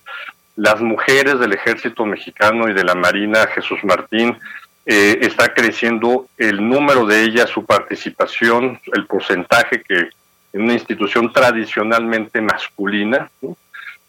Las 0.56 0.82
mujeres 0.82 1.40
del 1.40 1.54
ejército 1.54 2.06
mexicano 2.06 2.70
y 2.70 2.74
de 2.74 2.84
la 2.84 2.96
Marina, 2.96 3.48
Jesús 3.48 3.80
Martín, 3.84 4.38
eh, 4.86 5.18
está 5.22 5.54
creciendo 5.54 6.28
el 6.38 6.68
número 6.68 7.06
de 7.06 7.24
ellas, 7.24 7.50
su 7.50 7.66
participación, 7.66 8.80
el 8.94 9.06
porcentaje 9.08 9.82
que 9.82 10.10
en 10.56 10.62
una 10.62 10.74
institución 10.74 11.34
tradicionalmente 11.34 12.40
masculina. 12.40 13.30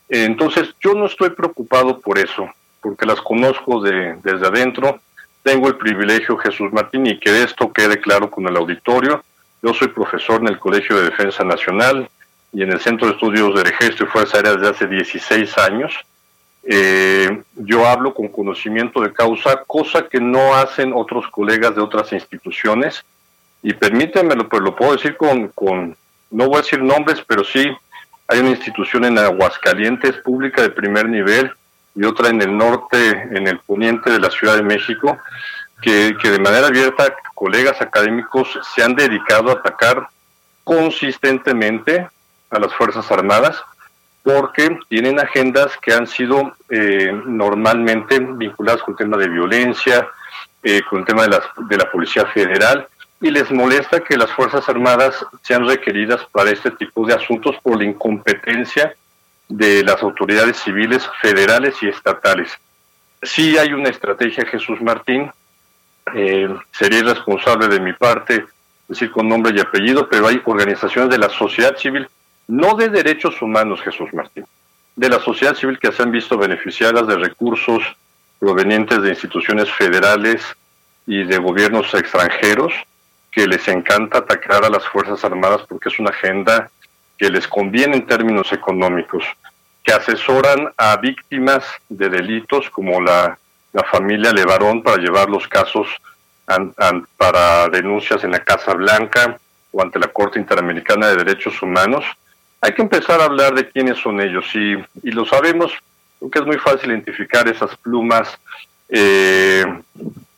Entonces, 0.08 0.76
yo 0.80 0.94
no 0.94 1.06
estoy 1.06 1.30
preocupado 1.30 1.98
por 1.98 2.20
eso, 2.20 2.48
porque 2.80 3.04
las 3.04 3.20
conozco 3.20 3.82
de, 3.82 4.16
desde 4.22 4.46
adentro. 4.46 5.00
Tengo 5.42 5.66
el 5.66 5.74
privilegio, 5.74 6.36
Jesús 6.36 6.72
Martín, 6.72 7.04
y 7.04 7.18
que 7.18 7.42
esto 7.42 7.72
quede 7.72 8.00
claro 8.00 8.30
con 8.30 8.46
el 8.46 8.56
auditorio. 8.56 9.24
Yo 9.60 9.74
soy 9.74 9.88
profesor 9.88 10.40
en 10.40 10.46
el 10.46 10.60
Colegio 10.60 10.96
de 10.96 11.10
Defensa 11.10 11.42
Nacional 11.42 12.08
y 12.52 12.62
en 12.62 12.70
el 12.70 12.78
Centro 12.78 13.08
de 13.08 13.14
Estudios 13.14 13.52
del 13.56 13.66
Ejército 13.66 14.04
y 14.04 14.06
Fuerza 14.06 14.36
Aérea 14.36 14.54
desde 14.54 14.68
hace 14.68 14.86
16 14.86 15.58
años. 15.58 15.94
Eh, 16.62 17.42
yo 17.56 17.88
hablo 17.88 18.14
con 18.14 18.28
conocimiento 18.28 19.00
de 19.00 19.12
causa, 19.12 19.64
cosa 19.66 20.06
que 20.08 20.20
no 20.20 20.54
hacen 20.54 20.92
otros 20.94 21.26
colegas 21.26 21.74
de 21.74 21.82
otras 21.82 22.12
instituciones. 22.12 23.04
Y 23.64 23.72
permítanmelo, 23.72 24.48
pues 24.48 24.62
lo 24.62 24.76
puedo 24.76 24.92
decir 24.92 25.16
con, 25.16 25.48
con, 25.48 25.96
no 26.36 26.48
voy 26.48 26.58
a 26.58 26.62
decir 26.62 26.82
nombres, 26.82 27.24
pero 27.26 27.42
sí 27.42 27.66
hay 28.28 28.40
una 28.40 28.50
institución 28.50 29.06
en 29.06 29.16
Aguascalientes, 29.16 30.16
pública 30.18 30.60
de 30.60 30.68
primer 30.68 31.08
nivel, 31.08 31.50
y 31.94 32.04
otra 32.04 32.28
en 32.28 32.42
el 32.42 32.54
norte, 32.54 33.10
en 33.32 33.46
el 33.46 33.58
poniente 33.60 34.10
de 34.10 34.20
la 34.20 34.30
Ciudad 34.30 34.54
de 34.56 34.62
México, 34.62 35.16
que, 35.80 36.14
de 36.22 36.38
manera 36.38 36.66
abierta 36.66 37.14
colegas 37.34 37.80
académicos 37.80 38.58
se 38.74 38.82
han 38.82 38.94
dedicado 38.94 39.48
a 39.48 39.54
atacar 39.54 40.08
consistentemente 40.62 42.06
a 42.50 42.58
las 42.58 42.74
Fuerzas 42.74 43.10
Armadas 43.10 43.62
porque 44.22 44.78
tienen 44.88 45.18
agendas 45.18 45.72
que 45.80 45.94
han 45.94 46.06
sido 46.06 46.54
eh, 46.68 47.18
normalmente 47.24 48.18
vinculadas 48.18 48.82
con 48.82 48.92
el 48.92 48.98
tema 48.98 49.16
de 49.16 49.28
violencia, 49.28 50.06
eh, 50.62 50.82
con 50.90 50.98
el 51.00 51.04
tema 51.06 51.22
de, 51.22 51.28
las, 51.28 51.44
de 51.56 51.76
la 51.78 51.90
Policía 51.90 52.26
Federal, 52.26 52.88
y 53.20 53.30
les 53.30 53.50
molesta 53.50 54.00
que 54.00 54.16
las 54.16 54.30
Fuerzas 54.32 54.68
Armadas 54.68 55.24
sean 55.42 55.66
requeridas 55.66 56.20
para 56.32 56.50
este 56.50 56.70
tipo 56.72 57.06
de 57.06 57.14
asuntos 57.14 57.56
por 57.62 57.78
la 57.78 57.84
incompetencia 57.84 58.94
de 59.48 59.82
las 59.82 60.02
autoridades 60.02 60.58
civiles 60.58 61.08
federales 61.20 61.74
y 61.82 61.88
estatales. 61.88 62.52
Sí 63.22 63.56
hay 63.56 63.72
una 63.72 63.88
estrategia, 63.88 64.44
Jesús 64.44 64.80
Martín, 64.82 65.30
eh, 66.14 66.48
sería 66.72 67.00
irresponsable 67.00 67.68
de 67.68 67.80
mi 67.80 67.92
parte 67.92 68.44
decir 68.86 69.10
con 69.10 69.28
nombre 69.28 69.52
y 69.56 69.60
apellido, 69.60 70.08
pero 70.08 70.28
hay 70.28 70.40
organizaciones 70.44 71.10
de 71.10 71.18
la 71.18 71.28
sociedad 71.28 71.76
civil 71.76 72.08
no 72.48 72.74
de 72.74 72.88
derechos 72.88 73.42
humanos, 73.42 73.80
Jesús 73.82 74.12
Martín, 74.12 74.44
de 74.94 75.08
la 75.08 75.18
sociedad 75.18 75.56
civil 75.56 75.78
que 75.78 75.90
se 75.90 76.02
han 76.02 76.12
visto 76.12 76.38
beneficiadas 76.38 77.06
de 77.08 77.16
recursos 77.16 77.82
provenientes 78.38 79.02
de 79.02 79.08
instituciones 79.08 79.68
federales 79.72 80.44
y 81.06 81.24
de 81.24 81.38
gobiernos 81.38 81.92
extranjeros 81.94 82.72
que 83.36 83.46
les 83.46 83.68
encanta 83.68 84.16
atacar 84.16 84.64
a 84.64 84.70
las 84.70 84.88
Fuerzas 84.88 85.22
Armadas 85.22 85.60
porque 85.68 85.90
es 85.90 85.98
una 85.98 86.08
agenda 86.08 86.70
que 87.18 87.28
les 87.28 87.46
conviene 87.46 87.96
en 87.96 88.06
términos 88.06 88.50
económicos, 88.50 89.24
que 89.84 89.92
asesoran 89.92 90.72
a 90.78 90.96
víctimas 90.96 91.62
de 91.90 92.08
delitos 92.08 92.70
como 92.70 92.98
la, 92.98 93.38
la 93.74 93.84
familia 93.84 94.32
Levarón 94.32 94.82
para 94.82 94.96
llevar 94.96 95.28
los 95.28 95.46
casos 95.48 95.86
para 97.18 97.68
denuncias 97.68 98.24
en 98.24 98.30
la 98.30 98.42
Casa 98.42 98.72
Blanca 98.72 99.38
o 99.70 99.82
ante 99.82 99.98
la 99.98 100.08
Corte 100.08 100.38
Interamericana 100.38 101.08
de 101.08 101.16
Derechos 101.16 101.60
Humanos. 101.60 102.06
Hay 102.62 102.72
que 102.72 102.80
empezar 102.80 103.20
a 103.20 103.24
hablar 103.24 103.54
de 103.54 103.68
quiénes 103.68 103.98
son 103.98 104.18
ellos 104.22 104.46
y, 104.54 104.82
y 105.02 105.10
lo 105.10 105.26
sabemos 105.26 105.74
porque 106.18 106.38
es 106.38 106.46
muy 106.46 106.56
fácil 106.56 106.88
identificar 106.90 107.46
esas 107.46 107.76
plumas 107.76 108.38
eh, 108.88 109.66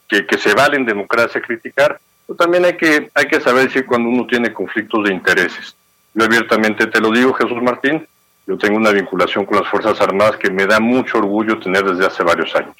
que, 0.09 0.27
que, 0.27 0.37
se 0.37 0.53
valen 0.53 0.85
democracia 0.85 1.41
criticar, 1.41 2.01
pero 2.29 2.37
también 2.37 2.67
hay 2.67 2.77
que, 2.77 3.11
hay 3.15 3.27
que 3.27 3.41
saber 3.41 3.69
decir 3.69 3.87
cuando 3.87 4.11
uno 4.11 4.27
tiene 4.27 4.53
conflictos 4.53 5.03
de 5.05 5.15
intereses. 5.15 5.75
Yo 6.13 6.25
abiertamente 6.25 6.87
te 6.87 7.01
lo 7.01 7.11
digo, 7.11 7.33
Jesús 7.33 7.63
Martín, 7.63 8.07
yo 8.47 8.59
tengo 8.59 8.77
una 8.77 8.91
vinculación 8.91 9.47
con 9.47 9.57
las 9.57 9.69
Fuerzas 9.69 9.99
Armadas 10.03 10.37
que 10.37 10.51
me 10.51 10.67
da 10.67 10.79
mucho 10.79 11.19
orgullo 11.19 11.59
tener 11.59 11.85
desde 11.85 12.05
hace 12.05 12.23
varios 12.23 12.55
años. 12.55 12.77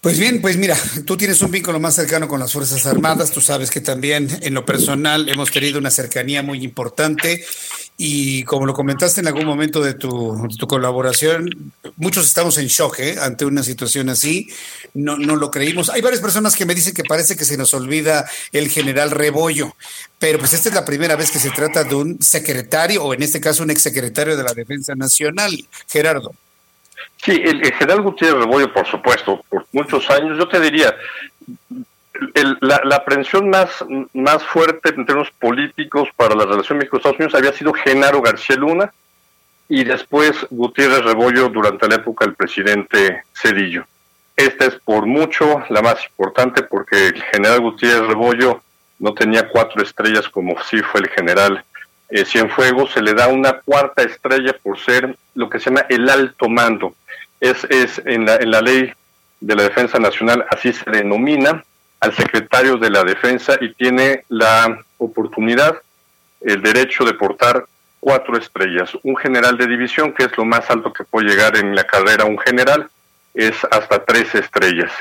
Pues 0.00 0.18
bien, 0.18 0.40
pues 0.40 0.56
mira, 0.56 0.76
tú 1.04 1.18
tienes 1.18 1.42
un 1.42 1.50
vínculo 1.50 1.78
más 1.78 1.94
cercano 1.94 2.26
con 2.26 2.40
las 2.40 2.54
Fuerzas 2.54 2.86
Armadas, 2.86 3.30
tú 3.32 3.42
sabes 3.42 3.70
que 3.70 3.82
también 3.82 4.28
en 4.40 4.54
lo 4.54 4.64
personal 4.64 5.28
hemos 5.28 5.50
tenido 5.50 5.78
una 5.78 5.90
cercanía 5.90 6.42
muy 6.42 6.64
importante 6.64 7.44
y 8.00 8.44
como 8.44 8.64
lo 8.64 8.74
comentaste 8.74 9.20
en 9.20 9.26
algún 9.26 9.44
momento 9.44 9.82
de 9.82 9.92
tu, 9.92 10.48
colaboración, 10.68 11.72
muchos 11.96 12.26
estamos 12.26 12.56
en 12.58 12.68
shock 12.68 13.00
¿eh? 13.00 13.16
ante 13.20 13.44
una 13.44 13.64
situación 13.64 14.08
así, 14.08 14.48
no, 14.94 15.18
no 15.18 15.34
lo 15.34 15.50
creímos. 15.50 15.90
Hay 15.90 16.00
varias 16.00 16.22
personas 16.22 16.54
que 16.54 16.64
me 16.64 16.76
dicen 16.76 16.94
que 16.94 17.02
parece 17.02 17.36
que 17.36 17.44
se 17.44 17.56
nos 17.56 17.74
olvida 17.74 18.24
el 18.52 18.70
general 18.70 19.10
Rebollo, 19.10 19.74
pero 20.20 20.38
pues 20.38 20.52
esta 20.52 20.68
es 20.68 20.76
la 20.76 20.84
primera 20.84 21.16
vez 21.16 21.32
que 21.32 21.40
se 21.40 21.50
trata 21.50 21.82
de 21.82 21.96
un 21.96 22.22
secretario 22.22 23.02
o 23.02 23.14
en 23.14 23.22
este 23.24 23.40
caso 23.40 23.64
un 23.64 23.70
exsecretario 23.70 24.36
de 24.36 24.44
la 24.44 24.54
Defensa 24.54 24.94
Nacional, 24.94 25.66
Gerardo. 25.88 26.32
Sí, 27.24 27.32
el, 27.32 27.60
general 27.74 28.02
Gutiérrez 28.02 28.38
Rebollo, 28.38 28.72
por 28.72 28.86
supuesto, 28.86 29.44
por 29.48 29.66
muchos 29.72 30.08
años, 30.08 30.38
yo 30.38 30.46
te 30.46 30.60
diría, 30.60 30.94
la, 32.60 32.80
la, 32.84 32.96
aprehensión 32.96 33.48
más, 33.48 33.84
más 34.12 34.42
fuerte 34.44 34.90
en 34.90 35.06
términos 35.06 35.30
políticos 35.38 36.08
para 36.16 36.34
la 36.34 36.44
relación 36.46 36.78
México-Estados 36.78 37.18
Unidos 37.18 37.34
había 37.34 37.52
sido 37.52 37.72
Genaro 37.72 38.20
García 38.20 38.56
Luna 38.56 38.92
y 39.68 39.84
después 39.84 40.46
Gutiérrez 40.50 41.04
Rebollo 41.04 41.48
durante 41.48 41.88
la 41.88 41.96
época 41.96 42.24
del 42.24 42.34
presidente 42.34 43.22
Cedillo. 43.32 43.84
Esta 44.36 44.66
es 44.66 44.76
por 44.76 45.06
mucho 45.06 45.62
la 45.68 45.82
más 45.82 46.04
importante 46.04 46.62
porque 46.62 47.08
el 47.08 47.22
general 47.22 47.60
Gutiérrez 47.60 48.06
Rebollo 48.06 48.62
no 48.98 49.14
tenía 49.14 49.48
cuatro 49.48 49.82
estrellas 49.82 50.28
como 50.28 50.60
sí 50.64 50.80
fue 50.82 51.00
el 51.02 51.08
general 51.08 51.64
eh, 52.08 52.24
Cienfuegos, 52.24 52.92
se 52.92 53.02
le 53.02 53.12
da 53.12 53.28
una 53.28 53.60
cuarta 53.60 54.02
estrella 54.02 54.54
por 54.62 54.78
ser 54.78 55.16
lo 55.34 55.50
que 55.50 55.60
se 55.60 55.70
llama 55.70 55.86
el 55.88 56.08
alto 56.08 56.48
mando. 56.48 56.94
Es, 57.38 57.64
es 57.64 58.00
en, 58.04 58.24
la, 58.24 58.36
en 58.36 58.50
la 58.50 58.62
ley 58.62 58.92
de 59.40 59.54
la 59.54 59.64
Defensa 59.64 59.98
Nacional, 59.98 60.44
así 60.50 60.72
se 60.72 60.90
denomina 60.90 61.62
al 62.00 62.14
secretario 62.14 62.76
de 62.76 62.90
la 62.90 63.04
Defensa 63.04 63.56
y 63.60 63.72
tiene 63.74 64.24
la 64.28 64.78
oportunidad, 64.98 65.80
el 66.40 66.62
derecho 66.62 67.04
de 67.04 67.14
portar 67.14 67.64
cuatro 68.00 68.36
estrellas. 68.36 68.90
Un 69.02 69.16
general 69.16 69.56
de 69.56 69.66
división, 69.66 70.12
que 70.12 70.24
es 70.24 70.36
lo 70.36 70.44
más 70.44 70.70
alto 70.70 70.92
que 70.92 71.04
puede 71.04 71.28
llegar 71.28 71.56
en 71.56 71.74
la 71.74 71.84
carrera 71.84 72.24
un 72.24 72.38
general, 72.38 72.88
es 73.34 73.56
hasta 73.70 74.04
tres 74.04 74.34
estrellas. 74.34 74.92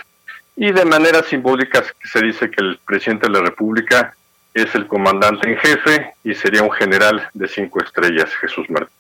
Y 0.56 0.72
de 0.72 0.86
manera 0.86 1.22
simbólica 1.24 1.84
se 2.04 2.22
dice 2.22 2.50
que 2.50 2.64
el 2.64 2.80
presidente 2.86 3.28
de 3.28 3.34
la 3.34 3.42
República 3.42 4.16
es 4.54 4.74
el 4.74 4.88
comandante 4.88 5.50
en 5.50 5.58
jefe 5.58 6.14
y 6.24 6.34
sería 6.34 6.64
un 6.64 6.72
general 6.72 7.30
de 7.34 7.48
cinco 7.48 7.80
estrellas, 7.80 8.30
Jesús 8.42 8.68
Martín. 8.70 8.94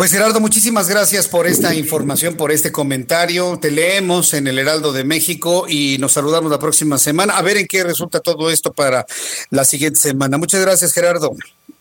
Pues 0.00 0.12
Gerardo, 0.12 0.40
muchísimas 0.40 0.88
gracias 0.88 1.28
por 1.28 1.46
esta 1.46 1.74
información, 1.74 2.34
por 2.34 2.52
este 2.52 2.72
comentario. 2.72 3.58
Te 3.60 3.70
leemos 3.70 4.32
en 4.32 4.46
el 4.46 4.58
Heraldo 4.58 4.94
de 4.94 5.04
México 5.04 5.66
y 5.68 5.98
nos 5.98 6.12
saludamos 6.12 6.50
la 6.50 6.58
próxima 6.58 6.96
semana. 6.96 7.36
A 7.36 7.42
ver 7.42 7.58
en 7.58 7.66
qué 7.66 7.84
resulta 7.84 8.20
todo 8.20 8.48
esto 8.48 8.72
para 8.72 9.04
la 9.50 9.62
siguiente 9.66 10.00
semana. 10.00 10.38
Muchas 10.38 10.62
gracias, 10.62 10.94
Gerardo. 10.94 11.32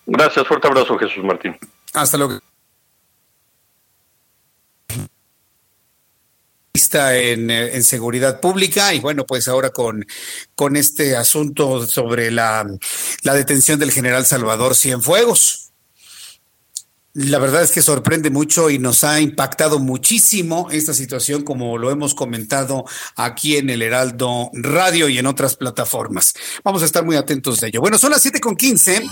Gracias, 0.05 0.45
fuerte 0.45 0.67
abrazo, 0.67 0.97
Jesús 0.97 1.23
Martín. 1.23 1.57
Hasta 1.93 2.17
luego. 2.17 2.39
En, 6.91 7.49
en, 7.49 7.83
seguridad 7.85 8.41
pública 8.41 8.93
y 8.93 8.99
bueno, 8.99 9.25
pues 9.25 9.47
ahora 9.47 9.69
con, 9.69 10.05
con 10.55 10.75
este 10.75 11.15
asunto 11.15 11.87
sobre 11.87 12.31
la, 12.31 12.67
la 13.23 13.33
detención 13.33 13.79
del 13.79 13.93
general 13.93 14.25
Salvador 14.25 14.75
Cienfuegos. 14.75 15.68
La 17.13 17.39
verdad 17.39 17.63
es 17.63 17.71
que 17.71 17.81
sorprende 17.81 18.29
mucho 18.29 18.69
y 18.69 18.77
nos 18.77 19.03
ha 19.03 19.19
impactado 19.19 19.79
muchísimo 19.79 20.67
esta 20.71 20.93
situación, 20.93 21.43
como 21.43 21.79
lo 21.79 21.89
hemos 21.89 22.13
comentado 22.13 22.85
aquí 23.15 23.57
en 23.57 23.71
el 23.71 23.81
Heraldo 23.81 24.51
Radio 24.53 25.09
y 25.09 25.17
en 25.17 25.25
otras 25.25 25.55
plataformas. 25.55 26.35
Vamos 26.63 26.83
a 26.83 26.85
estar 26.85 27.03
muy 27.03 27.15
atentos 27.15 27.59
de 27.59 27.69
ello. 27.69 27.81
Bueno, 27.81 27.97
son 27.97 28.11
las 28.11 28.21
siete 28.21 28.39
con 28.39 28.55
quince, 28.55 29.03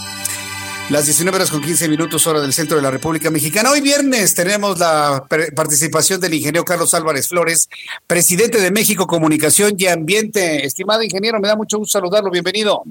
las 0.91 1.05
19 1.05 1.35
horas 1.35 1.49
con 1.49 1.61
15 1.61 1.89
minutos, 1.89 2.27
hora 2.27 2.39
del 2.39 2.53
centro 2.53 2.77
de 2.77 2.83
la 2.83 2.91
República 2.91 3.31
Mexicana. 3.31 3.71
Hoy 3.71 3.81
viernes 3.81 4.35
tenemos 4.35 4.77
la 4.77 5.25
participación 5.55 6.21
del 6.21 6.35
ingeniero 6.35 6.63
Carlos 6.63 6.93
Álvarez 6.93 7.27
Flores, 7.27 7.67
presidente 8.05 8.61
de 8.61 8.69
México 8.69 9.07
Comunicación 9.07 9.73
y 9.75 9.87
Ambiente. 9.87 10.67
Estimado 10.67 11.01
ingeniero, 11.01 11.39
me 11.39 11.47
da 11.47 11.55
mucho 11.55 11.79
gusto 11.79 11.97
saludarlo. 11.97 12.29
Bienvenido. 12.29 12.83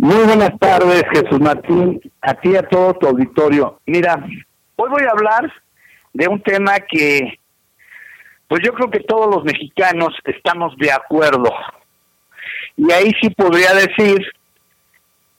Muy 0.00 0.24
buenas 0.26 0.56
tardes, 0.60 1.02
Jesús 1.10 1.40
Martín, 1.40 2.00
a 2.20 2.32
ti 2.34 2.50
y 2.50 2.56
a 2.56 2.62
todo 2.62 2.94
tu 2.94 3.08
auditorio. 3.08 3.80
Mira, 3.84 4.14
hoy 4.76 4.90
voy 4.90 5.02
a 5.02 5.10
hablar 5.10 5.52
de 6.12 6.28
un 6.28 6.40
tema 6.40 6.78
que, 6.88 7.40
pues 8.46 8.62
yo 8.64 8.72
creo 8.74 8.92
que 8.92 9.00
todos 9.00 9.34
los 9.34 9.42
mexicanos 9.42 10.14
estamos 10.24 10.76
de 10.76 10.92
acuerdo. 10.92 11.52
Y 12.76 12.92
ahí 12.92 13.10
sí 13.20 13.30
podría 13.30 13.74
decir 13.74 14.24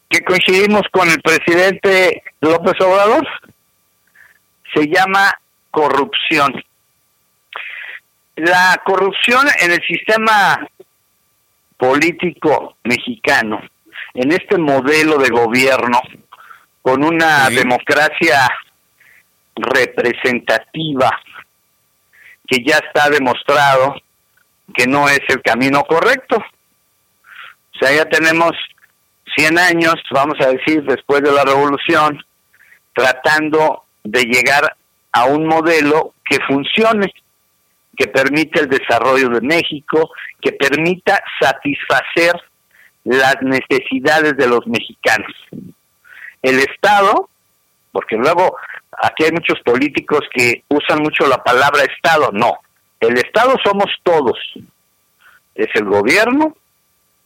que 0.10 0.26
coincidimos 0.26 0.82
con 0.92 1.08
el 1.10 1.22
presidente 1.22 2.22
López 2.42 2.74
Obrador. 2.82 3.26
Se 4.74 4.88
llama 4.88 5.32
corrupción. 5.72 6.62
La 8.36 8.82
corrupción 8.86 9.48
en 9.62 9.72
el 9.72 9.82
sistema 9.88 10.68
político 11.78 12.76
mexicano 12.84 13.62
en 14.14 14.32
este 14.32 14.58
modelo 14.58 15.18
de 15.18 15.30
gobierno 15.30 16.02
con 16.82 17.04
una 17.04 17.50
democracia 17.50 18.50
representativa 19.56 21.12
que 22.48 22.64
ya 22.66 22.78
está 22.78 23.10
demostrado 23.10 23.96
que 24.74 24.88
no 24.88 25.08
es 25.08 25.22
el 25.30 25.42
camino 25.42 25.84
correcto. 25.84 26.38
O 26.38 27.78
sea, 27.80 27.96
ya 27.96 28.06
tenemos 28.06 28.52
100 29.36 29.58
años, 29.58 29.96
vamos 30.12 30.36
a 30.42 30.48
decir, 30.48 30.84
después 30.84 31.22
de 31.22 31.32
la 31.32 31.44
revolución, 31.44 32.24
tratando 32.94 33.84
de 34.04 34.24
llegar 34.24 34.76
a 35.12 35.26
un 35.26 35.48
modelo 35.48 36.14
que 36.26 36.38
funcione, 36.48 37.14
que 37.96 38.08
permita 38.08 38.62
el 38.62 38.70
desarrollo 38.70 39.30
de 39.30 39.42
México, 39.42 40.12
que 40.42 40.54
permita 40.54 41.22
satisfacer 41.40 42.34
las 43.04 43.38
necesidades 43.42 44.36
de 44.38 44.48
los 44.48 44.66
mexicanos. 44.68 45.34
El 46.42 46.60
Estado, 46.60 47.30
porque 47.92 48.16
luego 48.16 48.56
aquí 49.02 49.26
hay 49.26 49.32
muchos 49.32 49.60
políticos 49.62 50.22
que 50.34 50.64
usan 50.70 51.00
mucho 51.02 51.28
la 51.28 51.44
palabra 51.44 51.84
Estado, 51.84 52.30
no, 52.32 52.60
el 53.00 53.18
Estado 53.18 53.56
somos 53.64 53.88
todos, 54.04 54.38
es 55.56 55.68
el 55.76 55.86
gobierno, 55.86 56.56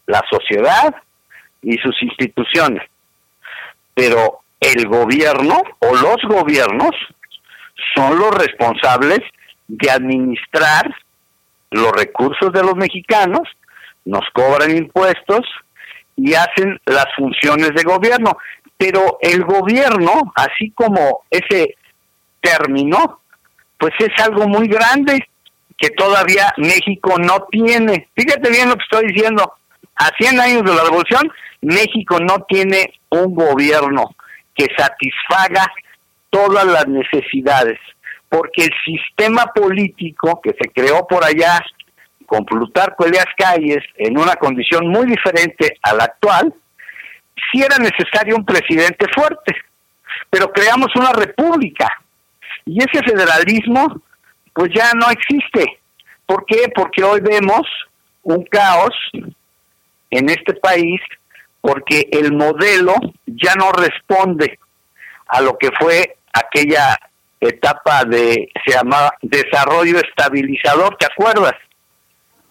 la 0.06 0.22
sociedad 0.30 0.96
y 1.62 1.78
sus 1.78 1.96
instituciones. 2.02 2.84
Pero 3.94 4.42
el 4.60 4.88
gobierno 4.88 5.62
o 5.80 5.96
los 5.96 6.18
gobiernos 6.28 6.92
son 7.96 8.18
los 8.18 8.32
responsables 8.32 9.20
de 9.68 9.92
administrar 9.92 10.96
los 11.72 11.92
recursos 11.92 12.52
de 12.54 12.62
los 12.62 12.76
mexicanos, 12.76 13.48
nos 14.06 14.24
cobran 14.34 14.76
impuestos 14.76 15.46
y 16.16 16.34
hacen 16.34 16.80
las 16.86 17.08
funciones 17.16 17.72
de 17.76 17.84
gobierno. 17.84 18.38
Pero 18.78 19.18
el 19.22 19.44
gobierno, 19.44 20.34
así 20.36 20.72
como 20.72 21.22
ese 21.30 21.76
término, 22.42 23.22
pues 23.78 23.94
es 24.00 24.24
algo 24.24 24.48
muy 24.48 24.68
grande 24.68 25.28
que 25.78 25.90
todavía 25.92 26.54
México 26.58 27.18
no 27.20 27.48
tiene. 27.52 28.10
Fíjate 28.16 28.50
bien 28.50 28.70
lo 28.70 28.76
que 28.76 28.84
estoy 28.84 29.08
diciendo. 29.08 29.54
A 29.96 30.10
100 30.18 30.40
años 30.40 30.64
de 30.64 30.74
la 30.74 30.84
revolución, 30.84 31.32
México 31.62 32.20
no 32.20 32.46
tiene 32.48 32.94
un 33.10 33.36
gobierno 33.36 34.16
que 34.56 34.68
satisfaga 34.78 35.66
todas 36.30 36.66
las 36.66 36.88
necesidades, 36.88 37.80
porque 38.28 38.66
el 38.66 38.72
sistema 38.84 39.46
político 39.54 40.42
que 40.42 40.52
se 40.60 40.70
creó 40.72 41.08
por 41.08 41.24
allá 41.24 41.64
con 42.34 42.46
Plutarco 42.46 43.06
Elias 43.06 43.28
Calles 43.38 43.84
en 43.96 44.18
una 44.18 44.36
condición 44.38 44.88
muy 44.88 45.06
diferente 45.06 45.78
a 45.84 45.94
la 45.94 46.06
actual, 46.06 46.52
sí 47.52 47.62
era 47.62 47.78
necesario 47.78 48.36
un 48.36 48.44
presidente 48.44 49.06
fuerte, 49.14 49.56
pero 50.32 50.52
creamos 50.52 50.88
una 50.96 51.12
república 51.12 51.88
y 52.66 52.80
ese 52.80 53.04
federalismo 53.04 54.02
pues 54.52 54.72
ya 54.74 54.94
no 54.96 55.12
existe. 55.12 55.80
¿Por 56.26 56.44
qué? 56.48 56.72
Porque 56.74 57.04
hoy 57.04 57.20
vemos 57.22 57.68
un 58.24 58.44
caos 58.46 58.96
en 60.10 60.28
este 60.32 60.56
país 60.56 61.02
porque 61.62 62.08
el 62.12 62.34
modelo 62.34 62.96
ya 63.28 63.54
no 63.54 63.72
responde 63.74 64.58
a 65.28 65.40
lo 65.40 65.56
que 65.60 65.70
fue 65.80 66.18
aquella 66.34 66.98
etapa 67.40 68.06
de, 68.06 68.50
se 68.66 68.74
llamaba 68.74 69.14
desarrollo 69.22 70.00
estabilizador, 70.00 70.98
¿te 70.98 71.06
acuerdas? 71.06 71.54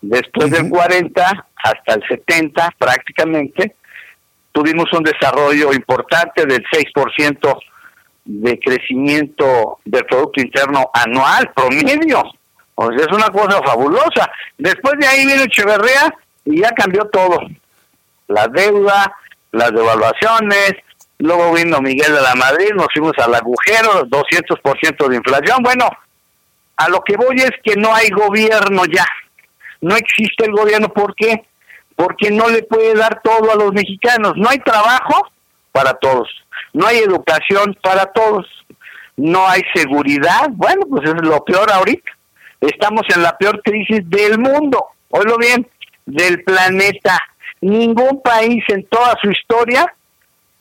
Después 0.03 0.51
del 0.51 0.69
40 0.69 1.47
hasta 1.57 1.95
el 1.95 2.03
70 2.09 2.75
prácticamente, 2.77 3.77
tuvimos 4.51 4.93
un 4.93 5.05
desarrollo 5.05 5.73
importante 5.73 6.45
del 6.45 6.63
6% 6.65 7.59
de 8.25 8.59
crecimiento 8.59 9.79
del 9.85 10.05
Producto 10.05 10.41
Interno 10.41 10.91
anual, 10.93 11.51
promedio. 11.55 12.23
O 12.75 12.89
sea, 12.91 13.07
es 13.07 13.13
una 13.13 13.29
cosa 13.29 13.63
fabulosa. 13.65 14.31
Después 14.59 14.95
de 14.99 15.07
ahí 15.07 15.27
viene 15.27 15.45
Echeverría 15.45 16.13
y 16.45 16.61
ya 16.61 16.71
cambió 16.73 17.05
todo. 17.07 17.39
La 18.29 18.49
deuda, 18.49 19.15
las 19.53 19.71
devaluaciones, 19.73 20.75
luego 21.19 21.53
vino 21.53 21.81
Miguel 21.81 22.13
de 22.13 22.23
la 22.23 22.35
Madrid, 22.35 22.71
nos 22.75 22.89
fuimos 22.93 23.13
al 23.19 23.35
agujero, 23.35 24.05
200% 24.07 25.09
de 25.09 25.17
inflación. 25.17 25.63
Bueno, 25.63 25.89
a 26.77 26.89
lo 26.89 27.03
que 27.03 27.17
voy 27.17 27.37
es 27.37 27.53
que 27.63 27.77
no 27.77 27.95
hay 27.95 28.09
gobierno 28.11 28.85
ya. 28.87 29.07
No 29.83 29.95
existe 29.97 30.47
el 30.47 30.53
gobierno. 30.53 30.89
¿Por 30.89 31.15
qué? 31.15 31.45
Porque 31.95 32.31
no 32.31 32.49
le 32.49 32.63
puede 32.63 32.95
dar 32.95 33.21
todo 33.23 33.53
a 33.53 33.57
los 33.57 33.73
mexicanos. 33.73 34.33
No 34.37 34.49
hay 34.49 34.59
trabajo 34.61 35.29
para 35.73 35.93
todos 35.95 36.29
no 36.73 36.87
hay 36.87 36.99
educación 36.99 37.77
para 37.83 38.07
todos, 38.07 38.47
no 39.17 39.47
hay 39.47 39.63
seguridad, 39.75 40.49
bueno, 40.51 40.83
pues 40.89 41.09
es 41.09 41.15
lo 41.23 41.45
peor 41.45 41.71
ahorita. 41.71 42.11
Estamos 42.61 43.03
en 43.15 43.23
la 43.23 43.37
peor 43.37 43.61
crisis 43.63 44.09
del 44.09 44.39
mundo, 44.39 44.85
oílo 45.11 45.37
bien, 45.37 45.67
del 46.07 46.43
planeta. 46.45 47.19
Ningún 47.61 48.21
país 48.23 48.65
en 48.69 48.87
toda 48.87 49.17
su 49.21 49.31
historia 49.31 49.93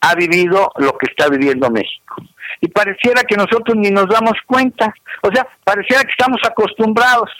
ha 0.00 0.14
vivido 0.14 0.70
lo 0.76 0.96
que 0.98 1.06
está 1.10 1.28
viviendo 1.28 1.70
México. 1.70 2.16
Y 2.60 2.68
pareciera 2.68 3.22
que 3.22 3.36
nosotros 3.36 3.76
ni 3.76 3.90
nos 3.90 4.08
damos 4.08 4.34
cuenta. 4.46 4.92
O 5.22 5.30
sea, 5.32 5.46
pareciera 5.64 6.02
que 6.02 6.10
estamos 6.10 6.40
acostumbrados. 6.44 7.30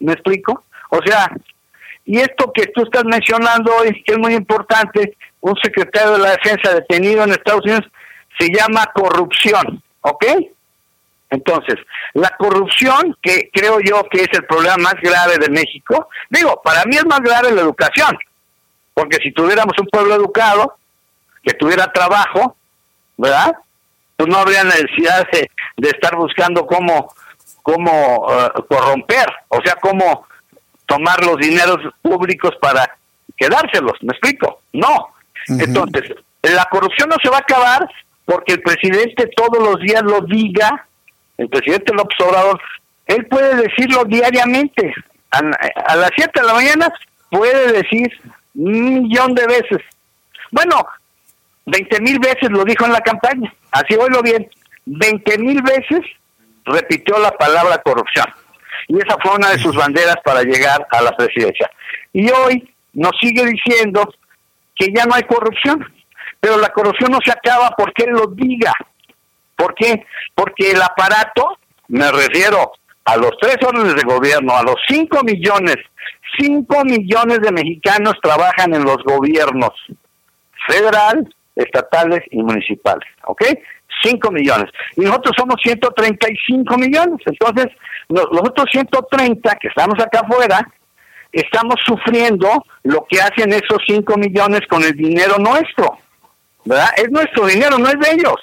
¿Me 0.00 0.12
explico? 0.12 0.64
O 0.90 1.00
sea, 1.04 1.30
y 2.04 2.18
esto 2.18 2.52
que 2.52 2.66
tú 2.68 2.82
estás 2.82 3.04
mencionando 3.04 3.74
hoy, 3.74 4.02
que 4.04 4.12
es 4.12 4.18
muy 4.18 4.34
importante, 4.34 5.16
un 5.40 5.54
secretario 5.62 6.12
de 6.12 6.18
la 6.18 6.30
defensa 6.32 6.74
detenido 6.74 7.24
en 7.24 7.30
Estados 7.30 7.64
Unidos, 7.64 7.84
se 8.38 8.48
llama 8.48 8.90
corrupción, 8.94 9.82
¿ok? 10.02 10.24
Entonces, 11.30 11.76
la 12.14 12.30
corrupción, 12.36 13.16
que 13.22 13.50
creo 13.52 13.78
yo 13.80 14.02
que 14.10 14.22
es 14.22 14.28
el 14.32 14.44
problema 14.46 14.76
más 14.78 14.94
grave 14.94 15.38
de 15.38 15.48
México, 15.48 16.08
digo, 16.28 16.60
para 16.62 16.84
mí 16.84 16.96
es 16.96 17.06
más 17.06 17.20
grave 17.20 17.52
la 17.52 17.60
educación, 17.60 18.18
porque 18.94 19.18
si 19.22 19.32
tuviéramos 19.32 19.74
un 19.78 19.86
pueblo 19.86 20.14
educado, 20.14 20.76
que 21.42 21.54
tuviera 21.54 21.92
trabajo, 21.92 22.56
¿verdad? 23.16 23.54
Pues 24.16 24.28
no 24.28 24.38
habría 24.38 24.64
necesidad 24.64 25.26
de, 25.30 25.48
estar 25.88 26.16
buscando 26.16 26.66
cómo, 26.66 27.14
cómo 27.62 28.26
uh, 28.26 28.66
corromper, 28.68 29.26
o 29.48 29.60
sea, 29.64 29.76
cómo 29.76 30.26
tomar 30.90 31.24
los 31.24 31.36
dineros 31.36 31.78
públicos 32.02 32.50
para 32.60 32.98
quedárselos, 33.36 33.92
¿me 34.02 34.12
explico? 34.12 34.60
No. 34.72 35.14
Entonces, 35.46 36.16
la 36.42 36.64
corrupción 36.68 37.08
no 37.08 37.16
se 37.22 37.30
va 37.30 37.36
a 37.36 37.40
acabar 37.40 37.88
porque 38.24 38.54
el 38.54 38.62
presidente 38.62 39.30
todos 39.36 39.62
los 39.62 39.80
días 39.80 40.02
lo 40.02 40.20
diga, 40.22 40.86
el 41.38 41.48
presidente 41.48 41.94
López 41.94 42.18
Obrador, 42.26 42.60
él 43.06 43.24
puede 43.26 43.68
decirlo 43.68 44.04
diariamente. 44.04 44.92
A, 45.30 45.94
las 45.94 46.10
7 46.16 46.40
de 46.40 46.46
la 46.46 46.54
mañana 46.54 46.92
puede 47.30 47.72
decir 47.72 48.10
un 48.56 49.02
millón 49.02 49.34
de 49.36 49.46
veces. 49.46 49.78
Bueno, 50.50 50.84
20 51.66 52.00
mil 52.00 52.18
veces 52.18 52.50
lo 52.50 52.64
dijo 52.64 52.84
en 52.84 52.92
la 52.92 53.00
campaña, 53.00 53.54
así 53.70 53.94
oílo 53.94 54.22
bien, 54.22 54.50
20 54.86 55.38
mil 55.38 55.62
veces 55.62 56.00
repitió 56.64 57.16
la 57.20 57.30
palabra 57.30 57.78
corrupción. 57.78 58.26
Y 58.90 58.96
esa 58.96 59.16
fue 59.22 59.36
una 59.36 59.50
de 59.50 59.58
sus 59.60 59.76
banderas 59.76 60.16
para 60.24 60.42
llegar 60.42 60.84
a 60.90 61.00
la 61.00 61.12
presidencia. 61.12 61.70
Y 62.12 62.28
hoy 62.28 62.74
nos 62.92 63.12
sigue 63.20 63.46
diciendo 63.46 64.02
que 64.74 64.88
ya 64.92 65.04
no 65.04 65.14
hay 65.14 65.22
corrupción. 65.22 65.86
Pero 66.40 66.58
la 66.58 66.70
corrupción 66.70 67.12
no 67.12 67.18
se 67.24 67.30
acaba 67.30 67.70
porque 67.78 68.02
él 68.02 68.14
lo 68.14 68.26
diga. 68.26 68.72
¿Por 69.54 69.76
qué? 69.76 70.06
Porque 70.34 70.72
el 70.72 70.82
aparato, 70.82 71.56
me 71.86 72.10
refiero 72.10 72.72
a 73.04 73.16
los 73.16 73.30
tres 73.40 73.58
órdenes 73.64 73.94
de 73.94 74.02
gobierno, 74.02 74.56
a 74.56 74.64
los 74.64 74.76
cinco 74.88 75.22
millones, 75.22 75.76
cinco 76.36 76.84
millones 76.84 77.38
de 77.42 77.52
mexicanos 77.52 78.14
trabajan 78.20 78.74
en 78.74 78.82
los 78.82 78.96
gobiernos 79.04 79.70
federal, 80.66 81.32
estatales 81.54 82.22
y 82.32 82.42
municipales, 82.42 83.08
¿ok? 83.26 83.44
Cinco 84.02 84.30
millones. 84.30 84.70
Y 84.96 85.02
nosotros 85.02 85.34
somos 85.38 85.56
135 85.62 86.78
millones. 86.78 87.18
Entonces, 87.26 87.66
los, 88.08 88.26
otros 88.26 88.66
130 88.70 89.54
que 89.56 89.68
estamos 89.68 89.98
acá 90.00 90.20
afuera, 90.20 90.66
estamos 91.32 91.76
sufriendo 91.84 92.64
lo 92.82 93.06
que 93.08 93.20
hacen 93.20 93.52
esos 93.52 93.78
cinco 93.86 94.16
millones 94.16 94.62
con 94.68 94.82
el 94.82 94.92
dinero 94.92 95.36
nuestro. 95.38 95.98
¿verdad? 96.64 96.88
Es 96.96 97.10
nuestro 97.10 97.46
dinero, 97.46 97.78
no 97.78 97.88
es 97.88 97.98
de 97.98 98.12
ellos. 98.12 98.36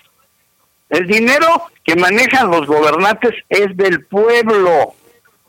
El 0.90 1.06
dinero 1.06 1.64
que 1.84 1.96
manejan 1.96 2.50
los 2.50 2.66
gobernantes 2.66 3.34
es 3.50 3.76
del 3.76 4.06
pueblo, 4.06 4.94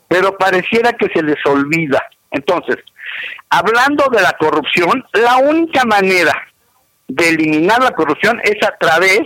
pero 0.07 0.37
pareciera 0.37 0.91
que 0.93 1.07
se 1.13 1.23
les 1.23 1.37
olvida. 1.45 2.03
Entonces, 2.31 2.77
hablando 3.49 4.05
de 4.11 4.21
la 4.21 4.33
corrupción, 4.33 5.03
la 5.13 5.37
única 5.37 5.85
manera 5.85 6.33
de 7.07 7.29
eliminar 7.29 7.81
la 7.81 7.91
corrupción 7.91 8.39
es 8.43 8.61
a 8.67 8.75
través 8.77 9.21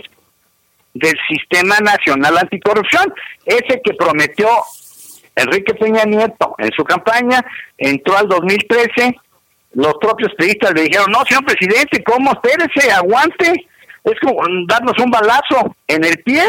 del 0.94 1.14
Sistema 1.28 1.78
Nacional 1.80 2.38
Anticorrupción, 2.38 3.12
ese 3.44 3.80
que 3.84 3.94
prometió 3.94 4.48
Enrique 5.36 5.74
Peña 5.74 6.04
Nieto 6.04 6.54
en 6.58 6.70
su 6.72 6.84
campaña, 6.84 7.44
entró 7.76 8.16
al 8.16 8.28
2013 8.28 9.16
los 9.74 9.94
propios 10.00 10.32
periodistas 10.34 10.72
le 10.72 10.82
dijeron, 10.82 11.10
no, 11.10 11.24
señor 11.24 11.44
presidente, 11.44 12.02
¿cómo? 12.04 12.32
Espérese, 12.32 12.92
aguante. 12.92 13.66
Es 14.04 14.20
como 14.20 14.40
darnos 14.68 14.94
un 14.98 15.10
balazo 15.10 15.76
en 15.88 16.04
el 16.04 16.16
pie. 16.22 16.44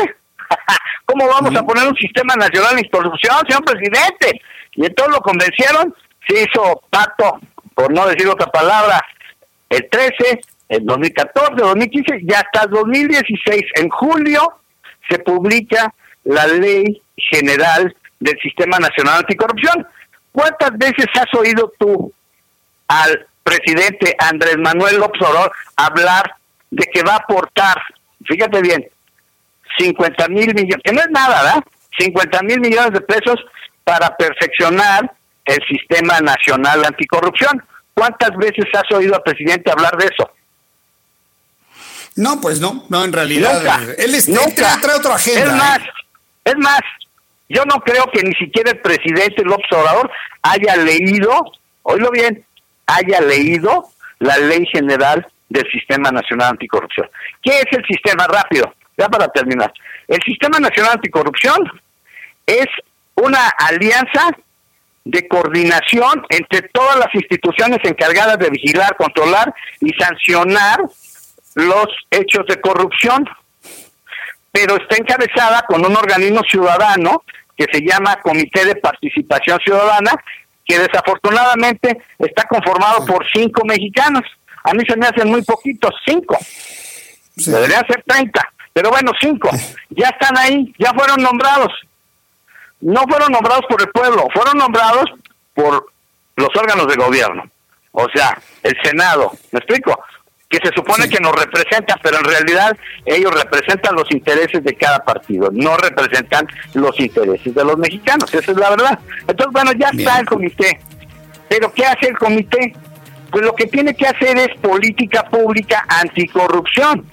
¿Cómo 1.05 1.27
vamos 1.27 1.55
a 1.55 1.63
poner 1.63 1.87
un 1.87 1.95
sistema 1.95 2.35
nacional 2.35 2.75
de 2.75 2.89
corrupción, 2.89 3.35
señor 3.47 3.63
presidente? 3.63 4.41
Y 4.73 4.85
entonces 4.85 5.15
lo 5.15 5.21
convencieron, 5.21 5.95
se 6.27 6.43
hizo 6.43 6.83
pacto, 6.89 7.39
por 7.73 7.93
no 7.93 8.07
decir 8.07 8.27
otra 8.27 8.47
palabra, 8.47 9.01
el 9.69 9.87
13, 9.89 10.41
el 10.69 10.85
2014, 10.85 11.55
2015 11.55 12.17
y 12.21 12.33
hasta 12.33 12.63
el 12.63 12.69
2016, 12.71 13.63
en 13.75 13.89
julio, 13.89 14.59
se 15.09 15.19
publica 15.19 15.93
la 16.23 16.47
ley 16.47 17.01
general 17.17 17.95
del 18.19 18.37
Sistema 18.41 18.79
Nacional 18.79 19.19
Anticorrupción. 19.19 19.87
¿Cuántas 20.31 20.77
veces 20.77 21.05
has 21.13 21.39
oído 21.39 21.71
tú 21.79 22.11
al 22.87 23.27
presidente 23.43 24.15
Andrés 24.19 24.57
Manuel 24.57 24.97
López 24.97 25.21
Obrador 25.21 25.51
hablar 25.75 26.35
de 26.71 26.85
que 26.91 27.03
va 27.03 27.13
a 27.13 27.17
aportar, 27.17 27.77
fíjate 28.25 28.61
bien, 28.61 28.85
50 29.77 30.27
mil 30.29 30.53
millones, 30.53 30.81
que 30.83 30.93
no 30.93 30.99
es 30.99 31.09
nada, 31.11 31.43
¿verdad? 31.43 31.63
50 31.99 32.41
mil 32.43 32.59
millones 32.59 32.91
de 32.91 33.01
pesos 33.01 33.35
para 33.83 34.15
perfeccionar 34.17 35.11
el 35.45 35.59
sistema 35.67 36.19
nacional 36.19 36.83
anticorrupción. 36.85 37.63
¿Cuántas 37.93 38.35
veces 38.35 38.65
has 38.73 38.91
oído 38.97 39.15
al 39.15 39.23
presidente 39.23 39.71
hablar 39.71 39.95
de 39.97 40.05
eso? 40.05 40.29
No, 42.15 42.39
pues 42.39 42.61
no, 42.61 42.85
no, 42.89 43.03
en 43.03 43.11
realidad. 43.11 43.61
él, 43.97 44.15
es, 44.15 44.29
nunca. 44.29 44.79
trae, 44.81 44.95
otra 44.95 45.15
agenda. 45.15 45.41
Es 45.41 45.51
más, 45.51 45.79
¿eh? 45.79 45.91
es 46.45 46.57
más, 46.57 46.81
yo 47.49 47.63
no 47.65 47.81
creo 47.81 48.09
que 48.11 48.23
ni 48.23 48.33
siquiera 48.35 48.71
el 48.71 48.79
presidente 48.79 49.43
López 49.43 49.67
Obrador 49.71 50.09
haya 50.41 50.77
leído, 50.77 51.51
oílo 51.83 52.09
bien, 52.11 52.45
haya 52.87 53.19
leído 53.19 53.89
la 54.19 54.37
ley 54.37 54.65
general 54.67 55.27
del 55.49 55.69
Sistema 55.71 56.09
Nacional 56.11 56.51
Anticorrupción. 56.51 57.09
¿Qué 57.41 57.59
es 57.59 57.65
el 57.71 57.85
sistema? 57.85 58.27
Rápido, 58.27 58.73
ya 58.97 59.09
para 59.09 59.27
terminar. 59.27 59.73
El 60.07 60.21
Sistema 60.23 60.59
Nacional 60.59 60.93
Anticorrupción 60.93 61.69
es 62.45 62.67
una 63.15 63.49
alianza 63.49 64.29
de 65.03 65.27
coordinación 65.27 66.25
entre 66.29 66.63
todas 66.69 66.97
las 66.97 67.13
instituciones 67.13 67.79
encargadas 67.83 68.39
de 68.39 68.49
vigilar, 68.49 68.95
controlar 68.97 69.53
y 69.81 69.91
sancionar 70.01 70.79
los 71.55 71.87
hechos 72.11 72.45
de 72.47 72.61
corrupción, 72.61 73.27
pero 74.51 74.75
está 74.75 74.97
encabezada 74.97 75.63
con 75.67 75.85
un 75.85 75.95
organismo 75.95 76.41
ciudadano 76.49 77.23
que 77.57 77.65
se 77.71 77.81
llama 77.81 78.19
Comité 78.21 78.65
de 78.65 78.75
Participación 78.75 79.59
Ciudadana, 79.63 80.11
que 80.65 80.79
desafortunadamente 80.79 81.97
está 82.19 82.43
conformado 82.43 83.05
por 83.05 83.25
cinco 83.33 83.65
mexicanos. 83.65 84.23
A 84.63 84.73
mí 84.73 84.83
se 84.87 84.97
me 84.97 85.07
hacen 85.07 85.29
muy 85.29 85.41
poquitos, 85.43 85.91
cinco. 86.05 86.37
Deberían 87.35 87.85
ser 87.87 88.03
treinta, 88.05 88.49
pero 88.73 88.89
bueno, 88.89 89.11
cinco. 89.19 89.49
Ya 89.89 90.09
están 90.09 90.37
ahí, 90.37 90.73
ya 90.77 90.91
fueron 90.93 91.21
nombrados. 91.21 91.71
No 92.81 93.03
fueron 93.07 93.31
nombrados 93.31 93.65
por 93.69 93.81
el 93.81 93.89
pueblo, 93.89 94.27
fueron 94.33 94.57
nombrados 94.57 95.05
por 95.53 95.91
los 96.35 96.49
órganos 96.55 96.87
de 96.87 96.95
gobierno. 96.95 97.49
O 97.91 98.07
sea, 98.13 98.37
el 98.63 98.75
Senado, 98.83 99.31
¿me 99.51 99.59
explico? 99.59 99.97
Que 100.59 100.67
se 100.67 100.73
supone 100.73 101.09
que 101.09 101.19
nos 101.19 101.33
representan, 101.33 101.99
pero 102.01 102.17
en 102.17 102.23
realidad 102.23 102.77
ellos 103.05 103.33
representan 103.33 103.95
los 103.95 104.09
intereses 104.11 104.63
de 104.63 104.75
cada 104.75 104.99
partido, 104.99 105.49
no 105.51 105.75
representan 105.77 106.47
los 106.73 106.97
intereses 106.99 107.53
de 107.53 107.65
los 107.65 107.77
mexicanos, 107.77 108.33
esa 108.33 108.51
es 108.51 108.57
la 108.57 108.69
verdad. 108.69 108.99
Entonces, 109.27 109.51
bueno, 109.51 109.71
ya 109.73 109.89
está 109.89 110.19
el 110.19 110.25
comité. 110.25 110.79
Pero 111.49 111.71
¿qué 111.73 111.85
hace 111.85 112.07
el 112.07 112.17
comité? 112.17 112.73
Pues 113.31 113.43
lo 113.43 113.53
que 113.53 113.67
tiene 113.67 113.93
que 113.95 114.07
hacer 114.07 114.37
es 114.37 114.57
política 114.61 115.23
pública 115.23 115.85
anticorrupción. 115.89 117.05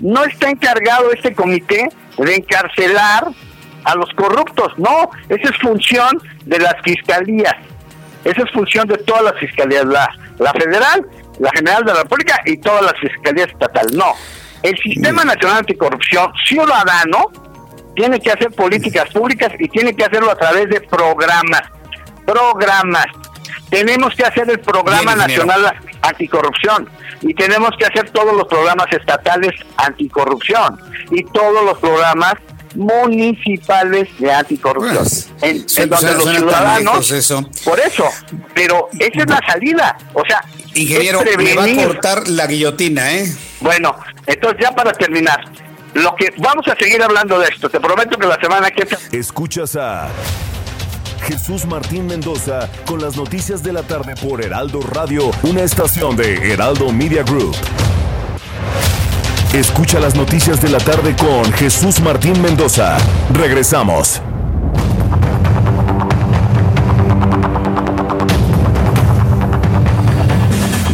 No 0.00 0.24
está 0.24 0.48
encargado 0.48 1.12
este 1.12 1.34
comité 1.34 1.88
de 2.16 2.34
encarcelar 2.34 3.28
a 3.84 3.94
los 3.94 4.10
corruptos, 4.14 4.72
no, 4.78 5.10
esa 5.28 5.48
es 5.48 5.56
función 5.58 6.20
de 6.44 6.58
las 6.58 6.74
fiscalías, 6.82 7.54
esa 8.24 8.42
es 8.42 8.50
función 8.50 8.88
de 8.88 8.96
todas 8.98 9.22
las 9.22 9.38
fiscalías, 9.38 9.84
la, 9.84 10.08
la 10.38 10.52
federal 10.54 11.06
la 11.38 11.50
General 11.54 11.84
de 11.84 11.92
la 11.92 12.02
República 12.02 12.40
y 12.44 12.56
todas 12.58 12.82
las 12.82 12.94
fiscalías 13.00 13.48
estatales. 13.48 13.92
No, 13.92 14.14
el 14.62 14.76
Sistema 14.78 15.24
Nacional 15.24 15.58
Anticorrupción 15.58 16.32
Ciudadano 16.46 17.30
tiene 17.94 18.20
que 18.20 18.30
hacer 18.30 18.50
políticas 18.52 19.08
públicas 19.10 19.52
y 19.58 19.68
tiene 19.68 19.94
que 19.94 20.04
hacerlo 20.04 20.30
a 20.30 20.36
través 20.36 20.68
de 20.68 20.80
programas. 20.82 21.62
Programas. 22.24 23.06
Tenemos 23.70 24.14
que 24.14 24.24
hacer 24.24 24.48
el 24.50 24.60
Programa 24.60 25.16
Nacional 25.16 25.76
Anticorrupción 26.02 26.88
y 27.22 27.34
tenemos 27.34 27.70
que 27.78 27.86
hacer 27.86 28.10
todos 28.10 28.34
los 28.36 28.46
programas 28.46 28.86
estatales 28.92 29.52
anticorrupción 29.76 30.78
y 31.10 31.24
todos 31.24 31.64
los 31.64 31.78
programas 31.78 32.34
municipales 32.74 34.08
de 34.18 34.32
anticorrupción. 34.32 34.98
Pues, 34.98 35.78
en, 35.78 35.88
donde 35.88 36.12
los 36.12 36.36
ciudadanos. 36.36 37.52
Por 37.64 37.80
eso, 37.80 38.08
pero 38.54 38.88
esa 38.98 39.20
es 39.20 39.28
la 39.28 39.40
salida. 39.46 39.98
O 40.12 40.22
sea, 40.26 40.44
Ingeniero, 40.76 41.20
me 41.38 41.54
va 41.54 41.64
a 41.64 41.74
cortar 41.74 42.28
la 42.28 42.46
guillotina, 42.46 43.12
¿eh? 43.12 43.34
Bueno, 43.60 43.96
entonces 44.26 44.60
ya 44.62 44.72
para 44.72 44.92
terminar, 44.92 45.40
lo 45.94 46.14
que 46.14 46.32
vamos 46.36 46.68
a 46.68 46.76
seguir 46.76 47.02
hablando 47.02 47.38
de 47.38 47.48
esto. 47.48 47.70
Te 47.70 47.80
prometo 47.80 48.18
que 48.18 48.26
la 48.26 48.38
semana 48.38 48.70
que 48.70 48.86
escuchas 49.16 49.76
a 49.76 50.08
Jesús 51.26 51.64
Martín 51.66 52.06
Mendoza 52.06 52.68
con 52.86 53.00
las 53.00 53.16
noticias 53.16 53.62
de 53.62 53.72
la 53.72 53.82
tarde 53.82 54.14
por 54.14 54.44
Heraldo 54.44 54.80
Radio, 54.80 55.30
una 55.42 55.62
estación 55.62 56.16
de 56.16 56.52
Heraldo 56.52 56.92
Media 56.92 57.22
Group. 57.22 57.56
Escucha 59.54 59.98
las 59.98 60.14
noticias 60.14 60.60
de 60.60 60.68
la 60.68 60.78
tarde 60.78 61.16
con 61.16 61.50
Jesús 61.54 62.00
Martín 62.00 62.40
Mendoza. 62.42 62.98
Regresamos. 63.32 64.20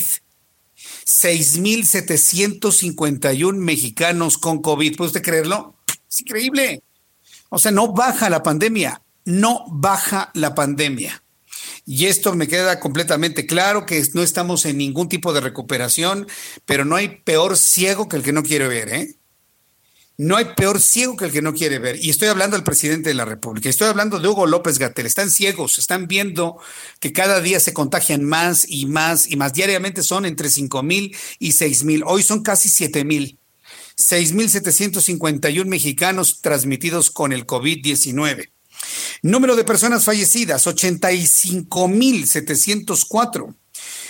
6.751 1.05 3.53
mexicanos 3.53 4.37
con 4.37 4.61
COVID. 4.61 4.97
¿Puede 4.97 5.07
usted 5.07 5.21
creerlo? 5.21 5.75
Es 6.09 6.19
increíble. 6.21 6.81
O 7.49 7.59
sea, 7.59 7.71
no 7.71 7.93
baja 7.93 8.29
la 8.29 8.43
pandemia, 8.43 9.01
no 9.25 9.65
baja 9.69 10.31
la 10.33 10.55
pandemia. 10.55 11.23
Y 11.85 12.05
esto 12.05 12.33
me 12.33 12.47
queda 12.47 12.79
completamente 12.79 13.45
claro 13.45 13.85
que 13.85 14.01
no 14.13 14.23
estamos 14.23 14.65
en 14.65 14.77
ningún 14.77 15.09
tipo 15.09 15.33
de 15.33 15.41
recuperación, 15.41 16.27
pero 16.65 16.85
no 16.85 16.95
hay 16.95 17.21
peor 17.23 17.57
ciego 17.57 18.07
que 18.07 18.15
el 18.15 18.23
que 18.23 18.33
no 18.33 18.43
quiere 18.43 18.67
ver, 18.67 18.89
¿eh? 18.89 19.15
No 20.17 20.37
hay 20.37 20.45
peor 20.55 20.79
ciego 20.79 21.17
que 21.17 21.25
el 21.25 21.31
que 21.31 21.41
no 21.41 21.53
quiere 21.53 21.79
ver. 21.79 21.97
Y 22.03 22.11
estoy 22.11 22.27
hablando 22.27 22.55
del 22.55 22.63
presidente 22.63 23.09
de 23.09 23.15
la 23.15 23.25
República. 23.25 23.67
Estoy 23.67 23.87
hablando 23.87 24.19
de 24.19 24.27
Hugo 24.27 24.45
López 24.45 24.77
Gatel. 24.77 25.07
Están 25.07 25.31
ciegos, 25.31 25.79
están 25.79 26.07
viendo 26.07 26.59
que 26.99 27.11
cada 27.11 27.41
día 27.41 27.59
se 27.59 27.73
contagian 27.73 28.23
más 28.23 28.65
y 28.67 28.85
más 28.85 29.27
y 29.29 29.37
más. 29.37 29.53
Diariamente 29.53 30.03
son 30.03 30.25
entre 30.25 30.49
5 30.49 30.83
mil 30.83 31.17
y 31.39 31.53
6 31.53 31.83
mil. 31.83 32.03
Hoy 32.05 32.21
son 32.21 32.43
casi 32.43 32.69
7 32.69 33.03
mil. 33.05 33.39
6.751 33.97 35.65
mexicanos 35.65 36.41
transmitidos 36.41 37.09
con 37.11 37.31
el 37.31 37.47
COVID-19. 37.47 38.49
Número 39.21 39.55
de 39.55 39.63
personas 39.63 40.03
fallecidas, 40.03 40.67
85.704. 40.67 43.55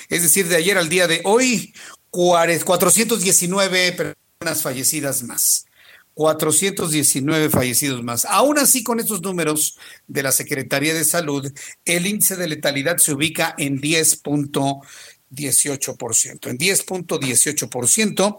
Es 0.09 0.23
decir, 0.23 0.47
de 0.47 0.55
ayer 0.55 0.75
al 0.77 0.87
día 0.89 1.07
de 1.07 1.21
hoy, 1.23 1.73
419 2.09 3.91
personas 3.91 4.61
fallecidas 4.61 5.23
más. 5.23 5.65
419 6.13 7.49
fallecidos 7.49 8.03
más. 8.03 8.25
Aún 8.25 8.59
así, 8.59 8.83
con 8.83 8.99
estos 8.99 9.21
números 9.21 9.79
de 10.07 10.23
la 10.23 10.31
Secretaría 10.31 10.93
de 10.93 11.03
Salud, 11.05 11.51
el 11.85 12.07
índice 12.07 12.35
de 12.35 12.47
letalidad 12.47 12.97
se 12.97 13.13
ubica 13.13 13.55
en 13.57 13.81
10.18%. 13.81 16.47
En 16.47 16.57
10.18% 16.57 18.37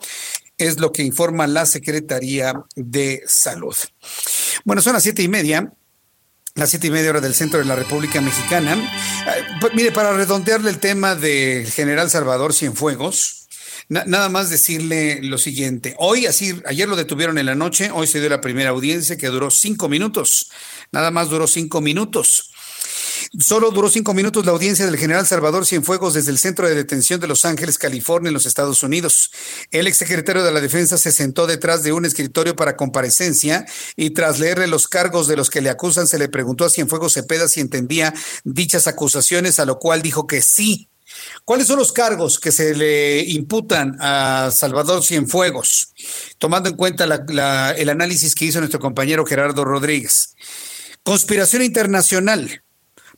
es 0.57 0.79
lo 0.79 0.93
que 0.93 1.03
informa 1.03 1.47
la 1.47 1.67
Secretaría 1.67 2.65
de 2.77 3.23
Salud. 3.27 3.75
Bueno, 4.65 4.81
son 4.83 4.93
las 4.95 5.03
siete 5.03 5.23
y 5.23 5.29
media 5.29 5.73
las 6.55 6.71
siete 6.71 6.87
y 6.87 6.91
media 6.91 7.11
hora 7.11 7.21
del 7.21 7.35
centro 7.35 7.59
de 7.59 7.65
la 7.65 7.75
República 7.75 8.21
Mexicana. 8.21 8.79
Pues, 9.61 9.75
mire, 9.75 9.91
para 9.91 10.13
redondearle 10.13 10.71
el 10.71 10.79
tema 10.79 11.17
del 11.17 11.67
general 11.67 12.11
Salvador 12.11 12.55
Cienfuegos, 12.55 13.44
nada 13.89 14.29
más 14.29 14.51
decirle 14.51 15.21
lo 15.23 15.39
siguiente. 15.39 15.95
Hoy, 15.99 16.27
así, 16.27 16.61
ayer 16.67 16.89
lo 16.89 16.97
detuvieron 16.97 17.39
en 17.39 17.47
la 17.47 17.55
noche, 17.55 17.91
hoy 17.93 18.07
se 18.07 18.21
dio 18.21 18.29
la 18.29 18.41
primera 18.41 18.71
audiencia 18.71 19.17
que 19.17 19.29
duró 19.29 19.51
cinco 19.51 19.89
minutos. 19.89 20.51
Nada 20.93 21.11
más 21.11 21.29
duró 21.29 21.47
cinco 21.47 21.81
minutos. 21.81 22.51
Solo 23.39 23.71
duró 23.71 23.89
cinco 23.89 24.15
minutos 24.15 24.45
la 24.45 24.53
audiencia 24.53 24.87
del 24.87 24.97
general 24.97 25.27
Salvador 25.27 25.67
Cienfuegos 25.67 26.15
desde 26.15 26.31
el 26.31 26.39
centro 26.39 26.69
de 26.69 26.75
detención 26.75 27.21
de 27.21 27.27
Los 27.27 27.45
Ángeles, 27.45 27.79
California, 27.79 28.29
en 28.29 28.35
los 28.35 28.47
Estados 28.47 28.83
Unidos. 28.83 29.31
El 29.71 29.87
exsecretario 29.87 30.45
de 30.45 30.53
la 30.53 30.61
Defensa 30.61 30.99
se 30.99 31.13
sentó 31.13 31.47
detrás 31.47 31.83
de 31.83 31.93
un 31.93 32.05
escritorio 32.05 32.55
para 32.55 32.77
comparecencia 32.77 33.67
y 33.97 34.11
tras 34.11 34.39
leerle 34.39 34.67
los 34.67 34.89
cargos 34.89 35.27
de 35.27 35.37
los 35.37 35.51
que 35.51 35.61
le 35.61 35.71
acusan, 35.71 36.07
se 36.07 36.19
le 36.19 36.29
preguntó 36.29 36.65
a 36.65 36.71
Cienfuegos 36.71 37.15
Cepeda 37.15 37.49
si 37.49 37.61
entendía 37.61 38.15
dichas 38.45 38.87
acusaciones, 38.87 39.59
a 39.59 39.65
lo 39.65 39.79
cual 39.79 40.03
dijo 40.03 40.27
que 40.27 40.43
sí 40.43 40.91
¿Cuáles 41.45 41.67
son 41.67 41.79
los 41.79 41.93
cargos 41.93 42.39
que 42.39 42.53
se 42.53 42.75
le 42.75 43.21
imputan 43.21 43.97
a 44.01 44.51
Salvador 44.53 45.05
Cienfuegos? 45.05 45.93
Tomando 46.39 46.69
en 46.69 46.77
cuenta 46.77 47.05
el 47.05 47.89
análisis 47.89 48.35
que 48.35 48.47
hizo 48.47 48.61
nuestro 48.61 48.81
compañero 48.81 49.27
Gerardo 49.27 49.65
Rodríguez. 49.65 50.35
Conspiración 51.03 51.63
internacional 51.63 52.63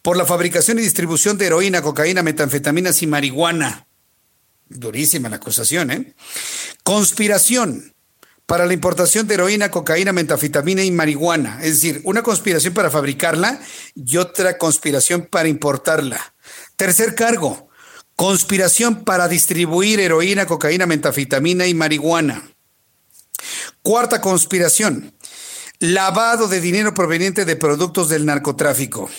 por 0.02 0.16
la 0.16 0.26
fabricación 0.26 0.78
y 0.78 0.82
distribución 0.82 1.38
de 1.38 1.46
heroína, 1.46 1.82
cocaína, 1.82 2.22
metanfetaminas 2.22 3.02
y 3.02 3.06
marihuana. 3.06 3.86
Durísima 4.68 5.28
la 5.28 5.36
acusación, 5.36 5.90
¿eh? 5.90 6.14
Conspiración 6.82 7.94
para 8.46 8.66
la 8.66 8.72
importación 8.72 9.26
de 9.26 9.34
heroína, 9.34 9.70
cocaína, 9.70 10.12
metafetamina 10.12 10.84
y 10.84 10.90
marihuana. 10.92 11.58
Es 11.62 11.80
decir, 11.80 12.00
una 12.04 12.22
conspiración 12.22 12.74
para 12.74 12.90
fabricarla 12.90 13.60
y 13.94 14.16
otra 14.16 14.56
conspiración 14.56 15.26
para 15.26 15.48
importarla. 15.48 16.34
Tercer 16.76 17.14
cargo, 17.16 17.65
conspiración 18.16 19.04
para 19.04 19.28
distribuir 19.28 20.00
heroína, 20.00 20.46
cocaína, 20.46 20.86
metafetamina 20.86 21.66
y 21.66 21.74
marihuana. 21.74 22.50
Cuarta 23.82 24.20
conspiración, 24.20 25.14
lavado 25.78 26.48
de 26.48 26.60
dinero 26.60 26.94
proveniente 26.94 27.44
de 27.44 27.56
productos 27.56 28.08
del 28.08 28.24
narcotráfico. 28.26 29.10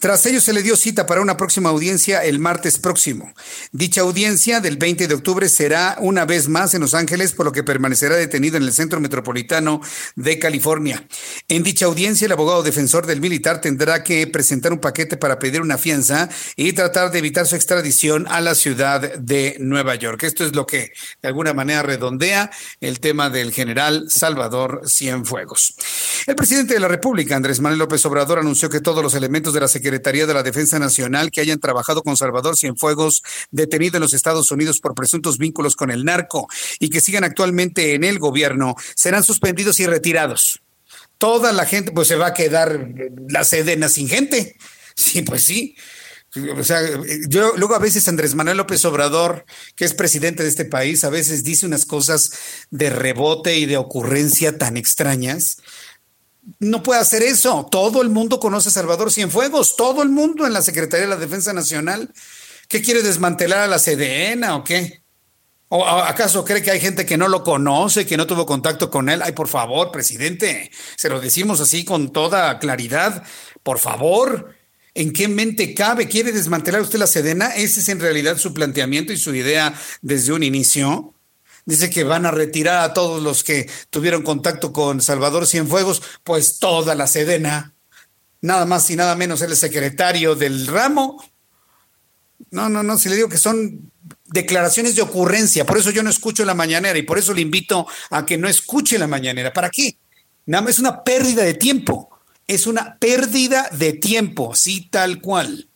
Tras 0.00 0.26
ello 0.26 0.40
se 0.40 0.52
le 0.52 0.62
dio 0.62 0.76
cita 0.76 1.06
para 1.06 1.22
una 1.22 1.36
próxima 1.36 1.70
audiencia 1.70 2.22
el 2.24 2.38
martes 2.38 2.78
próximo. 2.78 3.32
Dicha 3.72 4.02
audiencia 4.02 4.60
del 4.60 4.76
20 4.76 5.08
de 5.08 5.14
octubre 5.14 5.48
será 5.48 5.96
una 6.00 6.26
vez 6.26 6.48
más 6.48 6.74
en 6.74 6.82
Los 6.82 6.94
Ángeles, 6.94 7.32
por 7.32 7.46
lo 7.46 7.52
que 7.52 7.62
permanecerá 7.62 8.16
detenido 8.16 8.56
en 8.56 8.64
el 8.64 8.72
Centro 8.72 9.00
Metropolitano 9.00 9.80
de 10.14 10.38
California. 10.38 11.06
En 11.48 11.62
dicha 11.62 11.86
audiencia 11.86 12.26
el 12.26 12.32
abogado 12.32 12.62
defensor 12.62 13.06
del 13.06 13.20
militar 13.20 13.60
tendrá 13.60 14.04
que 14.04 14.26
presentar 14.26 14.72
un 14.72 14.80
paquete 14.80 15.16
para 15.16 15.38
pedir 15.38 15.62
una 15.62 15.78
fianza 15.78 16.28
y 16.56 16.72
tratar 16.74 17.10
de 17.10 17.18
evitar 17.18 17.46
su 17.46 17.56
extradición 17.56 18.26
a 18.28 18.40
la 18.40 18.54
ciudad 18.54 19.16
de 19.16 19.56
Nueva 19.60 19.94
York. 19.94 20.22
Esto 20.24 20.44
es 20.44 20.54
lo 20.54 20.66
que 20.66 20.92
de 21.22 21.28
alguna 21.28 21.54
manera 21.54 21.82
redondea 21.82 22.50
el 22.80 23.00
tema 23.00 23.30
del 23.30 23.52
general 23.52 24.06
Salvador 24.08 24.82
Cienfuegos. 24.86 25.74
El 26.26 26.34
presidente 26.34 26.74
de 26.74 26.80
la 26.80 26.88
República, 26.88 27.36
Andrés 27.36 27.60
Manuel 27.60 27.78
López 27.78 28.04
Obrador, 28.06 28.38
anunció 28.38 28.68
que 28.68 28.80
todos 28.80 29.02
los 29.02 29.14
elementos 29.14 29.54
de 29.54 29.60
la 29.60 29.68
Secretaría 29.68 30.26
de 30.26 30.34
la 30.34 30.42
Defensa 30.42 30.78
Nacional 30.78 31.30
que 31.30 31.40
hayan 31.40 31.60
trabajado 31.60 32.02
con 32.02 32.16
Salvador 32.16 32.56
Cienfuegos, 32.56 33.22
detenido 33.50 33.96
en 33.96 34.02
los 34.02 34.14
Estados 34.14 34.50
Unidos 34.50 34.80
por 34.80 34.94
presuntos 34.94 35.38
vínculos 35.38 35.76
con 35.76 35.90
el 35.90 36.04
narco 36.04 36.48
y 36.80 36.90
que 36.90 37.00
sigan 37.00 37.24
actualmente 37.24 37.94
en 37.94 38.04
el 38.04 38.18
gobierno, 38.18 38.74
serán 38.94 39.22
suspendidos 39.22 39.78
y 39.80 39.86
retirados. 39.86 40.62
Toda 41.18 41.52
la 41.52 41.64
gente, 41.64 41.92
pues 41.92 42.08
se 42.08 42.16
va 42.16 42.28
a 42.28 42.34
quedar 42.34 42.88
la 43.28 43.44
sedena 43.44 43.88
sin 43.88 44.08
gente. 44.08 44.56
Sí, 44.96 45.22
pues 45.22 45.44
sí. 45.44 45.76
O 46.58 46.64
sea, 46.64 46.80
yo 47.28 47.54
luego 47.56 47.74
a 47.74 47.78
veces 47.78 48.08
Andrés 48.08 48.34
Manuel 48.34 48.58
López 48.58 48.84
Obrador, 48.84 49.46
que 49.74 49.84
es 49.84 49.94
presidente 49.94 50.42
de 50.42 50.48
este 50.48 50.64
país, 50.64 51.04
a 51.04 51.10
veces 51.10 51.44
dice 51.44 51.66
unas 51.66 51.86
cosas 51.86 52.32
de 52.70 52.90
rebote 52.90 53.56
y 53.56 53.66
de 53.66 53.76
ocurrencia 53.76 54.58
tan 54.58 54.76
extrañas 54.76 55.58
no 56.58 56.82
puede 56.82 57.00
hacer 57.00 57.22
eso. 57.22 57.68
Todo 57.70 58.02
el 58.02 58.08
mundo 58.08 58.40
conoce 58.40 58.68
a 58.68 58.72
Salvador 58.72 59.12
Cienfuegos, 59.12 59.76
todo 59.76 60.02
el 60.02 60.08
mundo 60.08 60.46
en 60.46 60.52
la 60.52 60.62
Secretaría 60.62 61.06
de 61.06 61.14
la 61.14 61.20
Defensa 61.20 61.52
Nacional. 61.52 62.12
¿Qué 62.68 62.82
quiere 62.82 63.02
desmantelar 63.02 63.60
a 63.60 63.66
la 63.66 63.78
CDN 63.78 64.44
o 64.50 64.64
qué? 64.64 65.02
¿O 65.68 65.84
acaso 65.84 66.44
cree 66.44 66.62
que 66.62 66.70
hay 66.70 66.80
gente 66.80 67.06
que 67.06 67.16
no 67.16 67.26
lo 67.26 67.42
conoce, 67.42 68.06
que 68.06 68.16
no 68.16 68.26
tuvo 68.26 68.46
contacto 68.46 68.88
con 68.88 69.08
él? 69.08 69.20
Ay, 69.22 69.32
por 69.32 69.48
favor, 69.48 69.90
presidente, 69.90 70.70
se 70.96 71.08
lo 71.08 71.20
decimos 71.20 71.60
así 71.60 71.84
con 71.84 72.12
toda 72.12 72.60
claridad. 72.60 73.24
Por 73.64 73.80
favor, 73.80 74.54
¿en 74.94 75.12
qué 75.12 75.26
mente 75.26 75.74
cabe? 75.74 76.06
¿Quiere 76.06 76.30
desmantelar 76.30 76.82
usted 76.82 77.00
la 77.00 77.08
Sedena? 77.08 77.48
Ese 77.48 77.80
es 77.80 77.88
en 77.88 77.98
realidad 77.98 78.38
su 78.38 78.54
planteamiento 78.54 79.12
y 79.12 79.16
su 79.16 79.34
idea 79.34 79.74
desde 80.02 80.32
un 80.32 80.44
inicio 80.44 81.15
dice 81.66 81.90
que 81.90 82.04
van 82.04 82.24
a 82.24 82.30
retirar 82.30 82.78
a 82.78 82.94
todos 82.94 83.22
los 83.22 83.44
que 83.44 83.68
tuvieron 83.90 84.22
contacto 84.22 84.72
con 84.72 85.02
Salvador 85.02 85.46
Cienfuegos, 85.46 86.00
pues 86.22 86.58
toda 86.58 86.94
la 86.94 87.06
Sedena, 87.06 87.74
nada 88.40 88.64
más 88.64 88.88
y 88.88 88.96
nada 88.96 89.16
menos 89.16 89.42
el 89.42 89.54
secretario 89.56 90.34
del 90.34 90.66
ramo. 90.68 91.22
No, 92.50 92.68
no, 92.68 92.82
no, 92.82 92.96
si 92.96 93.08
le 93.08 93.16
digo 93.16 93.28
que 93.28 93.38
son 93.38 93.92
declaraciones 94.26 94.94
de 94.94 95.02
ocurrencia, 95.02 95.66
por 95.66 95.76
eso 95.76 95.90
yo 95.90 96.02
no 96.02 96.10
escucho 96.10 96.44
la 96.44 96.54
mañanera 96.54 96.98
y 96.98 97.02
por 97.02 97.18
eso 97.18 97.34
le 97.34 97.40
invito 97.40 97.86
a 98.10 98.24
que 98.24 98.38
no 98.38 98.48
escuche 98.48 98.98
la 98.98 99.08
mañanera. 99.08 99.52
¿Para 99.52 99.68
qué? 99.68 99.98
Nada 100.46 100.62
más 100.62 100.74
es 100.74 100.78
una 100.78 101.02
pérdida 101.02 101.42
de 101.42 101.54
tiempo. 101.54 102.10
Es 102.46 102.68
una 102.68 102.96
pérdida 103.00 103.68
de 103.72 103.92
tiempo, 103.94 104.54
sí, 104.54 104.88
tal 104.88 105.20
cual. 105.20 105.68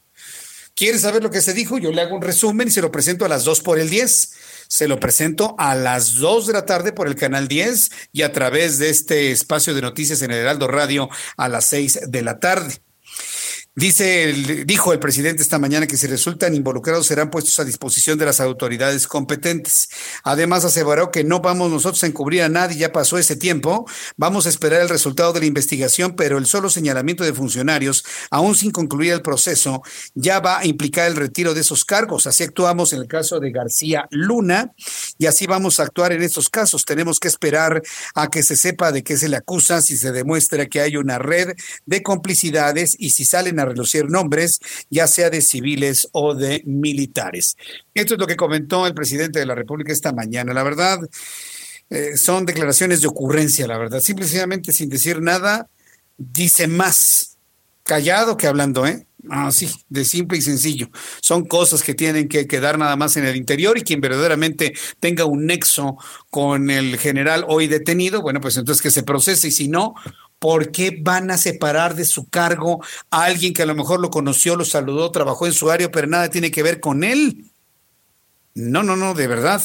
¿Quieres 0.77 1.01
saber 1.01 1.21
lo 1.21 1.31
que 1.33 1.41
se 1.41 1.53
dijo? 1.53 1.79
Yo 1.79 1.91
le 1.91 2.01
hago 2.01 2.15
un 2.15 2.23
resumen 2.23 2.69
y 2.69 2.71
se 2.71 2.81
lo 2.81 2.93
presento 2.93 3.25
a 3.25 3.29
las 3.29 3.43
dos 3.43 3.61
por 3.61 3.81
el 3.81 3.91
10 3.91 4.33
se 4.71 4.87
lo 4.87 5.01
presento 5.01 5.57
a 5.59 5.75
las 5.75 6.15
2 6.15 6.47
de 6.47 6.53
la 6.53 6.65
tarde 6.65 6.93
por 6.93 7.09
el 7.09 7.17
canal 7.17 7.49
10 7.49 7.91
y 8.13 8.23
a 8.23 8.33
través 8.33 8.79
de 8.79 8.89
este 8.89 9.33
espacio 9.33 9.75
de 9.75 9.83
noticias 9.83 10.23
en 10.23 10.31
el 10.31 10.39
Heraldo 10.39 10.69
Radio 10.69 11.11
a 11.37 11.49
las 11.49 11.65
6 11.67 12.03
de 12.07 12.23
la 12.23 12.39
tarde. 12.39 12.75
Dice, 13.77 14.33
dijo 14.67 14.93
el 14.93 14.99
presidente 14.99 15.43
esta 15.43 15.61
mañana 15.61 15.87
que 15.87 15.97
si 15.97 16.09
resultan 16.09 16.57
involucrados 16.57 17.07
serán 17.07 17.31
puestos 17.31 17.61
a 17.61 17.65
disposición 17.65 18.19
de 18.19 18.27
las 18.27 18.41
autoridades 18.41 19.07
competentes. 19.07 19.89
Además 20.25 20.65
aseguró 20.65 21.13
que 21.13 21.23
no 21.23 21.41
vamos 21.41 21.71
nosotros 21.71 22.03
a 22.03 22.09
encubrir 22.09 22.43
a 22.43 22.49
nadie, 22.49 22.77
ya 22.77 22.91
pasó 22.91 23.17
ese 23.17 23.37
tiempo, 23.37 23.89
vamos 24.17 24.47
a 24.47 24.49
esperar 24.49 24.81
el 24.81 24.89
resultado 24.89 25.33
de 25.33 25.39
la 25.39 25.47
investigación, 25.47 26.17
pero 26.17 26.37
el 26.39 26.47
solo 26.47 26.69
señalamiento 26.69 27.23
de 27.23 27.33
funcionarios, 27.33 28.05
aún 28.33 28.57
sin 28.57 28.73
concluir 28.73 29.13
el 29.13 29.23
proceso, 29.23 29.83
ya 30.15 30.41
va 30.41 30.59
a 30.59 30.67
implicar 30.67 31.07
el 31.07 31.15
retiro 31.15 31.55
de 31.55 31.61
esos 31.61 31.85
cargos. 31.85 32.27
Así 32.27 32.43
actuamos 32.43 32.93
en 32.93 33.03
el 33.03 33.07
caso 33.07 33.39
de 33.39 33.53
García 33.53 34.09
Luna 34.11 34.73
y 35.17 35.27
así 35.27 35.47
vamos 35.47 35.79
a 35.79 35.85
actuar 35.85 36.11
en 36.11 36.23
estos 36.23 36.51
casos. 36.51 36.85
Tenemos 36.85 37.21
que 37.21 37.29
esperar 37.29 37.83
a 38.17 38.29
que 38.31 38.43
se 38.43 38.57
sepa 38.57 38.91
de 38.91 39.05
qué 39.05 39.17
se 39.17 39.29
le 39.29 39.37
acusa, 39.37 39.81
si 39.81 39.97
se 39.97 40.11
demuestra 40.11 40.67
que 40.67 40.81
hay 40.81 40.97
una 40.97 41.21
red 41.21 41.55
de 41.87 42.03
complicidades 42.03 42.97
y 42.99 43.11
si 43.11 43.25
salen 43.25 43.61
a 43.61 43.70
relucir 43.71 44.11
nombres, 44.11 44.61
ya 44.91 45.07
sea 45.07 45.31
de 45.31 45.41
civiles 45.41 46.09
o 46.13 46.35
de 46.35 46.63
militares. 46.67 47.57
Esto 47.95 48.15
es 48.15 48.21
lo 48.21 48.27
que 48.27 48.37
comentó 48.37 48.87
el 48.87 48.95
presidente 48.95 49.39
de 49.39 49.47
la 49.47 49.55
República 49.55 49.93
esta 49.93 50.13
mañana. 50.13 50.53
La 50.53 50.63
verdad, 50.63 50.99
eh, 51.91 52.17
son 52.17 52.47
declaraciones 52.47 53.01
de 53.01 53.09
ocurrencia, 53.09 53.67
la 53.67 53.79
verdad. 53.79 54.01
Simplemente 54.01 54.73
sin 54.73 54.89
decir 54.89 55.21
nada, 55.21 55.69
dice 56.17 56.69
más 56.69 57.37
callado 57.83 58.37
que 58.37 58.47
hablando, 58.47 58.87
¿eh? 58.87 59.07
Así, 59.29 59.69
de 59.89 60.05
simple 60.05 60.39
y 60.39 60.43
sencillo. 60.43 60.89
Son 61.21 61.45
cosas 61.45 61.83
que 61.83 61.95
tienen 61.95 62.29
que 62.29 62.47
quedar 62.47 62.79
nada 62.79 62.97
más 62.97 63.17
en 63.17 63.27
el 63.27 63.37
interior 63.37 63.77
y 63.77 63.83
quien 63.83 64.01
verdaderamente 64.01 64.73
tenga 64.99 65.25
un 65.25 65.45
nexo 65.45 65.99
con 66.31 66.71
el 66.71 66.97
general 66.99 67.45
hoy 67.49 67.67
detenido, 67.67 68.23
bueno, 68.23 68.41
pues 68.41 68.57
entonces 68.57 68.81
que 68.81 68.91
se 68.91 69.03
procese 69.03 69.49
y 69.49 69.51
si 69.51 69.69
no, 69.69 69.95
¿Por 70.41 70.73
qué 70.73 70.99
van 71.01 71.31
a 71.31 71.37
separar 71.37 71.95
de 71.95 72.07
su 72.07 72.29
cargo 72.29 72.83
a 73.11 73.25
alguien 73.25 73.53
que 73.53 73.63
a 73.63 73.67
lo 73.67 73.75
mejor 73.75 74.01
lo 74.01 74.11
conoció, 74.11 74.57
lo 74.57 74.65
saludó, 74.65 75.13
trabajó 75.13 75.47
en 75.47 75.53
su 75.53 75.71
área, 75.71 75.91
pero 75.93 76.09
nada 76.09 76.31
tiene 76.31 76.51
que 76.51 76.63
ver 76.63 76.81
con 76.81 77.05
él? 77.05 77.45
No, 78.55 78.83
no, 78.83 78.97
no, 78.97 79.15
de 79.15 79.27
verdad. 79.27 79.63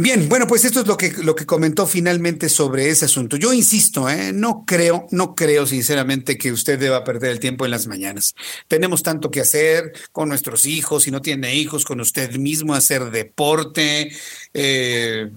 Bien, 0.00 0.28
bueno, 0.28 0.46
pues 0.46 0.64
esto 0.64 0.78
es 0.82 0.86
lo 0.86 0.96
que, 0.96 1.10
lo 1.24 1.34
que 1.34 1.44
comentó 1.44 1.84
finalmente 1.84 2.48
sobre 2.48 2.88
ese 2.88 3.06
asunto. 3.06 3.36
Yo 3.36 3.52
insisto, 3.52 4.08
¿eh? 4.08 4.32
no 4.32 4.62
creo, 4.64 5.08
no 5.10 5.34
creo 5.34 5.66
sinceramente 5.66 6.38
que 6.38 6.52
usted 6.52 6.78
deba 6.78 7.02
perder 7.02 7.32
el 7.32 7.40
tiempo 7.40 7.64
en 7.64 7.72
las 7.72 7.88
mañanas. 7.88 8.36
Tenemos 8.68 9.02
tanto 9.02 9.32
que 9.32 9.40
hacer 9.40 9.92
con 10.12 10.28
nuestros 10.28 10.66
hijos, 10.66 11.02
si 11.02 11.10
no 11.10 11.20
tiene 11.20 11.56
hijos, 11.56 11.84
con 11.84 12.00
usted 12.00 12.36
mismo, 12.36 12.74
hacer 12.74 13.10
deporte, 13.10 14.12
eh, 14.54 15.32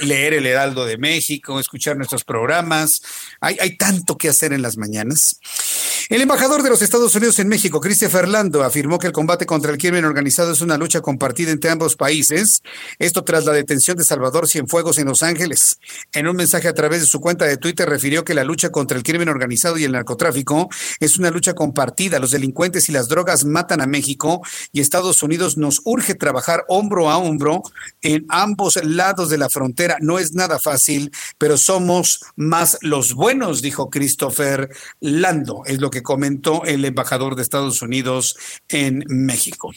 leer 0.00 0.34
el 0.34 0.46
Heraldo 0.46 0.86
de 0.86 0.98
México, 0.98 1.60
escuchar 1.60 1.96
nuestros 1.96 2.24
programas. 2.24 3.00
Hay, 3.40 3.58
hay 3.60 3.76
tanto 3.76 4.18
que 4.18 4.28
hacer 4.28 4.52
en 4.52 4.62
las 4.62 4.76
mañanas. 4.76 5.38
El 6.10 6.20
embajador 6.20 6.62
de 6.62 6.68
los 6.68 6.82
Estados 6.82 7.14
Unidos 7.14 7.38
en 7.38 7.48
México, 7.48 7.80
Cristian 7.80 8.10
Fernando, 8.10 8.62
afirmó 8.62 8.98
que 8.98 9.06
el 9.06 9.14
combate 9.14 9.46
contra 9.46 9.72
el 9.72 9.78
crimen 9.78 10.04
organizado 10.04 10.52
es 10.52 10.60
una 10.60 10.76
lucha 10.76 11.00
compartida 11.00 11.50
entre 11.50 11.70
ambos 11.70 11.96
países. 11.96 12.62
Esto 12.98 13.24
tras 13.24 13.46
la 13.46 13.52
detención 13.52 13.96
de 13.96 14.04
Salvador 14.04 14.46
Cienfuegos 14.46 14.98
en 14.98 15.06
Los 15.06 15.22
Ángeles. 15.22 15.78
En 16.12 16.28
un 16.28 16.36
mensaje 16.36 16.68
a 16.68 16.74
través 16.74 17.00
de 17.00 17.06
su 17.06 17.20
cuenta 17.20 17.46
de 17.46 17.56
Twitter 17.56 17.88
refirió 17.88 18.22
que 18.22 18.34
la 18.34 18.44
lucha 18.44 18.68
contra 18.68 18.98
el 18.98 19.02
crimen 19.02 19.30
organizado 19.30 19.78
y 19.78 19.84
el 19.84 19.92
narcotráfico 19.92 20.68
es 21.00 21.16
una 21.16 21.30
lucha 21.30 21.54
compartida. 21.54 22.18
Los 22.18 22.32
delincuentes 22.32 22.90
y 22.90 22.92
las 22.92 23.08
drogas 23.08 23.46
matan 23.46 23.80
a 23.80 23.86
México 23.86 24.42
y 24.72 24.80
Estados 24.80 25.22
Unidos 25.22 25.56
nos 25.56 25.80
urge 25.84 26.14
trabajar 26.14 26.66
hombro 26.68 27.08
a 27.08 27.16
hombro 27.16 27.62
en 28.02 28.26
ambos 28.28 28.78
lados 28.84 29.30
de 29.30 29.38
la 29.38 29.48
frontera. 29.48 29.96
No 30.02 30.18
es 30.18 30.34
nada 30.34 30.58
fácil, 30.58 31.12
pero 31.38 31.56
somos 31.56 32.20
más 32.36 32.76
los 32.82 33.14
buenos, 33.14 33.62
dijo 33.62 33.88
Christopher 33.88 34.68
Lando. 35.00 35.62
Es 35.64 35.80
lo 35.80 35.93
que 35.94 36.02
comentó 36.02 36.64
el 36.64 36.84
embajador 36.84 37.36
de 37.36 37.42
Estados 37.42 37.80
Unidos 37.80 38.36
en 38.68 39.04
México. 39.08 39.72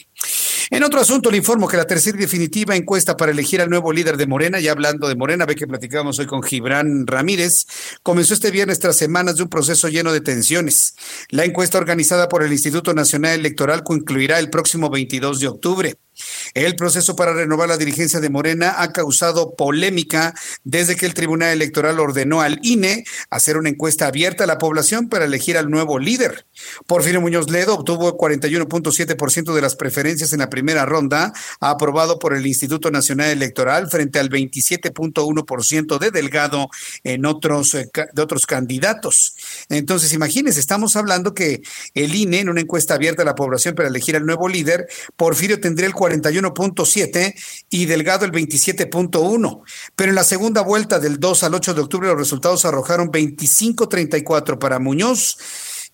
En 0.70 0.84
otro 0.84 1.00
asunto, 1.00 1.30
le 1.30 1.38
informo 1.38 1.66
que 1.66 1.78
la 1.78 1.86
tercera 1.86 2.18
y 2.18 2.20
definitiva 2.20 2.76
encuesta 2.76 3.16
para 3.16 3.32
elegir 3.32 3.62
al 3.62 3.70
nuevo 3.70 3.90
líder 3.90 4.18
de 4.18 4.26
Morena, 4.26 4.60
ya 4.60 4.72
hablando 4.72 5.08
de 5.08 5.16
Morena, 5.16 5.46
ve 5.46 5.54
que 5.54 5.66
platicábamos 5.66 6.18
hoy 6.18 6.26
con 6.26 6.42
Gibran 6.42 7.06
Ramírez, 7.06 7.64
comenzó 8.02 8.34
este 8.34 8.50
viernes 8.50 8.78
tras 8.78 8.96
semanas 8.96 9.36
de 9.36 9.44
un 9.44 9.48
proceso 9.48 9.88
lleno 9.88 10.12
de 10.12 10.20
tensiones. 10.20 10.94
La 11.30 11.46
encuesta 11.46 11.78
organizada 11.78 12.28
por 12.28 12.42
el 12.42 12.52
Instituto 12.52 12.92
Nacional 12.92 13.40
Electoral 13.40 13.82
concluirá 13.82 14.38
el 14.38 14.50
próximo 14.50 14.90
22 14.90 15.40
de 15.40 15.48
octubre. 15.48 15.96
El 16.54 16.74
proceso 16.74 17.14
para 17.14 17.32
renovar 17.32 17.68
la 17.68 17.76
dirigencia 17.76 18.20
de 18.20 18.28
Morena 18.28 18.74
ha 18.78 18.92
causado 18.92 19.54
polémica 19.54 20.34
desde 20.64 20.96
que 20.96 21.06
el 21.06 21.14
Tribunal 21.14 21.52
Electoral 21.52 22.00
ordenó 22.00 22.40
al 22.40 22.58
INE 22.62 23.04
hacer 23.30 23.56
una 23.56 23.68
encuesta 23.68 24.08
abierta 24.08 24.44
a 24.44 24.48
la 24.48 24.58
población 24.58 25.08
para 25.08 25.26
elegir 25.26 25.56
al 25.56 25.70
nuevo 25.70 25.98
líder. 26.00 26.46
Porfirio 26.86 27.20
Muñoz 27.20 27.50
Ledo 27.50 27.74
obtuvo 27.74 28.18
41.7% 28.18 29.54
de 29.54 29.62
las 29.62 29.76
preferencias 29.76 30.32
en 30.32 30.40
la 30.40 30.48
primera 30.48 30.57
ronda, 30.86 31.32
aprobado 31.60 32.18
por 32.18 32.34
el 32.34 32.46
Instituto 32.46 32.90
Nacional 32.90 33.30
Electoral 33.30 33.88
frente 33.90 34.18
al 34.18 34.30
27.1% 34.30 35.98
de 35.98 36.10
Delgado 36.10 36.68
en 37.04 37.26
otros 37.26 37.74
eh, 37.74 37.90
de 38.12 38.22
otros 38.22 38.46
candidatos. 38.46 39.34
Entonces, 39.68 40.12
imagínense, 40.12 40.60
estamos 40.60 40.96
hablando 40.96 41.34
que 41.34 41.62
el 41.94 42.14
INE 42.14 42.40
en 42.40 42.48
una 42.48 42.60
encuesta 42.60 42.94
abierta 42.94 43.22
a 43.22 43.24
la 43.24 43.34
población 43.34 43.74
para 43.74 43.88
elegir 43.88 44.16
al 44.16 44.26
nuevo 44.26 44.48
líder, 44.48 44.86
Porfirio 45.16 45.60
tendría 45.60 45.86
el 45.86 45.94
41.7 45.94 47.34
y 47.70 47.86
Delgado 47.86 48.24
el 48.24 48.32
27.1. 48.32 49.62
Pero 49.96 50.08
en 50.10 50.14
la 50.14 50.24
segunda 50.24 50.62
vuelta 50.62 50.98
del 50.98 51.18
2 51.18 51.42
al 51.44 51.54
8 51.54 51.74
de 51.74 51.80
octubre 51.80 52.08
los 52.08 52.18
resultados 52.18 52.64
arrojaron 52.64 53.10
25.34 53.10 54.58
para 54.58 54.78
Muñoz 54.78 55.38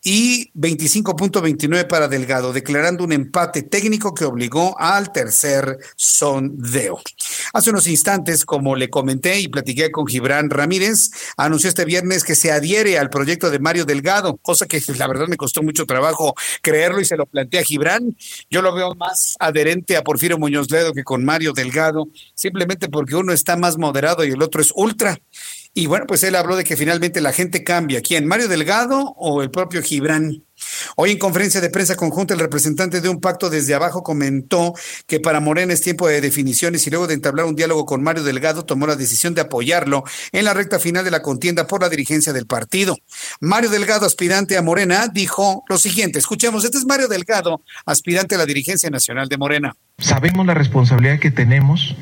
y 0.07 0.53
25.29 0.53 1.89
para 1.89 2.09
Delgado, 2.09 2.53
declarando 2.53 3.05
un 3.05 3.13
empate 3.13 3.63
técnico 3.63 4.15
que 4.15 4.27
obligó 4.27 4.79
al 4.79 5.13
tercer 5.13 5.79
sondeo. 5.97 7.01
Hace 7.55 7.71
unos 7.71 7.87
instantes, 7.87 8.45
como 8.45 8.77
le 8.77 8.91
comenté 8.91 9.41
y 9.41 9.49
platiqué 9.49 9.91
con 9.91 10.07
Gibran 10.07 10.51
Ramírez, 10.51 11.11
anunció 11.39 11.71
este 11.71 11.87
viernes 11.87 12.23
que 12.23 12.35
se 12.35 12.53
adhiere 12.53 12.99
al 12.99 13.09
proyecto 13.09 13.51
de 13.51 13.59
Mario 13.59 13.87
Delgado, 13.87 14.37
cosa 14.43 14.67
que 14.67 14.79
la 14.99 15.09
verdad 15.09 15.27
me 15.27 15.39
costó 15.39 15.63
mucho 15.63 15.87
trabajo 15.87 16.35
creerlo 16.61 17.01
y 17.01 17.07
se 17.07 17.17
lo 17.17 17.25
planteé 17.25 17.61
a 17.61 17.65
Gibran. 17.65 18.15
Yo 18.51 18.61
lo 18.61 18.75
veo 18.75 18.95
más 18.95 19.37
adherente 19.41 19.97
a 19.97 20.05
Porfirio 20.05 20.37
Muñoz 20.37 20.71
Ledo 20.71 20.93
que 20.93 21.03
con 21.03 21.25
Mario 21.25 21.55
Delgado, 21.55 22.09
simplemente 22.35 22.91
porque 22.91 23.17
uno 23.17 23.33
está 23.33 23.57
más 23.57 23.79
moderado 23.79 24.23
y 24.23 24.33
el 24.33 24.43
otro 24.43 24.61
es 24.61 24.71
ultra. 24.75 25.19
Y 25.77 25.87
bueno, 25.87 26.07
pues 26.07 26.23
él 26.23 26.37
habló 26.37 26.55
de 26.55 26.63
que 26.63 26.77
finalmente 26.77 27.21
la 27.21 27.33
gente 27.33 27.65
cambia. 27.65 28.01
¿Quién? 28.01 28.27
¿Mario 28.27 28.47
Delgado 28.47 29.13
o 29.17 29.43
el 29.43 29.51
propio 29.51 29.83
Gibran? 29.83 30.45
Hoy 30.95 31.11
en 31.11 31.19
conferencia 31.19 31.61
de 31.61 31.69
prensa 31.69 31.97
conjunta, 31.97 32.33
el 32.33 32.39
representante 32.39 33.01
de 33.01 33.09
un 33.09 33.21
pacto 33.21 33.51
desde 33.51 33.75
abajo 33.75 34.05
comentó 34.05 34.75
que 35.09 35.19
para 35.19 35.41
Morena 35.41 35.73
es 35.73 35.81
tiempo 35.81 36.07
de 36.07 36.21
definiciones 36.21 36.87
y 36.87 36.91
luego 36.91 37.09
de 37.09 37.15
entablar 37.15 37.47
un 37.47 37.57
diálogo 37.57 37.87
con 37.87 38.05
Mario 38.05 38.23
Delgado 38.23 38.65
tomó 38.65 38.87
la 38.87 38.95
decisión 38.95 39.35
de 39.35 39.41
apoyarlo 39.41 40.05
en 40.31 40.45
la 40.45 40.55
recta 40.55 40.79
final 40.79 41.05
de 41.05 41.11
la 41.11 41.23
contienda 41.23 41.67
por 41.67 41.81
la 41.81 41.89
dirigencia 41.89 42.33
del 42.33 42.47
partido. 42.47 42.97
Mario 43.41 43.69
Delgado, 43.69 44.07
aspirante 44.07 44.57
a 44.57 44.63
Morena, 44.63 45.09
dijo 45.13 45.65
lo 45.69 45.77
siguiente, 45.77 46.21
escuchemos, 46.21 46.65
este 46.65 46.79
es 46.79 46.87
Mario 46.87 47.09
Delgado, 47.09 47.63
aspirante 47.85 48.37
a 48.37 48.39
la 48.39 48.47
dirigencia 48.47 48.91
nacional 48.91 49.29
de 49.29 49.39
Morena. 49.39 49.77
Sabemos 49.99 50.47
la 50.47 50.55
responsabilidad 50.55 51.19
que 51.19 51.33
tenemos 51.33 51.97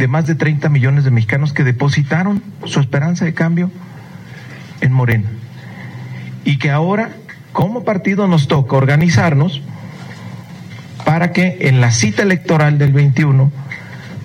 de 0.00 0.08
más 0.08 0.26
de 0.26 0.34
30 0.34 0.70
millones 0.70 1.04
de 1.04 1.10
mexicanos 1.10 1.52
que 1.52 1.62
depositaron 1.62 2.42
su 2.64 2.80
esperanza 2.80 3.26
de 3.26 3.34
cambio 3.34 3.70
en 4.80 4.92
Morena. 4.92 5.28
Y 6.42 6.58
que 6.58 6.70
ahora, 6.70 7.10
como 7.52 7.84
partido, 7.84 8.26
nos 8.26 8.48
toca 8.48 8.76
organizarnos 8.76 9.60
para 11.04 11.32
que 11.32 11.58
en 11.68 11.82
la 11.82 11.90
cita 11.90 12.22
electoral 12.22 12.78
del 12.78 12.94
21 12.94 13.52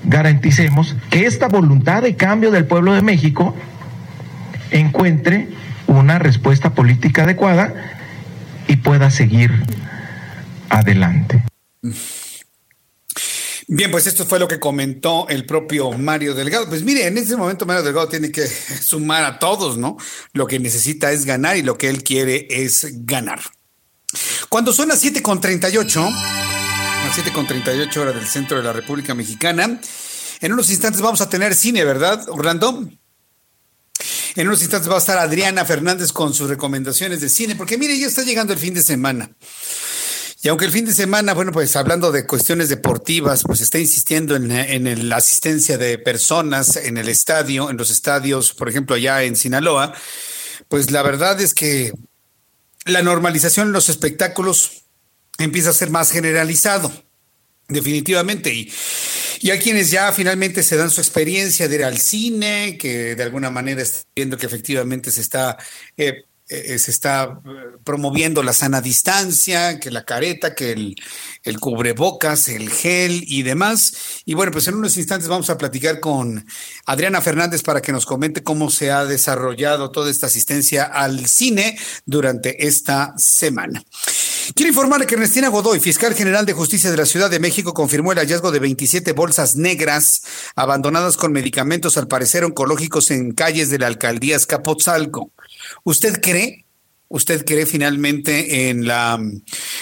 garanticemos 0.05 0.95
que 1.09 1.25
esta 1.25 1.49
voluntad 1.49 2.03
de 2.03 2.15
cambio 2.15 2.51
del 2.51 2.65
pueblo 2.65 2.93
de 2.93 3.01
México 3.01 3.53
encuentre 4.71 5.49
una 5.87 6.19
respuesta 6.19 6.69
política 6.73 7.23
adecuada 7.23 7.73
y 8.69 8.77
pueda 8.77 9.11
seguir 9.11 9.51
adelante. 10.69 11.43
Bien, 13.67 13.89
pues 13.89 14.05
esto 14.05 14.25
fue 14.25 14.37
lo 14.37 14.47
que 14.47 14.59
comentó 14.59 15.27
el 15.27 15.45
propio 15.45 15.91
Mario 15.91 16.35
Delgado. 16.35 16.67
Pues 16.69 16.83
mire, 16.83 17.07
en 17.07 17.17
este 17.17 17.35
momento 17.35 17.65
Mario 17.65 17.83
Delgado 17.83 18.07
tiene 18.07 18.31
que 18.31 18.47
sumar 18.81 19.23
a 19.23 19.39
todos, 19.39 19.77
¿no? 19.77 19.97
Lo 20.33 20.45
que 20.45 20.59
necesita 20.59 21.11
es 21.11 21.25
ganar 21.25 21.57
y 21.57 21.63
lo 21.63 21.77
que 21.77 21.89
él 21.89 22.03
quiere 22.03 22.47
es 22.49 22.87
ganar. 23.05 23.41
Cuando 24.49 24.71
son 24.71 24.89
las 24.89 25.03
7.38, 25.03 26.11
las 27.05 27.17
7.38 27.17 27.97
horas 27.97 28.15
del 28.15 28.27
centro 28.27 28.57
de 28.57 28.63
la 28.63 28.71
República 28.71 29.15
Mexicana, 29.15 29.79
en 30.41 30.53
unos 30.53 30.69
instantes 30.69 31.01
vamos 31.01 31.21
a 31.21 31.29
tener 31.29 31.55
cine, 31.55 31.83
¿verdad, 31.83 32.23
Orlando? 32.29 32.87
En 34.35 34.47
unos 34.47 34.61
instantes 34.61 34.89
va 34.89 34.95
a 34.95 34.99
estar 34.99 35.17
Adriana 35.17 35.65
Fernández 35.65 36.11
con 36.11 36.33
sus 36.33 36.49
recomendaciones 36.49 37.21
de 37.21 37.29
cine, 37.29 37.55
porque 37.55 37.77
mire, 37.77 37.97
ya 37.97 38.07
está 38.07 38.21
llegando 38.23 38.53
el 38.53 38.59
fin 38.59 38.73
de 38.73 38.83
semana. 38.83 39.31
Y 40.45 40.47
aunque 40.47 40.65
el 40.65 40.71
fin 40.71 40.85
de 40.85 40.93
semana, 40.93 41.33
bueno, 41.33 41.51
pues 41.51 41.75
hablando 41.75 42.11
de 42.11 42.27
cuestiones 42.27 42.69
deportivas, 42.69 43.41
pues 43.41 43.61
está 43.61 43.79
insistiendo 43.79 44.35
en, 44.35 45.09
la 45.09 45.15
asistencia 45.15 45.79
de 45.79 45.97
personas 45.97 46.75
en 46.75 46.99
el 46.99 47.09
estadio, 47.09 47.71
en 47.71 47.77
los 47.77 47.89
estadios, 47.89 48.53
por 48.53 48.69
ejemplo, 48.69 48.95
allá 48.95 49.23
en 49.23 49.35
Sinaloa, 49.35 49.95
pues 50.67 50.91
la 50.91 51.01
verdad 51.01 51.41
es 51.41 51.55
que 51.55 51.93
la 52.85 53.01
normalización 53.01 53.69
en 53.69 53.73
los 53.73 53.89
espectáculos 53.89 54.83
empieza 55.39 55.71
a 55.71 55.73
ser 55.73 55.89
más 55.89 56.11
generalizado, 56.11 56.93
definitivamente. 57.67 58.53
Y, 58.53 58.71
y 59.39 59.49
hay 59.49 59.57
quienes 59.57 59.89
ya 59.89 60.11
finalmente 60.11 60.61
se 60.61 60.77
dan 60.77 60.91
su 60.91 61.01
experiencia 61.01 61.67
de 61.67 61.73
ir 61.73 61.83
al 61.83 61.97
cine, 61.97 62.77
que 62.77 63.15
de 63.15 63.23
alguna 63.23 63.49
manera 63.49 63.81
están 63.81 64.11
viendo 64.15 64.37
que 64.37 64.45
efectivamente 64.45 65.09
se 65.09 65.21
está 65.21 65.57
eh, 65.97 66.25
eh, 66.47 66.77
se 66.77 66.91
está 66.91 67.41
eh, 67.43 67.77
promoviendo 67.83 68.43
la 68.43 68.53
sana 68.53 68.79
distancia, 68.79 69.79
que 69.79 69.89
la 69.89 70.05
careta, 70.05 70.53
que 70.53 70.73
el, 70.73 70.95
el, 71.43 71.59
cubrebocas, 71.59 72.49
el 72.49 72.69
gel 72.69 73.23
y 73.25 73.41
demás. 73.41 74.21
Y 74.25 74.35
bueno, 74.35 74.51
pues 74.51 74.67
en 74.67 74.75
unos 74.75 74.95
instantes 74.97 75.27
vamos 75.27 75.49
a 75.49 75.57
platicar 75.57 75.99
con 75.99 76.45
Adriana 76.85 77.21
Fernández 77.21 77.63
para 77.63 77.81
que 77.81 77.91
nos 77.91 78.05
comente 78.05 78.43
cómo 78.43 78.69
se 78.69 78.91
ha 78.91 79.05
desarrollado 79.05 79.89
toda 79.89 80.11
esta 80.11 80.27
asistencia 80.27 80.83
al 80.83 81.25
cine 81.27 81.79
durante 82.05 82.67
esta 82.67 83.15
semana. 83.17 83.83
Quiero 84.53 84.69
informarle 84.69 85.07
que 85.07 85.15
Ernestina 85.15 85.47
Godoy, 85.47 85.79
fiscal 85.79 86.13
general 86.13 86.45
de 86.45 86.53
justicia 86.53 86.91
de 86.91 86.97
la 86.97 87.07
Ciudad 87.07 87.31
de 87.31 87.39
México, 87.39 87.73
confirmó 87.73 88.11
el 88.11 88.19
hallazgo 88.19 88.51
de 88.51 88.59
27 88.59 89.13
bolsas 89.13 89.55
negras 89.55 90.21
abandonadas 90.55 91.17
con 91.17 91.31
medicamentos 91.31 91.97
al 91.97 92.07
parecer 92.07 92.43
oncológicos 92.43 93.09
en 93.09 93.31
calles 93.31 93.71
de 93.71 93.79
la 93.79 93.87
alcaldía 93.87 94.35
Escapotzalco. 94.35 95.31
¿Usted 95.83 96.21
cree? 96.21 96.65
¿Usted 97.07 97.45
cree 97.45 97.65
finalmente 97.65 98.69
en 98.69 98.87
la 98.87 99.19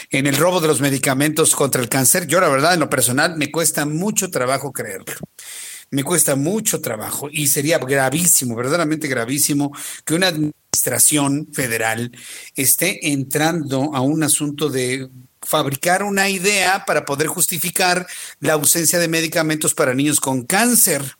en 0.09 0.27
el 0.27 0.35
robo 0.35 0.59
de 0.59 0.67
los 0.67 0.81
medicamentos 0.81 1.55
contra 1.55 1.81
el 1.81 1.89
cáncer? 1.89 2.27
Yo 2.27 2.39
la 2.39 2.49
verdad 2.49 2.73
en 2.73 2.81
lo 2.81 2.89
personal 2.89 3.37
me 3.37 3.51
cuesta 3.51 3.85
mucho 3.85 4.29
trabajo 4.29 4.71
creerlo. 4.71 5.15
Me 5.89 6.03
cuesta 6.03 6.35
mucho 6.35 6.81
trabajo 6.81 7.29
y 7.31 7.47
sería 7.47 7.77
gravísimo, 7.77 8.55
verdaderamente 8.55 9.07
gravísimo 9.07 9.71
que 10.03 10.15
una 10.15 10.27
administración 10.27 11.47
federal 11.53 12.11
esté 12.55 13.11
entrando 13.11 13.95
a 13.95 14.01
un 14.01 14.23
asunto 14.23 14.69
de 14.69 15.09
fabricar 15.41 16.03
una 16.03 16.29
idea 16.29 16.83
para 16.85 17.05
poder 17.05 17.27
justificar 17.27 18.07
la 18.39 18.53
ausencia 18.53 18.99
de 18.99 19.07
medicamentos 19.07 19.73
para 19.73 19.93
niños 19.93 20.19
con 20.19 20.45
cáncer. 20.45 21.17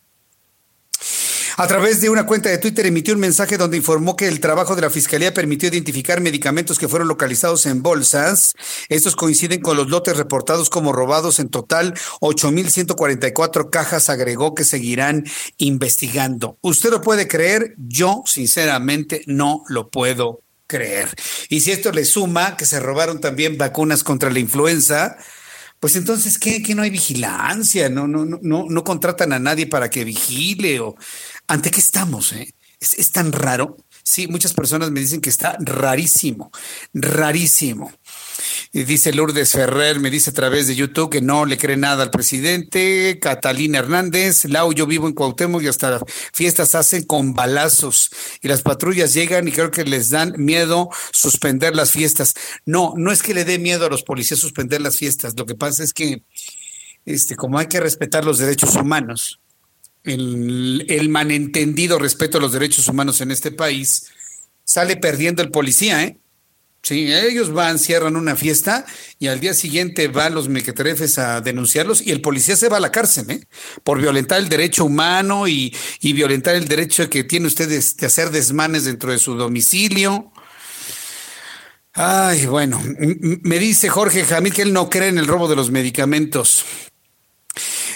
A 1.56 1.68
través 1.68 2.02
de 2.02 2.10
una 2.10 2.26
cuenta 2.26 2.50
de 2.50 2.58
Twitter 2.58 2.88
emitió 2.88 3.14
un 3.14 3.20
mensaje 3.20 3.58
donde 3.58 3.78
informó 3.78 4.16
que 4.16 4.28
el 4.28 4.40
trabajo 4.40 4.76
de 4.76 4.82
la 4.82 4.90
Fiscalía 4.90 5.36
permitió 5.36 5.70
identificar 5.70 6.20
medicamentos 6.20 6.80
que 6.80 6.88
fueron 6.88 7.08
localizados 7.08 7.68
en 7.68 7.84
bolsas. 7.84 8.56
Estos 8.90 9.16
coinciden 9.16 9.62
con 9.62 9.78
los 9.78 9.88
lotes 9.88 10.18
reportados 10.18 10.72
como 10.72 10.94
robados 10.94 11.38
en 11.38 11.50
total 11.50 11.94
8.144 12.22 13.70
cajas, 13.70 14.10
agregó 14.10 14.56
que 14.56 14.64
seguirán 14.64 15.26
investigando. 15.58 16.58
¿Usted 16.62 16.90
lo 16.90 17.02
puede 17.02 17.28
creer? 17.28 17.76
Yo 17.78 18.24
sinceramente 18.26 19.22
no 19.28 19.64
lo 19.68 19.90
puedo 19.90 20.42
creer. 20.66 21.10
Y 21.50 21.60
si 21.60 21.72
esto 21.72 21.92
le 21.92 22.06
suma 22.06 22.58
que 22.58 22.66
se 22.66 22.80
robaron 22.80 23.22
también 23.22 23.60
vacunas 23.60 24.04
contra 24.04 24.32
la 24.32 24.40
influenza, 24.40 25.18
pues 25.84 25.98
entonces, 25.98 26.40
¿qué? 26.40 26.64
¿Que 26.64 26.76
no 26.76 26.82
hay 26.82 26.90
vigilancia? 26.90 27.90
¿No, 27.90 28.08
no, 28.08 28.24
no, 28.24 28.40
no, 28.42 28.68
no 28.70 28.84
contratan 28.86 29.34
a 29.34 29.40
nadie 29.40 29.68
para 29.68 29.90
que 29.90 30.06
vigile? 30.06 30.80
¿O 30.80 30.96
ante 31.46 31.72
qué 31.72 31.82
estamos? 31.82 32.32
Eh? 32.32 32.56
Es, 32.80 32.94
es 32.94 33.12
tan 33.12 33.34
raro. 33.34 33.76
Sí, 34.02 34.30
muchas 34.30 34.54
personas 34.54 34.92
me 34.92 35.02
dicen 35.02 35.20
que 35.20 35.30
está 35.30 35.58
rarísimo, 35.60 36.52
rarísimo. 36.94 37.92
Y 38.72 38.84
dice 38.84 39.14
Lourdes 39.14 39.52
Ferrer, 39.52 40.00
me 40.00 40.10
dice 40.10 40.32
a 40.32 40.34
través 40.34 40.68
de 40.68 40.76
YouTube 40.76 41.10
que 41.10 41.22
no 41.22 41.46
le 41.46 41.58
cree 41.58 41.78
nada 41.78 42.04
al 42.04 42.12
presidente. 42.12 43.20
Catalina 43.22 43.80
Hernández, 43.80 44.46
Lau, 44.46 44.74
yo 44.74 44.86
vivo 44.88 45.08
en 45.08 45.14
Cuauhtémoc 45.14 45.62
y 45.64 45.68
hasta 45.68 46.02
fiestas 46.34 46.76
hacen 46.76 47.04
con 47.04 47.34
balazos. 47.34 48.10
Y 48.42 48.48
las 48.48 48.62
patrullas 48.62 49.14
llegan 49.14 49.48
y 49.48 49.52
creo 49.52 49.72
que 49.72 49.84
les 49.84 50.10
dan 50.10 50.34
miedo 50.38 50.90
suspender 51.12 51.76
las 51.76 51.92
fiestas. 51.92 52.34
No, 52.66 52.94
no 52.98 53.12
es 53.12 53.22
que 53.22 53.34
le 53.34 53.46
dé 53.46 53.60
miedo 53.60 53.86
a 53.86 53.90
los 53.90 54.04
policías 54.04 54.40
suspender 54.40 54.82
las 54.82 54.98
fiestas. 54.98 55.34
Lo 55.38 55.46
que 55.46 55.56
pasa 55.56 55.84
es 55.84 55.94
que, 55.94 56.24
este, 57.06 57.36
como 57.36 57.60
hay 57.60 57.68
que 57.68 57.80
respetar 57.80 58.26
los 58.26 58.38
derechos 58.38 58.76
humanos, 58.76 59.40
el, 60.04 60.86
el 60.90 61.10
malentendido 61.10 61.98
respeto 61.98 62.38
a 62.38 62.42
los 62.42 62.52
derechos 62.52 62.88
humanos 62.88 63.22
en 63.22 63.32
este 63.32 63.52
país, 63.52 64.08
sale 64.64 64.98
perdiendo 64.98 65.42
el 65.42 65.52
policía, 65.52 66.04
¿eh? 66.04 66.18
Sí, 66.86 67.14
ellos 67.14 67.54
van, 67.54 67.80
cierran 67.80 68.18
una 68.18 68.36
fiesta 68.36 68.86
y 69.18 69.28
al 69.28 69.40
día 69.40 69.54
siguiente 69.54 70.10
van 70.10 70.36
los 70.36 70.50
mequetrefes 70.50 71.18
a 71.18 71.40
denunciarlos 71.40 72.02
y 72.02 72.12
el 72.12 72.20
policía 72.20 72.58
se 72.58 72.68
va 72.68 72.76
a 72.76 72.82
la 72.82 72.92
cárcel, 72.92 73.32
¿eh? 73.32 73.48
Por 73.86 74.02
violentar 74.02 74.40
el 74.40 74.50
derecho 74.50 74.84
humano 74.84 75.48
y, 75.48 75.74
y 76.02 76.12
violentar 76.12 76.56
el 76.56 76.68
derecho 76.68 77.10
que 77.10 77.24
tiene 77.24 77.48
usted 77.48 77.70
de, 77.70 77.82
de, 77.98 78.06
hacer 78.06 78.32
desmanes 78.32 78.84
dentro 78.84 79.14
de 79.14 79.18
su 79.18 79.36
domicilio. 79.36 80.34
Ay, 81.94 82.48
bueno, 82.48 82.82
me 83.44 83.60
dice 83.60 83.88
Jorge 83.88 84.26
Jamil 84.26 84.54
que 84.54 84.64
él 84.64 84.74
no 84.74 84.90
cree 84.90 85.08
en 85.08 85.20
el 85.20 85.28
robo 85.28 85.48
de 85.48 85.56
los 85.56 85.72
medicamentos. 85.72 86.66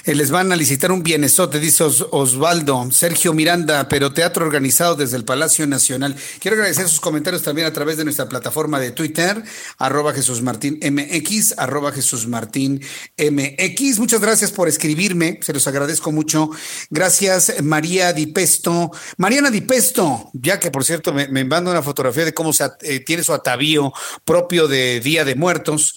Eh, 0.08 0.16
les 0.16 0.32
van 0.32 0.54
a 0.54 0.56
licitar 0.56 0.94
un 0.94 1.04
bienesote, 1.04 1.60
dice 1.60 1.84
Os 1.84 2.08
Osvaldo, 2.12 2.88
Sergio 2.94 3.34
Miranda, 3.34 3.90
pero 3.90 4.14
teatro 4.14 4.46
organizado 4.46 4.96
desde 4.96 5.18
el 5.18 5.26
Palacio 5.26 5.68
Nacional. 5.68 6.16
Quiero 6.40 6.56
agradecer 6.56 6.88
sus 6.88 7.02
comentarios 7.02 7.44
también 7.44 7.68
a 7.68 7.74
través 7.74 7.98
de 7.98 8.06
nuestra 8.06 8.30
plataforma 8.30 8.80
de 8.80 8.92
Twitter, 8.92 9.44
arroba 9.78 10.14
Jesús 10.14 10.42
Martín 10.42 10.80
MX, 10.82 11.56
arroba 11.58 11.92
Jesús 11.92 12.26
Martín 12.26 12.82
MX. 13.18 14.00
Muchas 14.00 14.22
gracias 14.22 14.52
por 14.52 14.70
escribirme, 14.70 15.40
se 15.42 15.52
los 15.52 15.68
agradezco 15.68 16.14
mucho. 16.14 16.52
Gracias, 16.90 17.62
María 17.62 18.14
Dipesto. 18.14 18.92
Mariana 19.18 19.52
Dipesto, 19.52 20.32
ya 20.32 20.58
que 20.58 20.72
por 20.72 20.86
cierto 20.86 21.12
me, 21.12 21.28
me 21.28 21.44
manda 21.44 21.70
una 21.70 21.84
fotografía 21.84 22.24
de 22.24 22.34
cómo 22.34 22.54
se, 22.54 22.64
eh, 22.80 23.02
tiene 23.02 23.24
su 23.24 23.34
atavío 23.34 23.92
propio 24.24 24.70
de 24.70 25.02
Día 25.02 25.26
de 25.26 25.36
Muertos. 25.36 25.96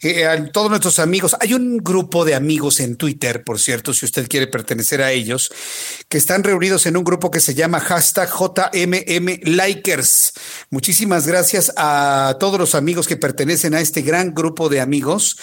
Eh, 0.00 0.24
a 0.24 0.52
todos 0.52 0.70
nuestros 0.70 1.00
amigos, 1.00 1.34
hay 1.40 1.54
un 1.54 1.78
grupo 1.78 2.24
de 2.24 2.36
amigos 2.36 2.78
en 2.78 2.94
Twitter, 2.94 3.42
por 3.42 3.58
cierto, 3.58 3.92
si 3.92 4.04
usted 4.04 4.28
quiere 4.28 4.46
pertenecer 4.46 5.02
a 5.02 5.10
ellos, 5.10 5.50
que 6.08 6.18
están 6.18 6.44
reunidos 6.44 6.86
en 6.86 6.96
un 6.96 7.02
grupo 7.02 7.32
que 7.32 7.40
se 7.40 7.56
llama 7.56 7.80
hashtag 7.80 8.30
JMM 8.30 9.40
Likers. 9.42 10.34
Muchísimas 10.70 11.26
gracias 11.26 11.72
a 11.76 12.36
todos 12.38 12.60
los 12.60 12.76
amigos 12.76 13.08
que 13.08 13.16
pertenecen 13.16 13.74
a 13.74 13.80
este 13.80 14.02
gran 14.02 14.34
grupo 14.34 14.68
de 14.68 14.80
amigos. 14.80 15.36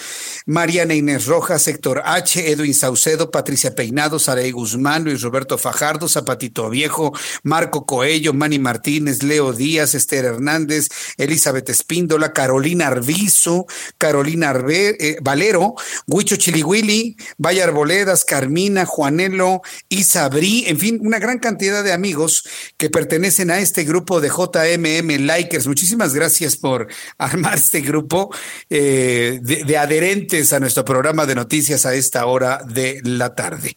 Mariana 0.46 0.94
Inés 0.94 1.26
Rojas, 1.26 1.68
Héctor 1.68 2.04
H., 2.06 2.50
Edwin 2.50 2.74
Saucedo, 2.74 3.32
Patricia 3.32 3.76
Peinado, 3.76 4.20
Saraí 4.20 4.52
Guzmán, 4.52 5.04
Luis 5.04 5.22
Roberto 5.22 5.58
Fajardo, 5.58 6.08
Zapatito 6.08 6.70
Viejo, 6.70 7.12
Marco 7.44 7.86
Coello, 7.86 8.32
Manny 8.34 8.60
Martínez, 8.60 9.22
Leo 9.22 9.52
Díaz, 9.52 9.96
Esther 9.96 10.24
Hernández, 10.24 10.88
Elizabeth 11.18 11.68
Espíndola, 11.68 12.32
Carolina 12.32 12.88
Arvizo, 12.88 13.66
Carolina 13.98 14.45
Eh, 14.46 15.18
Valero, 15.22 15.76
Huicho 16.08 16.36
Chilihuili, 16.36 17.18
Vaya 17.38 17.64
Arboledas, 17.64 18.24
Carmina, 18.24 18.86
Juanelo, 18.86 19.62
Isabrí, 19.90 20.66
en 20.68 20.78
fin, 20.78 21.00
una 21.02 21.18
gran 21.18 21.40
cantidad 21.40 21.84
de 21.84 21.94
amigos 21.94 22.44
que 22.78 22.90
pertenecen 22.90 23.50
a 23.50 23.60
este 23.60 23.84
grupo 23.84 24.22
de 24.22 24.30
JMM 24.30 25.26
Likers. 25.26 25.68
Muchísimas 25.68 26.14
gracias 26.14 26.58
por 26.58 26.88
armar 27.18 27.56
este 27.56 27.82
grupo 27.82 28.34
eh, 28.70 29.40
de, 29.42 29.78
adherentes 29.78 30.54
a 30.54 30.60
nuestro 30.60 30.86
programa 30.86 31.26
de 31.26 31.36
noticias 31.36 31.86
a 31.86 31.96
esta 31.96 32.26
hora 32.28 32.62
de 32.68 33.02
la 33.04 33.34
tarde. 33.34 33.76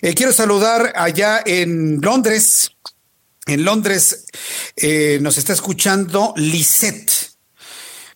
Eh, 0.00 0.14
quiero 0.14 0.32
saludar 0.32 0.92
allá 0.96 1.42
en 1.44 2.00
Londres. 2.00 2.72
En 3.46 3.64
Londres 3.64 4.26
nos 5.20 5.38
está 5.38 5.54
escuchando 5.54 6.34
Lisette. 6.36 7.17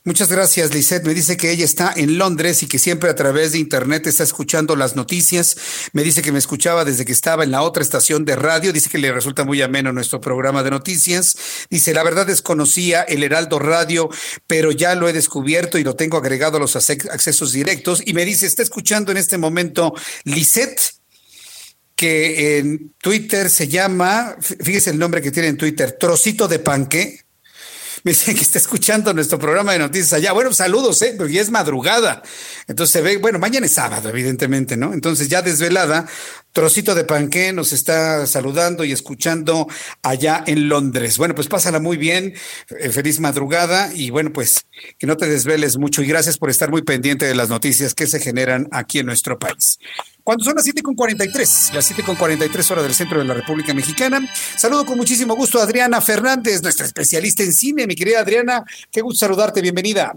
Muchas 0.05 0.29
gracias, 0.29 0.75
Lisette. 0.75 1.05
Me 1.05 1.15
dice 1.15 1.37
que 1.37 1.53
ella 1.53 1.65
está 1.65 1.93
en 1.95 2.19
Londres 2.19 2.65
y 2.65 2.67
que 2.67 2.81
siempre 2.81 3.09
a 3.09 3.15
través 3.15 3.53
de 3.53 3.59
Internet 3.59 4.05
está 4.09 4.25
escuchando 4.25 4.75
las 4.75 4.97
noticias. 4.97 5.57
Me 5.93 6.03
dice 6.03 6.23
que 6.23 6.33
me 6.33 6.41
escuchaba 6.41 6.85
desde 6.85 7.05
que 7.05 7.13
estaba 7.13 7.45
en 7.45 7.53
la 7.53 7.63
otra 7.63 7.85
estación 7.85 8.25
de 8.25 8.35
radio. 8.35 8.73
Dice 8.73 8.91
que 8.91 8.99
le 8.99 9.13
resulta 9.13 9.45
muy 9.45 9.63
ameno 9.63 9.93
nuestro 9.93 10.21
programa 10.21 10.65
de 10.65 10.73
noticias. 10.73 11.37
Dice, 11.71 11.95
la 11.95 12.03
verdad 12.03 12.27
desconocía 12.27 13.03
el 13.03 13.23
Heraldo 13.23 13.61
Radio, 13.61 14.11
pero 14.49 14.73
ya 14.73 14.97
lo 14.97 15.09
he 15.09 15.13
descubierto 15.13 15.79
y 15.79 15.85
lo 15.85 15.95
tengo 15.95 16.17
agregado 16.17 16.57
a 16.57 16.61
los 16.61 16.75
accesos 16.75 17.53
directos. 17.53 18.03
Y 18.05 18.13
me 18.13 18.25
dice, 18.25 18.47
está 18.47 18.65
escuchando 18.65 19.13
en 19.13 19.19
este 19.19 19.39
momento 19.39 19.95
Lisette 20.25 20.81
que 21.95 22.59
en 22.59 22.93
Twitter 22.99 23.49
se 23.49 23.69
llama, 23.69 24.35
fíjese 24.41 24.91
el 24.91 24.99
nombre 24.99 25.23
que 25.23 25.31
tiene 25.31 25.49
en 25.49 25.57
Twitter, 25.57 25.93
Trocito 25.93 26.49
de 26.49 26.59
Panque 26.59 27.21
me 28.05 28.13
dicen 28.13 28.35
que 28.35 28.43
está 28.43 28.59
escuchando 28.59 29.13
nuestro 29.15 29.39
programa 29.39 29.73
de 29.73 29.79
noticias 29.79 30.13
allá. 30.13 30.33
Bueno, 30.33 30.53
saludos, 30.53 31.01
¿eh? 31.03 31.15
Porque 31.17 31.35
ya 31.35 31.41
es 31.41 31.51
madrugada. 31.51 32.23
Entonces 32.67 32.93
se 32.93 33.01
ve, 33.01 33.19
bueno, 33.19 33.39
mañana 33.39 33.67
es 33.67 33.73
sábado, 33.73 34.09
evidentemente, 34.09 34.77
¿no? 34.77 34.93
Entonces 34.93 35.29
ya 35.29 35.43
desvelada, 35.43 36.07
Trocito 36.53 36.95
de 36.95 37.05
Panqué 37.05 37.53
nos 37.53 37.73
está 37.73 38.27
saludando 38.27 38.85
y 38.85 38.93
escuchando 38.93 39.69
allá 40.03 40.45
en 40.47 40.69
Londres. 40.69 41.17
Bueno, 41.17 41.35
pues 41.35 41.49
pásala 41.49 41.81
muy 41.81 41.97
bien, 41.97 42.35
feliz 42.91 43.21
madrugada 43.21 43.91
y 43.95 44.11
bueno, 44.11 44.33
pues 44.33 44.67
que 44.99 45.07
no 45.07 45.17
te 45.17 45.29
desveles 45.29 45.79
mucho 45.79 46.03
y 46.03 46.07
gracias 46.07 46.37
por 46.37 46.51
estar 46.51 46.71
muy 46.71 46.83
pendiente 46.83 47.25
de 47.25 47.35
las 47.35 47.49
noticias 47.49 47.95
que 47.95 48.07
se 48.07 48.21
generan 48.21 48.69
aquí 48.71 48.99
en 48.99 49.07
nuestro 49.07 49.39
país. 49.39 49.79
Cuando 50.25 50.45
son 50.45 50.55
las 50.55 50.65
7.43, 50.67 51.73
las 51.73 51.91
7.43 51.91 52.71
horas 52.71 52.85
del 52.85 52.95
centro 52.95 53.19
de 53.19 53.25
la 53.25 53.35
República 53.35 53.75
Mexicana, 53.75 54.21
saludo 54.57 54.87
con 54.87 54.97
muchísimo 54.97 55.35
gusto 55.35 55.59
a 55.59 55.65
Adriana 55.65 56.01
Fernández, 56.01 56.63
nuestra 56.63 56.87
especialista 56.87 57.43
en 57.43 57.53
cine. 57.53 57.89
Mi 57.89 57.97
querida 57.97 58.21
Adriana, 58.21 58.65
qué 58.93 59.01
gusto 59.01 59.27
saludarte, 59.27 59.61
bienvenida. 59.61 60.13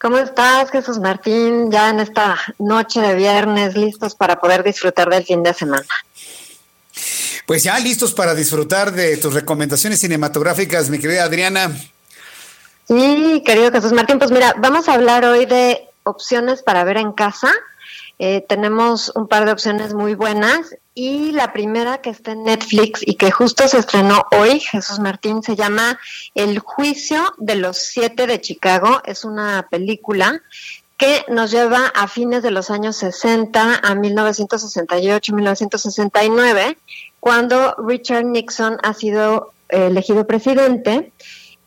¿Cómo 0.00 0.18
estás, 0.18 0.70
Jesús 0.70 0.98
Martín? 0.98 1.70
Ya 1.70 1.90
en 1.90 2.00
esta 2.00 2.36
noche 2.58 3.00
de 3.00 3.14
viernes, 3.14 3.76
listos 3.76 4.16
para 4.16 4.40
poder 4.40 4.64
disfrutar 4.64 5.08
del 5.08 5.24
fin 5.24 5.44
de 5.44 5.54
semana. 5.54 5.86
Pues 7.46 7.62
ya 7.62 7.78
listos 7.78 8.12
para 8.14 8.34
disfrutar 8.34 8.90
de 8.92 9.16
tus 9.16 9.32
recomendaciones 9.32 10.00
cinematográficas, 10.00 10.90
mi 10.90 10.98
querida 10.98 11.22
Adriana. 11.22 11.70
Sí, 12.88 13.42
querido 13.46 13.70
Jesús 13.70 13.92
Martín, 13.92 14.18
pues 14.18 14.32
mira, 14.32 14.54
vamos 14.58 14.88
a 14.88 14.94
hablar 14.94 15.24
hoy 15.24 15.46
de 15.46 15.88
opciones 16.02 16.62
para 16.62 16.82
ver 16.82 16.96
en 16.96 17.12
casa 17.12 17.52
eh, 18.18 18.44
tenemos 18.48 19.12
un 19.14 19.26
par 19.26 19.44
de 19.44 19.52
opciones 19.52 19.92
muy 19.94 20.14
buenas 20.14 20.76
y 20.94 21.32
la 21.32 21.52
primera 21.52 21.98
que 21.98 22.10
está 22.10 22.30
en 22.32 22.44
Netflix 22.44 23.00
y 23.04 23.16
que 23.16 23.32
justo 23.32 23.66
se 23.66 23.78
estrenó 23.78 24.24
hoy, 24.30 24.60
Jesús 24.60 25.00
Martín, 25.00 25.42
se 25.42 25.56
llama 25.56 25.98
El 26.34 26.60
juicio 26.60 27.34
de 27.38 27.56
los 27.56 27.78
siete 27.78 28.28
de 28.28 28.40
Chicago. 28.40 29.02
Es 29.04 29.24
una 29.24 29.66
película 29.68 30.40
que 30.96 31.24
nos 31.28 31.50
lleva 31.50 31.88
a 31.88 32.06
fines 32.06 32.44
de 32.44 32.52
los 32.52 32.70
años 32.70 32.94
60 32.96 33.74
a 33.76 33.94
1968-1969, 33.94 36.76
cuando 37.18 37.74
Richard 37.84 38.26
Nixon 38.26 38.78
ha 38.82 38.94
sido 38.94 39.52
eh, 39.70 39.86
elegido 39.86 40.26
presidente 40.26 41.10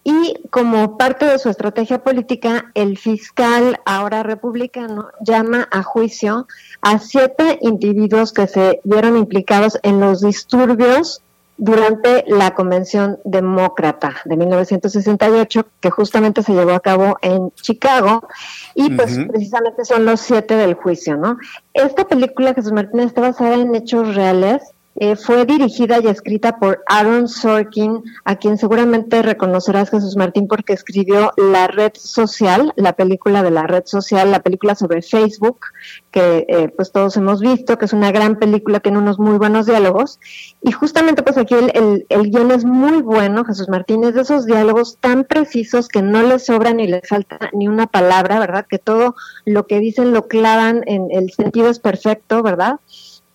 y 0.08 0.36
como 0.52 0.98
parte 0.98 1.26
de 1.26 1.38
su 1.38 1.50
estrategia 1.50 2.02
política, 2.02 2.72
el 2.76 2.98
fiscal, 2.98 3.82
ahora 3.84 4.24
republicano, 4.24 5.10
llama 5.20 5.68
a 5.70 5.84
juicio 5.84 6.48
a 6.82 7.00
siete 7.00 7.60
individuos 7.62 8.32
que 8.32 8.48
se 8.48 8.80
vieron 8.86 9.18
implicados 9.18 9.78
en 9.84 10.00
los 10.00 10.22
disturbios 10.22 11.22
durante 11.58 12.24
la 12.26 12.56
Convención 12.56 13.20
Demócrata 13.26 14.16
de 14.24 14.38
1968, 14.38 15.66
que 15.82 15.90
justamente 15.90 16.42
se 16.42 16.54
llevó 16.54 16.72
a 16.72 16.80
cabo 16.80 17.18
en 17.22 17.52
Chicago, 17.56 18.30
y 18.76 18.92
pues 18.92 19.20
precisamente 19.28 19.84
son 19.84 20.06
los 20.06 20.22
siete 20.22 20.56
del 20.56 20.76
juicio, 20.76 21.18
¿no? 21.18 21.38
Esta 21.74 22.08
película, 22.08 22.54
Jesús 22.54 22.72
Martínez, 22.72 23.08
está 23.08 23.20
basada 23.20 23.56
en 23.56 23.76
hechos 23.76 24.16
reales, 24.16 24.62
eh, 25.00 25.16
fue 25.16 25.46
dirigida 25.46 26.00
y 26.02 26.08
escrita 26.08 26.58
por 26.58 26.84
Aaron 26.88 27.28
Sorkin, 27.28 28.04
a 28.26 28.38
quien 28.38 28.58
seguramente 28.58 29.22
reconocerás 29.22 29.92
Jesús 29.92 30.16
Martín 30.16 30.48
porque 30.48 30.74
escribió 30.74 31.32
La 31.38 31.68
Red 31.68 31.94
Social, 31.96 32.74
la 32.76 32.94
película 32.94 33.44
de 33.44 33.52
la 33.52 33.68
red 33.68 33.84
social, 33.86 34.32
la 34.32 34.42
película 34.42 34.74
sobre 34.74 35.04
Facebook, 35.04 35.60
que 36.10 36.46
eh, 36.48 36.70
pues 36.76 36.92
todos 36.92 37.16
hemos 37.16 37.42
visto, 37.42 37.78
que 37.78 37.86
es 37.86 37.94
una 37.94 38.12
gran 38.12 38.38
película, 38.38 38.80
tiene 38.80 38.98
unos 38.98 39.20
muy 39.20 39.38
buenos 39.38 39.68
diálogos. 39.68 40.20
Y 40.64 40.72
justamente 40.72 41.22
pues 41.22 41.38
aquí 41.38 41.54
el, 41.54 42.06
guion 42.32 42.52
es 42.52 42.66
muy 42.66 43.04
bueno, 43.04 43.46
Jesús 43.46 43.70
Martín, 43.70 44.04
es 44.04 44.16
de 44.16 44.22
esos 44.22 44.48
diálogos 44.48 44.98
tan 45.00 45.26
precisos 45.26 45.90
que 45.90 46.02
no 46.02 46.24
les 46.24 46.46
sobra 46.46 46.74
ni 46.74 46.88
les 46.88 47.08
falta 47.08 47.38
ni 47.54 47.68
una 47.68 47.86
palabra, 47.86 48.40
¿verdad? 48.40 48.66
Que 48.68 48.80
todo 48.80 49.16
lo 49.46 49.68
que 49.68 49.80
dicen 49.80 50.12
lo 50.12 50.28
clavan 50.28 50.82
en 50.88 51.08
el 51.12 51.32
sentido 51.32 51.70
es 51.70 51.78
perfecto, 51.80 52.42
¿verdad? 52.42 52.80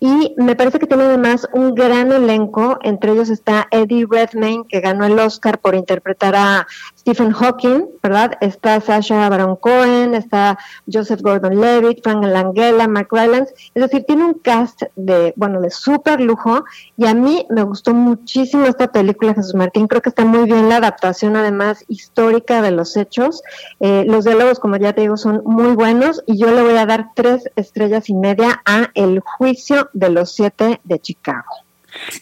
Y 0.05 0.35
me 0.37 0.57
parece 0.57 0.81
que 0.81 0.89
tiene 0.89 1.05
además 1.05 1.47
un 1.53 1.77
gran 1.77 2.11
elenco, 2.11 2.77
entre 2.83 3.13
ellos 3.13 3.31
está 3.31 3.69
Eddie 3.71 4.05
Redmayne, 4.11 4.65
que 4.69 4.81
ganó 4.81 5.05
el 5.05 5.17
Oscar 5.17 5.61
por 5.61 5.77
interpretar 5.77 6.35
a 6.35 6.67
Stephen 7.03 7.33
Hawking, 7.33 7.87
¿verdad? 8.01 8.39
Está 8.41 8.81
Sasha 8.81 9.29
Baron 9.29 9.57
Cohen, 9.57 10.15
está 10.15 10.57
Joseph 10.91 11.21
Gordon-Levitt, 11.21 12.01
Frank 12.01 12.25
Langella, 12.25 12.87
Mark 12.87 13.09
Rylance. 13.11 13.53
Es 13.75 13.83
decir, 13.83 14.05
tiene 14.07 14.25
un 14.25 14.35
cast 14.35 14.85
de, 14.95 15.35
bueno, 15.35 15.61
de 15.61 15.71
súper 15.71 16.21
lujo. 16.21 16.65
Y 16.97 17.07
a 17.07 17.15
mí 17.15 17.45
me 17.51 17.65
gustó 17.65 17.93
muchísimo 17.93 18.67
esta 18.67 18.93
película, 18.93 19.35
Jesús 19.35 19.57
Martín. 19.57 19.89
Creo 19.89 20.01
que 20.01 20.11
está 20.11 20.25
muy 20.25 20.45
bien 20.45 20.69
la 20.69 20.77
adaptación, 20.77 21.35
además, 21.35 21.85
histórica 21.89 22.63
de 22.63 22.71
los 22.71 22.97
hechos. 22.97 23.43
Eh, 23.81 24.05
los 24.07 24.25
diálogos, 24.25 24.61
como 24.61 24.77
ya 24.77 24.93
te 24.93 25.01
digo, 25.01 25.17
son 25.17 25.43
muy 25.45 25.75
buenos. 25.75 26.23
Y 26.27 26.39
yo 26.39 26.53
le 26.53 26.63
voy 26.63 26.77
a 26.77 26.87
dar 26.87 27.09
tres 27.17 27.51
estrellas 27.57 28.09
y 28.11 28.15
media 28.15 28.63
a 28.65 28.91
El 28.95 29.19
juicio 29.19 29.91
de 29.93 30.09
los 30.09 30.31
siete 30.31 30.81
de 30.85 31.01
Chicago. 31.01 31.51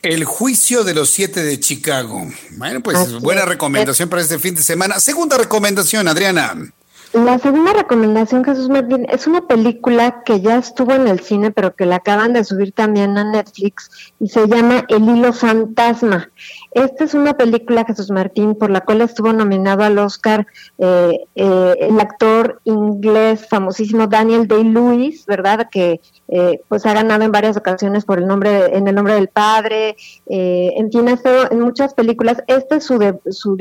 El 0.03 0.25
juicio 0.25 0.85
de 0.85 0.95
los 0.95 1.11
siete 1.11 1.43
de 1.43 1.59
Chicago. 1.61 2.27
Bueno, 2.53 2.81
pues 2.83 3.21
buena 3.21 3.45
recomendación 3.45 4.09
para 4.09 4.23
este 4.23 4.39
fin 4.39 4.55
de 4.55 4.63
semana. 4.63 5.01
Segunda 5.01 5.39
recomendación, 5.39 6.09
Adriana. 6.09 6.73
La 7.13 7.41
segunda 7.41 7.73
recomendación, 7.73 8.45
Jesús 8.45 8.69
Martín, 8.69 9.05
es 9.11 9.27
una 9.27 9.41
película 9.49 10.23
que 10.23 10.41
ya 10.41 10.59
estuvo 10.59 10.93
en 10.93 11.09
el 11.09 11.19
cine, 11.19 11.51
pero 11.51 11.75
que 11.75 11.85
la 11.85 11.97
acaban 11.97 12.33
de 12.33 12.45
subir 12.45 12.71
también 12.71 13.19
a 13.19 13.25
Netflix 13.25 14.13
y 14.21 14.29
se 14.29 14.47
llama 14.47 14.85
El 14.89 15.09
Hilo 15.09 15.33
Fantasma. 15.33 16.31
Esta 16.71 17.03
es 17.03 17.15
una 17.15 17.37
película, 17.37 17.85
Jesús 17.85 18.13
Martín, 18.13 18.55
por 18.55 18.71
la 18.71 18.83
cual 18.83 19.01
estuvo 19.01 19.33
nominado 19.33 19.83
al 19.83 19.99
Oscar 19.99 20.47
eh, 20.79 21.19
eh, 21.35 21.75
el 21.81 21.99
actor 21.99 22.61
inglés 22.63 23.45
famosísimo 23.49 24.07
Daniel 24.07 24.47
Day-Lewis, 24.47 25.27
¿verdad? 25.27 25.69
Que 25.69 26.01
eh, 26.29 26.61
pues 26.69 26.87
ha 26.87 26.95
ganado 26.95 27.25
en 27.25 27.33
varias 27.33 27.57
ocasiones 27.57 28.05
por 28.05 28.21
el 28.21 28.29
nombre, 28.29 28.77
en 28.77 28.87
el 28.87 28.95
nombre 28.95 29.15
del 29.15 29.27
padre, 29.27 29.97
en 30.27 30.93
fin, 30.93 31.09
ha 31.09 31.49
en 31.51 31.59
muchas 31.59 31.93
películas. 31.93 32.41
Esta 32.47 32.77
es 32.77 32.85
su, 32.85 33.01
su, 33.31 33.57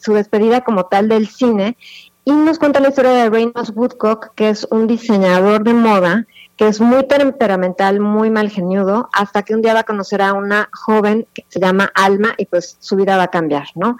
su 0.00 0.12
despedida 0.14 0.62
como 0.62 0.86
tal 0.86 1.10
del 1.10 1.28
cine 1.28 1.76
y 2.28 2.32
nos 2.32 2.58
cuenta 2.58 2.80
la 2.80 2.88
historia 2.88 3.12
de 3.12 3.30
Reynolds 3.30 3.72
Woodcock, 3.72 4.34
que 4.34 4.48
es 4.48 4.66
un 4.72 4.88
diseñador 4.88 5.62
de 5.62 5.72
moda 5.72 6.26
que 6.56 6.66
es 6.66 6.80
muy 6.80 7.06
temperamental, 7.06 8.00
muy 8.00 8.30
mal 8.30 8.50
geniudo, 8.50 9.08
hasta 9.12 9.42
que 9.42 9.54
un 9.54 9.62
día 9.62 9.74
va 9.74 9.80
a 9.80 9.84
conocer 9.84 10.22
a 10.22 10.32
una 10.32 10.68
joven 10.72 11.28
que 11.32 11.44
se 11.48 11.60
llama 11.60 11.92
Alma 11.94 12.34
y 12.36 12.46
pues 12.46 12.78
su 12.80 12.96
vida 12.96 13.16
va 13.16 13.24
a 13.24 13.28
cambiar, 13.28 13.68
¿no? 13.76 13.96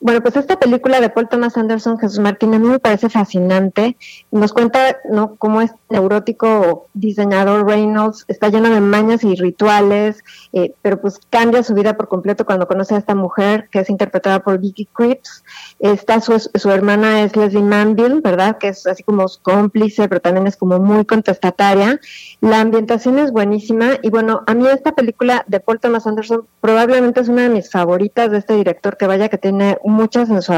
Bueno, 0.00 0.20
pues 0.20 0.36
esta 0.36 0.58
película 0.60 1.00
de 1.00 1.10
Paul 1.10 1.28
Thomas 1.28 1.56
Anderson, 1.56 1.98
Jesús 1.98 2.20
Martín, 2.20 2.54
a 2.54 2.58
mí 2.60 2.68
me 2.68 2.78
parece 2.78 3.08
fascinante. 3.08 3.96
Nos 4.30 4.52
cuenta, 4.52 4.98
¿no?, 5.10 5.34
cómo 5.36 5.60
es 5.60 5.72
neurótico 5.90 6.86
diseñador 6.94 7.66
Reynolds, 7.66 8.24
está 8.28 8.48
lleno 8.48 8.70
de 8.70 8.80
mañas 8.80 9.24
y 9.24 9.34
rituales, 9.34 10.22
eh, 10.52 10.72
pero 10.82 11.00
pues 11.00 11.18
cambia 11.30 11.62
su 11.64 11.74
vida 11.74 11.96
por 11.96 12.08
completo 12.08 12.46
cuando 12.46 12.68
conoce 12.68 12.94
a 12.94 12.98
esta 12.98 13.14
mujer 13.16 13.68
que 13.72 13.80
es 13.80 13.90
interpretada 13.90 14.38
por 14.40 14.58
Vicky 14.58 14.86
Cripps. 14.86 15.42
Está 15.80 16.20
su, 16.20 16.38
su 16.38 16.70
hermana 16.70 17.22
es 17.22 17.34
Leslie 17.34 17.62
Manville, 17.62 18.20
¿verdad?, 18.20 18.58
que 18.58 18.68
es 18.68 18.86
así 18.86 19.02
como 19.02 19.26
cómplice, 19.42 20.08
pero 20.08 20.20
también 20.20 20.46
es 20.46 20.56
como 20.56 20.78
muy 20.78 21.04
contestataria. 21.06 22.00
La 22.40 22.60
ambientación 22.60 23.18
es 23.18 23.32
buenísima 23.32 23.98
y 24.02 24.10
bueno, 24.10 24.42
a 24.46 24.54
mí 24.54 24.64
esta 24.68 24.92
película 24.92 25.44
de 25.48 25.58
Paul 25.58 25.80
Thomas 25.80 26.06
Anderson 26.06 26.46
probablemente 26.60 27.20
es 27.20 27.28
una 27.28 27.42
de 27.42 27.48
mis 27.48 27.70
favoritas 27.70 28.30
de 28.30 28.38
este 28.38 28.54
director 28.54 28.96
que 28.96 29.06
vaya 29.08 29.28
que 29.28 29.38
tiene 29.38 29.76
muchas 29.88 30.30
en 30.30 30.42
su 30.42 30.52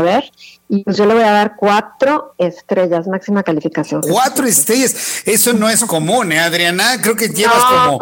y 0.73 0.85
pues 0.85 0.97
yo 0.97 1.05
le 1.05 1.15
voy 1.15 1.25
a 1.25 1.33
dar 1.33 1.57
cuatro 1.57 2.35
estrellas, 2.39 3.09
máxima 3.09 3.43
calificación. 3.43 4.03
Cuatro 4.03 4.47
estrellas, 4.47 5.23
eso 5.27 5.53
no 5.53 5.69
es 5.69 5.85
común, 5.85 6.31
¿eh, 6.31 6.39
Adriana? 6.39 7.01
Creo 7.03 7.17
que 7.17 7.29
llevas 7.29 7.65
como 7.65 7.99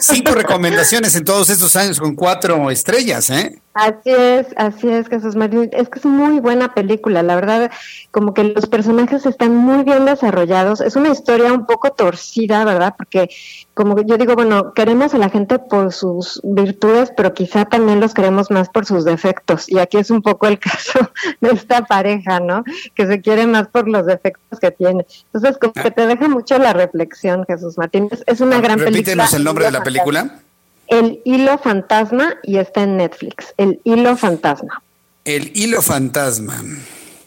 cinco 0.00 0.32
recomendaciones 0.32 1.16
en 1.16 1.24
todos 1.24 1.50
estos 1.50 1.74
años 1.74 1.98
con 1.98 2.14
cuatro 2.14 2.70
estrellas, 2.70 3.28
¿eh? 3.30 3.60
Así 3.74 4.10
es, 4.10 4.48
así 4.56 4.86
es, 4.88 5.08
Jesús. 5.08 5.34
Es 5.72 5.88
que 5.88 5.98
es 5.98 6.04
muy 6.04 6.40
buena 6.40 6.74
película, 6.74 7.22
la 7.22 7.34
verdad, 7.34 7.70
como 8.10 8.34
que 8.34 8.44
los 8.44 8.66
personajes 8.66 9.24
están 9.24 9.56
muy 9.56 9.82
bien 9.82 10.04
desarrollados. 10.04 10.82
Es 10.82 10.94
una 10.94 11.08
historia 11.08 11.52
un 11.54 11.64
poco 11.64 11.90
torcida, 11.92 12.66
¿verdad? 12.66 12.94
Porque, 12.98 13.30
como 13.72 13.98
yo 14.02 14.18
digo, 14.18 14.34
bueno, 14.34 14.74
queremos 14.74 15.14
a 15.14 15.18
la 15.18 15.30
gente 15.30 15.58
por 15.58 15.90
sus 15.90 16.38
virtudes, 16.44 17.12
pero 17.16 17.32
quizá 17.32 17.64
también 17.64 17.98
los 18.00 18.12
queremos 18.12 18.50
más 18.50 18.68
por 18.68 18.84
sus 18.84 19.06
defectos. 19.06 19.70
Y 19.70 19.78
aquí 19.78 19.96
es 19.96 20.10
un 20.10 20.20
poco 20.20 20.46
el 20.48 20.58
caso 20.58 21.10
de 21.40 21.52
esta 21.52 21.86
pareja, 21.86 22.11
¿no? 22.42 22.64
Que 22.94 23.06
se 23.06 23.20
quiere 23.20 23.46
más 23.46 23.68
por 23.68 23.88
los 23.88 24.06
defectos 24.06 24.58
que 24.60 24.70
tiene. 24.70 25.06
Entonces, 25.32 25.58
como 25.58 25.72
que 25.72 25.90
te 25.90 26.06
deja 26.06 26.28
mucho 26.28 26.58
la 26.58 26.72
reflexión, 26.72 27.44
Jesús 27.46 27.78
Martín. 27.78 28.08
Es, 28.26 28.40
una 28.40 28.60
gran 28.60 28.78
película. 28.78 28.90
Repítenos 28.90 29.34
el 29.34 29.44
nombre 29.44 29.64
de 29.66 29.70
la 29.72 29.82
película. 29.82 30.40
El 30.88 31.20
Hilo 31.24 31.58
Fantasma 31.58 32.34
y 32.42 32.58
está 32.58 32.82
en 32.82 32.98
Netflix. 32.98 33.54
El 33.56 33.80
Hilo 33.84 34.16
Fantasma. 34.16 34.82
El 35.24 35.52
Hilo 35.54 35.80
Fantasma. 35.80 36.62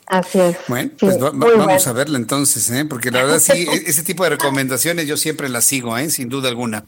Así 0.08 0.40
es. 0.40 0.58
Bueno, 0.68 0.92
pues 1.00 1.18
vamos 1.20 1.88
a 1.88 1.94
verla 1.94 2.18
entonces, 2.18 2.70
¿eh? 2.70 2.86
porque 2.86 3.10
la 3.10 3.24
verdad 3.24 3.40
sí, 3.40 3.66
e-, 3.72 3.90
ese 3.90 4.04
tipo 4.04 4.24
de 4.24 4.32
recomendaciones 4.32 5.08
yo 5.08 5.18
siempre 5.18 5.50
las 5.50 5.66
sigo, 5.66 5.98
¿eh? 5.98 6.10
sin 6.10 6.30
duda 6.30 6.50
alguna. 6.50 6.86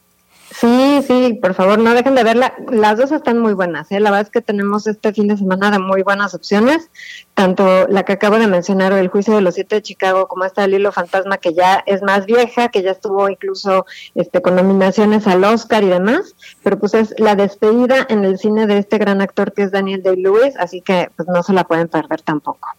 Sí, 0.49 1.03
sí, 1.05 1.37
por 1.41 1.53
favor, 1.53 1.77
no 1.77 1.93
dejen 1.93 2.15
de 2.15 2.23
verla. 2.23 2.53
Las 2.71 2.97
dos 2.97 3.11
están 3.11 3.37
muy 3.39 3.53
buenas. 3.53 3.91
¿eh? 3.91 3.99
La 3.99 4.11
verdad 4.11 4.27
es 4.27 4.31
que 4.31 4.41
tenemos 4.41 4.87
este 4.87 5.13
fin 5.13 5.27
de 5.27 5.37
semana 5.37 5.71
de 5.71 5.79
muy 5.79 6.03
buenas 6.03 6.33
opciones, 6.33 6.89
tanto 7.33 7.87
la 7.87 8.03
que 8.03 8.13
acabo 8.13 8.39
de 8.39 8.47
mencionar, 8.47 8.93
El 8.93 9.09
juicio 9.09 9.35
de 9.35 9.41
los 9.41 9.55
siete 9.55 9.75
de 9.75 9.81
Chicago, 9.81 10.27
como 10.27 10.45
esta 10.45 10.63
El 10.63 10.73
hilo 10.73 10.91
fantasma, 10.91 11.37
que 11.37 11.53
ya 11.53 11.83
es 11.85 12.01
más 12.01 12.25
vieja, 12.25 12.69
que 12.69 12.81
ya 12.81 12.91
estuvo 12.91 13.29
incluso 13.29 13.85
este, 14.15 14.41
con 14.41 14.55
nominaciones 14.55 15.27
al 15.27 15.43
Oscar 15.43 15.83
y 15.83 15.89
demás, 15.89 16.35
pero 16.63 16.79
pues 16.79 16.93
es 16.93 17.13
la 17.19 17.35
despedida 17.35 18.05
en 18.09 18.23
el 18.23 18.39
cine 18.39 18.67
de 18.67 18.77
este 18.77 18.97
gran 18.97 19.21
actor 19.21 19.53
que 19.53 19.63
es 19.63 19.71
Daniel 19.71 20.01
Day-Lewis, 20.01 20.55
así 20.57 20.81
que 20.81 21.11
pues 21.15 21.27
no 21.27 21.43
se 21.43 21.53
la 21.53 21.65
pueden 21.65 21.89
perder 21.89 22.21
tampoco. 22.21 22.69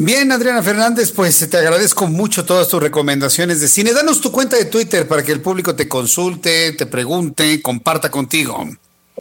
Bien, 0.00 0.30
Adriana 0.30 0.62
Fernández, 0.62 1.10
pues 1.10 1.50
te 1.50 1.56
agradezco 1.56 2.06
mucho 2.06 2.44
todas 2.44 2.68
tus 2.68 2.80
recomendaciones 2.80 3.60
de 3.60 3.66
cine. 3.66 3.92
Danos 3.92 4.20
tu 4.20 4.30
cuenta 4.30 4.56
de 4.56 4.66
Twitter 4.66 5.08
para 5.08 5.24
que 5.24 5.32
el 5.32 5.40
público 5.40 5.74
te 5.74 5.88
consulte, 5.88 6.70
te 6.70 6.86
pregunte, 6.86 7.60
comparta 7.60 8.08
contigo. 8.08 8.64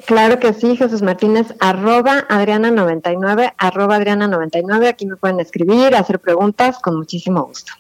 Claro 0.05 0.39
que 0.39 0.53
sí, 0.53 0.77
Jesús 0.77 1.01
Martínez, 1.01 1.47
arroba 1.59 2.27
Adriana99, 2.27 3.55
arroba 3.57 3.97
Adriana99. 3.97 4.87
Aquí 4.87 5.07
me 5.07 5.15
pueden 5.15 5.39
escribir, 5.39 5.95
hacer 5.95 6.19
preguntas 6.19 6.77
con 6.79 6.95
muchísimo 6.95 7.43
gusto. 7.43 7.73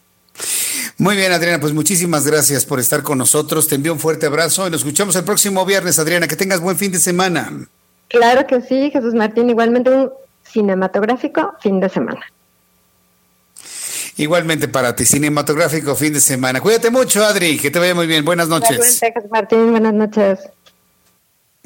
Muy 0.97 1.15
bien, 1.15 1.31
Adriana, 1.31 1.59
pues 1.59 1.73
muchísimas 1.73 2.25
gracias 2.25 2.65
por 2.65 2.79
estar 2.79 3.03
con 3.03 3.19
nosotros. 3.19 3.67
Te 3.67 3.75
envío 3.75 3.93
un 3.93 3.99
fuerte 3.99 4.25
abrazo 4.25 4.65
y 4.65 4.71
nos 4.71 4.79
escuchamos 4.81 5.15
el 5.15 5.23
próximo 5.23 5.63
viernes, 5.67 5.99
Adriana. 5.99 6.27
Que 6.27 6.35
tengas 6.35 6.61
buen 6.61 6.77
fin 6.77 6.91
de 6.91 6.97
semana. 6.97 7.67
Claro 8.07 8.47
que 8.47 8.59
sí, 8.61 8.89
Jesús 8.89 9.13
Martín. 9.13 9.51
Igualmente 9.51 9.91
un 9.91 10.09
cinematográfico 10.51 11.53
fin 11.61 11.79
de 11.79 11.89
semana. 11.89 12.25
Igualmente 14.17 14.67
para 14.67 14.95
ti, 14.95 15.05
cinematográfico 15.05 15.95
fin 15.95 16.13
de 16.13 16.19
semana. 16.19 16.59
Cuídate 16.59 16.89
mucho, 16.89 17.23
Adri, 17.23 17.57
que 17.57 17.69
te 17.69 17.79
vaya 17.79 17.93
muy 17.93 18.07
bien. 18.07 18.25
Buenas 18.25 18.47
noches. 18.47 19.01
Martín, 19.31 19.71
buenas 19.71 19.93
noches. 19.93 20.39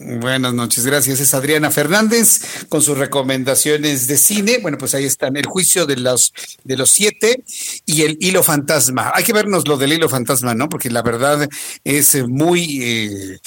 Buenas 0.03 0.53
noches, 0.53 0.85
gracias. 0.85 1.19
Es 1.19 1.33
Adriana 1.33 1.69
Fernández 1.69 2.65
con 2.69 2.81
sus 2.81 2.97
recomendaciones 2.97 4.07
de 4.07 4.17
cine. 4.17 4.57
Bueno, 4.59 4.77
pues 4.77 4.95
ahí 4.95 5.05
están 5.05 5.37
el 5.37 5.45
juicio 5.45 5.85
de 5.85 5.97
los 5.97 6.33
de 6.63 6.75
los 6.75 6.89
siete 6.89 7.43
y 7.85 8.01
el 8.01 8.17
hilo 8.19 8.41
fantasma. 8.41 9.11
Hay 9.13 9.23
que 9.23 9.33
vernos 9.33 9.67
lo 9.67 9.77
del 9.77 9.93
hilo 9.93 10.09
fantasma, 10.09 10.55
¿no? 10.55 10.69
Porque 10.69 10.89
la 10.89 11.03
verdad 11.03 11.47
es 11.83 12.27
muy 12.27 12.79
eh, 12.81 13.39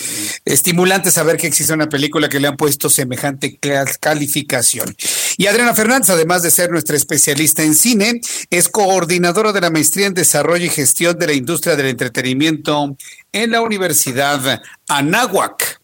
estimulante 0.44 1.10
saber 1.10 1.38
que 1.38 1.48
existe 1.48 1.72
una 1.72 1.88
película 1.88 2.28
que 2.28 2.38
le 2.38 2.46
han 2.46 2.56
puesto 2.56 2.88
semejante 2.88 3.58
calificación. 4.00 4.94
Y 5.36 5.46
Adriana 5.46 5.74
Fernández, 5.74 6.10
además 6.10 6.42
de 6.42 6.50
ser 6.50 6.70
nuestra 6.70 6.96
especialista 6.96 7.62
en 7.62 7.74
cine, 7.74 8.20
es 8.50 8.68
coordinadora 8.68 9.52
de 9.52 9.60
la 9.60 9.70
maestría 9.70 10.06
en 10.06 10.14
desarrollo 10.14 10.64
y 10.64 10.70
gestión 10.70 11.18
de 11.18 11.26
la 11.26 11.32
industria 11.32 11.76
del 11.76 11.86
entretenimiento 11.86 12.96
en 13.32 13.50
la 13.50 13.60
Universidad 13.60 14.62
Anáhuac. 14.88 15.80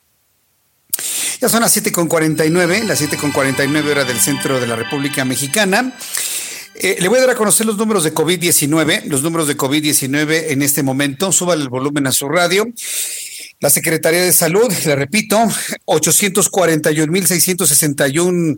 Ya 1.40 1.48
son 1.48 1.62
las 1.62 1.76
7.49, 1.76 2.84
las 2.84 3.00
7.49 3.00 3.90
horas 3.90 4.06
del 4.06 4.20
centro 4.20 4.60
de 4.60 4.66
la 4.66 4.76
República 4.76 5.24
Mexicana. 5.24 5.96
Eh, 6.82 6.96
le 6.98 7.08
voy 7.08 7.18
a 7.18 7.22
dar 7.22 7.30
a 7.30 7.34
conocer 7.34 7.66
los 7.66 7.76
números 7.76 8.04
de 8.04 8.14
COVID-19, 8.14 9.04
los 9.04 9.22
números 9.22 9.48
de 9.48 9.56
COVID-19 9.56 10.46
en 10.48 10.62
este 10.62 10.82
momento. 10.82 11.32
Súbale 11.32 11.62
el 11.62 11.68
volumen 11.68 12.06
a 12.06 12.12
su 12.12 12.28
radio. 12.28 12.66
La 13.60 13.68
Secretaría 13.68 14.22
de 14.22 14.32
Salud, 14.32 14.72
le 14.86 14.96
repito, 14.96 15.36
841.661 15.84 18.56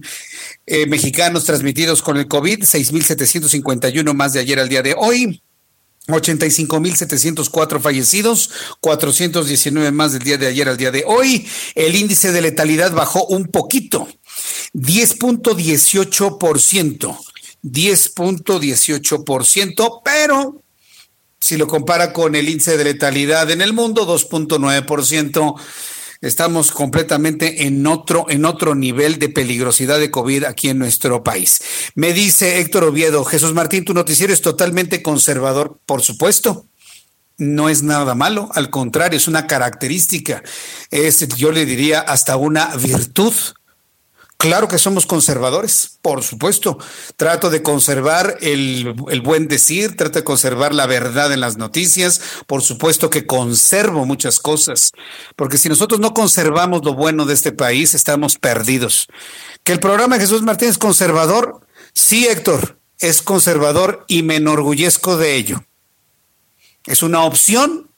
eh, 0.66 0.86
mexicanos 0.86 1.44
transmitidos 1.44 2.02
con 2.02 2.18
el 2.18 2.28
COVID, 2.28 2.62
6.751 2.62 4.14
más 4.14 4.32
de 4.32 4.38
ayer 4.38 4.60
al 4.60 4.68
día 4.68 4.82
de 4.82 4.94
hoy. 4.96 5.42
85.704 6.06 7.80
fallecidos, 7.80 8.50
419 8.80 9.90
más 9.90 10.12
del 10.12 10.22
día 10.22 10.38
de 10.38 10.46
ayer 10.46 10.68
al 10.68 10.76
día 10.76 10.92
de 10.92 11.02
hoy. 11.04 11.48
El 11.74 11.96
índice 11.96 12.30
de 12.30 12.40
letalidad 12.40 12.92
bajó 12.92 13.26
un 13.26 13.46
poquito, 13.46 14.06
10.18%, 14.72 17.18
10.18%, 17.64 20.00
pero 20.04 20.61
si 21.42 21.56
lo 21.56 21.66
compara 21.66 22.12
con 22.12 22.36
el 22.36 22.48
índice 22.48 22.76
de 22.76 22.84
letalidad 22.84 23.50
en 23.50 23.62
el 23.62 23.72
mundo, 23.72 24.06
2.9%, 24.06 25.60
estamos 26.20 26.70
completamente 26.70 27.66
en 27.66 27.84
otro, 27.84 28.26
en 28.28 28.44
otro 28.44 28.76
nivel 28.76 29.18
de 29.18 29.28
peligrosidad 29.28 29.98
de 29.98 30.12
COVID 30.12 30.44
aquí 30.44 30.68
en 30.68 30.78
nuestro 30.78 31.24
país. 31.24 31.58
Me 31.96 32.12
dice 32.12 32.60
Héctor 32.60 32.84
Oviedo, 32.84 33.24
Jesús 33.24 33.54
Martín, 33.54 33.84
tu 33.84 33.92
noticiero 33.92 34.32
es 34.32 34.40
totalmente 34.40 35.02
conservador, 35.02 35.80
por 35.84 36.02
supuesto. 36.02 36.66
No 37.38 37.68
es 37.68 37.82
nada 37.82 38.14
malo, 38.14 38.48
al 38.54 38.70
contrario, 38.70 39.16
es 39.16 39.26
una 39.26 39.48
característica, 39.48 40.44
es, 40.92 41.26
yo 41.30 41.50
le 41.50 41.66
diría, 41.66 41.98
hasta 41.98 42.36
una 42.36 42.66
virtud 42.76 43.34
Claro 44.42 44.66
que 44.66 44.78
somos 44.78 45.06
conservadores, 45.06 46.00
por 46.02 46.24
supuesto. 46.24 46.76
Trato 47.14 47.48
de 47.48 47.62
conservar 47.62 48.38
el, 48.40 48.92
buen 49.22 49.46
decir, 49.46 49.96
trato 49.96 50.18
de 50.18 50.24
conservar 50.24 50.74
la 50.74 50.86
verdad 50.86 51.32
en 51.32 51.38
las 51.38 51.58
noticias. 51.58 52.20
Por 52.48 52.60
supuesto 52.60 53.08
que 53.08 53.24
conservo 53.24 54.04
muchas 54.04 54.40
cosas, 54.40 54.90
porque 55.36 55.58
si 55.58 55.68
nosotros 55.68 56.00
no 56.00 56.12
conservamos 56.12 56.84
lo 56.84 56.94
bueno 56.94 57.24
de 57.24 57.34
este 57.34 57.52
país, 57.52 57.94
estamos 57.94 58.36
perdidos. 58.36 59.06
Que 59.62 59.70
el 59.70 59.78
programa 59.78 60.16
de 60.16 60.22
Jesús 60.22 60.42
Martínez 60.42 60.72
es 60.72 60.78
conservador, 60.78 61.64
sí, 61.94 62.26
Héctor, 62.26 62.80
es 62.98 63.22
conservador 63.22 64.04
y 64.08 64.24
me 64.24 64.34
enorgullezco 64.34 65.18
de 65.18 65.36
ello. 65.36 65.64
Es 66.84 67.04
una 67.04 67.22
opción 67.22 67.91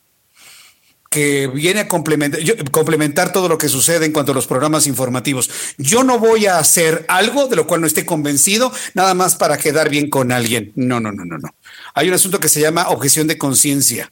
que 1.15 1.47
viene 1.47 1.79
a 1.79 1.87
complementar, 1.87 2.41
complementar 2.73 3.31
todo 3.31 3.49
lo 3.49 3.57
que 3.57 3.69
sucede 3.69 4.05
en 4.05 4.11
cuanto 4.11 4.33
a 4.33 4.35
los 4.35 4.49
programas 4.49 4.89
informativos. 4.89 5.49
Yo 5.79 6.03
no 6.03 6.19
voy 6.19 6.47
a 6.47 6.59
hacer 6.59 7.05
algo 7.07 7.47
de 7.47 7.55
lo 7.55 7.69
cual 7.69 7.83
no 7.83 7.87
esté 7.87 8.05
convencido, 8.05 8.73
nada 8.95 9.15
más 9.15 9.37
para 9.37 9.57
quedar 9.57 9.91
bien 9.91 10.11
con 10.11 10.33
alguien. 10.33 10.73
No, 10.75 10.99
no, 10.99 11.13
no, 11.13 11.25
no, 11.25 11.39
no. 11.39 11.55
Hay 11.95 12.09
un 12.09 12.15
asunto 12.15 12.41
que 12.41 12.49
se 12.49 12.61
llama 12.61 12.89
objeción 12.89 13.29
de 13.29 13.39
conciencia. 13.39 14.11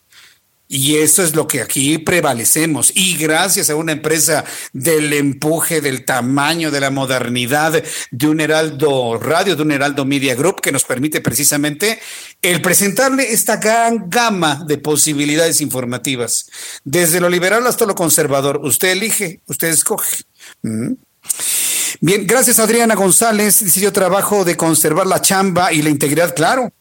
Y 0.74 0.96
eso 0.96 1.22
es 1.22 1.36
lo 1.36 1.46
que 1.46 1.60
aquí 1.60 1.98
prevalecemos. 1.98 2.92
Y 2.94 3.18
gracias 3.18 3.68
a 3.68 3.76
una 3.76 3.92
empresa 3.92 4.42
del 4.72 5.12
empuje, 5.12 5.82
del 5.82 6.06
tamaño, 6.06 6.70
de 6.70 6.80
la 6.80 6.90
modernidad 6.90 7.84
de 8.10 8.26
un 8.26 8.40
Heraldo 8.40 9.18
Radio, 9.18 9.54
de 9.54 9.60
un 9.60 9.72
Heraldo 9.72 10.06
Media 10.06 10.34
Group, 10.34 10.62
que 10.62 10.72
nos 10.72 10.84
permite 10.84 11.20
precisamente 11.20 12.00
el 12.40 12.62
presentarle 12.62 13.34
esta 13.34 13.58
gran 13.58 14.08
gama 14.08 14.64
de 14.66 14.78
posibilidades 14.78 15.60
informativas. 15.60 16.46
Desde 16.84 17.20
lo 17.20 17.28
liberal 17.28 17.66
hasta 17.66 17.84
lo 17.84 17.94
conservador. 17.94 18.58
Usted 18.64 18.92
elige, 18.92 19.42
usted 19.44 19.68
escoge. 19.68 20.22
Mm. 20.62 20.94
Bien, 22.00 22.26
gracias 22.26 22.58
Adriana 22.58 22.94
González. 22.94 23.62
Dice 23.62 23.80
yo 23.80 23.92
trabajo 23.92 24.44
de 24.44 24.56
conservar 24.56 25.06
la 25.06 25.20
chamba 25.20 25.70
y 25.72 25.82
la 25.82 25.90
integridad, 25.90 26.34
claro. 26.34 26.72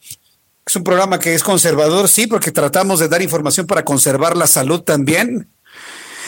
Es 0.71 0.77
un 0.77 0.85
programa 0.85 1.19
que 1.19 1.33
es 1.33 1.43
conservador, 1.43 2.07
sí, 2.07 2.27
porque 2.27 2.49
tratamos 2.49 3.01
de 3.01 3.09
dar 3.09 3.21
información 3.21 3.67
para 3.67 3.83
conservar 3.83 4.37
la 4.37 4.47
salud 4.47 4.79
también. 4.79 5.49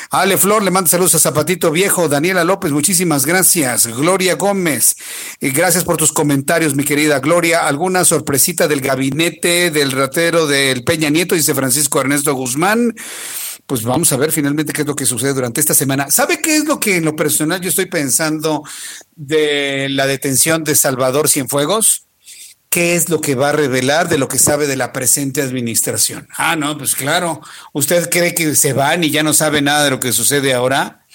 Ale 0.09 0.37
Flor 0.37 0.61
le 0.63 0.69
manda 0.69 0.89
saludos 0.89 1.15
a 1.15 1.19
Zapatito 1.19 1.71
Viejo, 1.71 2.09
Daniela 2.09 2.43
López, 2.43 2.73
muchísimas 2.73 3.25
gracias. 3.25 3.87
Gloria 3.87 4.35
Gómez, 4.35 4.97
y 5.39 5.51
gracias 5.51 5.85
por 5.85 5.95
tus 5.95 6.11
comentarios, 6.11 6.75
mi 6.75 6.83
querida 6.83 7.19
Gloria. 7.19 7.65
¿Alguna 7.65 8.03
sorpresita 8.03 8.67
del 8.67 8.81
gabinete 8.81 9.71
del 9.71 9.93
ratero 9.93 10.45
del 10.45 10.83
Peña 10.83 11.09
Nieto? 11.09 11.35
Dice 11.35 11.55
Francisco 11.55 12.01
Ernesto 12.01 12.33
Guzmán. 12.33 12.93
Pues 13.65 13.83
vamos 13.83 14.11
a 14.11 14.17
ver 14.17 14.33
finalmente 14.33 14.73
qué 14.73 14.81
es 14.81 14.87
lo 14.89 14.97
que 14.97 15.05
sucede 15.05 15.33
durante 15.33 15.61
esta 15.61 15.73
semana. 15.73 16.11
¿Sabe 16.11 16.41
qué 16.41 16.57
es 16.57 16.65
lo 16.65 16.81
que 16.81 16.97
en 16.97 17.05
lo 17.05 17.15
personal 17.15 17.61
yo 17.61 17.69
estoy 17.69 17.85
pensando 17.85 18.61
de 19.15 19.87
la 19.89 20.05
detención 20.05 20.65
de 20.65 20.75
Salvador 20.75 21.29
Cienfuegos? 21.29 22.07
¿Qué 22.73 22.95
es 22.95 23.07
lo 23.07 23.21
que 23.21 23.35
va 23.35 23.49
a 23.49 23.51
revelar 23.51 24.09
de 24.09 24.17
lo 24.17 24.27
que 24.27 24.39
sabe 24.39 24.65
de 24.65 24.75
la 24.75 24.91
presente 24.91 25.43
administración? 25.43 26.27
Ah, 26.35 26.55
no, 26.55 26.75
pues 26.75 26.95
claro. 26.95 27.39
¿Usted 27.71 28.09
cree 28.09 28.33
que 28.33 28.55
se 28.55 28.73
van 28.73 29.03
y 29.03 29.11
ya 29.11 29.21
no 29.21 29.31
sabe 29.35 29.61
nada 29.61 29.83
de 29.83 29.91
lo 29.91 29.99
que 29.99 30.11
sucede 30.11 30.55
ahora? 30.55 31.05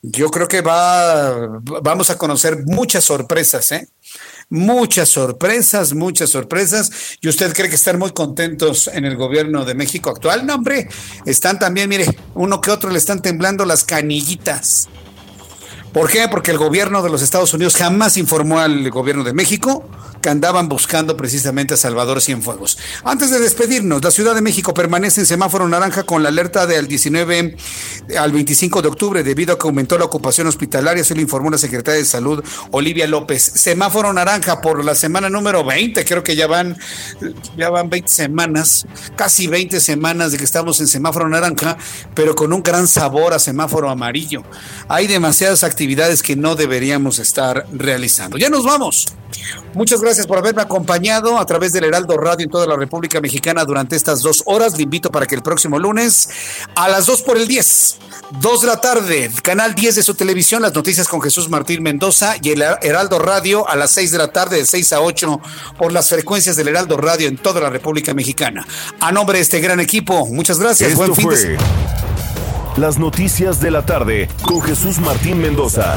Yo 0.00 0.30
creo 0.30 0.46
que 0.46 0.60
va, 0.60 1.58
vamos 1.82 2.10
a 2.10 2.16
conocer 2.16 2.64
muchas 2.66 3.02
sorpresas, 3.02 3.72
¿eh? 3.72 3.88
Muchas 4.48 5.08
sorpresas, 5.08 5.92
muchas 5.92 6.30
sorpresas. 6.30 6.92
¿Y 7.20 7.30
usted 7.30 7.52
cree 7.52 7.68
que 7.68 7.74
están 7.74 7.98
muy 7.98 8.12
contentos 8.12 8.86
en 8.86 9.04
el 9.04 9.16
gobierno 9.16 9.64
de 9.64 9.74
México 9.74 10.10
actual? 10.10 10.46
No, 10.46 10.54
hombre, 10.54 10.88
están 11.24 11.58
también, 11.58 11.88
mire, 11.88 12.06
uno 12.36 12.60
que 12.60 12.70
otro 12.70 12.90
le 12.90 12.98
están 12.98 13.20
temblando 13.20 13.64
las 13.64 13.82
canillitas. 13.82 14.88
¿Por 15.92 16.08
qué? 16.10 16.28
Porque 16.28 16.52
el 16.52 16.58
gobierno 16.58 17.02
de 17.02 17.10
los 17.10 17.22
Estados 17.22 17.52
Unidos 17.54 17.74
jamás 17.74 18.16
informó 18.18 18.60
al 18.60 18.88
gobierno 18.90 19.24
de 19.24 19.32
México 19.32 19.90
que 20.26 20.30
andaban 20.30 20.68
buscando 20.68 21.16
precisamente 21.16 21.74
a 21.74 21.76
Salvador 21.76 22.20
Cienfuegos. 22.20 22.78
Antes 23.04 23.30
de 23.30 23.38
despedirnos, 23.38 24.02
la 24.02 24.10
Ciudad 24.10 24.34
de 24.34 24.40
México 24.40 24.74
permanece 24.74 25.20
en 25.20 25.26
semáforo 25.26 25.68
naranja 25.68 26.02
con 26.02 26.24
la 26.24 26.30
alerta 26.30 26.66
del 26.66 26.88
19 26.88 27.56
al 28.18 28.32
25 28.32 28.82
de 28.82 28.88
octubre 28.88 29.22
debido 29.22 29.54
a 29.54 29.58
que 29.60 29.68
aumentó 29.68 29.96
la 29.96 30.04
ocupación 30.04 30.48
hospitalaria, 30.48 31.04
se 31.04 31.14
lo 31.14 31.20
informó 31.20 31.48
la 31.48 31.58
secretaria 31.58 32.00
de 32.00 32.04
Salud, 32.04 32.42
Olivia 32.72 33.06
López. 33.06 33.40
Semáforo 33.40 34.12
naranja 34.12 34.60
por 34.60 34.84
la 34.84 34.96
semana 34.96 35.30
número 35.30 35.62
20, 35.62 36.04
creo 36.04 36.24
que 36.24 36.34
ya 36.34 36.48
van, 36.48 36.76
ya 37.56 37.70
van 37.70 37.88
20 37.88 38.08
semanas, 38.08 38.84
casi 39.14 39.46
20 39.46 39.78
semanas 39.78 40.32
de 40.32 40.38
que 40.38 40.44
estamos 40.44 40.80
en 40.80 40.88
semáforo 40.88 41.28
naranja, 41.28 41.78
pero 42.14 42.34
con 42.34 42.52
un 42.52 42.64
gran 42.64 42.88
sabor 42.88 43.32
a 43.32 43.38
semáforo 43.38 43.88
amarillo. 43.90 44.42
Hay 44.88 45.06
demasiadas 45.06 45.62
actividades 45.62 46.24
que 46.24 46.34
no 46.34 46.56
deberíamos 46.56 47.20
estar 47.20 47.64
realizando. 47.72 48.38
Ya 48.38 48.50
nos 48.50 48.64
vamos. 48.64 49.06
Muchas 49.74 50.00
gracias 50.00 50.15
por 50.24 50.38
haberme 50.38 50.62
acompañado 50.62 51.38
a 51.38 51.44
través 51.44 51.72
del 51.72 51.84
Heraldo 51.84 52.16
Radio 52.16 52.44
en 52.44 52.50
toda 52.50 52.66
la 52.66 52.76
República 52.76 53.20
Mexicana 53.20 53.64
durante 53.64 53.96
estas 53.96 54.22
dos 54.22 54.42
horas. 54.46 54.76
Le 54.76 54.84
invito 54.84 55.10
para 55.10 55.26
que 55.26 55.34
el 55.34 55.42
próximo 55.42 55.78
lunes 55.78 56.28
a 56.76 56.88
las 56.88 57.06
2 57.06 57.22
por 57.22 57.36
el 57.36 57.48
10, 57.48 57.98
2 58.40 58.60
de 58.60 58.66
la 58.66 58.80
tarde, 58.80 59.30
canal 59.42 59.74
10 59.74 59.96
de 59.96 60.02
su 60.02 60.14
televisión, 60.14 60.62
las 60.62 60.74
noticias 60.74 61.08
con 61.08 61.20
Jesús 61.20 61.48
Martín 61.48 61.82
Mendoza 61.82 62.36
y 62.40 62.50
el 62.50 62.62
Heraldo 62.62 63.18
Radio 63.18 63.68
a 63.68 63.76
las 63.76 63.90
6 63.90 64.12
de 64.12 64.18
la 64.18 64.28
tarde, 64.28 64.58
de 64.58 64.66
6 64.66 64.92
a 64.92 65.00
8 65.00 65.40
por 65.76 65.92
las 65.92 66.08
frecuencias 66.08 66.56
del 66.56 66.68
Heraldo 66.68 66.96
Radio 66.96 67.28
en 67.28 67.36
toda 67.36 67.60
la 67.60 67.68
República 67.68 68.14
Mexicana. 68.14 68.66
A 69.00 69.12
nombre 69.12 69.38
de 69.38 69.42
este 69.42 69.60
gran 69.60 69.80
equipo, 69.80 70.26
muchas 70.26 70.60
gracias. 70.60 70.94
Buen 70.94 71.14
fin 71.14 71.28
de 71.28 71.58
Las 72.76 72.98
noticias 72.98 73.60
de 73.60 73.70
la 73.70 73.84
tarde 73.84 74.28
con 74.42 74.62
Jesús 74.62 74.98
Martín 74.98 75.38
Mendoza. 75.40 75.96